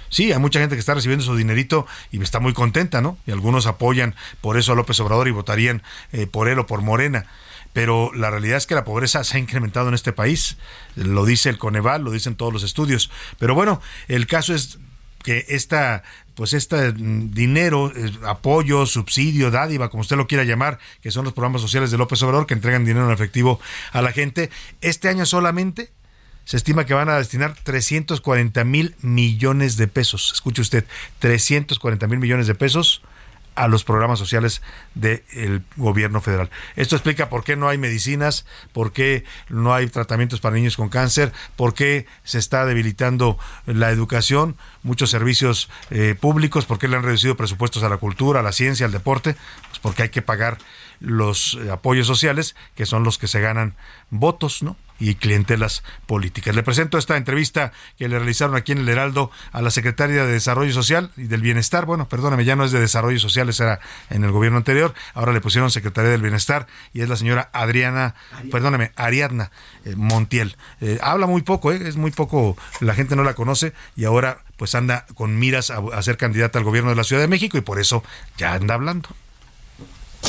Sí, 0.08 0.30
hay 0.30 0.38
mucha 0.38 0.60
gente 0.60 0.76
que 0.76 0.80
está 0.80 0.94
recibiendo 0.94 1.24
su 1.24 1.34
dinerito 1.36 1.86
y 2.10 2.20
está 2.22 2.38
muy 2.38 2.52
contenta, 2.52 3.00
¿no? 3.00 3.16
Y 3.26 3.30
algunos 3.30 3.66
apoyan 3.66 4.14
por 4.42 4.58
eso 4.58 4.72
a 4.72 4.74
López 4.74 5.00
Obrador 5.00 5.26
y 5.26 5.30
votarían 5.30 5.82
eh, 6.12 6.26
por 6.26 6.48
él 6.48 6.58
o 6.58 6.66
por 6.66 6.82
Morena 6.82 7.26
pero 7.72 8.12
la 8.12 8.30
realidad 8.30 8.58
es 8.58 8.66
que 8.66 8.74
la 8.74 8.84
pobreza 8.84 9.24
se 9.24 9.36
ha 9.36 9.40
incrementado 9.40 9.88
en 9.88 9.94
este 9.94 10.12
país, 10.12 10.58
lo 10.94 11.24
dice 11.24 11.48
el 11.48 11.58
Coneval, 11.58 12.02
lo 12.02 12.10
dicen 12.10 12.34
todos 12.34 12.52
los 12.52 12.62
estudios, 12.64 13.10
pero 13.38 13.54
bueno, 13.54 13.80
el 14.08 14.26
caso 14.26 14.54
es 14.54 14.78
que 15.22 15.46
esta 15.48 16.02
pues 16.34 16.54
este 16.54 16.92
dinero, 16.92 17.92
eh, 17.94 18.10
apoyo, 18.26 18.86
subsidio, 18.86 19.50
dádiva, 19.50 19.90
como 19.90 20.00
usted 20.00 20.16
lo 20.16 20.26
quiera 20.26 20.44
llamar, 20.44 20.78
que 21.02 21.10
son 21.10 21.24
los 21.24 21.34
programas 21.34 21.60
sociales 21.60 21.90
de 21.90 21.98
López 21.98 22.22
Obrador 22.22 22.46
que 22.46 22.54
entregan 22.54 22.84
dinero 22.84 23.06
en 23.06 23.12
efectivo 23.12 23.60
a 23.92 24.00
la 24.00 24.12
gente, 24.12 24.50
este 24.80 25.08
año 25.08 25.26
solamente 25.26 25.90
se 26.44 26.56
estima 26.56 26.86
que 26.86 26.94
van 26.94 27.08
a 27.08 27.18
destinar 27.18 27.54
340 27.62 28.64
mil 28.64 28.96
millones 29.00 29.76
de 29.76 29.88
pesos. 29.88 30.32
Escuche 30.34 30.62
usted, 30.62 30.84
340 31.20 32.06
mil 32.08 32.18
millones 32.18 32.46
de 32.46 32.54
pesos 32.54 33.02
a 33.54 33.68
los 33.68 33.84
programas 33.84 34.18
sociales 34.18 34.62
del 34.94 35.62
gobierno 35.76 36.20
federal. 36.20 36.50
Esto 36.76 36.96
explica 36.96 37.28
por 37.28 37.44
qué 37.44 37.56
no 37.56 37.68
hay 37.68 37.78
medicinas, 37.78 38.46
por 38.72 38.92
qué 38.92 39.24
no 39.48 39.74
hay 39.74 39.86
tratamientos 39.88 40.40
para 40.40 40.56
niños 40.56 40.76
con 40.76 40.88
cáncer, 40.88 41.32
por 41.56 41.74
qué 41.74 42.06
se 42.24 42.38
está 42.38 42.64
debilitando 42.64 43.38
la 43.66 43.90
educación, 43.90 44.56
muchos 44.82 45.10
servicios 45.10 45.68
eh, 45.90 46.14
públicos, 46.18 46.64
por 46.64 46.78
qué 46.78 46.88
le 46.88 46.96
han 46.96 47.02
reducido 47.02 47.36
presupuestos 47.36 47.82
a 47.82 47.88
la 47.88 47.98
cultura, 47.98 48.40
a 48.40 48.42
la 48.42 48.52
ciencia, 48.52 48.86
al 48.86 48.92
deporte, 48.92 49.36
pues 49.68 49.78
porque 49.80 50.02
hay 50.04 50.08
que 50.08 50.22
pagar 50.22 50.58
los 51.02 51.58
eh, 51.60 51.70
apoyos 51.70 52.06
sociales, 52.06 52.56
que 52.74 52.86
son 52.86 53.04
los 53.04 53.18
que 53.18 53.28
se 53.28 53.40
ganan 53.40 53.74
votos, 54.10 54.62
¿no? 54.62 54.76
y 55.02 55.16
clientelas 55.16 55.82
políticas. 56.06 56.54
Le 56.54 56.62
presento 56.62 56.96
esta 56.96 57.16
entrevista 57.16 57.72
que 57.98 58.08
le 58.08 58.18
realizaron 58.18 58.54
aquí 58.54 58.70
en 58.70 58.78
el 58.78 58.88
Heraldo 58.88 59.32
a 59.50 59.60
la 59.60 59.72
secretaria 59.72 60.24
de 60.24 60.32
Desarrollo 60.32 60.72
Social 60.72 61.10
y 61.16 61.24
del 61.24 61.42
Bienestar. 61.42 61.86
Bueno, 61.86 62.08
perdóname, 62.08 62.44
ya 62.44 62.54
no 62.54 62.64
es 62.64 62.70
de 62.70 62.78
Desarrollo 62.78 63.18
Social, 63.18 63.48
esa 63.48 63.64
era 63.64 63.80
en 64.10 64.22
el 64.22 64.30
gobierno 64.30 64.58
anterior. 64.58 64.94
Ahora 65.14 65.32
le 65.32 65.40
pusieron 65.40 65.72
Secretaría 65.72 66.12
del 66.12 66.22
Bienestar 66.22 66.68
y 66.92 67.00
es 67.00 67.08
la 67.08 67.16
señora 67.16 67.50
Adriana, 67.52 68.14
perdóname, 68.52 68.92
Ariadna 68.94 69.50
eh, 69.84 69.96
Montiel. 69.96 70.56
Eh, 70.80 71.00
habla 71.02 71.26
muy 71.26 71.42
poco, 71.42 71.72
eh, 71.72 71.80
es 71.84 71.96
muy 71.96 72.12
poco, 72.12 72.56
la 72.80 72.94
gente 72.94 73.16
no 73.16 73.24
la 73.24 73.34
conoce 73.34 73.72
y 73.96 74.04
ahora 74.04 74.38
pues 74.56 74.76
anda 74.76 75.06
con 75.16 75.36
miras 75.36 75.70
a 75.70 76.02
ser 76.02 76.16
candidata 76.16 76.60
al 76.60 76.64
gobierno 76.64 76.90
de 76.90 76.96
la 76.96 77.02
Ciudad 77.02 77.22
de 77.22 77.26
México 77.26 77.58
y 77.58 77.62
por 77.62 77.80
eso 77.80 78.04
ya 78.38 78.54
anda 78.54 78.74
hablando. 78.74 79.08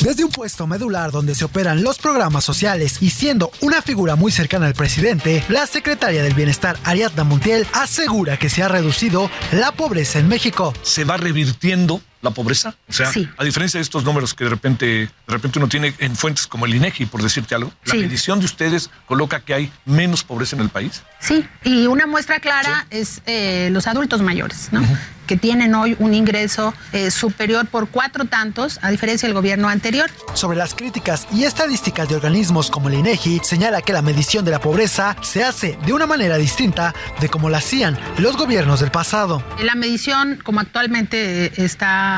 Desde 0.02 0.24
un 0.24 0.30
puesto 0.30 0.66
medular 0.66 1.12
donde 1.12 1.34
se 1.34 1.44
operan 1.44 1.82
los 1.82 1.98
programas 1.98 2.44
sociales 2.44 2.98
y 3.00 3.10
siendo 3.10 3.50
una 3.60 3.80
figura 3.80 4.16
muy 4.16 4.32
cercana 4.32 4.66
al 4.66 4.74
presidente, 4.74 5.44
la 5.48 5.66
secretaria 5.66 6.22
del 6.22 6.34
Bienestar 6.34 6.76
Ariadna 6.84 7.24
Montiel 7.24 7.66
asegura 7.72 8.36
que 8.36 8.50
se 8.50 8.62
ha 8.62 8.68
reducido 8.68 9.30
la 9.52 9.72
pobreza 9.72 10.18
en 10.18 10.28
México. 10.28 10.74
Se 10.82 11.04
va 11.04 11.16
revirtiendo 11.16 12.00
la 12.24 12.30
pobreza? 12.30 12.74
O 12.88 12.92
sea, 12.92 13.10
a 13.36 13.44
diferencia 13.44 13.78
de 13.78 13.82
estos 13.82 14.04
números 14.04 14.34
que 14.34 14.44
de 14.44 14.50
repente, 14.50 14.86
de 14.86 15.10
repente 15.26 15.58
uno 15.58 15.68
tiene 15.68 15.94
en 15.98 16.16
fuentes 16.16 16.46
como 16.46 16.66
el 16.66 16.74
INEGI, 16.74 17.06
por 17.06 17.22
decirte 17.22 17.54
algo, 17.54 17.72
la 17.84 17.94
medición 17.94 18.40
de 18.40 18.46
ustedes 18.46 18.90
coloca 19.06 19.40
que 19.40 19.54
hay 19.54 19.72
menos 19.84 20.24
pobreza 20.24 20.56
en 20.56 20.62
el 20.62 20.70
país. 20.70 21.02
Sí, 21.20 21.46
y 21.62 21.86
una 21.86 22.06
muestra 22.06 22.40
clara 22.40 22.86
es 22.90 23.22
eh, 23.26 23.68
los 23.70 23.86
adultos 23.86 24.22
mayores, 24.22 24.68
¿no? 24.72 24.82
que 25.26 25.36
tienen 25.36 25.74
hoy 25.74 25.96
un 25.98 26.14
ingreso 26.14 26.74
eh, 26.92 27.10
superior 27.10 27.66
por 27.66 27.88
cuatro 27.88 28.24
tantos, 28.26 28.78
a 28.82 28.90
diferencia 28.90 29.26
del 29.26 29.34
gobierno 29.34 29.68
anterior. 29.68 30.10
Sobre 30.34 30.56
las 30.56 30.74
críticas 30.74 31.26
y 31.32 31.44
estadísticas 31.44 32.08
de 32.08 32.16
organismos 32.16 32.70
como 32.70 32.88
el 32.88 32.94
INEGI, 32.94 33.40
señala 33.42 33.82
que 33.82 33.92
la 33.92 34.02
medición 34.02 34.44
de 34.44 34.50
la 34.50 34.60
pobreza 34.60 35.16
se 35.22 35.42
hace 35.42 35.78
de 35.84 35.92
una 35.92 36.06
manera 36.06 36.36
distinta 36.36 36.94
de 37.20 37.28
como 37.28 37.50
la 37.50 37.58
hacían 37.58 37.98
los 38.18 38.36
gobiernos 38.36 38.80
del 38.80 38.90
pasado. 38.90 39.42
La 39.62 39.74
medición, 39.74 40.38
como 40.42 40.60
actualmente 40.60 41.64
está 41.64 42.13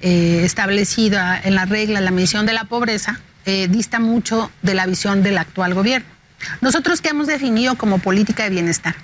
eh, 0.00 0.42
establecida 0.44 1.40
en 1.42 1.54
la 1.54 1.64
regla, 1.64 2.00
la 2.00 2.10
medición 2.10 2.46
de 2.46 2.52
la 2.52 2.64
pobreza, 2.64 3.20
eh, 3.44 3.68
dista 3.68 3.98
mucho 3.98 4.50
de 4.62 4.74
la 4.74 4.86
visión 4.86 5.22
del 5.22 5.38
actual 5.38 5.74
gobierno. 5.74 6.08
Nosotros 6.60 7.00
que 7.00 7.08
hemos 7.08 7.26
definido 7.26 7.74
como 7.76 7.98
política 7.98 8.44
de 8.44 8.50
bienestar, 8.50 8.94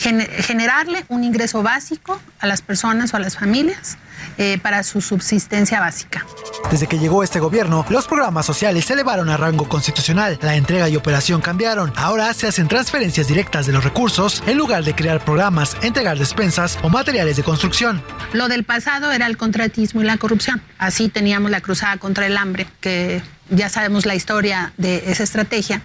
generarle 0.00 1.04
un 1.08 1.24
ingreso 1.24 1.62
básico 1.62 2.20
a 2.40 2.46
las 2.46 2.62
personas 2.62 3.12
o 3.12 3.18
a 3.18 3.20
las 3.20 3.36
familias 3.36 3.98
eh, 4.38 4.58
para 4.62 4.82
su 4.82 5.00
subsistencia 5.00 5.80
básica. 5.80 6.26
Desde 6.70 6.86
que 6.86 6.98
llegó 6.98 7.22
este 7.22 7.40
gobierno, 7.40 7.84
los 7.90 8.06
programas 8.06 8.46
sociales 8.46 8.86
se 8.86 8.94
elevaron 8.94 9.28
a 9.28 9.36
rango 9.36 9.68
constitucional. 9.68 10.38
La 10.40 10.56
entrega 10.56 10.88
y 10.88 10.96
operación 10.96 11.42
cambiaron. 11.42 11.92
Ahora 11.96 12.32
se 12.32 12.46
hacen 12.46 12.66
transferencias 12.68 13.28
directas 13.28 13.66
de 13.66 13.72
los 13.72 13.84
recursos 13.84 14.42
en 14.46 14.56
lugar 14.56 14.84
de 14.84 14.94
crear 14.94 15.22
programas, 15.22 15.76
entregar 15.82 16.18
despensas 16.18 16.78
o 16.82 16.88
materiales 16.88 17.36
de 17.36 17.42
construcción. 17.42 18.02
Lo 18.32 18.48
del 18.48 18.64
pasado 18.64 19.12
era 19.12 19.26
el 19.26 19.36
contratismo 19.36 20.00
y 20.00 20.04
la 20.04 20.16
corrupción. 20.16 20.62
Así 20.78 21.08
teníamos 21.08 21.50
la 21.50 21.60
cruzada 21.60 21.98
contra 21.98 22.26
el 22.26 22.36
hambre, 22.36 22.66
que 22.80 23.22
ya 23.50 23.68
sabemos 23.68 24.06
la 24.06 24.14
historia 24.14 24.72
de 24.78 25.10
esa 25.10 25.24
estrategia. 25.24 25.82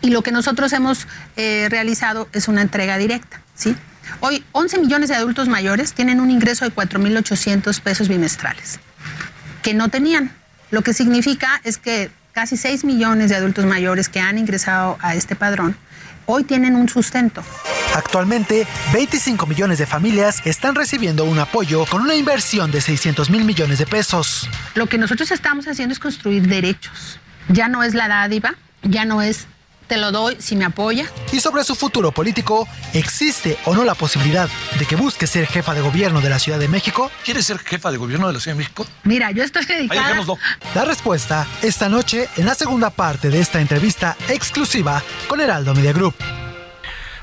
Y 0.00 0.10
lo 0.10 0.22
que 0.22 0.32
nosotros 0.32 0.72
hemos 0.72 1.06
eh, 1.36 1.68
realizado 1.70 2.28
es 2.32 2.48
una 2.48 2.62
entrega 2.62 2.98
directa, 2.98 3.42
¿sí? 3.60 3.76
Hoy, 4.20 4.44
11 4.52 4.78
millones 4.78 5.08
de 5.10 5.14
adultos 5.14 5.48
mayores 5.48 5.92
tienen 5.92 6.20
un 6.20 6.30
ingreso 6.30 6.64
de 6.64 6.74
4.800 6.74 7.80
pesos 7.80 8.08
bimestrales, 8.08 8.80
que 9.62 9.74
no 9.74 9.88
tenían. 9.88 10.32
Lo 10.70 10.82
que 10.82 10.94
significa 10.94 11.60
es 11.64 11.78
que 11.78 12.10
casi 12.32 12.56
6 12.56 12.84
millones 12.84 13.30
de 13.30 13.36
adultos 13.36 13.66
mayores 13.66 14.08
que 14.08 14.20
han 14.20 14.38
ingresado 14.38 14.98
a 15.00 15.14
este 15.14 15.36
padrón 15.36 15.76
hoy 16.26 16.44
tienen 16.44 16.76
un 16.76 16.88
sustento. 16.88 17.42
Actualmente, 17.94 18.66
25 18.92 19.46
millones 19.46 19.78
de 19.78 19.86
familias 19.86 20.40
están 20.44 20.74
recibiendo 20.76 21.24
un 21.24 21.38
apoyo 21.38 21.84
con 21.86 22.02
una 22.02 22.14
inversión 22.14 22.70
de 22.70 22.80
600 22.80 23.30
mil 23.30 23.44
millones 23.44 23.78
de 23.78 23.86
pesos. 23.86 24.48
Lo 24.74 24.86
que 24.86 24.96
nosotros 24.96 25.30
estamos 25.32 25.66
haciendo 25.66 25.92
es 25.92 25.98
construir 25.98 26.46
derechos. 26.46 27.18
Ya 27.48 27.68
no 27.68 27.82
es 27.82 27.94
la 27.94 28.06
dádiva, 28.06 28.54
ya 28.82 29.04
no 29.04 29.22
es 29.22 29.46
te 29.90 29.96
lo 29.96 30.12
doy 30.12 30.36
si 30.38 30.54
me 30.54 30.64
apoya. 30.64 31.10
Y 31.32 31.40
sobre 31.40 31.64
su 31.64 31.74
futuro 31.74 32.12
político, 32.12 32.68
¿existe 32.94 33.58
o 33.64 33.74
no 33.74 33.84
la 33.84 33.96
posibilidad 33.96 34.48
de 34.78 34.86
que 34.86 34.94
busque 34.94 35.26
ser 35.26 35.48
jefa 35.48 35.74
de 35.74 35.80
gobierno 35.80 36.20
de 36.20 36.30
la 36.30 36.38
Ciudad 36.38 36.60
de 36.60 36.68
México? 36.68 37.10
¿Quieres 37.24 37.46
ser 37.46 37.58
jefa 37.58 37.90
de 37.90 37.98
gobierno 37.98 38.28
de 38.28 38.34
la 38.34 38.38
Ciudad 38.38 38.56
de 38.56 38.62
México? 38.62 38.86
Mira, 39.02 39.32
yo 39.32 39.42
estoy 39.42 39.64
dedicada. 39.64 40.14
La 40.76 40.84
respuesta 40.84 41.44
esta 41.60 41.88
noche 41.88 42.28
en 42.36 42.46
la 42.46 42.54
segunda 42.54 42.90
parte 42.90 43.30
de 43.30 43.40
esta 43.40 43.60
entrevista 43.60 44.16
exclusiva 44.28 45.02
con 45.26 45.40
Heraldo 45.40 45.74
Media 45.74 45.92
Group. 45.92 46.14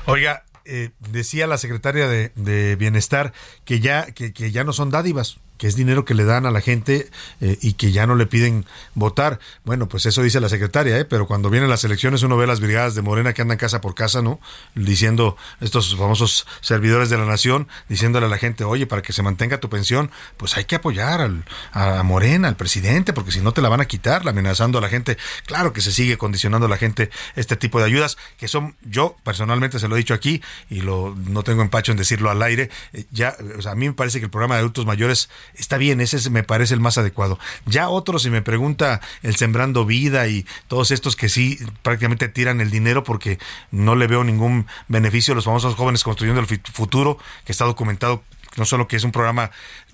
Oiga, 0.04 0.44
eh, 0.66 0.90
decía 1.10 1.46
la 1.46 1.56
secretaria 1.56 2.06
de, 2.06 2.76
Bienestar 2.76 3.32
que 3.64 3.80
ya, 3.80 4.12
que, 4.12 4.34
que, 4.34 4.52
ya 4.52 4.62
no 4.62 4.74
son 4.74 4.90
dádivas, 4.90 5.38
que 5.58 5.66
es 5.66 5.76
dinero 5.76 6.04
que 6.04 6.14
le 6.14 6.24
dan 6.24 6.46
a 6.46 6.50
la 6.50 6.60
gente 6.60 7.10
eh, 7.40 7.58
y 7.60 7.74
que 7.74 7.92
ya 7.92 8.06
no 8.06 8.14
le 8.14 8.26
piden 8.26 8.64
votar. 8.94 9.40
Bueno, 9.64 9.88
pues 9.88 10.06
eso 10.06 10.22
dice 10.22 10.40
la 10.40 10.48
secretaria, 10.48 10.98
¿eh? 10.98 11.04
pero 11.04 11.26
cuando 11.26 11.50
vienen 11.50 11.68
las 11.68 11.84
elecciones 11.84 12.22
uno 12.22 12.36
ve 12.36 12.46
las 12.46 12.60
brigadas 12.60 12.94
de 12.94 13.02
Morena 13.02 13.32
que 13.32 13.42
andan 13.42 13.58
casa 13.58 13.80
por 13.80 13.94
casa, 13.94 14.22
¿no? 14.22 14.40
Diciendo, 14.74 15.36
estos 15.60 15.94
famosos 15.96 16.46
servidores 16.60 17.10
de 17.10 17.18
la 17.18 17.26
nación, 17.26 17.68
diciéndole 17.88 18.26
a 18.26 18.28
la 18.28 18.38
gente, 18.38 18.64
oye, 18.64 18.86
para 18.86 19.02
que 19.02 19.12
se 19.12 19.22
mantenga 19.22 19.58
tu 19.58 19.68
pensión, 19.68 20.10
pues 20.36 20.56
hay 20.56 20.64
que 20.64 20.76
apoyar 20.76 21.20
al, 21.20 21.44
a 21.72 22.02
Morena, 22.02 22.48
al 22.48 22.56
presidente, 22.56 23.12
porque 23.12 23.32
si 23.32 23.40
no 23.40 23.52
te 23.52 23.60
la 23.60 23.68
van 23.68 23.80
a 23.80 23.86
quitar, 23.86 24.26
amenazando 24.28 24.78
a 24.78 24.80
la 24.80 24.88
gente. 24.88 25.18
Claro 25.46 25.72
que 25.72 25.80
se 25.80 25.92
sigue 25.92 26.16
condicionando 26.16 26.66
a 26.66 26.70
la 26.70 26.76
gente 26.76 27.10
este 27.34 27.56
tipo 27.56 27.78
de 27.80 27.86
ayudas, 27.86 28.16
que 28.36 28.48
son, 28.48 28.76
yo 28.82 29.16
personalmente 29.24 29.78
se 29.78 29.88
lo 29.88 29.96
he 29.96 29.98
dicho 29.98 30.14
aquí 30.14 30.42
y 30.70 30.80
lo 30.80 31.14
no 31.16 31.42
tengo 31.42 31.62
empacho 31.62 31.92
en 31.92 31.98
decirlo 31.98 32.30
al 32.30 32.42
aire, 32.42 32.70
eh, 32.92 33.04
ya, 33.10 33.36
a 33.66 33.74
mí 33.74 33.88
me 33.88 33.94
parece 33.94 34.18
que 34.20 34.26
el 34.26 34.30
programa 34.30 34.54
de 34.54 34.60
adultos 34.60 34.86
mayores 34.86 35.28
está 35.58 35.76
bien, 35.76 36.00
ese 36.00 36.30
me 36.30 36.42
parece 36.42 36.74
el 36.74 36.80
más 36.80 36.98
adecuado. 36.98 37.38
Ya 37.66 37.88
otros, 37.88 38.22
si 38.22 38.30
me 38.30 38.42
pregunta 38.42 39.00
el 39.22 39.36
Sembrando 39.36 39.84
Vida 39.84 40.26
y 40.28 40.46
todos 40.68 40.90
estos 40.90 41.16
que 41.16 41.28
sí 41.28 41.58
prácticamente 41.82 42.28
tiran 42.28 42.60
el 42.60 42.70
dinero 42.70 43.04
porque 43.04 43.38
no 43.70 43.96
le 43.96 44.06
veo 44.06 44.24
ningún 44.24 44.66
beneficio 44.88 45.32
a 45.32 45.36
los 45.36 45.44
famosos 45.44 45.74
jóvenes 45.74 46.04
construyendo 46.04 46.40
el 46.40 46.46
futuro, 46.46 47.18
que 47.44 47.52
está 47.52 47.64
documentado 47.64 48.22
no 48.56 48.64
solo 48.64 48.88
que 48.88 48.96
es 48.96 49.04
un 49.04 49.12
programa 49.12 49.50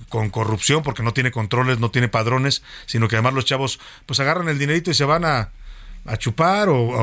con 0.08 0.30
corrupción 0.30 0.82
porque 0.82 1.02
no 1.02 1.12
tiene 1.12 1.30
controles, 1.30 1.80
no 1.80 1.90
tiene 1.90 2.08
padrones, 2.08 2.62
sino 2.86 3.08
que 3.08 3.16
además 3.16 3.34
los 3.34 3.44
chavos 3.44 3.78
pues 4.06 4.20
agarran 4.20 4.48
el 4.48 4.58
dinerito 4.58 4.90
y 4.90 4.94
se 4.94 5.04
van 5.04 5.24
a 5.24 5.50
a 6.06 6.16
chupar 6.16 6.68
o, 6.68 6.94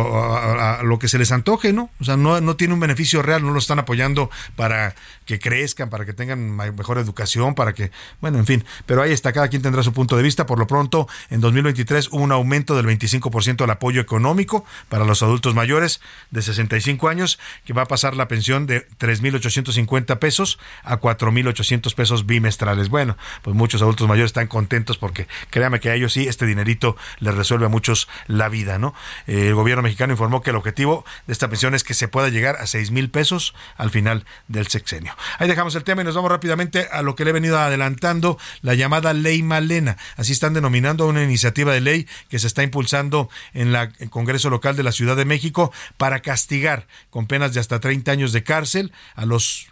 a, 0.59 0.83
lo 0.83 0.99
que 0.99 1.07
se 1.07 1.17
les 1.17 1.31
antoje, 1.31 1.73
¿no? 1.73 1.89
O 1.99 2.03
sea, 2.03 2.17
no, 2.17 2.39
no 2.41 2.55
tiene 2.55 2.73
un 2.73 2.79
beneficio 2.79 3.21
real, 3.21 3.43
no 3.43 3.51
lo 3.51 3.59
están 3.59 3.79
apoyando 3.79 4.29
para 4.55 4.95
que 5.25 5.39
crezcan, 5.39 5.89
para 5.89 6.05
que 6.05 6.13
tengan 6.13 6.55
mejor 6.55 6.97
educación, 6.97 7.55
para 7.55 7.73
que, 7.73 7.91
bueno, 8.19 8.37
en 8.37 8.45
fin, 8.45 8.65
pero 8.85 9.01
ahí 9.01 9.11
está, 9.11 9.33
cada 9.33 9.47
quien 9.47 9.61
tendrá 9.61 9.81
su 9.83 9.93
punto 9.93 10.17
de 10.17 10.23
vista. 10.23 10.45
Por 10.45 10.59
lo 10.59 10.67
pronto, 10.67 11.07
en 11.29 11.41
2023 11.41 12.09
hubo 12.11 12.21
un 12.21 12.31
aumento 12.31 12.75
del 12.75 12.85
25% 12.85 13.57
del 13.57 13.69
apoyo 13.69 14.01
económico 14.01 14.65
para 14.89 15.05
los 15.05 15.23
adultos 15.23 15.55
mayores 15.55 16.01
de 16.29 16.41
65 16.41 17.07
años, 17.07 17.39
que 17.65 17.73
va 17.73 17.83
a 17.83 17.87
pasar 17.87 18.15
la 18.15 18.27
pensión 18.27 18.67
de 18.67 18.87
3.850 18.99 20.19
pesos 20.19 20.59
a 20.83 20.99
4.800 20.99 21.93
pesos 21.95 22.25
bimestrales. 22.25 22.89
Bueno, 22.89 23.17
pues 23.41 23.55
muchos 23.55 23.81
adultos 23.81 24.07
mayores 24.07 24.29
están 24.29 24.47
contentos 24.47 24.97
porque 24.97 25.27
créame 25.49 25.79
que 25.79 25.89
a 25.89 25.95
ellos 25.95 26.13
sí, 26.13 26.27
este 26.27 26.45
dinerito 26.45 26.95
les 27.19 27.33
resuelve 27.33 27.65
a 27.65 27.69
muchos 27.69 28.07
la 28.27 28.49
vida, 28.49 28.77
¿no? 28.77 28.90
Eh, 29.27 29.47
el 29.47 29.55
gobierno 29.55 29.83
mexicano 29.83 30.13
informó 30.13 30.41
que 30.41 30.49
el 30.49 30.55
objetivo 30.55 31.05
de 31.27 31.33
esta 31.33 31.47
pensión 31.49 31.75
es 31.75 31.83
que 31.83 31.93
se 31.93 32.07
pueda 32.07 32.29
llegar 32.29 32.57
a 32.57 32.67
seis 32.67 32.91
mil 32.91 33.09
pesos 33.09 33.53
al 33.77 33.89
final 33.89 34.25
del 34.47 34.67
sexenio. 34.67 35.15
Ahí 35.39 35.47
dejamos 35.47 35.75
el 35.75 35.83
tema 35.83 36.01
y 36.01 36.05
nos 36.05 36.15
vamos 36.15 36.31
rápidamente 36.31 36.87
a 36.91 37.01
lo 37.01 37.15
que 37.15 37.23
le 37.23 37.31
he 37.31 37.33
venido 37.33 37.59
adelantando, 37.59 38.37
la 38.61 38.75
llamada 38.75 39.13
Ley 39.13 39.43
Malena. 39.43 39.97
Así 40.17 40.31
están 40.31 40.53
denominando 40.53 41.07
una 41.07 41.23
iniciativa 41.23 41.73
de 41.73 41.81
ley 41.81 42.07
que 42.29 42.39
se 42.39 42.47
está 42.47 42.63
impulsando 42.63 43.29
en 43.53 43.75
el 43.75 44.09
Congreso 44.09 44.49
Local 44.49 44.75
de 44.75 44.83
la 44.83 44.91
Ciudad 44.91 45.15
de 45.15 45.25
México 45.25 45.71
para 45.97 46.21
castigar 46.21 46.87
con 47.09 47.27
penas 47.27 47.53
de 47.53 47.59
hasta 47.59 47.79
30 47.79 48.11
años 48.11 48.31
de 48.31 48.43
cárcel 48.43 48.91
a 49.15 49.25
los 49.25 49.71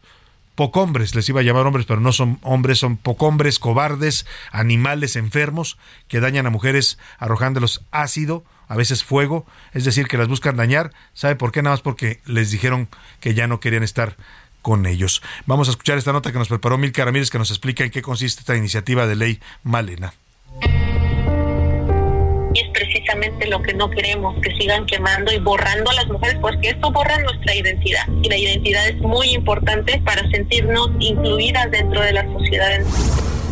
pocombres, 0.60 1.16
les 1.16 1.30
iba 1.30 1.40
a 1.40 1.44
llamar 1.44 1.66
hombres, 1.66 1.86
pero 1.86 2.02
no 2.02 2.12
son 2.12 2.38
hombres, 2.42 2.80
son 2.80 2.98
pocombres, 2.98 3.60
cobardes, 3.60 4.26
animales 4.52 5.16
enfermos 5.16 5.78
que 6.10 6.20
dañan 6.20 6.48
a 6.48 6.50
mujeres 6.50 6.98
arrojándolos 7.18 7.82
ácido 7.92 8.44
a 8.70 8.76
veces 8.78 9.04
fuego, 9.04 9.46
es 9.74 9.84
decir, 9.84 10.08
que 10.08 10.18
las 10.18 10.30
buscan 10.30 10.56
dañar. 10.56 10.92
¿Sabe 11.14 11.36
por 11.36 11.52
qué? 11.52 11.62
Nada 11.62 11.74
más 11.74 11.82
porque 11.82 12.22
les 12.26 12.52
dijeron 12.52 12.88
que 13.20 13.34
ya 13.34 13.48
no 13.48 13.60
querían 13.60 13.84
estar 13.84 14.16
con 14.62 14.86
ellos. 14.86 15.22
Vamos 15.48 15.68
a 15.68 15.72
escuchar 15.72 15.98
esta 15.98 16.14
nota 16.14 16.32
que 16.32 16.38
nos 16.38 16.48
preparó 16.48 16.78
Milka 16.78 17.04
Ramírez 17.04 17.30
que 17.30 17.40
nos 17.40 17.50
explica 17.50 17.84
en 17.84 17.90
qué 17.90 18.02
consiste 18.02 18.42
esta 18.42 18.56
iniciativa 18.56 19.08
de 19.08 19.16
ley 19.16 19.40
Malena. 19.64 20.14
Y 22.54 22.60
es 22.62 22.70
precisamente 22.74 23.48
lo 23.48 23.62
que 23.62 23.74
no 23.74 23.90
queremos, 23.90 24.40
que 24.42 24.56
sigan 24.56 24.86
quemando 24.86 25.32
y 25.32 25.40
borrando 25.40 25.90
a 25.90 25.94
las 25.94 26.08
mujeres, 26.08 26.38
porque 26.40 26.70
esto 26.70 26.92
borra 26.92 27.18
nuestra 27.20 27.56
identidad. 27.56 28.08
Y 28.22 28.30
la 28.30 28.38
identidad 28.38 28.88
es 28.88 28.98
muy 28.98 29.30
importante 29.30 30.00
para 30.06 30.22
sentirnos 30.30 30.90
incluidas 31.00 31.70
dentro 31.72 32.02
de 32.02 32.14
la 32.14 32.24
sociedad. 32.34 32.80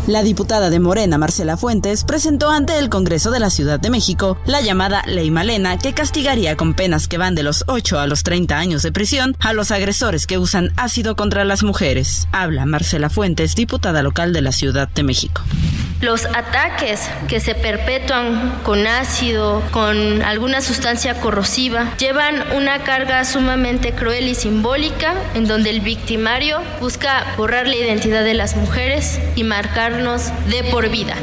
La 0.08 0.24
diputada 0.24 0.70
de 0.70 0.80
Morena, 0.80 1.18
Marcela 1.18 1.58
Fuentes, 1.58 2.06
presentó 2.06 2.50
ante 2.50 2.80
el 2.80 2.88
Congreso 2.88 3.30
de 3.30 3.42
la 3.42 3.50
Ciudad 3.50 3.78
de 3.78 3.90
México 3.90 4.38
la 4.46 4.62
llamada 4.62 5.04
Ley 5.06 5.32
Malena, 5.32 5.78
que 5.78 5.92
castigaría 5.94 6.56
con 6.56 6.76
penas 6.76 7.10
que 7.10 7.18
van 7.18 7.36
de 7.36 7.44
los 7.44 7.66
8 7.68 8.00
a 8.00 8.08
los 8.08 8.24
30 8.24 8.58
años 8.58 8.84
de 8.84 8.94
prisión 8.94 9.36
a 9.42 9.52
los 9.52 9.70
agresores 9.70 10.26
que 10.26 10.38
usan 10.38 10.72
ácido 10.78 11.18
contra 11.18 11.44
las 11.44 11.62
mujeres. 11.62 12.30
Habla 12.32 12.66
Marcela 12.66 13.10
Fuentes, 13.10 13.54
diputada 13.54 14.02
local 14.02 14.32
de 14.32 14.42
la 14.44 14.54
Ciudad 14.54 14.88
de 14.88 15.04
México. 15.04 15.42
Los 16.00 16.26
ataques 16.26 17.10
que 17.28 17.40
se 17.40 17.56
perpetúan 17.56 18.60
con 18.64 18.86
ácido, 18.86 19.64
con 19.72 20.22
alguna 20.22 20.62
sustancia 20.62 21.20
corrosiva, 21.20 21.98
llevan 21.98 22.36
una 22.56 22.84
carga 22.84 23.26
sumamente 23.26 23.94
cruel 23.94 24.28
y 24.28 24.36
simbólica 24.36 25.16
en 25.34 25.48
donde 25.48 25.72
el 25.72 25.82
victimario 25.82 26.62
busca 26.80 27.26
borrar 27.36 27.68
la 27.68 27.76
identidad 27.76 28.24
de 28.24 28.36
las 28.36 28.56
mujeres 28.56 29.20
y 29.36 29.44
marcar 29.44 29.97
de 29.98 30.64
por 30.70 30.88
vida. 30.90 31.16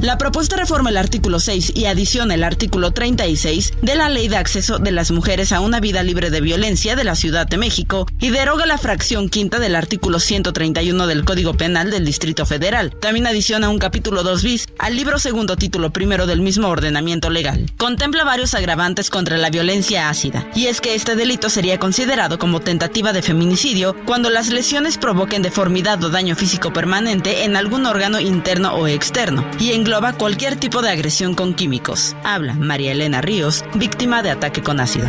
La 0.00 0.16
propuesta 0.16 0.54
reforma 0.54 0.90
el 0.90 0.96
artículo 0.96 1.40
6 1.40 1.72
y 1.74 1.86
adiciona 1.86 2.34
el 2.34 2.44
artículo 2.44 2.92
36 2.92 3.72
de 3.82 3.96
la 3.96 4.08
Ley 4.08 4.28
de 4.28 4.36
Acceso 4.36 4.78
de 4.78 4.92
las 4.92 5.10
Mujeres 5.10 5.50
a 5.50 5.58
una 5.58 5.80
Vida 5.80 6.04
Libre 6.04 6.30
de 6.30 6.40
Violencia 6.40 6.94
de 6.94 7.02
la 7.02 7.16
Ciudad 7.16 7.48
de 7.48 7.56
México 7.56 8.06
y 8.20 8.30
deroga 8.30 8.64
la 8.64 8.78
fracción 8.78 9.28
quinta 9.28 9.58
del 9.58 9.74
artículo 9.74 10.20
131 10.20 11.08
del 11.08 11.24
Código 11.24 11.54
Penal 11.54 11.90
del 11.90 12.04
Distrito 12.04 12.46
Federal. 12.46 12.94
También 13.00 13.26
adiciona 13.26 13.70
un 13.70 13.80
capítulo 13.80 14.22
2 14.22 14.42
bis 14.44 14.66
al 14.78 14.94
libro 14.94 15.18
segundo 15.18 15.56
título 15.56 15.90
primero 15.92 16.28
del 16.28 16.42
mismo 16.42 16.68
ordenamiento 16.68 17.28
legal. 17.28 17.68
Contempla 17.76 18.22
varios 18.22 18.54
agravantes 18.54 19.10
contra 19.10 19.36
la 19.36 19.50
violencia 19.50 20.08
ácida, 20.08 20.48
y 20.54 20.66
es 20.66 20.80
que 20.80 20.94
este 20.94 21.16
delito 21.16 21.50
sería 21.50 21.80
considerado 21.80 22.38
como 22.38 22.60
tentativa 22.60 23.12
de 23.12 23.22
feminicidio 23.22 23.96
cuando 24.06 24.30
las 24.30 24.48
lesiones 24.50 24.96
provoquen 24.96 25.42
deformidad 25.42 26.02
o 26.04 26.08
daño 26.08 26.36
físico 26.36 26.72
permanente 26.72 27.42
en 27.42 27.56
algún 27.56 27.84
órgano 27.84 28.20
interno 28.20 28.74
o 28.74 28.86
externo, 28.86 29.44
y 29.58 29.72
en 29.72 29.87
engloba 29.88 30.12
cualquier 30.12 30.56
tipo 30.56 30.82
de 30.82 30.90
agresión 30.90 31.34
con 31.34 31.54
químicos. 31.54 32.14
Habla 32.22 32.52
María 32.52 32.92
Elena 32.92 33.22
Ríos, 33.22 33.64
víctima 33.74 34.22
de 34.22 34.30
ataque 34.30 34.62
con 34.62 34.80
ácido. 34.80 35.08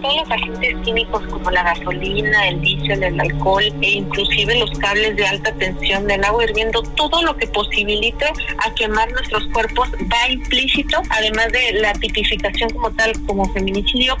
Todos 0.00 0.16
los 0.16 0.30
agentes 0.30 0.76
químicos 0.84 1.22
como 1.28 1.50
la 1.50 1.62
gasolina, 1.62 2.48
el 2.48 2.60
diésel, 2.60 3.04
el 3.04 3.20
alcohol 3.20 3.62
e 3.80 3.90
inclusive 3.90 4.58
los 4.58 4.70
cables 4.78 5.16
de 5.16 5.26
alta 5.26 5.52
tensión 5.52 6.06
del 6.06 6.24
agua 6.24 6.44
hirviendo, 6.44 6.82
todo 6.82 7.22
lo 7.22 7.36
que 7.36 7.46
posibilite 7.46 8.24
a 8.24 8.74
quemar 8.74 9.12
nuestros 9.12 9.44
cuerpos 9.52 9.88
va 9.92 10.30
implícito, 10.30 11.00
además 11.10 11.52
de 11.52 11.80
la 11.80 11.92
tipificación 11.92 12.70
como 12.70 12.90
tal 12.92 13.12
como 13.26 13.44
feminicidio. 13.52 14.16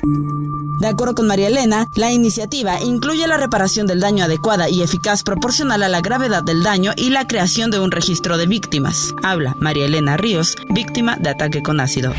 De 0.80 0.86
acuerdo 0.86 1.14
con 1.14 1.26
María 1.26 1.48
Elena, 1.48 1.88
la 1.94 2.12
iniciativa 2.12 2.80
incluye 2.80 3.26
la 3.26 3.36
reparación 3.36 3.86
del 3.86 4.00
daño 4.00 4.24
adecuada 4.24 4.68
y 4.68 4.82
eficaz 4.82 5.22
proporcional 5.24 5.82
a 5.82 5.88
la 5.88 6.00
gravedad 6.00 6.42
del 6.42 6.62
daño 6.62 6.92
y 6.96 7.10
la 7.10 7.26
creación 7.26 7.70
de 7.70 7.80
un 7.80 7.90
registro 7.90 8.38
de 8.38 8.46
víctimas. 8.46 9.14
Habla 9.22 9.56
María 9.58 9.86
Elena 9.86 10.16
Ríos, 10.16 10.56
víctima 10.68 11.16
de 11.16 11.30
ataque 11.30 11.62
con 11.62 11.80
ácido 11.80 12.14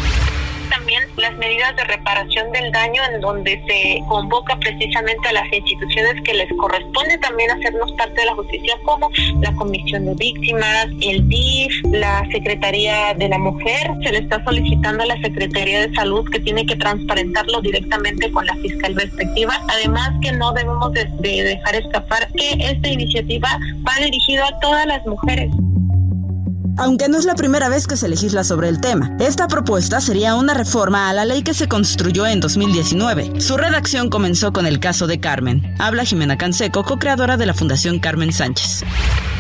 también 0.72 1.03
las 1.18 1.38
medidas 1.38 1.76
de 1.76 1.84
reparación 1.84 2.52
del 2.52 2.72
daño 2.72 3.02
en 3.11 3.22
donde 3.22 3.61
se 3.68 4.02
convoca 4.07 4.57
precisamente 4.57 5.30
a 5.30 5.34
las 5.34 5.53
instituciones 5.53 6.22
que 6.23 6.34
les 6.34 6.49
corresponde 6.57 7.18
también 7.19 7.52
hacernos 7.52 7.91
parte 7.93 8.22
de 8.22 8.26
la 8.26 8.35
justicia 8.35 8.73
como 8.84 9.10
la 9.41 9.53
Comisión 9.53 10.06
de 10.06 10.15
Víctimas, 10.15 10.88
el 11.02 11.27
DIF, 11.27 11.73
la 11.91 12.26
Secretaría 12.31 13.14
de 13.15 13.27
la 13.27 13.38
Mujer. 13.38 13.91
Se 14.03 14.11
le 14.11 14.19
está 14.19 14.43
solicitando 14.43 15.03
a 15.03 15.07
la 15.07 15.22
Secretaría 15.22 15.88
de 15.88 15.93
Salud 15.93 16.27
que 16.31 16.39
tiene 16.39 16.65
que 16.65 16.76
transparentarlo 16.76 17.61
directamente 17.61 18.31
con 18.31 18.45
la 18.45 18.56
fiscal 18.56 18.95
respectiva. 18.95 19.53
Además 19.68 20.11
que 20.22 20.31
no 20.31 20.53
debemos 20.53 20.91
de, 20.93 21.06
de 21.19 21.43
dejar 21.43 21.76
escapar 21.76 22.27
que 22.35 22.52
esta 22.60 22.89
iniciativa 22.89 23.60
va 23.88 24.03
dirigida 24.03 24.48
a 24.48 24.60
todas 24.60 24.85
las 24.85 25.06
mujeres 25.06 25.52
aunque 26.81 27.07
no 27.09 27.17
es 27.19 27.25
la 27.25 27.35
primera 27.35 27.69
vez 27.69 27.85
que 27.85 27.95
se 27.95 28.09
legisla 28.09 28.43
sobre 28.43 28.67
el 28.67 28.81
tema. 28.81 29.11
Esta 29.19 29.47
propuesta 29.47 30.01
sería 30.01 30.33
una 30.33 30.55
reforma 30.55 31.09
a 31.09 31.13
la 31.13 31.25
ley 31.25 31.43
que 31.43 31.53
se 31.53 31.67
construyó 31.67 32.25
en 32.25 32.39
2019. 32.39 33.39
Su 33.39 33.55
redacción 33.55 34.09
comenzó 34.09 34.51
con 34.51 34.65
el 34.65 34.79
caso 34.79 35.05
de 35.05 35.19
Carmen. 35.19 35.75
Habla 35.77 36.05
Jimena 36.05 36.39
Canseco, 36.39 36.83
co-creadora 36.83 37.37
de 37.37 37.45
la 37.45 37.53
Fundación 37.53 37.99
Carmen 37.99 38.33
Sánchez. 38.33 38.83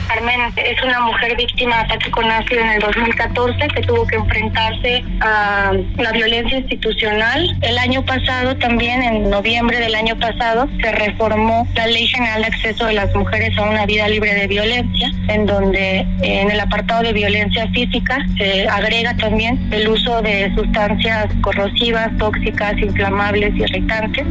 Carmen 0.07 0.41
es 0.57 0.83
una 0.83 0.99
mujer 1.01 1.37
víctima 1.37 1.77
de 1.77 1.81
ataque 1.83 2.11
con 2.11 2.29
ácido 2.29 2.61
en 2.61 2.69
el 2.69 2.79
2014 2.81 3.67
que 3.69 3.81
tuvo 3.83 4.05
que 4.05 4.17
enfrentarse 4.17 5.03
a 5.21 5.71
la 5.97 6.11
violencia 6.11 6.57
institucional. 6.57 7.57
El 7.61 7.77
año 7.77 8.03
pasado, 8.03 8.57
también 8.57 9.01
en 9.03 9.29
noviembre 9.29 9.79
del 9.79 9.95
año 9.95 10.19
pasado, 10.19 10.67
se 10.81 10.91
reformó 10.91 11.65
la 11.75 11.87
Ley 11.87 12.07
General 12.07 12.41
de 12.41 12.47
Acceso 12.47 12.85
de 12.87 12.93
las 12.93 13.15
Mujeres 13.15 13.57
a 13.57 13.61
una 13.63 13.85
Vida 13.85 14.09
Libre 14.09 14.33
de 14.33 14.47
Violencia, 14.47 15.11
en 15.29 15.45
donde 15.45 16.05
en 16.21 16.51
el 16.51 16.59
apartado 16.59 17.03
de 17.03 17.13
violencia 17.13 17.30
física 17.73 18.17
se 18.37 18.67
agrega 18.67 19.15
también 19.15 19.57
el 19.71 19.87
uso 19.87 20.21
de 20.21 20.53
sustancias 20.55 21.27
corrosivas, 21.41 22.15
tóxicas, 22.17 22.77
inflamables 22.77 23.55
irritantes. 23.55 24.25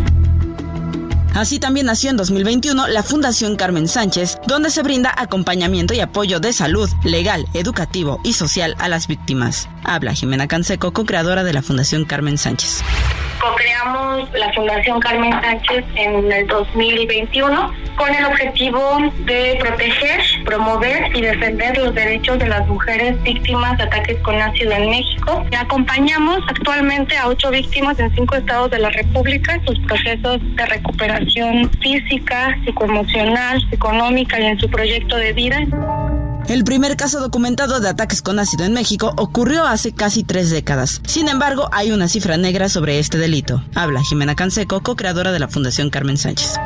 Así 1.34 1.58
también 1.60 1.86
nació 1.86 2.10
en 2.10 2.16
2021 2.16 2.88
la 2.88 3.02
Fundación 3.02 3.56
Carmen 3.56 3.86
Sánchez, 3.86 4.38
donde 4.46 4.70
se 4.70 4.82
brinda 4.82 5.14
acompañamiento 5.16 5.94
y 5.94 6.00
apoyo 6.00 6.40
de 6.40 6.52
salud, 6.52 6.90
legal, 7.04 7.46
educativo 7.54 8.20
y 8.24 8.32
social 8.32 8.74
a 8.78 8.88
las 8.88 9.06
víctimas. 9.06 9.68
Habla 9.84 10.12
Jimena 10.12 10.48
Canseco, 10.48 10.92
co-creadora 10.92 11.44
de 11.44 11.52
la 11.52 11.62
Fundación 11.62 12.04
Carmen 12.04 12.36
Sánchez. 12.36 12.82
Co-creamos 13.40 14.30
la 14.32 14.52
Fundación 14.52 15.00
Carmen 15.00 15.32
Sánchez 15.40 15.84
en 15.94 16.30
el 16.30 16.46
2021 16.46 17.72
con 17.96 18.14
el 18.14 18.24
objetivo 18.24 18.98
de 19.24 19.58
proteger, 19.60 20.20
promover 20.44 21.16
y 21.16 21.22
defender 21.22 21.76
los 21.78 21.94
derechos 21.94 22.38
de 22.38 22.48
las 22.48 22.66
mujeres 22.66 23.22
víctimas 23.22 23.78
de 23.78 23.84
ataques 23.84 24.18
con 24.22 24.40
ácido 24.40 24.72
en 24.72 24.90
México. 24.90 25.44
Y 25.50 25.54
acompañamos 25.54 26.40
actualmente 26.48 27.16
a 27.16 27.28
ocho 27.28 27.50
víctimas 27.50 27.98
en 27.98 28.14
cinco 28.14 28.36
estados 28.36 28.70
de 28.70 28.78
la 28.78 28.90
República 28.90 29.54
en 29.54 29.64
sus 29.66 29.78
procesos 29.80 30.38
de 30.56 30.66
recuperación 30.66 31.19
física, 31.80 32.56
psicoemocional, 32.64 33.62
económica 33.70 34.40
y 34.40 34.46
en 34.46 34.58
su 34.58 34.68
proyecto 34.68 35.16
de 35.16 35.32
vida. 35.32 35.66
El 36.48 36.64
primer 36.64 36.96
caso 36.96 37.20
documentado 37.20 37.80
de 37.80 37.88
ataques 37.88 38.22
con 38.22 38.38
ácido 38.38 38.64
en 38.64 38.72
México 38.72 39.14
ocurrió 39.16 39.64
hace 39.64 39.92
casi 39.92 40.24
tres 40.24 40.50
décadas. 40.50 41.00
Sin 41.06 41.28
embargo, 41.28 41.68
hay 41.72 41.92
una 41.92 42.08
cifra 42.08 42.36
negra 42.36 42.68
sobre 42.68 42.98
este 42.98 43.18
delito. 43.18 43.62
Habla 43.74 44.02
Jimena 44.02 44.34
Canseco, 44.34 44.82
co-creadora 44.82 45.32
de 45.32 45.38
la 45.38 45.48
Fundación 45.48 45.90
Carmen 45.90 46.16
Sánchez. 46.16 46.56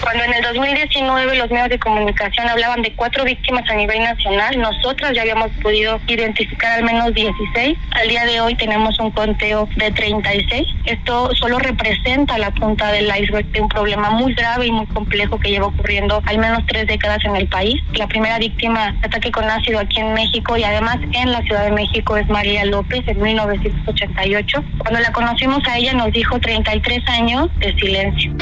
Cuando 0.00 0.22
en 0.24 0.34
el 0.34 0.42
2019 0.42 1.36
los 1.36 1.50
medios 1.50 1.70
de 1.70 1.78
comunicación 1.78 2.48
hablaban 2.48 2.82
de 2.82 2.94
cuatro 2.94 3.24
víctimas 3.24 3.68
a 3.68 3.74
nivel 3.74 3.98
nacional, 4.04 4.60
nosotros 4.60 5.10
ya 5.14 5.22
habíamos 5.22 5.50
podido 5.62 5.98
identificar 6.06 6.78
al 6.78 6.84
menos 6.84 7.12
16. 7.14 7.76
Al 7.92 8.08
día 8.08 8.24
de 8.24 8.40
hoy 8.40 8.54
tenemos 8.54 8.98
un 9.00 9.10
conteo 9.10 9.68
de 9.76 9.90
36. 9.90 10.66
Esto 10.84 11.34
solo 11.34 11.58
representa 11.58 12.38
la 12.38 12.52
punta 12.52 12.92
del 12.92 13.06
iceberg 13.06 13.46
de 13.52 13.60
un 13.62 13.68
problema 13.68 14.10
muy 14.10 14.34
grave 14.34 14.66
y 14.66 14.72
muy 14.72 14.86
complejo 14.86 15.40
que 15.40 15.50
lleva 15.50 15.66
ocurriendo 15.66 16.22
al 16.26 16.38
menos 16.38 16.60
tres 16.68 16.86
décadas 16.86 17.24
en 17.24 17.34
el 17.34 17.48
país. 17.48 17.80
La 17.94 18.06
primera 18.06 18.38
víctima 18.38 18.94
ataque 19.06 19.30
con 19.30 19.44
ácido 19.44 19.80
aquí 19.80 20.00
en 20.00 20.12
México 20.14 20.56
y 20.56 20.64
además 20.64 20.98
en 21.12 21.32
la 21.32 21.40
Ciudad 21.42 21.64
de 21.64 21.72
México 21.72 22.16
es 22.16 22.28
María 22.28 22.64
López 22.64 23.02
en 23.06 23.20
1988. 23.20 24.64
Cuando 24.78 25.00
la 25.00 25.12
conocimos 25.12 25.66
a 25.68 25.78
ella 25.78 25.94
nos 25.94 26.12
dijo 26.12 26.38
33 26.38 27.08
años 27.08 27.48
de 27.58 27.74
silencio. 27.78 28.32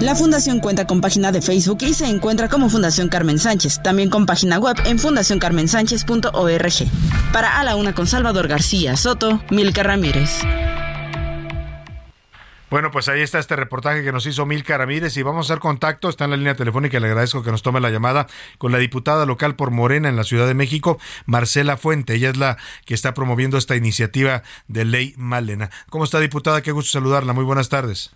La 0.00 0.14
fundación 0.14 0.60
cuenta 0.60 0.86
con 0.86 1.00
página 1.00 1.32
de 1.32 1.40
Facebook 1.40 1.78
y 1.80 1.94
se 1.94 2.06
encuentra 2.06 2.48
como 2.48 2.68
Fundación 2.68 3.08
Carmen 3.08 3.38
Sánchez, 3.38 3.80
también 3.82 4.10
con 4.10 4.26
página 4.26 4.58
web 4.58 4.76
en 4.84 4.98
fundacioncarmensánchez.org. 4.98 6.72
Para 7.32 7.58
A 7.58 7.64
la 7.64 7.76
Una 7.76 7.94
con 7.94 8.06
Salvador 8.06 8.46
García 8.46 8.96
Soto, 8.96 9.40
Milka 9.50 9.82
Ramírez. 9.82 10.42
Bueno, 12.68 12.90
pues 12.90 13.08
ahí 13.08 13.20
está 13.20 13.38
este 13.38 13.54
reportaje 13.54 14.02
que 14.02 14.10
nos 14.10 14.26
hizo 14.26 14.44
Milka 14.44 14.76
Ramírez 14.76 15.16
y 15.16 15.22
vamos 15.22 15.48
a 15.48 15.52
hacer 15.52 15.60
contacto, 15.60 16.08
está 16.08 16.24
en 16.24 16.30
la 16.30 16.36
línea 16.36 16.56
telefónica 16.56 16.98
le 16.98 17.06
agradezco 17.06 17.44
que 17.44 17.52
nos 17.52 17.62
tome 17.62 17.80
la 17.80 17.90
llamada 17.90 18.26
con 18.58 18.72
la 18.72 18.78
diputada 18.78 19.24
local 19.24 19.54
por 19.54 19.70
Morena 19.70 20.08
en 20.08 20.16
la 20.16 20.24
Ciudad 20.24 20.48
de 20.48 20.54
México, 20.54 20.98
Marcela 21.26 21.76
Fuente. 21.76 22.14
Ella 22.14 22.30
es 22.30 22.36
la 22.36 22.56
que 22.84 22.94
está 22.94 23.14
promoviendo 23.14 23.56
esta 23.56 23.76
iniciativa 23.76 24.42
de 24.66 24.84
ley 24.84 25.14
Malena. 25.16 25.70
¿Cómo 25.90 26.04
está 26.04 26.18
diputada? 26.18 26.62
Qué 26.62 26.72
gusto 26.72 26.90
saludarla. 26.90 27.32
Muy 27.32 27.44
buenas 27.44 27.68
tardes. 27.68 28.10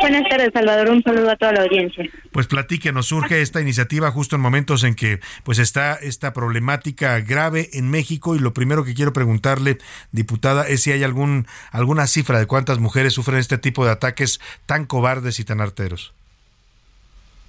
Buenas 0.00 0.28
tardes, 0.28 0.50
Salvador. 0.52 0.90
Un 0.90 1.02
saludo 1.02 1.30
a 1.30 1.36
toda 1.36 1.52
la 1.52 1.62
audiencia. 1.62 2.08
Pues 2.30 2.46
platíquenos, 2.46 3.06
surge 3.06 3.42
esta 3.42 3.60
iniciativa 3.60 4.10
justo 4.10 4.36
en 4.36 4.42
momentos 4.42 4.84
en 4.84 4.94
que 4.94 5.20
pues 5.42 5.58
está 5.58 5.94
esta 5.94 6.32
problemática 6.32 7.18
grave 7.20 7.68
en 7.72 7.90
México 7.90 8.36
y 8.36 8.38
lo 8.38 8.54
primero 8.54 8.84
que 8.84 8.94
quiero 8.94 9.12
preguntarle, 9.12 9.78
diputada, 10.12 10.68
es 10.68 10.82
si 10.82 10.92
hay 10.92 11.02
algún 11.02 11.46
alguna 11.72 12.06
cifra 12.06 12.38
de 12.38 12.46
cuántas 12.46 12.78
mujeres 12.78 13.14
sufren 13.14 13.38
este 13.38 13.58
tipo 13.58 13.84
de 13.84 13.90
ataques 13.90 14.40
tan 14.66 14.86
cobardes 14.86 15.40
y 15.40 15.44
tan 15.44 15.60
arteros. 15.60 16.14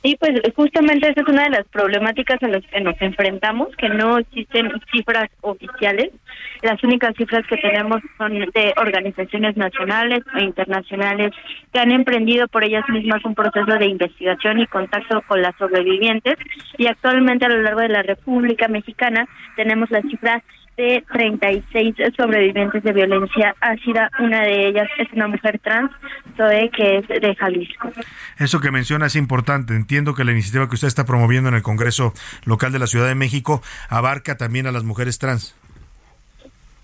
Sí, 0.01 0.15
pues 0.17 0.31
justamente 0.55 1.09
esa 1.09 1.21
es 1.21 1.27
una 1.27 1.43
de 1.43 1.49
las 1.49 1.67
problemáticas 1.67 2.41
a 2.41 2.47
las 2.47 2.65
que 2.67 2.79
nos 2.79 2.95
enfrentamos, 3.01 3.75
que 3.75 3.89
no 3.89 4.17
existen 4.17 4.71
cifras 4.91 5.29
oficiales. 5.41 6.11
Las 6.61 6.81
únicas 6.83 7.13
cifras 7.17 7.45
que 7.47 7.57
tenemos 7.57 7.99
son 8.17 8.31
de 8.33 8.73
organizaciones 8.77 9.57
nacionales 9.57 10.21
e 10.35 10.43
internacionales 10.43 11.33
que 11.73 11.79
han 11.79 11.91
emprendido 11.91 12.47
por 12.47 12.63
ellas 12.63 12.87
mismas 12.87 13.25
un 13.25 13.35
proceso 13.35 13.77
de 13.77 13.87
investigación 13.87 14.59
y 14.59 14.67
contacto 14.67 15.21
con 15.27 15.41
las 15.41 15.55
sobrevivientes. 15.57 16.35
Y 16.77 16.87
actualmente 16.87 17.45
a 17.45 17.49
lo 17.49 17.61
largo 17.61 17.81
de 17.81 17.89
la 17.89 18.03
República 18.03 18.69
Mexicana 18.69 19.27
tenemos 19.57 19.91
la 19.91 20.01
cifra 20.03 20.41
de 20.79 21.03
36 21.11 21.95
sobrevivientes 22.15 22.81
de 22.81 22.93
violencia 22.93 23.53
ácida. 23.59 24.09
Una 24.17 24.43
de 24.43 24.69
ellas 24.69 24.87
es 24.97 25.11
una 25.11 25.27
mujer 25.27 25.59
trans, 25.59 25.91
Zoe, 26.37 26.71
que 26.71 26.99
es 26.99 27.07
de 27.09 27.35
Jalisco. 27.35 27.91
Eso 28.37 28.61
que 28.61 28.71
menciona 28.71 29.07
es 29.07 29.17
importante. 29.17 29.75
Entiendo 29.75 30.15
que 30.15 30.23
la 30.23 30.31
iniciativa 30.31 30.69
que 30.69 30.75
usted 30.75 30.87
está 30.87 31.05
promoviendo 31.05 31.49
en 31.49 31.55
el 31.55 31.63
Congreso 31.63 32.13
local 32.45 32.71
de 32.71 32.79
la 32.79 32.87
Ciudad 32.87 33.09
de 33.09 33.15
México 33.15 33.61
abarca 33.89 34.37
también 34.37 34.67
a 34.67 34.71
las 34.71 34.85
mujeres 34.85 35.19
trans. 35.19 35.53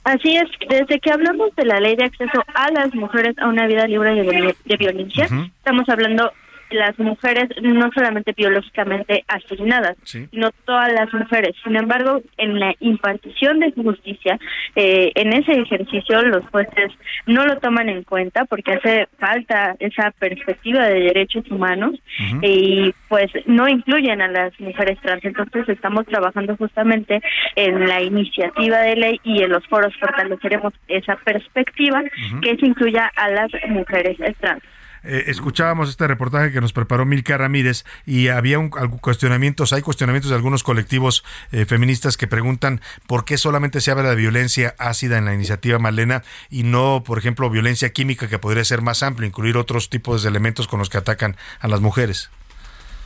Así 0.03 0.35
es, 0.35 0.49
desde 0.69 0.99
que 0.99 1.11
hablamos 1.11 1.55
de 1.55 1.65
la 1.65 1.80
ley 1.80 1.95
de 1.95 2.03
acceso 2.03 2.43
a 2.53 2.69
las 2.72 2.93
mujeres 2.93 3.35
a 3.39 3.47
una 3.47 3.65
vida 3.65 3.88
libre 3.88 4.13
de, 4.13 4.55
de 4.65 4.77
violencia, 4.77 5.27
estamos 5.57 5.88
hablando 5.88 6.31
las 6.71 6.97
mujeres 6.99 7.49
no 7.61 7.91
solamente 7.93 8.33
biológicamente 8.33 9.23
asignadas, 9.27 9.95
sino 10.03 10.51
todas 10.65 10.91
las 10.93 11.13
mujeres. 11.13 11.55
Sin 11.63 11.75
embargo, 11.75 12.21
en 12.37 12.59
la 12.59 12.73
impartición 12.79 13.59
de 13.59 13.71
justicia, 13.71 14.39
eh, 14.75 15.11
en 15.15 15.33
ese 15.33 15.53
ejercicio 15.53 16.21
los 16.23 16.45
jueces 16.49 16.91
no 17.25 17.45
lo 17.45 17.57
toman 17.57 17.89
en 17.89 18.03
cuenta 18.03 18.45
porque 18.45 18.73
hace 18.73 19.07
falta 19.19 19.75
esa 19.79 20.11
perspectiva 20.11 20.85
de 20.87 21.01
derechos 21.01 21.49
humanos 21.49 21.95
y 22.41 22.93
pues 23.07 23.31
no 23.45 23.67
incluyen 23.67 24.21
a 24.21 24.27
las 24.27 24.59
mujeres 24.59 24.99
trans. 25.01 25.23
Entonces 25.23 25.69
estamos 25.69 26.05
trabajando 26.05 26.55
justamente 26.57 27.21
en 27.55 27.87
la 27.87 28.01
iniciativa 28.01 28.79
de 28.79 28.95
ley 28.95 29.19
y 29.23 29.43
en 29.43 29.51
los 29.51 29.65
foros 29.67 29.93
fortaleceremos 29.99 30.73
esa 30.87 31.15
perspectiva 31.17 32.03
que 32.41 32.57
se 32.57 32.65
incluya 32.65 33.11
a 33.15 33.29
las 33.29 33.51
mujeres 33.69 34.17
trans. 34.39 34.63
Eh, 35.07 35.26
escuchábamos 35.27 35.90
este 35.90 36.07
reportaje 36.07 36.52
que 36.52 36.61
nos 36.61 36.73
preparó 36.73 37.06
Milka 37.06 37.38
Ramírez 37.38 37.86
y 38.06 38.30
había 38.30 38.57
un, 38.57 38.69
cuestionamientos, 38.69 39.72
hay 39.72 39.84
cuestionamientos 39.84 40.32
de 40.32 40.36
algunos 40.36 40.64
colectivos 40.64 41.23
eh, 41.52 41.65
feministas 41.65 42.18
que 42.18 42.27
preguntan 42.27 42.82
por 43.07 43.23
qué 43.23 43.38
solamente 43.38 43.82
se 43.82 43.91
habla 43.91 44.10
de 44.10 44.15
violencia 44.15 44.73
ácida 44.80 45.18
en 45.18 45.26
la 45.26 45.36
iniciativa 45.36 45.77
Malena 45.77 46.23
y 46.49 46.64
no, 46.64 47.03
por 47.06 47.19
ejemplo, 47.19 47.49
violencia 47.49 47.91
química 47.91 48.27
que 48.27 48.40
podría 48.40 48.64
ser 48.64 48.82
más 48.82 49.03
amplio, 49.03 49.27
incluir 49.27 49.57
otros 49.57 49.90
tipos 49.90 50.23
de 50.23 50.30
elementos 50.30 50.68
con 50.68 50.80
los 50.80 50.90
que 50.90 50.98
atacan 50.98 51.36
a 51.60 51.68
las 51.68 51.82
mujeres. 51.82 52.32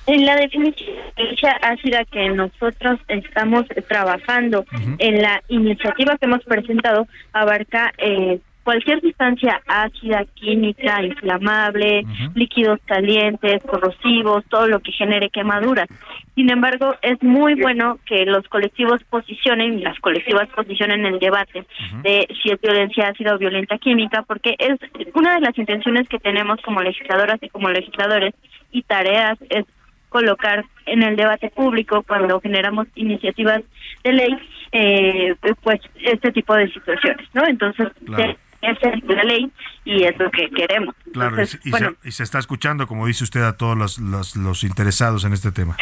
En 0.08 0.26
la 0.26 0.38
definición 0.38 0.96
de 0.96 1.24
violencia 1.24 1.52
ácida 1.62 2.06
que 2.06 2.30
nosotros 2.30 3.00
estamos 3.10 3.66
trabajando 3.88 4.66
en 4.98 5.22
la 5.22 5.44
iniciativa 5.50 6.18
que 6.18 6.26
hemos 6.26 6.44
presentado 6.46 7.08
abarca 7.34 7.94
eh, 7.98 8.40
cualquier 8.64 9.02
sustancia 9.02 9.62
ácida, 9.68 10.26
química, 10.36 11.04
inflamable, 11.04 12.04
líquidos 12.36 12.80
calientes, 12.86 13.64
corrosivos, 13.64 14.46
todo 14.50 14.68
lo 14.68 14.80
que 14.80 14.92
genere 14.92 15.30
quemaduras. 15.30 15.88
Sin 16.36 16.52
embargo, 16.52 16.96
es 17.02 17.22
muy 17.24 17.56
bueno 17.56 18.00
que 18.06 18.26
los 18.26 18.48
colectivos 18.48 19.04
posicionen, 19.06 19.84
las 19.84 20.00
colectivas 20.00 20.48
posicionen 20.50 21.06
el 21.06 21.20
debate 21.20 21.66
de 22.04 22.28
si 22.42 22.52
es 22.52 22.62
violencia 22.62 23.08
ácida 23.08 23.36
o 23.36 23.38
violencia 23.38 23.78
química, 23.78 24.24
porque 24.24 24.56
es 24.58 24.78
una 25.14 25.36
de 25.36 25.42
las 25.42 25.58
intenciones 25.58 26.08
que 26.08 26.20
tenemos 26.20 26.62
como 26.62 26.82
legisladoras 26.82 27.42
y 27.42 27.50
como 27.50 27.70
legisladores 27.70 28.34
y 28.72 28.84
tareas 28.84 29.38
es 29.50 29.66
colocar 30.10 30.66
en 30.86 31.04
el 31.04 31.16
debate 31.16 31.50
público 31.50 32.04
cuando 32.04 32.40
generamos 32.42 32.88
iniciativas 32.96 33.62
de 34.04 34.14
ley, 34.14 34.38
eh, 34.72 35.36
pues 35.62 35.80
este 36.04 36.32
tipo 36.32 36.56
de 36.56 36.68
situaciones, 36.72 37.28
¿no? 37.34 37.46
Entonces, 37.48 37.88
esa 38.08 38.36
es 38.62 38.78
la 39.08 39.24
ley 39.24 39.52
y 39.86 40.04
es 40.04 40.18
lo 40.18 40.30
que 40.32 40.50
queremos. 40.50 40.96
Claro, 41.14 41.42
y, 41.42 42.12
se, 42.12 42.24
está 42.24 42.40
escuchando, 42.40 42.88
como 42.88 43.08
dice 43.08 43.24
usted, 43.24 43.44
a 43.44 43.58
todos 43.58 43.78
los, 43.78 44.00
los, 44.36 44.64
interesados 44.64 45.24
en 45.24 45.34
este 45.34 45.52
tema. 45.52 45.76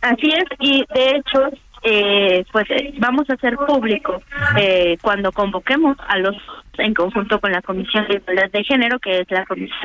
Así 0.00 0.28
es, 0.28 0.44
y 0.58 0.84
de 0.94 1.16
hecho, 1.16 1.50
eh, 1.82 2.44
pues 2.52 2.70
eh, 2.70 2.94
vamos 2.98 3.28
a 3.28 3.34
hacer 3.34 3.56
público 3.56 4.22
eh, 4.56 4.96
cuando 5.02 5.32
convoquemos 5.32 5.96
a 6.08 6.18
los 6.18 6.36
en 6.80 6.94
conjunto 6.94 7.40
con 7.40 7.52
la 7.52 7.62
Comisión 7.62 8.06
de 8.08 8.16
Igualdad 8.16 8.50
de 8.50 8.64
Género, 8.64 8.98
que 8.98 9.20
es 9.20 9.30
la, 9.30 9.44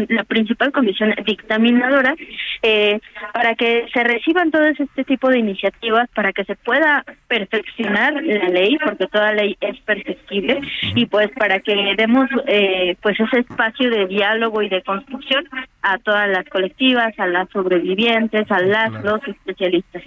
la 0.09 0.23
principal 0.23 0.72
comisión 0.72 1.13
dictaminadora, 1.26 2.15
eh, 2.61 2.99
para 3.34 3.55
que 3.55 3.85
se 3.93 4.03
reciban 4.03 4.51
todo 4.51 4.65
este 4.65 5.03
tipo 5.03 5.30
de 5.30 5.39
iniciativas, 5.39 6.09
para 6.15 6.34
que 6.34 6.43
se 6.45 6.55
pueda 6.55 7.03
perfeccionar 7.27 8.13
la 8.13 8.49
ley, 8.49 8.77
porque 8.84 9.07
toda 9.07 9.34
ley 9.34 9.57
es 9.61 9.80
perfectible, 9.81 10.61
y 10.95 11.05
pues 11.05 11.30
para 11.38 11.59
que 11.59 11.93
demos 11.97 12.30
eh, 12.47 12.95
pues 13.01 13.19
ese 13.19 13.39
espacio 13.39 13.89
de 13.89 14.07
diálogo 14.07 14.61
y 14.61 14.69
de 14.69 14.81
construcción 14.84 15.45
a 15.81 15.97
todas 15.99 16.27
las 16.30 16.45
colectivas, 16.45 17.13
a 17.19 17.27
las 17.27 17.49
sobrevivientes, 17.49 18.49
a 18.51 18.59
las 18.59 18.91
los 19.03 19.22
especialistas. 19.27 20.01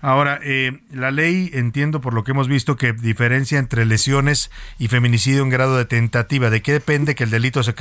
Ahora, 0.00 0.38
eh, 0.44 0.72
la 0.92 1.10
ley, 1.10 1.50
entiendo 1.54 2.00
por 2.00 2.12
lo 2.12 2.24
que 2.24 2.32
hemos 2.32 2.48
visto, 2.48 2.76
que 2.76 2.92
diferencia 2.92 3.58
entre 3.58 3.86
lesiones 3.86 4.50
y 4.78 4.88
feminicidio 4.88 5.42
en 5.42 5.48
grado 5.48 5.76
de 5.76 5.84
tentativa 5.84 6.31
¿De 6.32 6.62
qué 6.62 6.72
depende 6.72 7.14
que 7.14 7.24
el 7.24 7.30
delito 7.30 7.62
se 7.62 7.74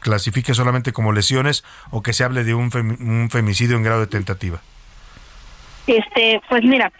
clasifique 0.00 0.54
solamente 0.54 0.92
como 0.92 1.12
lesiones 1.12 1.64
o 1.90 2.02
que 2.02 2.12
se 2.12 2.24
hable 2.24 2.44
de 2.44 2.54
un, 2.54 2.70
un 2.74 3.30
femicidio 3.30 3.76
en 3.76 3.82
grado 3.82 4.00
de 4.00 4.06
tentativa? 4.06 4.60
Este, 5.86 6.40
pues 6.48 6.62
mira, 6.64 6.90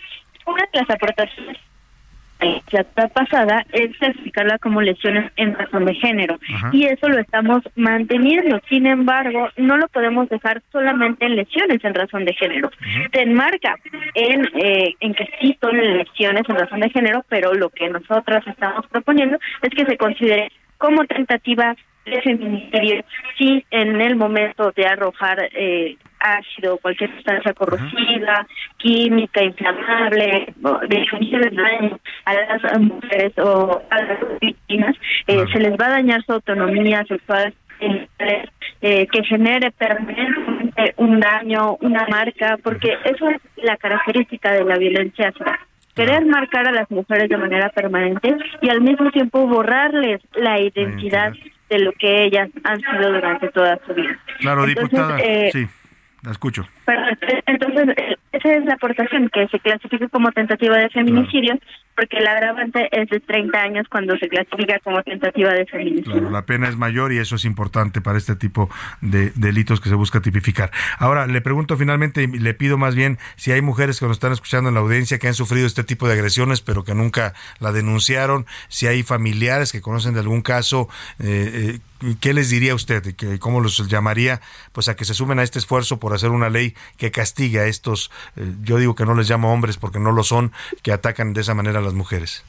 una 0.46 0.62
de 0.72 0.80
las 0.80 0.90
aportaciones 0.90 1.56
la 2.70 3.08
pasada 3.08 3.64
es 3.72 3.96
clasificarla 3.98 4.58
como 4.58 4.80
lesiones 4.80 5.30
en 5.36 5.54
razón 5.54 5.84
de 5.84 5.94
género 5.94 6.38
y 6.72 6.84
eso 6.84 7.08
lo 7.08 7.18
estamos 7.18 7.62
manteniendo. 7.76 8.60
Sin 8.68 8.86
embargo, 8.86 9.48
no 9.56 9.76
lo 9.76 9.88
podemos 9.88 10.28
dejar 10.28 10.62
solamente 10.72 11.26
en 11.26 11.36
lesiones 11.36 11.84
en 11.84 11.94
razón 11.94 12.24
de 12.24 12.34
género. 12.34 12.70
Se 13.12 13.22
enmarca 13.22 13.76
en, 14.14 14.48
eh, 14.54 14.94
en 15.00 15.14
que 15.14 15.28
sí 15.40 15.56
son 15.60 15.76
lesiones 15.76 16.44
en 16.48 16.56
razón 16.56 16.80
de 16.80 16.90
género, 16.90 17.24
pero 17.28 17.54
lo 17.54 17.68
que 17.70 17.88
nosotros 17.88 18.42
estamos 18.46 18.86
proponiendo 18.86 19.38
es 19.62 19.70
que 19.70 19.84
se 19.84 19.96
considere 19.96 20.50
como 20.80 21.04
tentativa 21.04 21.76
de 22.06 22.22
feminicidio 22.22 23.04
si 23.38 23.64
en 23.70 24.00
el 24.00 24.16
momento 24.16 24.72
de 24.74 24.86
arrojar 24.86 25.38
eh, 25.52 25.96
ácido, 26.18 26.78
cualquier 26.78 27.14
sustancia 27.16 27.52
corrosiva, 27.52 28.46
química, 28.78 29.42
inflamable, 29.44 30.52
de 30.88 31.50
daño 31.52 32.00
a 32.24 32.34
las 32.34 32.80
mujeres 32.80 33.32
o 33.38 33.82
a 33.90 34.02
las 34.02 34.18
víctimas, 34.40 34.96
eh, 35.26 35.44
se 35.52 35.60
les 35.60 35.72
va 35.72 35.86
a 35.86 35.90
dañar 35.90 36.24
su 36.24 36.32
autonomía 36.32 37.04
sexual 37.04 37.54
eh, 38.82 39.06
que 39.06 39.24
genere 39.24 39.70
permanentemente 39.70 40.94
un 40.96 41.20
daño, 41.20 41.76
una 41.80 42.06
marca, 42.08 42.58
porque 42.62 42.96
eso 43.04 43.28
es 43.28 43.40
la 43.56 43.76
característica 43.76 44.52
de 44.52 44.64
la 44.64 44.78
violencia 44.78 45.32
querer 46.00 46.24
marcar 46.26 46.66
a 46.66 46.72
las 46.72 46.90
mujeres 46.90 47.28
de 47.28 47.36
manera 47.36 47.68
permanente 47.70 48.36
y 48.62 48.70
al 48.70 48.80
mismo 48.80 49.10
tiempo 49.10 49.46
borrarles 49.46 50.20
la 50.34 50.58
identidad 50.58 51.32
de 51.68 51.78
lo 51.78 51.92
que 51.92 52.24
ellas 52.24 52.48
han 52.64 52.80
sido 52.80 53.12
durante 53.12 53.48
toda 53.48 53.78
su 53.86 53.94
vida. 53.94 54.18
Claro, 54.40 54.64
diputada, 54.64 55.18
eh, 55.20 55.50
sí. 55.52 55.66
La 56.22 56.32
escucho. 56.32 56.66
Entonces, 57.46 57.96
esa 58.32 58.54
es 58.54 58.64
la 58.64 58.74
aportación, 58.74 59.28
que 59.28 59.48
se 59.48 59.58
clasifica 59.58 60.08
como 60.08 60.30
tentativa 60.32 60.76
de 60.78 60.88
feminicidio, 60.90 61.58
porque 61.96 62.18
el 62.18 62.26
agravante 62.26 62.88
es 62.92 63.08
de 63.10 63.20
30 63.20 63.60
años 63.60 63.86
cuando 63.90 64.16
se 64.16 64.28
clasifica 64.28 64.78
como 64.80 65.02
tentativa 65.02 65.52
de 65.52 65.66
feminicidio. 65.66 66.12
Claro, 66.12 66.30
la 66.30 66.46
pena 66.46 66.68
es 66.68 66.76
mayor 66.76 67.12
y 67.12 67.18
eso 67.18 67.36
es 67.36 67.44
importante 67.44 68.00
para 68.00 68.18
este 68.18 68.36
tipo 68.36 68.70
de 69.00 69.32
delitos 69.34 69.80
que 69.80 69.88
se 69.88 69.94
busca 69.94 70.20
tipificar. 70.20 70.70
Ahora, 70.98 71.26
le 71.26 71.40
pregunto 71.40 71.76
finalmente, 71.76 72.22
y 72.22 72.26
le 72.26 72.54
pido 72.54 72.78
más 72.78 72.94
bien 72.94 73.18
si 73.36 73.52
hay 73.52 73.60
mujeres 73.60 74.00
que 74.00 74.06
nos 74.06 74.16
están 74.16 74.32
escuchando 74.32 74.68
en 74.68 74.74
la 74.74 74.80
audiencia 74.80 75.18
que 75.18 75.28
han 75.28 75.34
sufrido 75.34 75.66
este 75.66 75.84
tipo 75.84 76.06
de 76.06 76.14
agresiones, 76.14 76.60
pero 76.60 76.84
que 76.84 76.94
nunca 76.94 77.34
la 77.58 77.72
denunciaron, 77.72 78.46
si 78.68 78.86
hay 78.86 79.02
familiares 79.02 79.72
que 79.72 79.80
conocen 79.80 80.14
de 80.14 80.20
algún 80.20 80.42
caso, 80.42 80.88
eh, 81.18 81.74
eh 81.74 81.78
¿qué 82.20 82.32
les 82.32 82.50
diría 82.50 82.74
usted? 82.74 83.14
¿Cómo 83.38 83.60
los 83.60 83.88
llamaría? 83.88 84.40
Pues 84.72 84.88
a 84.88 84.96
que 84.96 85.04
se 85.04 85.14
sumen 85.14 85.38
a 85.38 85.42
este 85.42 85.58
esfuerzo 85.58 85.98
por 85.98 86.14
hacer 86.14 86.30
una 86.30 86.48
ley 86.48 86.74
que 86.96 87.10
castigue 87.10 87.60
a 87.60 87.66
estos, 87.66 88.10
eh, 88.36 88.52
yo 88.62 88.78
digo 88.78 88.94
que 88.94 89.04
no 89.04 89.14
les 89.14 89.28
llamo 89.28 89.52
hombres 89.52 89.76
porque 89.76 89.98
no 89.98 90.12
lo 90.12 90.22
son, 90.22 90.52
que 90.82 90.92
atacan 90.92 91.32
de 91.32 91.40
esa 91.40 91.54
manera 91.54 91.78
a 91.78 91.82
las 91.82 91.94
mujeres. 91.94 92.44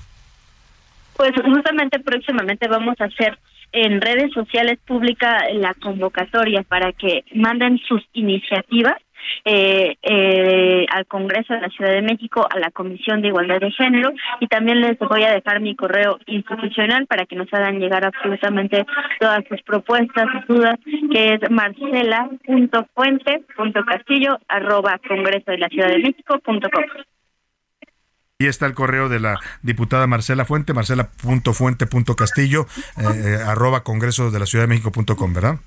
Pues 1.17 1.31
justamente 1.43 1.99
próximamente 1.99 2.67
vamos 2.67 2.95
a 2.99 3.05
hacer 3.05 3.37
en 3.71 4.01
redes 4.01 4.33
sociales 4.33 4.79
pública 4.85 5.45
la 5.53 5.73
convocatoria 5.75 6.63
para 6.63 6.91
que 6.91 7.23
manden 7.33 7.79
sus 7.87 8.03
iniciativas 8.13 8.97
eh, 9.45 9.95
eh, 10.01 10.85
al 10.91 11.05
Congreso 11.07 11.53
de 11.53 11.61
la 11.61 11.69
Ciudad 11.69 11.91
de 11.91 12.01
México, 12.01 12.45
a 12.49 12.59
la 12.59 12.71
Comisión 12.71 13.21
de 13.21 13.29
Igualdad 13.29 13.59
de 13.59 13.71
Género 13.71 14.11
y 14.39 14.47
también 14.47 14.81
les 14.81 14.97
voy 14.99 15.23
a 15.23 15.31
dejar 15.31 15.59
mi 15.59 15.75
correo 15.75 16.19
institucional 16.25 17.05
para 17.07 17.25
que 17.25 17.35
nos 17.35 17.53
hagan 17.53 17.79
llegar 17.79 18.05
absolutamente 18.05 18.85
todas 19.19 19.43
sus 19.47 19.61
propuestas, 19.63 20.27
sus 20.31 20.47
dudas, 20.55 20.75
que 21.11 21.33
es 21.33 21.41
marcela.fuente.castillo 21.49 24.39
arroba 24.47 24.99
Congreso 25.07 25.51
de 25.51 25.57
la 25.57 25.67
Ciudad 25.69 25.87
de 25.89 25.99
México 25.99 26.39
punto 26.39 26.69
com. 26.69 26.83
Y 28.41 28.47
está 28.47 28.65
el 28.65 28.73
correo 28.73 29.07
de 29.07 29.19
la 29.19 29.39
diputada 29.61 30.07
Marcela 30.07 30.45
Fuente, 30.45 30.73
marcela.fuente.castillo, 30.73 32.65
eh, 32.97 33.03
eh, 33.03 33.37
arroba 33.45 33.83
congreso 33.83 34.31
de 34.31 34.39
la 34.39 34.47
Ciudad 34.47 34.63
de 34.63 34.69
México 34.69 34.91
punto 34.91 35.15
com, 35.15 35.31
¿verdad? 35.31 35.59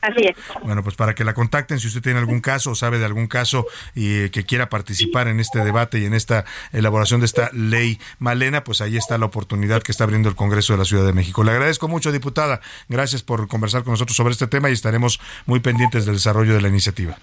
Así 0.00 0.26
es. 0.26 0.36
Bueno, 0.62 0.82
pues 0.82 0.96
para 0.96 1.14
que 1.14 1.24
la 1.24 1.34
contacten 1.34 1.78
si 1.78 1.88
usted 1.88 2.02
tiene 2.02 2.18
algún 2.18 2.40
caso 2.40 2.70
o 2.70 2.74
sabe 2.74 2.98
de 2.98 3.04
algún 3.04 3.26
caso 3.26 3.66
y 3.94 4.20
eh, 4.20 4.30
que 4.30 4.44
quiera 4.44 4.68
participar 4.68 5.28
en 5.28 5.40
este 5.40 5.60
debate 5.60 5.98
y 5.98 6.04
en 6.04 6.14
esta 6.14 6.44
elaboración 6.72 7.20
de 7.20 7.26
esta 7.26 7.50
ley 7.52 8.00
Malena, 8.18 8.64
pues 8.64 8.80
ahí 8.80 8.96
está 8.96 9.18
la 9.18 9.26
oportunidad 9.26 9.82
que 9.82 9.92
está 9.92 10.04
abriendo 10.04 10.28
el 10.28 10.34
Congreso 10.34 10.72
de 10.72 10.78
la 10.78 10.84
Ciudad 10.84 11.04
de 11.04 11.12
México. 11.12 11.44
Le 11.44 11.50
agradezco 11.52 11.88
mucho, 11.88 12.12
diputada. 12.12 12.60
Gracias 12.88 13.22
por 13.22 13.48
conversar 13.48 13.82
con 13.82 13.92
nosotros 13.92 14.16
sobre 14.16 14.32
este 14.32 14.46
tema 14.46 14.70
y 14.70 14.72
estaremos 14.72 15.20
muy 15.46 15.60
pendientes 15.60 16.06
del 16.06 16.16
desarrollo 16.16 16.54
de 16.54 16.60
la 16.60 16.68
iniciativa. 16.68 17.18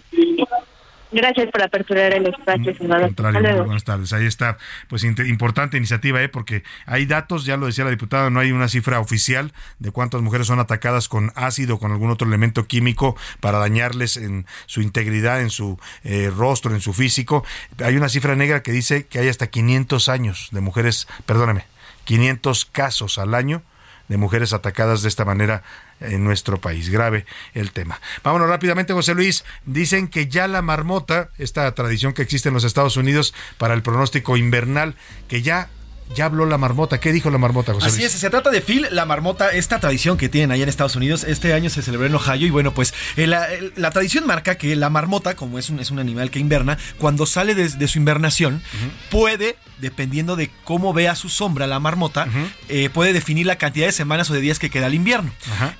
Gracias 1.11 1.49
por 1.51 1.61
aperturar 1.61 2.13
el 2.13 2.27
espacio, 2.27 2.73
buenas 2.79 3.83
tardes. 3.85 4.11
Ahí 4.11 4.25
está, 4.25 4.57
pues 4.89 5.03
importante 5.03 5.77
iniciativa, 5.77 6.21
¿eh? 6.21 6.27
porque 6.27 6.63
hay 6.85 7.05
datos, 7.05 7.45
ya 7.45 7.55
lo 7.55 7.65
decía 7.65 7.85
la 7.85 7.91
diputada, 7.91 8.29
no 8.29 8.41
hay 8.41 8.51
una 8.51 8.67
cifra 8.67 8.99
oficial 8.99 9.53
de 9.79 9.91
cuántas 9.91 10.21
mujeres 10.21 10.47
son 10.47 10.59
atacadas 10.59 11.07
con 11.07 11.31
ácido 11.35 11.75
o 11.75 11.79
con 11.79 11.93
algún 11.93 12.11
otro 12.11 12.27
elemento 12.27 12.67
químico 12.67 13.15
para 13.39 13.57
dañarles 13.57 14.17
en 14.17 14.45
su 14.65 14.81
integridad, 14.81 15.41
en 15.41 15.49
su 15.49 15.79
eh, 16.03 16.29
rostro, 16.35 16.73
en 16.73 16.81
su 16.81 16.93
físico. 16.93 17.45
Hay 17.81 17.95
una 17.95 18.09
cifra 18.09 18.35
negra 18.35 18.61
que 18.61 18.73
dice 18.73 19.05
que 19.05 19.19
hay 19.19 19.29
hasta 19.29 19.47
500 19.47 20.09
años 20.09 20.49
de 20.51 20.59
mujeres, 20.59 21.07
perdóname, 21.25 21.65
500 22.03 22.65
casos 22.65 23.17
al 23.17 23.33
año 23.33 23.63
de 24.07 24.17
mujeres 24.17 24.53
atacadas 24.53 25.01
de 25.01 25.09
esta 25.09 25.25
manera 25.25 25.63
en 25.99 26.23
nuestro 26.23 26.59
país. 26.59 26.89
Grave 26.89 27.25
el 27.53 27.71
tema. 27.71 27.99
Vámonos 28.23 28.49
rápidamente, 28.49 28.93
José 28.93 29.13
Luis. 29.13 29.43
Dicen 29.65 30.07
que 30.07 30.27
ya 30.27 30.47
la 30.47 30.61
marmota, 30.61 31.29
esta 31.37 31.73
tradición 31.73 32.13
que 32.13 32.21
existe 32.21 32.49
en 32.49 32.53
los 32.53 32.63
Estados 32.63 32.97
Unidos 32.97 33.33
para 33.57 33.73
el 33.73 33.81
pronóstico 33.81 34.37
invernal, 34.37 34.95
que 35.27 35.41
ya 35.41 35.69
ya 36.15 36.25
habló 36.25 36.45
la 36.45 36.57
marmota. 36.57 36.99
¿Qué 36.99 37.11
dijo 37.11 37.29
la 37.29 37.37
marmota, 37.37 37.73
José 37.73 37.87
Así 37.87 38.03
es, 38.03 38.11
se 38.11 38.29
trata 38.29 38.49
de 38.49 38.61
Phil, 38.61 38.87
la 38.91 39.05
marmota, 39.05 39.49
esta 39.49 39.79
tradición 39.79 40.17
que 40.17 40.29
tienen 40.29 40.51
allá 40.51 40.63
en 40.63 40.69
Estados 40.69 40.95
Unidos. 40.95 41.23
Este 41.23 41.53
año 41.53 41.69
se 41.69 41.81
celebró 41.81 42.07
en 42.07 42.15
Ohio 42.15 42.47
y 42.47 42.49
bueno, 42.49 42.73
pues 42.73 42.93
eh, 43.15 43.27
la, 43.27 43.91
tradición 43.91 44.25
marca 44.25 44.55
que 44.55 44.75
la 44.75 44.89
marmota, 44.89 45.35
como 45.35 45.59
es 45.59 45.69
un, 45.69 45.79
es 45.79 45.91
un 45.91 45.99
animal 45.99 46.31
que 46.31 46.39
inverna, 46.39 46.77
cuando 46.97 47.25
sale 47.25 47.55
de, 47.55 47.87
su 47.87 47.97
invernación, 47.97 48.61
puede, 49.09 49.57
dependiendo 49.79 50.35
de 50.35 50.49
cómo 50.63 50.93
vea 50.93 51.15
su 51.15 51.29
sombra 51.29 51.67
la 51.67 51.79
marmota, 51.79 52.27
eh, 52.69 52.89
puede 52.89 53.13
definir 53.13 53.45
la 53.45 53.57
cantidad 53.57 53.85
de 53.85 53.91
semanas 53.91 54.29
o 54.29 54.33
de 54.33 54.41
días 54.41 54.59
que 54.59 54.69
queda 54.69 54.87
al 54.87 54.93
invierno. 54.93 55.31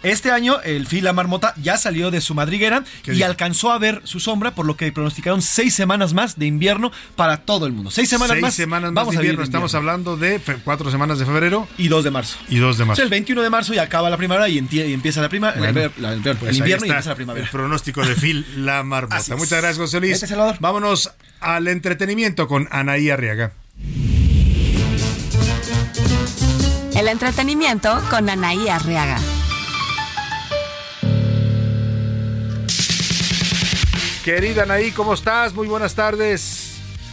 Este 0.03 0.31
año 0.31 0.59
el 0.61 0.87
Phil, 0.87 1.03
la 1.03 1.13
marmota, 1.13 1.53
ya 1.57 1.77
salió 1.77 2.11
de 2.11 2.21
su 2.21 2.33
madriguera 2.33 2.83
y 3.05 3.21
alcanzó 3.23 3.71
a 3.71 3.77
ver 3.79 4.01
su 4.03 4.19
sombra, 4.19 4.55
por 4.55 4.65
lo 4.65 4.77
que 4.77 4.91
pronosticaron 4.91 5.41
seis 5.41 5.73
semanas 5.73 6.13
más 6.13 6.37
de 6.37 6.45
invierno 6.45 6.91
para 7.15 7.37
todo 7.37 7.65
el 7.65 7.73
mundo. 7.73 7.91
Seis 7.91 8.09
semanas 8.09 8.39
más. 8.39 8.53
semanas 8.53 8.91
más 8.91 9.09
de 9.09 9.15
invierno. 9.15 9.43
Estamos 9.43 9.75
hablando 9.75 10.17
de 10.17 10.41
cuatro 10.63 10.91
semanas 10.91 11.19
de 11.19 11.25
febrero. 11.25 11.67
Y 11.77 11.87
dos 11.87 12.03
de 12.03 12.11
marzo. 12.11 12.37
Y 12.49 12.57
dos 12.57 12.77
de 12.77 12.85
marzo. 12.85 13.01
el 13.01 13.09
21 13.09 13.41
de 13.41 13.49
marzo 13.49 13.73
y 13.73 13.79
acaba 13.79 14.09
la 14.09 14.17
primavera 14.17 14.47
y, 14.49 14.57
empieza 14.57 15.21
la 15.21 15.29
primavera. 15.29 15.69
el, 15.69 16.37
pues 16.37 16.57
invierno 16.57 16.85
y 16.85 16.89
empieza 16.89 17.09
la 17.09 17.15
primavera. 17.15 17.45
El 17.45 17.51
pronóstico 17.51 18.05
de 18.05 18.15
Phil 18.15 18.45
La 18.57 18.83
Marmota. 18.83 19.35
Muchas 19.35 19.61
gracias, 19.61 19.77
José 19.77 19.99
Luis. 19.99 20.23
Vámonos 20.59 21.11
al 21.39 21.67
entretenimiento 21.67 22.47
con 22.47 22.67
Anaí 22.71 23.09
Arriaga. 23.09 23.53
El 26.95 27.07
entretenimiento 27.07 28.01
con 28.09 28.29
Anaí 28.29 28.67
Arriaga. 28.69 29.19
Querida 34.25 34.63
Anaí, 34.63 34.91
¿cómo 34.91 35.13
estás? 35.13 35.53
Muy 35.53 35.67
buenas 35.67 35.95
tardes. 35.95 36.66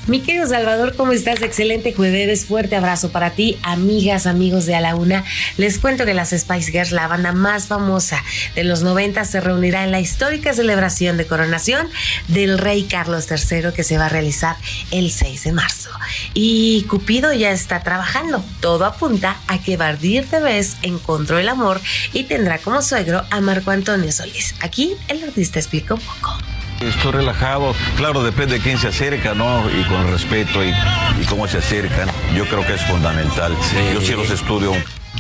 Mi 0.07 0.21
querido 0.21 0.47
Salvador, 0.47 0.97
¿cómo 0.97 1.13
estás? 1.13 1.41
Excelente 1.41 1.95
jueves, 1.95 2.45
fuerte 2.45 2.77
abrazo 2.77 3.11
para 3.11 3.31
ti, 3.31 3.59
amigas, 3.63 4.27
amigos 4.27 4.67
de 4.67 4.75
A 4.75 4.83
la 4.83 4.97
Una. 4.97 5.25
Les 5.57 5.79
cuento 5.79 6.05
que 6.05 6.13
las 6.13 6.29
Spice 6.29 6.73
Girls, 6.73 6.93
la 6.93 7.09
banda 7.09 7.33
más 7.33 7.69
famosa 7.69 8.23
de 8.55 8.65
los 8.65 8.83
90, 8.83 9.25
se 9.25 9.41
reunirá 9.41 9.83
en 9.83 9.93
la 9.93 10.01
histórica 10.01 10.53
celebración 10.53 11.17
de 11.17 11.27
coronación 11.27 11.89
del 12.29 12.59
rey 12.59 12.83
Carlos 12.83 13.27
III 13.31 13.73
que 13.75 13.83
se 13.83 13.97
va 13.97 14.07
a 14.07 14.11
realizar 14.11 14.57
el 14.91 15.11
6 15.11 15.45
de 15.45 15.53
marzo. 15.53 15.89
Y 16.35 16.83
Cupido 16.83 17.33
ya 17.33 17.51
está 17.51 17.83
trabajando. 17.83 18.45
Todo 18.61 18.85
apunta 18.85 19.39
a 19.47 19.63
que 19.63 19.79
Bardir 19.79 20.27
vez 20.29 20.77
encontró 20.83 21.39
el 21.39 21.49
amor 21.49 21.81
y 22.13 22.25
tendrá 22.25 22.59
como 22.59 22.83
suegro 22.83 23.25
a 23.31 23.41
Marco 23.41 23.71
Antonio 23.71 24.13
Solís. 24.13 24.55
Aquí 24.61 24.97
el 25.09 25.25
artista 25.25 25.59
explica 25.59 25.95
un 25.95 26.01
poco. 26.01 26.37
Estoy 26.81 27.13
relajado, 27.13 27.75
claro, 27.97 28.23
depende 28.23 28.55
de 28.55 28.61
quién 28.61 28.79
se 28.79 28.89
acerca, 28.89 29.35
¿no? 29.35 29.71
Y 29.71 29.85
con 29.85 30.11
respeto 30.11 30.65
y, 30.65 30.73
cómo 31.29 31.49
se 31.49 31.59
acercan, 31.59 32.09
yo 32.35 32.47
creo 32.47 32.67
que 32.67 32.75
es 32.75 32.83
fundamental. 32.83 33.57
Yo 33.93 34.01
sí 34.01 34.13
los 34.13 34.31
estudio. 34.31 34.73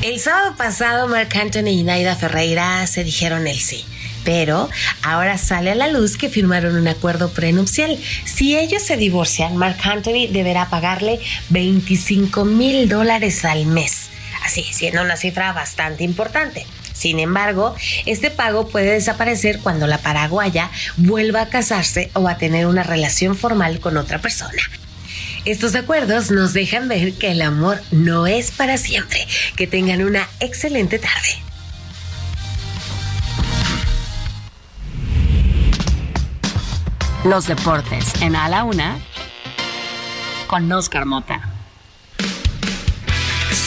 El 0.02 0.18
sábado 0.20 0.56
pasado, 0.56 1.08
Mark 1.08 1.30
Anthony 1.40 1.68
y 1.68 1.82
Naida 1.84 2.16
Ferreira 2.16 2.86
se 2.86 3.04
dijeron 3.04 3.46
el 3.46 3.58
sí. 3.58 3.84
Pero 4.24 4.70
ahora 5.02 5.36
sale 5.36 5.70
a 5.70 5.74
la 5.74 5.88
luz 5.88 6.16
que 6.16 6.30
firmaron 6.30 6.76
un 6.76 6.88
acuerdo 6.88 7.30
prenupcial. 7.30 7.98
Si 8.24 8.56
ellos 8.56 8.82
se 8.82 8.96
divorcian, 8.96 9.56
Mark 9.56 9.76
Anthony 9.84 10.28
deberá 10.30 10.70
pagarle 10.70 11.20
25 11.50 12.44
mil 12.46 12.88
dólares 12.88 13.44
al 13.44 13.66
mes 13.66 14.08
así 14.44 14.62
siendo 14.62 15.02
una 15.02 15.16
cifra 15.16 15.52
bastante 15.52 16.04
importante. 16.04 16.66
Sin 16.94 17.18
embargo, 17.18 17.74
este 18.06 18.30
pago 18.30 18.68
puede 18.68 18.92
desaparecer 18.92 19.58
cuando 19.58 19.86
la 19.86 19.98
paraguaya 19.98 20.70
vuelva 20.96 21.42
a 21.42 21.48
casarse 21.48 22.10
o 22.14 22.26
a 22.28 22.38
tener 22.38 22.66
una 22.66 22.84
relación 22.84 23.36
formal 23.36 23.80
con 23.80 23.98
otra 23.98 24.20
persona. 24.20 24.62
Estos 25.44 25.74
acuerdos 25.74 26.30
nos 26.30 26.54
dejan 26.54 26.88
ver 26.88 27.12
que 27.14 27.32
el 27.32 27.42
amor 27.42 27.82
no 27.90 28.26
es 28.26 28.50
para 28.50 28.78
siempre. 28.78 29.26
Que 29.56 29.66
tengan 29.66 30.02
una 30.02 30.26
excelente 30.40 30.98
tarde. 30.98 31.44
Los 37.24 37.46
deportes 37.46 38.22
en 38.22 38.36
A 38.36 38.48
la 38.48 38.64
Una 38.64 38.98
con 40.46 40.70
Oscar 40.72 41.04
Mota. 41.04 41.53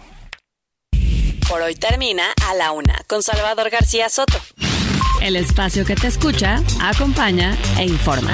Por 1.48 1.62
hoy 1.62 1.76
termina 1.76 2.24
A 2.50 2.56
la 2.56 2.72
Una 2.72 2.96
con 3.08 3.22
Salvador 3.22 3.70
García 3.70 4.10
Soto. 4.10 4.40
El 5.22 5.36
espacio 5.36 5.86
que 5.86 5.96
te 5.96 6.08
escucha, 6.08 6.62
acompaña 6.82 7.56
e 7.78 7.86
informa. 7.86 8.34